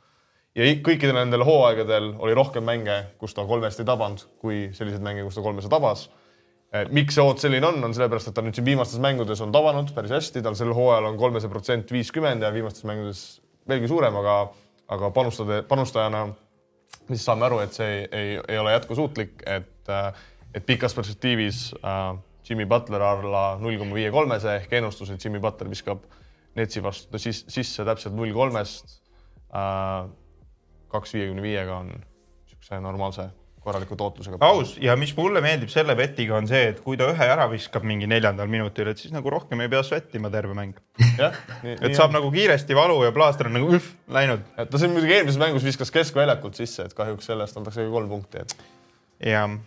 ja 0.59 0.70
kõikidel 0.86 1.16
nendel 1.18 1.44
hooaegadel 1.46 2.14
oli 2.18 2.34
rohkem 2.36 2.64
mänge, 2.66 2.96
kus 3.20 3.36
ta 3.36 3.44
kolmest 3.46 3.82
ei 3.82 3.88
tabanud, 3.88 4.24
kui 4.42 4.62
selliseid 4.76 5.05
mänge, 5.05 5.24
kus 5.26 5.38
ta 5.38 5.44
kolmese 5.44 5.70
tabas. 5.72 6.09
Eh, 6.70 6.86
miks 6.94 7.16
see 7.16 7.24
oot 7.24 7.42
selline 7.42 7.66
on, 7.66 7.80
on 7.84 7.94
sellepärast, 7.94 8.30
et 8.30 8.36
ta 8.36 8.44
nüüd 8.46 8.55
siin 8.55 8.66
viimastes 8.66 9.01
mängudes 9.03 9.40
on 9.42 9.55
tabanud 9.55 9.90
päris 9.94 10.14
hästi, 10.14 10.42
tal 10.46 10.59
sel 10.59 10.70
hooajal 10.76 11.09
on 11.11 11.18
kolmese 11.18 11.51
protsent 11.51 11.90
viiskümmend 11.90 12.46
ja 12.46 12.53
viimastes 12.55 12.86
mängudes 12.86 13.24
veelgi 13.68 13.90
suurem, 13.90 14.14
aga, 14.22 14.36
aga 14.94 15.11
panustada, 15.14 15.62
panustajana 15.66 16.28
siis 17.09 17.24
saame 17.26 17.46
aru, 17.46 17.59
et 17.64 17.74
see 17.74 17.88
ei, 17.90 18.07
ei, 18.12 18.36
ei 18.55 18.61
ole 18.62 18.74
jätkusuutlik, 18.76 19.42
et, 19.46 19.90
eh, 19.90 20.22
et 20.55 20.66
pikas 20.66 20.94
perspektiivis 20.94 21.64
äh, 21.82 22.14
Jimmy 22.46 22.66
Butler 22.66 23.03
alla 23.03 23.44
null 23.62 23.78
koma 23.78 23.94
viie 23.98 24.11
kolmese 24.14 24.57
ehk 24.59 24.72
ennustus, 24.80 25.11
et 25.11 25.24
Jimmy 25.24 25.42
Butler 25.42 25.70
viskab 25.70 26.07
Netsi 26.59 26.82
vastu 26.82 27.18
sisse, 27.22 27.46
sisse 27.55 27.84
täpselt 27.86 28.16
null 28.18 28.32
kolmest 28.34 28.96
äh, 29.55 30.09
kaks 30.91 31.14
viiekümne 31.16 31.45
viiega 31.45 31.76
on 31.82 31.93
niisuguse 31.93 32.80
normaalse 32.82 33.30
korraliku 33.61 33.97
tootlusega. 33.97 34.38
aus 34.41 34.76
ja 34.80 34.97
mis 34.97 35.12
mulle 35.16 35.43
meeldib 35.45 35.68
selle 35.72 35.97
petiga 35.97 36.36
on 36.38 36.49
see, 36.49 36.70
et 36.72 36.80
kui 36.84 36.97
ta 37.01 37.11
ühe 37.12 37.26
ära 37.34 37.47
viskab 37.51 37.84
mingi 37.86 38.09
neljandal 38.09 38.49
minutil, 38.49 38.88
et 38.88 39.01
siis 39.03 39.12
nagu 39.12 39.30
rohkem 39.32 39.61
ei 39.61 39.68
pea 39.72 39.82
svettima 39.84 40.30
terve 40.32 40.57
mäng. 40.57 40.78
et 41.05 41.95
saab 41.95 42.09
on. 42.09 42.16
nagu 42.18 42.30
kiiresti 42.32 42.76
valu 42.76 43.03
ja 43.05 43.12
plaaster 43.16 43.51
on 43.51 43.59
nagu 43.59 43.74
üh, 43.76 43.91
läinud. 44.09 44.47
ta 44.57 44.80
siin 44.80 44.95
muidugi 44.95 45.18
eelmises 45.18 45.41
mängus 45.41 45.66
viskas 45.66 45.93
keskväljakult 45.95 46.57
sisse, 46.61 46.88
et 46.88 46.97
kahjuks 46.97 47.28
sellest 47.32 47.61
antakse 47.61 47.84
kolm 47.93 48.09
punkti, 48.12 48.47
et. 48.47 48.57
jah 49.34 49.59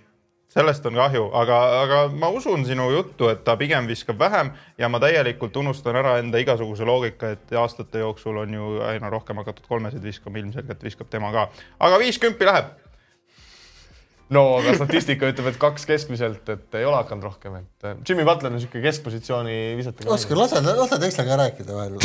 sellest 0.53 0.85
on 0.85 0.97
kahju, 0.97 1.23
aga, 1.37 1.57
aga 1.81 1.99
ma 2.13 2.29
usun 2.33 2.65
sinu 2.67 2.89
juttu, 2.93 3.29
et 3.33 3.41
ta 3.45 3.55
pigem 3.59 3.87
viskab 3.89 4.19
vähem 4.21 4.51
ja 4.77 4.89
ma 4.91 5.01
täielikult 5.01 5.55
unustan 5.57 5.97
ära 5.97 6.19
enda 6.21 6.41
igasuguse 6.41 6.85
loogika, 6.85 7.33
et 7.33 7.53
aastate 7.57 8.03
jooksul 8.03 8.37
on 8.43 8.53
ju 8.53 8.77
aina 8.85 9.09
rohkem 9.13 9.41
hakatud 9.41 9.65
kolmeseid 9.69 10.05
viskama, 10.05 10.41
ilmselgelt 10.43 10.85
viskab 10.85 11.09
tema 11.09 11.33
ka, 11.33 11.47
aga 11.87 11.99
viiskümmend 12.01 12.49
läheb. 12.49 12.71
no 14.33 14.43
aga 14.59 14.75
statistika 14.77 15.29
ütleb, 15.29 15.49
et 15.51 15.57
kaks 15.61 15.85
keskmiselt, 15.89 16.45
et 16.49 16.77
ei 16.77 16.85
ole 16.85 17.01
hakanud 17.01 17.25
rohkem, 17.31 17.57
et 17.63 17.89
äh, 17.89 17.97
Jimmy 18.07 18.25
Butler 18.25 18.51
on 18.51 18.57
niisugune 18.57 18.85
keskpositsiooni 18.85 19.57
visataja. 19.77 20.13
Oskar, 20.13 20.37
lase, 20.37 20.61
lase 20.61 21.01
teistel 21.01 21.29
ka 21.29 21.39
rääkida 21.41 21.77
vahel 21.77 21.97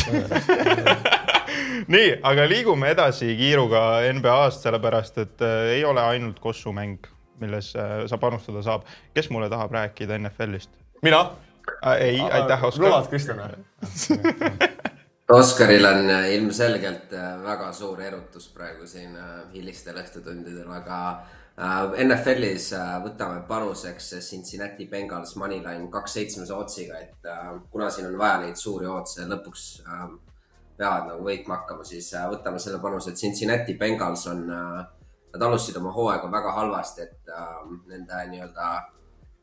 nii, 1.94 2.10
aga 2.26 2.48
liigume 2.48 2.90
edasi 2.96 3.30
kiiruga 3.36 3.84
NBA-st, 4.16 4.64
sellepärast 4.64 5.22
et 5.24 5.46
äh, 5.46 5.76
ei 5.76 5.86
ole 5.88 6.04
ainult 6.04 6.40
Kossu 6.40 6.72
mäng 6.72 7.12
milles 7.40 7.72
äh, 7.76 8.06
sa 8.06 8.18
panustada 8.18 8.62
saab. 8.62 8.86
kes 9.14 9.30
mulle 9.30 9.50
tahab 9.50 9.72
rääkida 9.72 10.18
NFL-ist? 10.18 10.70
mina 11.02 11.20
äh,. 11.82 11.96
ei, 12.00 12.20
aitäh, 12.20 12.64
Oskar. 12.64 12.84
lubad, 12.84 13.08
Kristjan? 13.08 13.40
Oskaril 15.38 15.84
on 15.84 16.10
äh, 16.10 16.30
ilmselgelt 16.34 17.12
äh, 17.12 17.42
väga 17.42 17.72
suur 17.72 18.00
erutus 18.02 18.48
praegu 18.48 18.86
siin 18.86 19.16
hilistel 19.52 19.98
õhtutundidel, 20.00 20.70
aga 20.72 21.02
NFL-is 21.98 22.68
võtame 23.02 23.40
panuseks 23.48 24.12
Cincinnati 24.22 24.86
Bengals 24.86 25.32
Moneyline 25.36 25.88
kaks 25.90 26.12
seitsmese 26.14 26.54
otsiga, 26.54 27.00
et 27.02 27.26
kuna 27.72 27.88
siin 27.90 28.06
on 28.06 28.14
vaja 28.18 28.36
neid 28.44 28.60
suuri 28.60 28.86
otse 28.86 29.26
lõpuks 29.26 29.64
peavad 30.78 31.08
nagu 31.10 31.26
võitma 31.26 31.58
hakkama, 31.58 31.84
siis 31.86 32.12
võtame 32.30 32.60
selle 32.62 32.78
panuse, 32.82 33.12
et 33.12 33.20
Cincinnati 33.20 33.74
Bengals 33.78 34.26
on 34.30 34.44
äh, 34.54 34.84
nad 35.32 35.42
alustasid 35.42 35.76
oma 35.76 35.92
hooaega 35.92 36.30
väga 36.32 36.52
halvasti, 36.52 37.02
et 37.02 37.34
äh, 37.34 37.58
nende 37.90 38.22
nii-öelda 38.32 38.68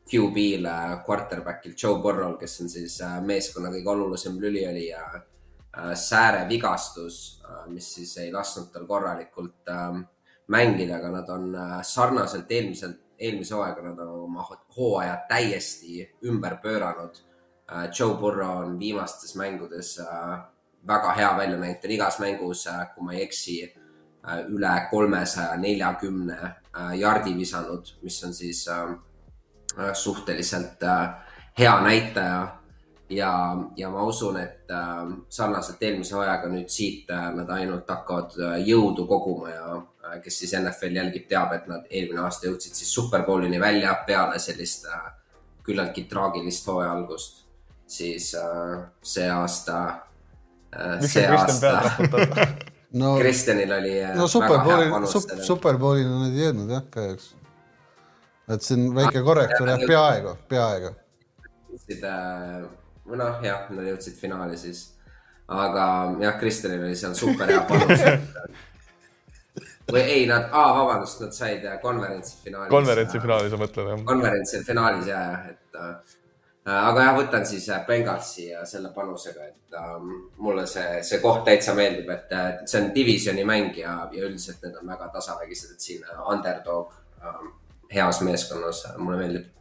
QB-l, 0.06 0.66
quarterback'il 1.06 1.74
Joe 1.82 1.98
Burrow'l, 2.02 2.36
kes 2.38 2.60
on 2.62 2.70
siis 2.70 3.00
äh, 3.02 3.16
meeskonna 3.22 3.72
kõige 3.74 3.90
olulisem 3.90 4.38
lüliolija 4.42 5.02
äh,, 5.14 5.94
säärevigastus 5.98 7.18
äh,, 7.42 7.64
mis 7.72 7.88
siis 7.98 8.16
ei 8.22 8.32
lasknud 8.34 8.70
tal 8.74 8.86
korralikult 8.86 9.72
äh, 9.72 9.98
mängida, 10.54 11.00
aga 11.00 11.10
nad 11.18 11.32
on 11.34 11.48
äh, 11.54 11.78
sarnaselt 11.82 12.50
eelmiselt, 12.50 13.00
eelmise 13.18 13.56
hooaega, 13.56 13.82
nad 13.88 14.04
on 14.04 14.26
oma 14.28 14.46
hooaja 14.76 15.16
täiesti 15.28 16.04
ümber 16.26 16.60
pööranud 16.62 17.18
äh,. 17.18 17.88
Joe 17.90 18.14
Burrow 18.20 18.62
on 18.62 18.78
viimastes 18.78 19.34
mängudes 19.34 19.96
äh, 20.02 20.36
väga 20.86 21.18
hea 21.18 21.34
välja 21.38 21.58
näinud, 21.58 21.82
ta 21.82 21.90
on 21.90 21.98
igas 21.98 22.22
mängus 22.22 22.66
äh,, 22.70 22.86
kui 22.94 23.10
ma 23.10 23.18
ei 23.18 23.26
eksi 23.26 23.58
Äh, 23.64 23.75
üle 24.48 24.74
kolmesaja 24.90 25.56
neljakümne 25.56 26.36
jardi 26.98 27.32
äh, 27.32 27.38
visanud, 27.38 27.92
mis 28.02 28.24
on 28.24 28.34
siis 28.34 28.68
äh, 28.68 29.92
suhteliselt 29.94 30.82
hea 31.58 31.80
näitaja. 31.80 32.56
ja, 33.10 33.56
ja 33.76 33.90
ma 33.90 34.02
usun, 34.02 34.40
et 34.40 34.72
sarnaselt 35.28 35.82
eelmise 35.82 36.14
hooajaga 36.16 36.48
nüüd 36.50 36.68
siit 36.68 37.12
nad 37.36 37.50
ainult 37.54 37.86
hakkavad 37.88 38.34
jõudu 38.66 39.06
koguma 39.06 39.50
ja 39.50 40.18
kes 40.24 40.38
siis 40.38 40.56
NFL 40.58 40.98
jälgib, 40.98 41.28
teab, 41.28 41.52
et 41.54 41.68
nad 41.70 41.86
eelmine 41.90 42.24
aasta 42.24 42.48
jõudsid 42.48 42.74
siis 42.74 42.90
superbowlini 42.94 43.60
välja 43.62 43.94
peale 44.06 44.40
sellist 44.42 44.88
küllaltki 45.62 46.08
traagilist 46.10 46.66
hooaja 46.66 46.92
algust, 46.92 47.44
siis 47.86 48.32
see 49.02 49.28
aasta. 49.30 49.82
pead 50.72 51.84
raputad 51.84 52.66
no, 53.00 53.14
Kristjanil 53.20 53.72
oli. 53.78 53.94
Äh, 54.02 54.14
no 54.18 54.28
superbowlil, 54.30 55.08
superbowlil 55.46 56.08
nad 56.10 56.34
ei 56.34 56.46
jõudnud 56.46 56.72
jah, 56.76 56.84
kahjuks. 56.92 57.30
et 58.54 58.66
siin 58.66 58.88
väike 58.96 59.22
korrektuur 59.26 59.72
jah, 59.72 59.86
peaaegu, 59.92 60.36
peaaegu. 60.50 60.92
jõudsid 61.72 62.06
äh,, 62.10 62.66
noh 63.22 63.46
jah, 63.46 63.70
nad 63.72 63.90
jõudsid 63.90 64.18
finaali 64.20 64.58
siis, 64.60 64.86
aga 65.46 65.86
jah, 66.22 66.38
Kristjanil 66.40 66.88
oli 66.88 66.98
seal 66.98 67.16
super 67.18 67.52
hea 67.52 67.64
panus 67.68 68.06
või 69.92 70.02
ei, 70.02 70.26
nad, 70.26 70.48
vabandust, 70.50 71.20
nad 71.22 71.34
said 71.36 71.64
äh, 71.64 71.80
konverentsi 71.82 72.38
finaalis. 72.42 72.72
konverentsi 72.74 73.22
finaalis 73.22 73.52
sa 73.54 73.60
mõtled 73.60 73.92
jah? 73.92 74.06
konverentsi 74.08 74.62
finaalis 74.66 75.10
ja, 75.12 75.24
et 75.52 75.82
aga 76.66 77.04
jah, 77.04 77.16
võtan 77.16 77.46
siis 77.46 77.68
äh, 77.70 77.82
Bengalsi 77.86 78.48
ja 78.48 78.64
selle 78.66 78.90
panusega, 78.94 79.46
et 79.46 79.76
ähm, 79.78 80.12
mulle 80.42 80.66
see, 80.70 81.00
see 81.06 81.20
koht 81.22 81.44
täitsa 81.46 81.76
meeldib, 81.78 82.10
et 82.10 82.32
äh, 82.34 82.48
see 82.66 82.80
on 82.82 82.88
divisioni 82.94 83.44
mäng 83.46 83.76
ja, 83.78 83.98
ja 84.12 84.26
üldiselt 84.26 84.64
need 84.64 84.78
on 84.80 84.90
väga 84.90 85.08
tasavägised, 85.14 85.76
et 85.76 85.86
siin 85.88 86.02
äh, 86.02 86.22
underdog 86.32 86.94
ähm, 87.22 87.52
heas 87.92 88.20
meeskonnas 88.26 88.82
äh, 88.90 88.96
mulle 88.98 89.20
meeldib. 89.20 89.52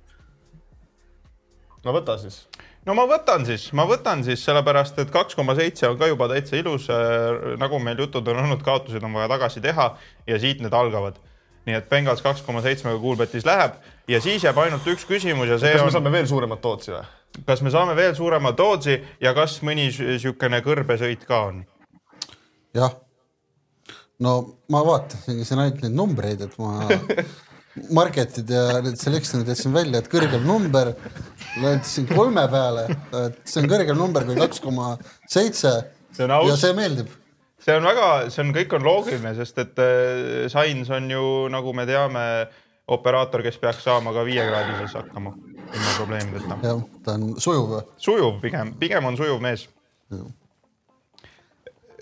no 1.86 1.94
võta 1.94 2.18
siis. 2.22 2.42
no 2.90 2.98
ma 2.98 3.06
võtan 3.10 3.46
siis, 3.46 3.68
ma 3.78 3.86
võtan 3.90 4.26
siis 4.26 4.42
sellepärast, 4.48 4.98
et 5.06 5.14
kaks 5.14 5.38
koma 5.38 5.54
seitse 5.60 5.86
on 5.92 6.02
ka 6.02 6.10
juba 6.10 6.32
täitsa 6.34 6.58
ilus 6.58 6.90
äh,. 6.90 7.54
nagu 7.62 7.80
meil 7.80 8.02
jutud 8.02 8.34
on 8.34 8.42
olnud, 8.48 8.66
kaotused 8.66 9.06
on 9.06 9.14
vaja 9.14 9.30
tagasi 9.36 9.62
teha 9.62 9.92
ja 10.26 10.42
siit 10.42 10.66
need 10.66 10.74
algavad 10.74 11.22
nii 11.66 11.78
et 11.80 11.88
Bengals 11.90 12.22
kaks 12.26 12.44
koma 12.46 12.62
seitsmega 12.66 13.00
Kuulbetis 13.02 13.46
läheb 13.48 13.80
ja 14.12 14.22
siis 14.22 14.44
jääb 14.46 14.58
ainult 14.62 14.86
üks 14.92 15.08
küsimus 15.10 15.50
ja 15.50 15.60
see 15.62 15.74
kas 15.74 15.82
on. 15.82 15.88
kas 15.88 15.94
me 15.94 15.98
saame 15.98 16.12
veel 16.18 16.28
suuremat 16.30 16.62
tootsi 16.62 16.94
või? 16.94 17.06
kas 17.48 17.64
me 17.66 17.74
saame 17.74 17.96
veel 17.98 18.14
suuremat 18.16 18.60
tootsi 18.60 19.00
ja 19.22 19.34
kas 19.38 19.58
mõni 19.66 19.90
niisugune 19.90 20.62
kõrbesõit 20.66 21.26
ka 21.28 21.42
on? 21.50 21.66
jah. 22.78 22.96
no 24.20 24.38
ma 24.72 24.86
vaatasingi 24.86 25.48
siin 25.48 25.64
ainult 25.64 25.84
neid 25.84 25.98
numbreid, 25.98 26.46
et 26.46 26.58
ma 26.62 26.86
market'id 28.00 28.50
ja 28.52 28.80
need 28.86 29.00
selection'id 29.00 29.50
jätsin 29.52 29.74
välja, 29.76 30.00
et 30.00 30.10
kõrgem 30.12 30.46
number, 30.48 30.94
löödasin 31.60 32.08
kolme 32.12 32.46
peale, 32.52 32.88
et 33.26 33.42
see 33.44 33.64
on 33.64 33.70
kõrgem 33.72 34.00
number 34.00 34.26
kui 34.28 34.38
kaks 34.40 34.62
koma 34.64 34.96
seitse 35.28 35.74
ja 36.16 36.58
see 36.60 36.74
meeldib. 36.78 37.12
See 37.66 37.76
on 37.76 37.88
väga, 37.88 38.08
see 38.30 38.44
on, 38.46 38.54
kõik 38.56 38.78
on 38.78 38.86
loogiline, 38.86 39.34
sest 39.38 39.60
et 39.64 39.82
äh, 39.82 40.46
Sainz 40.52 40.92
on 40.94 41.10
ju, 41.10 41.26
nagu 41.54 41.74
me 41.74 41.88
teame, 41.90 42.24
operaator, 42.94 43.42
kes 43.46 43.58
peaks 43.58 43.84
saama 43.88 44.14
ka 44.14 44.26
viiekraadises 44.28 44.94
hakkama 45.00 45.34
ilma 45.74 45.94
probleemideta. 45.98 46.58
jah, 46.62 46.82
ta 47.06 47.16
on 47.18 47.32
sujuv. 47.42 47.80
sujuv 47.98 48.42
pigem, 48.44 48.76
pigem 48.80 49.06
on 49.10 49.18
sujuv 49.18 49.42
mees. 49.42 49.68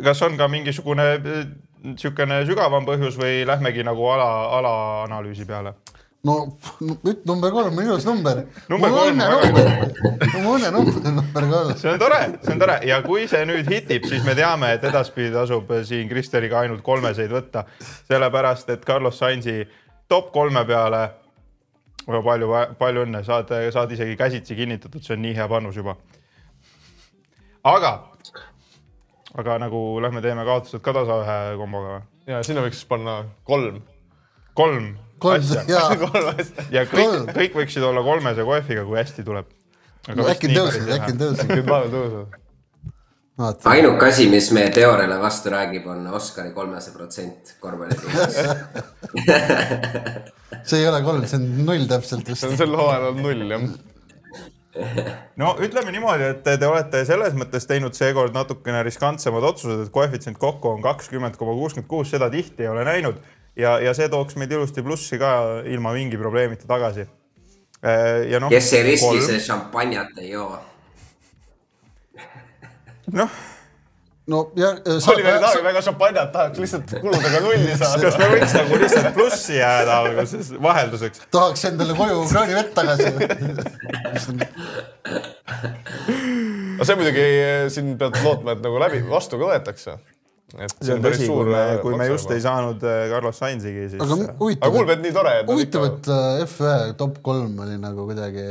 kas 0.03 0.22
on 0.27 0.38
ka 0.38 0.49
mingisugune 0.52 1.07
äh, 1.15 1.45
niisugune 1.84 2.44
sügavam 2.48 2.85
põhjus 2.88 3.18
või 3.19 3.44
lähmegi 3.48 3.84
nagu 3.88 4.07
ala, 4.11 4.30
alaanalüüsi 4.60 5.48
peale? 5.48 5.76
No 6.24 6.36
nüüd 6.80 7.26
number 7.28 7.52
kolm 7.52 7.78
on 7.78 7.86
ilus 7.86 8.06
number. 8.08 8.44
Number 8.72 8.90
mu 8.90 8.95
kolm 8.95 9.20
on 9.26 9.34
õnnenumber, 9.34 9.90
mu 10.40 10.54
õnnenumber 10.56 11.00
on 11.10 11.18
number 11.20 11.48
kolm. 11.52 11.74
see 11.82 11.91
on 11.91 12.00
tore, 12.00 12.20
see 12.38 12.54
on 12.54 12.62
tore 12.64 12.78
ja 12.88 13.02
kui 13.04 13.26
see 13.32 13.44
nüüd 13.50 13.68
hitib, 13.72 14.08
siis 14.08 14.24
me 14.24 14.36
teame, 14.40 14.72
et 14.78 14.88
edaspidi 14.88 15.34
tasub 15.36 15.74
siin 15.90 16.08
Kristjaniga 16.12 16.62
ainult 16.64 16.84
kolmeseid 16.86 17.34
võtta, 17.34 17.66
sellepärast 18.08 18.72
et 18.72 18.88
Carlos 18.88 19.20
Sainzi 19.20 19.60
top 20.08 20.32
kolme 20.32 20.64
peale. 20.70 21.04
palju, 22.08 22.50
palju 22.80 23.06
õnne, 23.06 23.24
saad, 23.24 23.52
saad 23.72 23.91
isegi 23.91 24.16
käsitsi 24.20 24.56
kinnitatud, 24.56 25.04
see 25.04 25.16
on 25.18 25.24
nii 25.24 25.36
hea 25.36 25.48
panus 25.48 25.76
juba. 25.76 25.98
aga, 27.64 27.94
aga 29.36 29.60
nagu 29.60 30.00
lähme 30.00 30.22
teeme 30.22 30.45
kaotused 30.45 30.82
ka 30.82 30.94
tasa 30.94 31.20
ühe 31.24 31.58
komboga 31.60 31.98
või? 31.98 32.04
ja 32.32 32.44
sinna 32.44 32.64
võiks 32.64 32.86
panna 32.88 33.24
kolm. 33.44 33.82
kolm, 34.54 34.94
kolm 36.04 36.30
asja 36.34 36.68
ja 36.74 36.86
kõik 36.90 37.34
kõik 37.38 37.60
võiksid 37.62 37.86
olla 37.88 38.04
kolmese 38.06 38.45
kohviga, 38.48 38.86
kui 38.88 39.00
hästi 39.00 39.26
tuleb. 39.28 39.52
no, 40.14 40.28
äkki 40.32 40.52
tõusid, 40.54 40.90
äkki 40.98 41.18
tõusid. 41.20 41.52
nüüd 41.52 41.70
vaeva 41.70 41.90
tõusnud. 41.94 42.36
vaata, 43.40 43.70
ainuke 43.74 44.10
asi, 44.10 44.28
mis 44.32 44.52
meie 44.56 44.72
teooriale 44.76 45.20
vastu 45.22 45.54
räägib, 45.54 45.88
on 45.94 46.06
Oscari 46.20 46.54
kolmese 46.56 46.94
protsent 46.95 47.56
korvpallituules. 47.64 48.40
see 50.70 50.84
ei 50.84 50.88
ole 50.88 51.02
kolm, 51.06 51.26
see 51.28 51.40
on 51.40 51.50
null 51.68 51.90
täpselt 51.90 52.28
see 52.28 52.36
vist 52.36 52.50
on. 52.52 52.58
sel 52.60 52.80
hooajal 52.80 53.10
on 53.12 53.22
null 53.26 53.56
jah. 53.56 53.68
no 55.38 55.54
ütleme 55.62 55.94
niimoodi, 55.94 56.32
et 56.34 56.44
te 56.48 56.68
olete 56.68 57.04
selles 57.06 57.36
mõttes 57.38 57.68
teinud 57.70 57.94
seekord 57.98 58.34
natukene 58.36 58.82
riskantsemad 58.86 59.45
otsused, 59.54 59.86
et 59.86 59.94
koefitsient 59.94 60.40
kokku 60.41 60.72
on 60.74 60.82
kakskümmend 60.86 61.38
koma 61.38 61.54
kuuskümmend 61.60 61.90
kuus, 61.90 62.10
seda 62.14 62.30
tihti 62.34 62.66
ei 62.66 62.72
ole 62.74 62.86
näinud 62.88 63.22
ja, 63.55 63.77
ja 63.80 63.93
see 63.97 64.09
tooks 64.09 64.38
meid 64.39 64.51
ilusti 64.53 64.84
plussi 64.85 65.19
ka 65.21 65.61
ilma 65.69 65.93
mingi 65.93 66.17
probleemita 66.19 66.67
tagasi. 66.69 67.07
ja 68.30 68.39
noh. 68.39 68.51
kes 68.51 68.73
ei 68.73 68.85
riski, 68.91 69.21
see 69.25 69.39
šampanjat 69.43 70.21
ei 70.21 70.30
joo. 70.31 70.59
noh, 73.13 73.35
no 74.31 74.39
ja. 74.55 74.71
Oliver 75.11 75.35
ei 75.35 75.41
tahagi 75.43 75.63
väga 75.65 75.81
šampanjat, 75.89 76.31
tahaks 76.34 76.63
lihtsalt 76.63 76.95
kuludega 77.03 77.43
nulli 77.43 77.73
kas 77.73 77.84
saada. 77.84 78.13
me 78.21 78.30
võiks 78.38 78.55
nagu 78.57 78.80
lihtsalt 78.85 79.11
plussi 79.17 79.59
jääda 79.59 79.99
alguses 80.05 80.53
vahelduseks? 80.69 81.27
tahaks 81.35 81.67
endale 81.69 81.97
koju 81.99 82.23
kraanivett 82.31 82.73
tagasi. 82.77 83.11
aga 86.73 86.88
see 86.88 86.97
muidugi, 86.97 87.30
siin 87.75 87.93
pead 87.99 88.17
lootma, 88.23 88.55
et 88.55 88.65
nagu 88.65 88.81
läbi, 88.81 89.03
vastu 89.11 89.38
ka 89.38 89.53
võetakse. 89.53 89.99
Et 90.59 90.75
see 90.80 90.93
on 90.93 91.03
tõsi, 91.03 91.27
kui 91.30 91.49
me, 91.49 91.63
kui 91.81 91.97
me 91.97 92.07
just 92.11 92.31
ei 92.35 92.43
saanud 92.43 92.85
äh, 92.85 93.07
Carlos 93.11 93.41
Sainzigi, 93.41 93.89
siis 93.93 94.03
aga 94.03 94.19
aga 94.19 94.38
huvitav, 94.39 94.75
kuulge, 94.75 94.97
et 94.97 95.03
nii 95.05 95.15
tore. 95.15 95.35
huvitav, 95.49 95.89
et 95.89 96.09
äh, 96.13 96.45
F1 96.45 96.95
top 96.99 97.19
kolm 97.25 97.59
oli 97.65 97.77
nagu 97.81 98.07
kuidagi, 98.09 98.47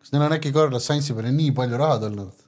kas 0.00 0.14
neil 0.14 0.26
on 0.26 0.38
äkki 0.38 0.54
Carlos 0.56 0.86
Sainzi 0.90 1.16
peale 1.16 1.34
nii 1.34 1.54
palju 1.56 1.80
raha 1.80 2.00
tulnud? 2.06 2.46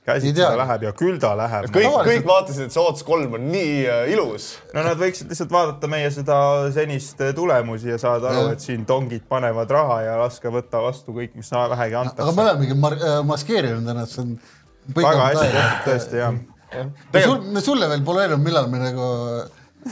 ei 0.00 0.20
käsitleda 0.20 0.48
tea. 0.48 0.58
läheb 0.58 0.84
ja 0.86 0.92
küll 0.96 1.18
ta 1.20 1.32
läheb. 1.36 1.66
kõik, 1.74 1.96
kõik 2.06 2.26
vaatasid, 2.28 2.68
et 2.68 2.74
see 2.74 2.82
Ots 2.82 3.04
kolm 3.06 3.34
on 3.36 3.46
nii 3.52 3.74
äh, 3.84 4.12
ilus. 4.14 4.52
no 4.74 4.84
nad 4.86 4.98
võiksid 5.00 5.30
lihtsalt 5.30 5.52
vaadata 5.52 5.90
meie 5.90 6.10
seda 6.14 6.38
senist 6.74 7.20
äh, 7.20 7.34
tulemusi 7.36 7.92
ja 7.92 7.98
saada 8.00 8.30
aru, 8.32 8.54
et 8.54 8.64
siin 8.64 8.86
tongid 8.88 9.26
panevad 9.28 9.70
raha 9.76 10.00
ja 10.06 10.16
laske 10.20 10.52
võtta 10.52 10.82
vastu 10.84 11.14
kõik, 11.16 11.36
mis 11.38 11.52
vähegi 11.52 11.98
aga 11.98 12.04
me 12.04 12.08
antakse. 12.08 12.40
olemegi 12.46 12.78
äh, 12.78 13.20
maskeerinud 13.28 13.92
ennast, 13.94 14.16
see 14.16 14.24
on. 14.24 14.34
väga 14.96 15.28
hästi 15.28 15.46
tehtud 15.46 15.86
tõesti 15.90 16.22
jah. 16.24 16.40
Sul, 17.24 17.40
me 17.52 17.62
sulle 17.64 17.88
veel 17.90 18.02
pole 18.06 18.24
öelnud, 18.24 18.42
millal 18.44 18.68
me 18.72 18.80
nagu 18.82 19.06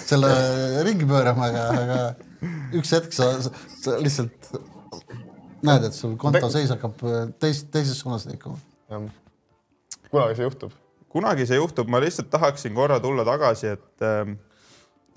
selle 0.05 0.33
ringi 0.87 1.07
pöörame, 1.09 1.49
aga, 1.49 1.63
aga 1.83 2.49
üks 2.79 2.93
hetk 2.97 3.15
sa, 3.17 3.31
sa, 3.43 3.53
sa 3.83 3.97
lihtsalt 4.03 4.51
näed, 5.67 5.89
et 5.89 5.97
sul 5.97 6.17
konto 6.21 6.51
seis 6.53 6.71
hakkab 6.75 7.01
teis, 7.43 7.65
teises 7.73 7.99
suunas 7.99 8.27
liikuma. 8.29 8.59
kunagi 10.11 10.39
see 10.39 10.47
juhtub. 10.47 10.77
kunagi 11.13 11.49
see 11.49 11.59
juhtub, 11.59 11.91
ma 11.91 12.03
lihtsalt 12.05 12.31
tahaksin 12.31 12.77
korra 12.77 13.01
tulla 13.03 13.25
tagasi, 13.27 13.75
et 13.79 14.07
ähm, 14.07 14.37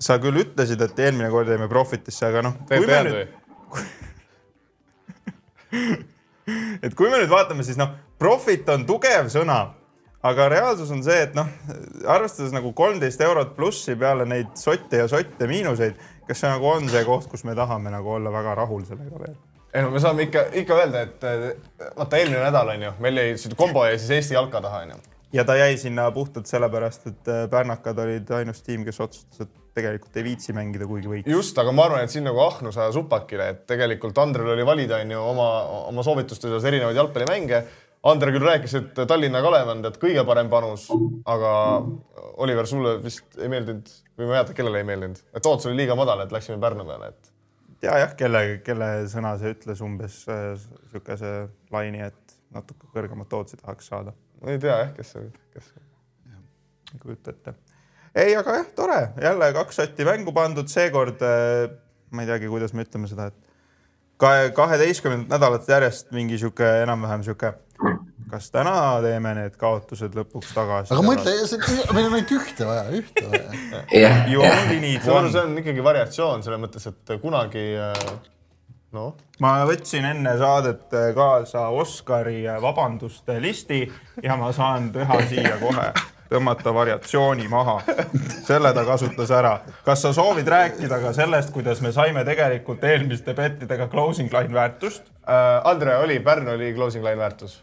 sa 0.02 0.18
küll 0.22 0.42
ütlesid, 0.42 0.80
et 0.82 1.04
eelmine 1.04 1.30
kord 1.30 1.50
jäime 1.52 1.68
Profitisse, 1.70 2.26
aga 2.26 2.42
noh. 2.48 2.58
teeb 2.70 2.88
pead 2.88 3.12
või? 3.12 3.26
et 6.82 6.96
kui 6.98 7.08
me 7.08 7.20
nüüd 7.20 7.30
vaatame, 7.30 7.64
siis 7.66 7.78
noh, 7.80 7.94
profit 8.20 8.68
on 8.72 8.84
tugev 8.88 9.30
sõna, 9.32 9.60
aga 10.22 10.48
reaalsus 10.52 10.90
on 10.94 11.02
see, 11.04 11.20
et 11.26 11.34
noh, 11.38 11.48
arvestades 12.06 12.52
nagu 12.54 12.72
kolmteist 12.78 13.20
eurot 13.24 13.56
plussi 13.56 13.96
peale 13.98 14.26
neid 14.28 14.52
sotte 14.58 15.02
ja 15.02 15.08
sotte 15.10 15.48
miinuseid, 15.50 15.96
kas 16.28 16.42
see 16.42 16.52
nagu 16.52 16.68
on 16.70 16.90
see 16.90 17.02
koht, 17.08 17.30
kus 17.30 17.46
me 17.48 17.56
tahame 17.58 17.90
nagu 17.94 18.18
olla 18.18 18.32
väga 18.34 18.60
rahul 18.62 18.84
sellega 18.88 19.24
veel? 19.24 19.40
ei 19.72 19.82
no 19.82 19.90
me 19.90 20.00
saame 20.04 20.26
ikka, 20.28 20.44
ikka 20.60 20.76
öelda, 20.82 21.06
et 21.06 21.24
vaata 21.96 22.20
eelmine 22.20 22.42
nädal 22.44 22.74
on 22.74 22.86
ju, 22.86 22.92
meil 23.00 23.22
jäi, 23.22 23.32
kombo 23.56 23.86
jäi 23.88 23.96
siis 23.98 24.10
Eesti 24.18 24.36
jalka 24.36 24.60
taha 24.60 24.82
on 24.84 24.94
ju. 24.94 25.00
ja 25.32 25.44
ta 25.48 25.56
jäi 25.56 25.76
sinna 25.80 26.10
puhtalt 26.12 26.46
sellepärast, 26.46 27.06
et 27.08 27.32
äh, 27.32 27.46
pärnakad 27.50 27.98
olid 28.04 28.30
ainus 28.36 28.62
tiim, 28.66 28.84
kes 28.84 29.00
otsustas, 29.00 29.46
et 29.46 29.54
tegelikult 29.74 30.16
ei 30.20 30.26
viitsi 30.26 30.52
mängida, 30.56 30.86
kuigi 30.88 31.08
võiks. 31.08 31.30
just, 31.32 31.58
aga 31.58 31.72
ma 31.72 31.86
arvan, 31.88 32.04
et 32.04 32.12
siin 32.12 32.26
nagu 32.28 32.40
ahnus 32.44 32.76
ajas 32.76 32.98
upakile, 33.00 33.48
et 33.54 33.64
tegelikult 33.68 34.18
Andrel 34.20 34.52
oli 34.54 34.66
valida, 34.66 35.00
on 35.00 35.16
ju 35.16 35.24
oma, 35.32 35.48
oma 35.88 36.04
soovituste 36.04 36.52
seas 36.52 36.68
erinevaid 36.68 37.00
jalgpallimänge. 37.00 37.64
Ander 38.02 38.32
küll 38.34 38.42
rääkis, 38.42 38.72
et 38.74 38.96
Tallinna 39.06 39.38
Kalev 39.44 39.68
on 39.70 39.82
tead 39.84 39.98
kõige 40.02 40.24
parem 40.26 40.48
panus, 40.50 40.88
aga 41.30 41.52
Oliver, 42.42 42.66
sulle 42.66 42.96
vist 43.02 43.36
ei 43.38 43.50
meeldinud 43.52 43.92
või 44.16 44.24
ma 44.24 44.24
ei 44.24 44.32
mäleta, 44.32 44.56
kellele 44.58 44.80
ei 44.82 44.88
meeldinud, 44.88 45.20
et 45.30 45.44
Toots 45.44 45.68
oli 45.70 45.78
liiga 45.78 45.94
madal, 45.98 46.24
et 46.24 46.34
läksime 46.34 46.58
Pärnu 46.62 46.86
peale, 46.88 47.12
et 47.12 47.32
ja 47.86 47.98
jah, 48.02 48.16
kelle, 48.18 48.42
kelle 48.66 48.88
sõna 49.10 49.36
see 49.38 49.54
ütles 49.54 49.82
umbes 49.84 50.18
äh, 50.30 50.50
sihukese 50.90 51.32
laini, 51.74 52.02
et 52.08 52.36
natuke 52.54 52.90
kõrgemat 52.94 53.38
ootsi 53.38 53.58
tahaks 53.60 53.88
saada. 53.92 54.14
ei 54.46 54.58
tea 54.62 54.80
jah, 54.84 54.92
kes 54.96 55.14
see, 55.14 55.30
kes 55.54 55.70
see. 55.70 55.86
ei 56.92 57.00
kujuta 57.02 57.36
ette. 57.36 57.54
ei, 58.14 58.34
aga 58.38 58.58
jah, 58.58 58.68
tore, 58.76 59.00
jälle 59.22 59.52
kaks 59.56 59.78
sotti 59.82 60.06
mängu 60.08 60.34
pandud, 60.36 60.70
seekord 60.70 61.22
äh, 61.26 61.70
ma 62.10 62.26
ei 62.26 62.30
teagi, 62.34 62.50
kuidas 62.52 62.74
me 62.76 62.86
ütleme 62.86 63.10
seda, 63.10 63.30
et 63.32 63.52
kahe, 64.22 64.50
kaheteistkümnendat 64.54 65.32
nädalat 65.32 65.68
järjest 65.68 66.12
mingi 66.14 66.38
sihuke 66.38 66.68
enam-vähem 66.84 67.24
sihuke, 67.26 67.54
kas 68.32 68.48
täna 68.54 68.74
teeme 69.04 69.34
need 69.36 69.56
kaotused 69.60 70.16
lõpuks 70.16 70.54
tagasi? 70.56 70.94
aga 70.94 71.04
mõtle, 71.04 71.36
meil 71.92 72.08
on 72.08 72.18
ainult 72.18 72.36
ühte 72.40 72.68
vaja, 72.68 72.84
ühte 72.96 73.24
vaja. 73.28 73.56
You 74.32 74.40
jah, 74.40 74.62
only 74.64 74.80
need 74.80 75.04
see 75.04 75.40
on, 75.44 75.56
ikkagi 75.60 75.84
variatsioon 75.84 76.44
selles 76.46 76.62
mõttes, 76.62 76.88
et 76.88 77.16
kunagi 77.20 77.66
noh, 78.92 79.12
ma 79.40 79.52
võtsin 79.68 80.06
enne 80.06 80.34
saadet 80.40 80.92
äh, 80.96 81.10
kaasa 81.16 81.68
Oscari 81.72 82.42
äh, 82.46 82.60
vabanduste 82.62 83.38
listi 83.42 83.84
ja 84.22 84.36
ma 84.40 84.52
saan 84.52 84.90
teha 84.92 85.20
siia 85.30 85.56
kohe, 85.60 85.88
tõmmata 86.32 86.74
variatsiooni 86.74 87.48
maha. 87.52 87.78
selle 88.48 88.72
ta 88.76 88.84
kasutas 88.88 89.32
ära. 89.32 89.58
kas 89.84 90.04
sa 90.04 90.12
soovid 90.16 90.48
rääkida 90.48 91.00
ka 91.02 91.12
sellest, 91.16 91.52
kuidas 91.56 91.80
me 91.80 91.92
saime 91.92 92.24
tegelikult 92.28 92.84
eelmiste 92.84 93.34
bettidega 93.34 93.88
closing 93.92 94.32
line 94.32 94.54
väärtust? 94.54 95.08
äh, 95.24 95.60
Andre 95.64 95.98
oli, 96.04 96.20
Pärnu 96.20 96.56
oli 96.56 96.74
closing 96.74 97.04
line 97.04 97.18
väärtus. 97.18 97.62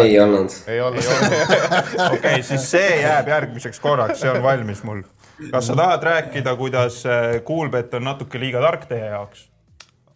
Ei 0.00 0.18
olnud. 0.20 0.56
ei 0.66 0.80
olnud. 0.80 1.04
okei 1.08 2.18
okay,, 2.18 2.42
siis 2.42 2.68
see 2.70 3.00
jääb 3.02 3.28
järgmiseks 3.28 3.80
korraks, 3.80 4.20
see 4.20 4.30
on 4.30 4.42
valmis 4.42 4.82
mul. 4.86 5.02
kas 5.50 5.66
sa 5.70 5.76
tahad 5.78 6.02
rääkida, 6.02 6.56
kuidas 6.56 7.02
äh, 7.06 7.40
Kuulbett 7.44 7.94
on 7.94 8.06
natuke 8.08 8.40
liiga 8.40 8.62
tark 8.64 8.88
teie 8.90 9.10
jaoks? 9.12 9.48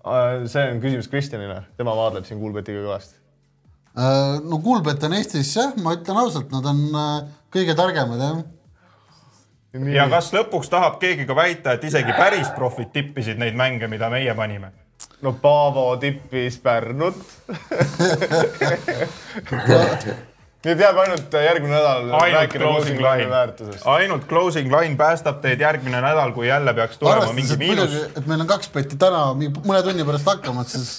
Äh, 0.07 0.47
see 0.51 0.67
on 0.73 0.83
küsimus 0.83 1.09
Kristjanile, 1.11 1.63
tema 1.77 1.95
maadleb 1.99 2.27
siin 2.29 2.41
Kuulbetiga 2.41 2.85
kõvasti. 2.85 3.19
Äh, 3.99 4.39
no 4.47 4.61
Kuulbet 4.63 5.03
on 5.05 5.17
Eestis 5.19 5.51
jah, 5.57 5.73
ma 5.83 5.97
ütlen 5.97 6.21
ausalt, 6.21 6.53
nad 6.55 6.67
on 6.71 6.85
äh, 6.95 7.15
kõige 7.55 7.75
targemad 7.79 8.23
jah. 8.23 8.43
ja 9.95 10.09
kas 10.13 10.31
lõpuks 10.37 10.71
tahab 10.71 11.01
keegi 11.03 11.27
ka 11.29 11.37
väita, 11.37 11.75
et 11.75 11.85
isegi 11.89 12.15
päris 12.17 12.51
profid 12.57 12.93
tippisid 12.95 13.41
neid 13.43 13.59
mänge, 13.59 13.91
mida 13.91 14.11
meie 14.13 14.35
panime? 14.39 14.73
No 15.23 15.33
Paavo 15.43 15.97
tippis 16.01 16.59
Pärnut. 16.63 17.17
nüüd 20.67 20.81
jääb 20.83 20.97
ainult 21.05 21.35
järgmine 21.39 21.71
nädal 21.71 22.09
ainult 22.19 22.35
rääkida 22.35 22.65
closing 22.65 23.03
line 23.03 23.29
väärtusest., 23.31 23.85
ainult 23.87 24.25
closing 24.31 24.73
line 24.73 24.97
päästab 24.99 25.39
teid 25.45 25.61
järgmine 25.63 26.01
nädal, 26.03 26.33
kui 26.35 26.49
jälle 26.49 26.75
peaks 26.75 26.99
tulema 26.99 27.31
mingi 27.33 27.55
et 27.55 27.63
miinus 27.63 27.95
et 28.09 28.27
meil 28.27 28.43
on 28.43 28.49
kaks 28.51 28.73
betti 28.75 28.99
täna 28.99 29.29
mõne 29.39 29.85
tunni 29.87 30.07
pärast 30.09 30.27
hakkamas, 30.27 30.73
siis 30.75 30.91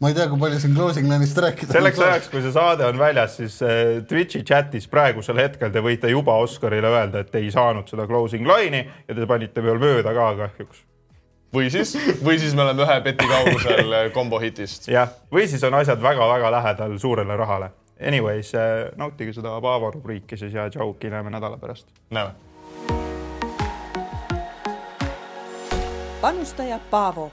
ma 0.00 0.10
ei 0.10 0.16
tea, 0.16 0.26
kui 0.32 0.40
palju 0.40 0.62
siin 0.62 0.72
closing 0.74 1.10
line'ist 1.12 1.38
rääkida. 1.44 1.76
selleks 1.76 2.00
ajaks, 2.02 2.30
kui 2.32 2.40
see 2.42 2.54
saade 2.56 2.88
on 2.88 2.98
väljas, 2.98 3.36
siis 3.38 3.58
äh, 3.66 4.00
Twitch'i 4.08 4.42
chatis 4.48 4.88
praegusel 4.90 5.38
hetkel 5.44 5.70
te 5.74 5.84
võite 5.84 6.10
juba 6.10 6.38
Oskarile 6.42 6.90
öelda, 6.90 7.22
et 7.22 7.30
te 7.34 7.42
ei 7.42 7.52
saanud 7.54 7.92
seda 7.92 8.08
closing 8.08 8.48
line'i 8.48 8.86
ja 8.88 9.18
te 9.18 9.28
panite 9.28 9.62
veel 9.62 9.78
mööda 9.82 10.16
ka 10.16 10.32
kahjuks. 10.40 10.80
Või 11.54 11.70
siis, 11.70 11.96
või 12.24 12.38
siis 12.38 12.54
me 12.54 12.62
oleme 12.62 12.86
ühe 12.86 13.00
peti 13.04 13.28
kaugusel 13.28 13.92
kombo 14.14 14.40
hitist. 14.42 14.88
jah, 14.88 15.10
või 15.32 15.48
siis 15.48 15.64
on 15.64 15.74
asjad 15.74 16.02
väga-väga 16.02 16.50
lähedal 16.50 16.98
suurele 16.98 17.36
rahale. 17.36 17.70
Anyways, 18.02 18.52
nautige 18.96 19.32
seda 19.32 19.60
Paavo 19.60 19.90
rubriiki 19.94 20.36
siis 20.36 20.54
ja 20.54 20.70
tšauki, 20.70 21.10
näeme 21.10 21.30
nädala 21.30 21.58
pärast. 21.58 21.86
näeme. 22.10 22.30
panustaja 26.22 26.78
Paavo 26.90 27.30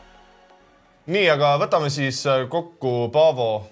nii, 1.09 1.25
aga 1.33 1.55
võtame 1.61 1.89
siis 1.93 2.21
äh, 2.29 2.45
kokku 2.49 3.09
Paavo, 3.13 3.67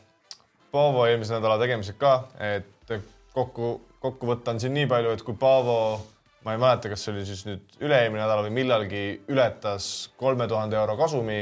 Paavo 0.74 1.06
eelmise 1.07 1.38
nädala 1.38 1.57
tegemised 1.61 1.98
ka, 2.02 2.14
et 2.41 2.94
kokku, 3.36 3.78
kokkuvõtta 4.03 4.56
on 4.56 4.61
siin 4.61 4.76
nii 4.78 4.88
palju, 4.90 5.14
et 5.14 5.26
kui 5.26 5.38
Paavo, 5.40 5.78
ma 6.48 6.53
ei 6.56 6.60
mäleta, 6.64 6.88
kas 6.88 7.02
see 7.03 7.11
oli 7.11 7.26
siis 7.28 7.41
nüüd 7.44 7.74
üle-eelmine 7.84 8.22
nädal 8.24 8.45
või 8.45 8.53
millalgi 8.56 9.02
ületas 9.34 10.07
kolme 10.15 10.45
tuhande 10.48 10.78
euro 10.80 10.94
kasumi, 10.95 11.41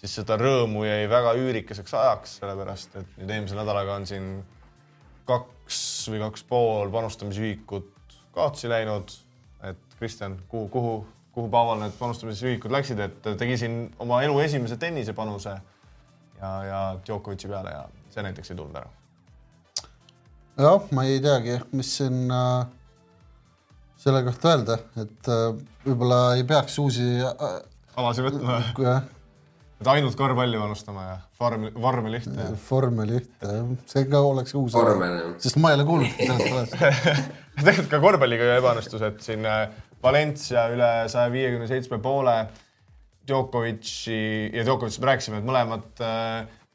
siis 0.00 0.14
seda 0.16 0.38
rõõmu 0.40 0.86
jäi 0.86 1.02
väga 1.12 1.34
üürikeseks 1.36 1.92
ajaks, 1.92 2.38
sellepärast 2.40 2.96
et 3.02 3.18
nüüd 3.20 3.34
eelmise 3.34 3.58
nädalaga 3.58 3.98
on 4.00 4.08
siin 4.08 4.30
kaks 5.28 5.82
või 6.08 6.22
kaks 6.24 6.46
pool 6.48 6.88
panustamisühikut 6.94 8.16
kaotsi 8.32 8.72
läinud. 8.72 9.12
et 9.68 9.76
Kristjan, 9.98 10.38
kuhu, 10.48 10.68
kuhu, 10.72 10.94
kuhu 11.36 11.48
Paaval 11.52 11.82
need 11.82 11.92
panustamisühikud 11.98 12.72
läksid, 12.72 13.04
et 13.04 13.30
tegi 13.36 13.60
siin 13.60 13.90
oma 14.00 14.22
elu 14.24 14.40
esimese 14.40 14.80
tennisepanuse 14.80 15.52
ja, 16.40 16.50
ja 16.64 16.80
Djokovic'i 17.04 17.48
peale 17.48 17.76
ja 17.76 17.84
see 18.08 18.24
näiteks 18.24 18.50
ei 18.50 18.56
tulnud 18.56 18.80
ära. 18.80 18.88
jah, 20.56 20.92
ma 20.96 21.04
ei 21.04 21.20
teagi, 21.20 21.60
mis 21.76 21.92
siin 21.98 22.32
äh, 22.32 22.79
selle 24.00 24.22
kohta 24.26 24.54
öelda, 24.54 24.76
et 25.00 25.30
äh, 25.32 25.48
võib-olla 25.86 26.20
ei 26.38 26.44
peaks 26.48 26.78
uusi 26.80 27.06
äh,, 27.20 27.58
avasi 28.00 28.24
võtma, 28.24 28.60
et 29.80 29.90
ainult 29.92 30.16
korvpalli 30.16 30.60
panustama 30.60 31.04
ja 31.06 31.18
farm, 31.40 31.68
vormel 31.80 32.18
ühte. 32.20 32.48
vormel 32.66 33.14
ühte, 33.18 33.58
see 33.90 34.06
ka 34.10 34.22
oleks 34.24 34.56
uus. 34.58 34.76
Sest 35.40 35.60
ma 35.60 35.72
ei 35.72 35.78
ole 35.80 35.86
kuulnud 35.88 36.16
sellest 36.16 36.50
alast. 36.54 37.30
tegelikult 37.60 37.92
ka 37.92 38.02
korvpalliga 38.02 38.48
ju 38.48 38.56
ebaõnnestus, 38.58 39.04
et 39.08 39.20
siin 39.24 39.44
äh, 39.48 39.66
Valencia 40.02 40.66
üle 40.72 40.90
saja 41.12 41.32
viiekümne 41.32 41.68
seitsme 41.68 42.00
poole, 42.00 42.38
Djokovic'i 43.28 44.22
ja 44.56 44.64
Djokovic'ist 44.64 45.02
me 45.02 45.10
rääkisime, 45.10 45.42
et 45.42 45.46
mõlemad, 45.46 46.00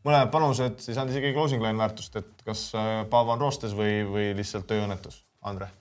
mõlemad 0.05 0.29
panused 0.33 0.85
ei 0.85 0.93
saanud 0.93 1.13
isegi 1.13 1.33
closing 1.33 1.65
line 1.65 1.81
väärtust, 1.81 2.21
et 2.21 2.45
kas 2.45 2.67
äh, 2.77 3.01
Paavo 3.09 3.33
on 3.33 3.41
roostes 3.41 3.73
või, 3.77 4.03
või 4.05 4.29
lihtsalt 4.37 4.69
tööõnnetus, 4.69 5.23
Andre? 5.41 5.71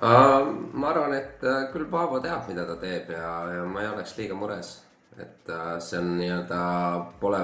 Ma 0.00 0.88
arvan, 0.90 1.14
et 1.14 1.44
uh, 1.46 1.68
küll 1.72 1.86
Paavo 1.90 2.20
teab, 2.22 2.48
mida 2.50 2.64
ta 2.66 2.76
teeb 2.80 3.12
ja, 3.14 3.30
ja 3.52 3.62
ma 3.68 3.84
ei 3.84 3.90
oleks 3.92 4.16
liiga 4.18 4.36
mures, 4.38 4.74
et 5.18 5.52
uh, 5.52 5.76
see 5.82 6.00
on 6.00 6.16
nii-öelda, 6.18 6.60
pole, 7.20 7.40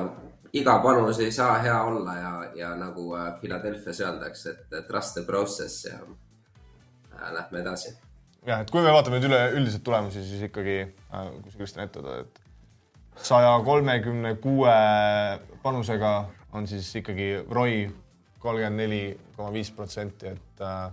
iga 0.58 0.78
panus 0.82 1.20
ei 1.22 1.30
saa 1.32 1.60
hea 1.62 1.76
olla 1.86 2.16
ja, 2.18 2.32
ja 2.58 2.74
nagu 2.78 3.12
uh, 3.12 3.28
Philadelphia's 3.40 4.02
öeldakse, 4.02 4.56
et 4.58 4.86
trust 4.88 5.14
the 5.18 5.24
process 5.26 5.84
ja 5.86 6.00
lähme 7.36 7.62
edasi. 7.62 7.94
jah, 8.46 8.62
et 8.64 8.70
kui 8.72 8.82
me 8.82 8.92
vaatame 8.92 9.20
nüüd 9.20 9.30
üleüldiselt 9.30 9.84
tulemusi, 9.86 10.24
siis 10.26 10.48
ikkagi, 10.48 10.78
kui 11.10 11.52
sa 11.52 11.60
Kristjan 11.60 11.86
ette 11.86 12.02
tood, 12.02 12.24
et 12.24 12.40
saja 13.20 13.52
kolmekümne 13.64 14.34
kuue 14.40 14.74
panusega 15.62 16.14
on 16.56 16.66
siis 16.66 16.88
ikkagi 16.96 17.44
Roy 17.50 17.84
kolmkümmend 18.40 18.80
neli 18.80 19.02
koma 19.36 19.52
viis 19.52 19.70
protsenti, 19.76 20.32
et 20.32 20.62
äh, 20.64 20.88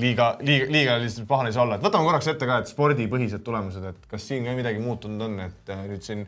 liiga, 0.00 0.36
liiga, 0.40 0.68
liiga 0.72 0.96
lihtsalt 1.02 1.28
pahane 1.28 1.50
ei 1.52 1.56
saa 1.56 1.66
olla, 1.66 1.76
et 1.76 1.84
võtame 1.84 2.08
korraks 2.08 2.30
ette 2.32 2.48
ka, 2.48 2.60
et 2.62 2.70
spordipõhised 2.70 3.44
tulemused, 3.44 3.84
et 3.92 4.08
kas 4.10 4.28
siin 4.28 4.46
ka 4.46 4.54
midagi 4.56 4.80
muutunud 4.82 5.26
on, 5.26 5.38
et 5.48 5.72
äh, 5.72 5.84
nüüd 5.90 6.06
siin 6.06 6.24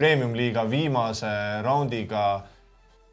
premium-liiga 0.00 0.64
viimase 0.70 1.30
raundiga 1.62 2.24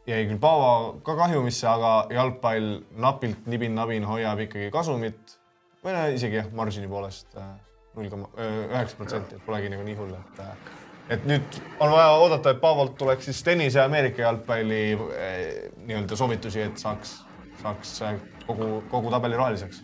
jäi 0.10 0.26
küll 0.26 0.42
Paavo 0.42 1.00
ka 1.06 1.16
kahjumisse, 1.20 1.68
aga 1.70 1.94
jalgpall 2.16 2.80
napilt 2.98 3.46
nibin-nabin 3.52 4.08
hoiab 4.10 4.42
ikkagi 4.48 4.72
kasumit. 4.74 5.38
Või 5.84 5.94
no 5.96 6.08
isegi 6.12 6.40
jah, 6.42 6.48
margini 6.56 6.90
poolest 6.92 7.38
äh, 7.40 7.52
null 7.96 8.10
koma 8.12 8.30
üheksa 8.36 8.98
protsenti, 8.98 9.38
et 9.38 9.46
polegi 9.46 9.70
nagu 9.72 9.86
nii 9.86 10.00
hull, 10.00 10.16
et 10.18 10.42
äh, 10.44 10.78
et 11.10 11.24
nüüd 11.26 11.60
on 11.82 11.92
vaja 11.92 12.10
oodata, 12.22 12.54
et 12.54 12.62
Paavolt 12.62 12.98
tuleks 13.00 13.30
siis 13.30 13.42
tennise 13.46 13.80
ja 13.80 13.86
Ameerika 13.90 14.22
jalgpalli 14.22 14.82
eh, 14.94 15.72
nii-öelda 15.88 16.18
soovitusi, 16.18 16.62
et 16.68 16.78
saaks, 16.78 17.16
saaks 17.64 17.96
äh, 18.06 18.20
kogu, 18.50 18.84
kogu 18.90 19.12
tabeli 19.14 19.38
roheliseks. 19.38 19.82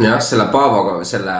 jah, 0.00 0.20
selle 0.24 0.46
Paavoga, 0.52 1.00
selle 1.04 1.34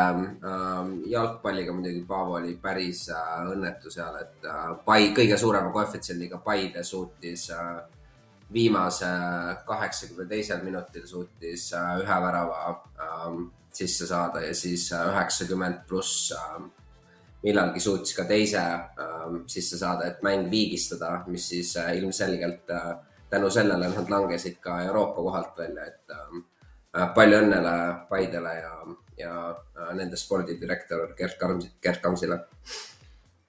äh, 0.51 0.91
jalgpalliga 1.11 1.75
muidugi 1.75 2.03
Paavo 2.09 2.39
oli 2.41 2.57
päris 2.63 3.07
äh, 3.15 3.39
õnnetu 3.53 3.93
seal, 3.93 4.19
et 4.23 4.49
äh, 4.49 4.67
Pai, 4.85 5.13
kõige 5.17 5.39
suurema 5.41 5.73
koefitsiendiga 5.75 6.43
Paide 6.45 6.85
suutis 6.87 7.49
äh, 7.55 7.79
viimase 8.53 9.09
kaheksakümne 9.67 10.27
teisel 10.31 10.63
minutil 10.67 11.07
suutis 11.07 11.71
äh, 11.79 11.97
ühe 12.03 12.21
värava 12.27 12.75
äh, 12.75 13.41
sisse 13.73 14.07
saada 14.11 14.43
ja 14.43 14.55
siis 14.55 14.91
üheksakümmend 14.93 15.83
äh, 15.83 15.87
pluss 15.89 16.33
äh, 16.37 16.61
millalgi 17.43 17.81
suutis 17.81 18.15
ka 18.17 18.27
teise 18.29 18.61
äh, 18.61 19.29
sisse 19.51 19.79
saada, 19.81 20.11
et 20.11 20.23
mäng 20.27 20.51
viigistada, 20.51 21.21
mis 21.27 21.49
siis 21.55 21.77
äh, 21.81 21.95
ilmselgelt 21.99 22.71
äh, 22.75 22.91
tänu 23.31 23.51
sellele 23.51 23.89
nad 23.89 24.11
langesid 24.11 24.59
ka 24.61 24.81
Euroopa 24.83 25.23
kohalt 25.23 25.59
välja, 25.59 25.87
et 25.87 26.15
äh, 26.15 27.11
palju 27.15 27.43
õnnele 27.43 27.75
Paidele 28.09 28.55
ja, 28.55 28.73
ja 29.19 29.35
äh, 29.51 29.93
nende 29.99 30.17
spordidirektor 30.17 31.15
Gerd 31.19 31.39
Kams, 31.41 31.71
Gerd 31.83 32.01
Kamsile. 32.03 32.41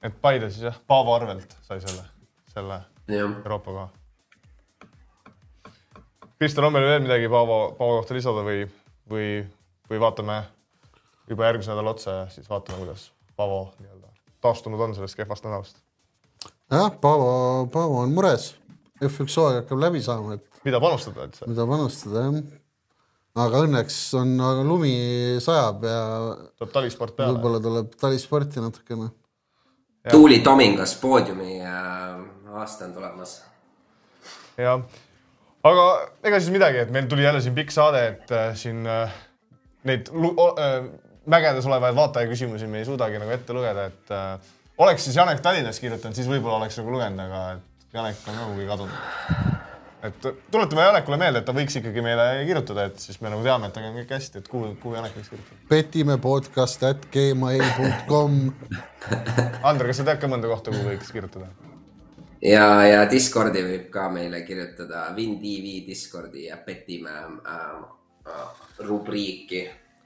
et 0.02 0.22
Paide 0.22 0.49
siis 0.49 0.68
jah, 0.70 0.78
Paavo 0.88 1.16
arvelt 1.16 1.58
sai 1.62 1.82
selle, 1.82 2.06
selle 2.53 2.82
jah, 3.08 3.36
Euroopa 3.44 3.72
koha. 3.72 3.90
Kristjan, 6.41 6.66
on 6.66 6.74
meil 6.74 6.88
veel 6.90 7.03
midagi 7.06 7.30
Paavo, 7.30 7.64
Paavo 7.78 7.99
kohta 8.02 8.18
lisada 8.18 8.45
või, 8.45 8.64
või, 9.10 9.28
või 9.90 10.02
vaatame 10.02 10.44
juba 11.30 11.49
järgmise 11.49 11.74
nädala 11.74 11.94
otsa 11.95 12.22
ja 12.22 12.30
siis 12.34 12.49
vaatame, 12.49 12.82
kuidas 12.82 13.12
Paavo 13.36 13.68
nii-öelda 13.80 14.02
taastunud 14.41 14.80
on 14.80 14.95
sellest 14.95 15.16
kehvast 15.16 15.45
nädalast. 15.45 15.78
jah, 16.72 16.91
Paavo, 17.02 17.68
Paavo 17.72 18.02
on 18.02 18.12
mures. 18.12 18.56
F1 19.02 19.38
hooaeg 19.38 19.61
hakkab 19.64 19.82
läbi 19.82 20.02
saama, 20.06 20.38
et 20.38 20.65
mida 20.68 20.82
panustada 20.82 21.26
üldse? 21.26 21.48
mida 21.49 21.65
panustada 21.69 22.26
jah. 22.26 22.41
aga 23.45 23.61
õnneks 23.65 23.98
on, 24.19 24.36
aga 24.45 24.65
lumi 24.68 24.95
sajab 25.41 25.88
ja 25.90 26.02
tuleb 26.60 26.73
talisport 26.76 27.15
peale. 27.18 27.38
võib-olla 27.38 27.61
tuleb 27.64 27.95
talisporti 28.02 28.64
natukene. 28.64 29.10
Tuuli 30.11 30.40
Tomingas 30.45 30.95
poodiumi 31.02 31.60
äh, 31.61 32.22
aasta 32.57 32.88
on 32.88 32.94
tulemas 32.98 33.40
jah, 34.61 34.86
aga 35.65 35.88
ega 36.30 36.41
siis 36.41 36.53
midagi, 36.53 36.84
et 36.86 36.94
meil 36.94 37.10
tuli 37.10 37.26
jälle 37.26 37.41
siin 37.41 37.57
pikk 37.57 37.73
saade, 37.73 38.06
et 38.14 38.34
äh, 38.38 38.52
siin 38.57 38.86
äh, 38.86 39.18
neid 39.90 40.14
mägedes 41.32 41.65
olevaid 41.69 41.98
vaatajaküsimusi 41.98 42.69
me 42.69 42.82
ei 42.82 42.86
suudagi 42.86 43.22
nagu 43.22 43.34
ette 43.34 43.53
lugeda, 43.53 43.88
et 43.90 44.14
oleks 44.82 45.06
siis 45.06 45.18
Janek 45.18 45.41
Tallinnas 45.41 45.80
kirjutanud, 45.82 46.18
siis 46.18 46.30
võib-olla 46.30 46.60
oleks 46.61 46.78
nagu 46.82 46.94
lugenud, 46.94 47.22
aga 47.26 47.41
et 47.56 47.70
Janek 47.94 48.28
on 48.28 48.36
ka 48.36 48.46
kuhugi 48.46 48.68
kadunud. 48.68 48.92
et 50.04 50.28
tuletame 50.52 50.82
Janekule 50.82 51.18
meelde, 51.20 51.42
et 51.42 51.46
ta 51.46 51.54
võiks 51.54 51.76
ikkagi 51.78 52.02
meile 52.02 52.28
kirjutada, 52.48 52.86
et 52.88 53.02
siis 53.04 53.20
me 53.22 53.30
nagu 53.30 53.44
teame, 53.44 53.68
et 53.68 53.76
temaga 53.76 53.92
on 53.92 53.98
kõik 54.00 54.14
hästi, 54.16 54.40
et 54.40 54.48
kuhu, 54.48 54.70
kuhu 54.82 54.96
Janek 54.96 55.18
võiks 55.18 55.32
kirjutada. 55.34 55.58
petime 55.70 56.16
podcast 56.24 56.86
at 56.88 57.04
gmail.com. 57.12 58.38
Ander, 59.68 59.92
kas 59.92 60.00
sa 60.00 60.08
tead 60.08 60.22
ka 60.24 60.30
mõnda 60.32 60.50
kohta, 60.50 60.72
kuhu 60.72 60.88
võiks 60.88 61.12
kirjutada? 61.12 61.52
ja, 62.42 62.66
ja 62.88 63.04
Discordi 63.12 63.66
võib 63.66 63.90
ka 63.94 64.08
meile 64.14 64.42
kirjutada 64.48 65.10
WinTV 65.18 65.82
Discordi 65.90 66.48
ja 66.48 66.58
petime 66.64 67.12
äh, 67.12 67.68
äh, 68.32 68.64
rubriiki. 68.88 69.66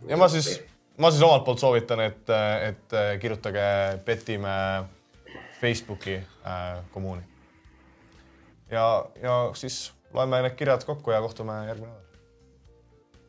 ja 0.10 0.18
ma 0.18 0.32
siis, 0.34 0.50
ma 0.98 1.14
siis 1.14 1.22
omalt 1.22 1.46
poolt 1.46 1.62
soovitan, 1.62 2.02
et, 2.10 2.36
et 2.66 3.00
kirjutage 3.22 3.70
Petime 4.10 4.58
Facebooki 5.62 6.18
äh, 6.18 6.82
kommuuni. 6.92 7.35
ja, 8.76 9.06
ja 9.24 9.36
siis 9.54 9.94
loeme 10.14 10.42
need 10.46 10.58
kirjad 10.60 10.84
kokku 10.88 11.12
ja 11.12 11.22
kohtume 11.24 11.62
järgmine. 11.68 12.05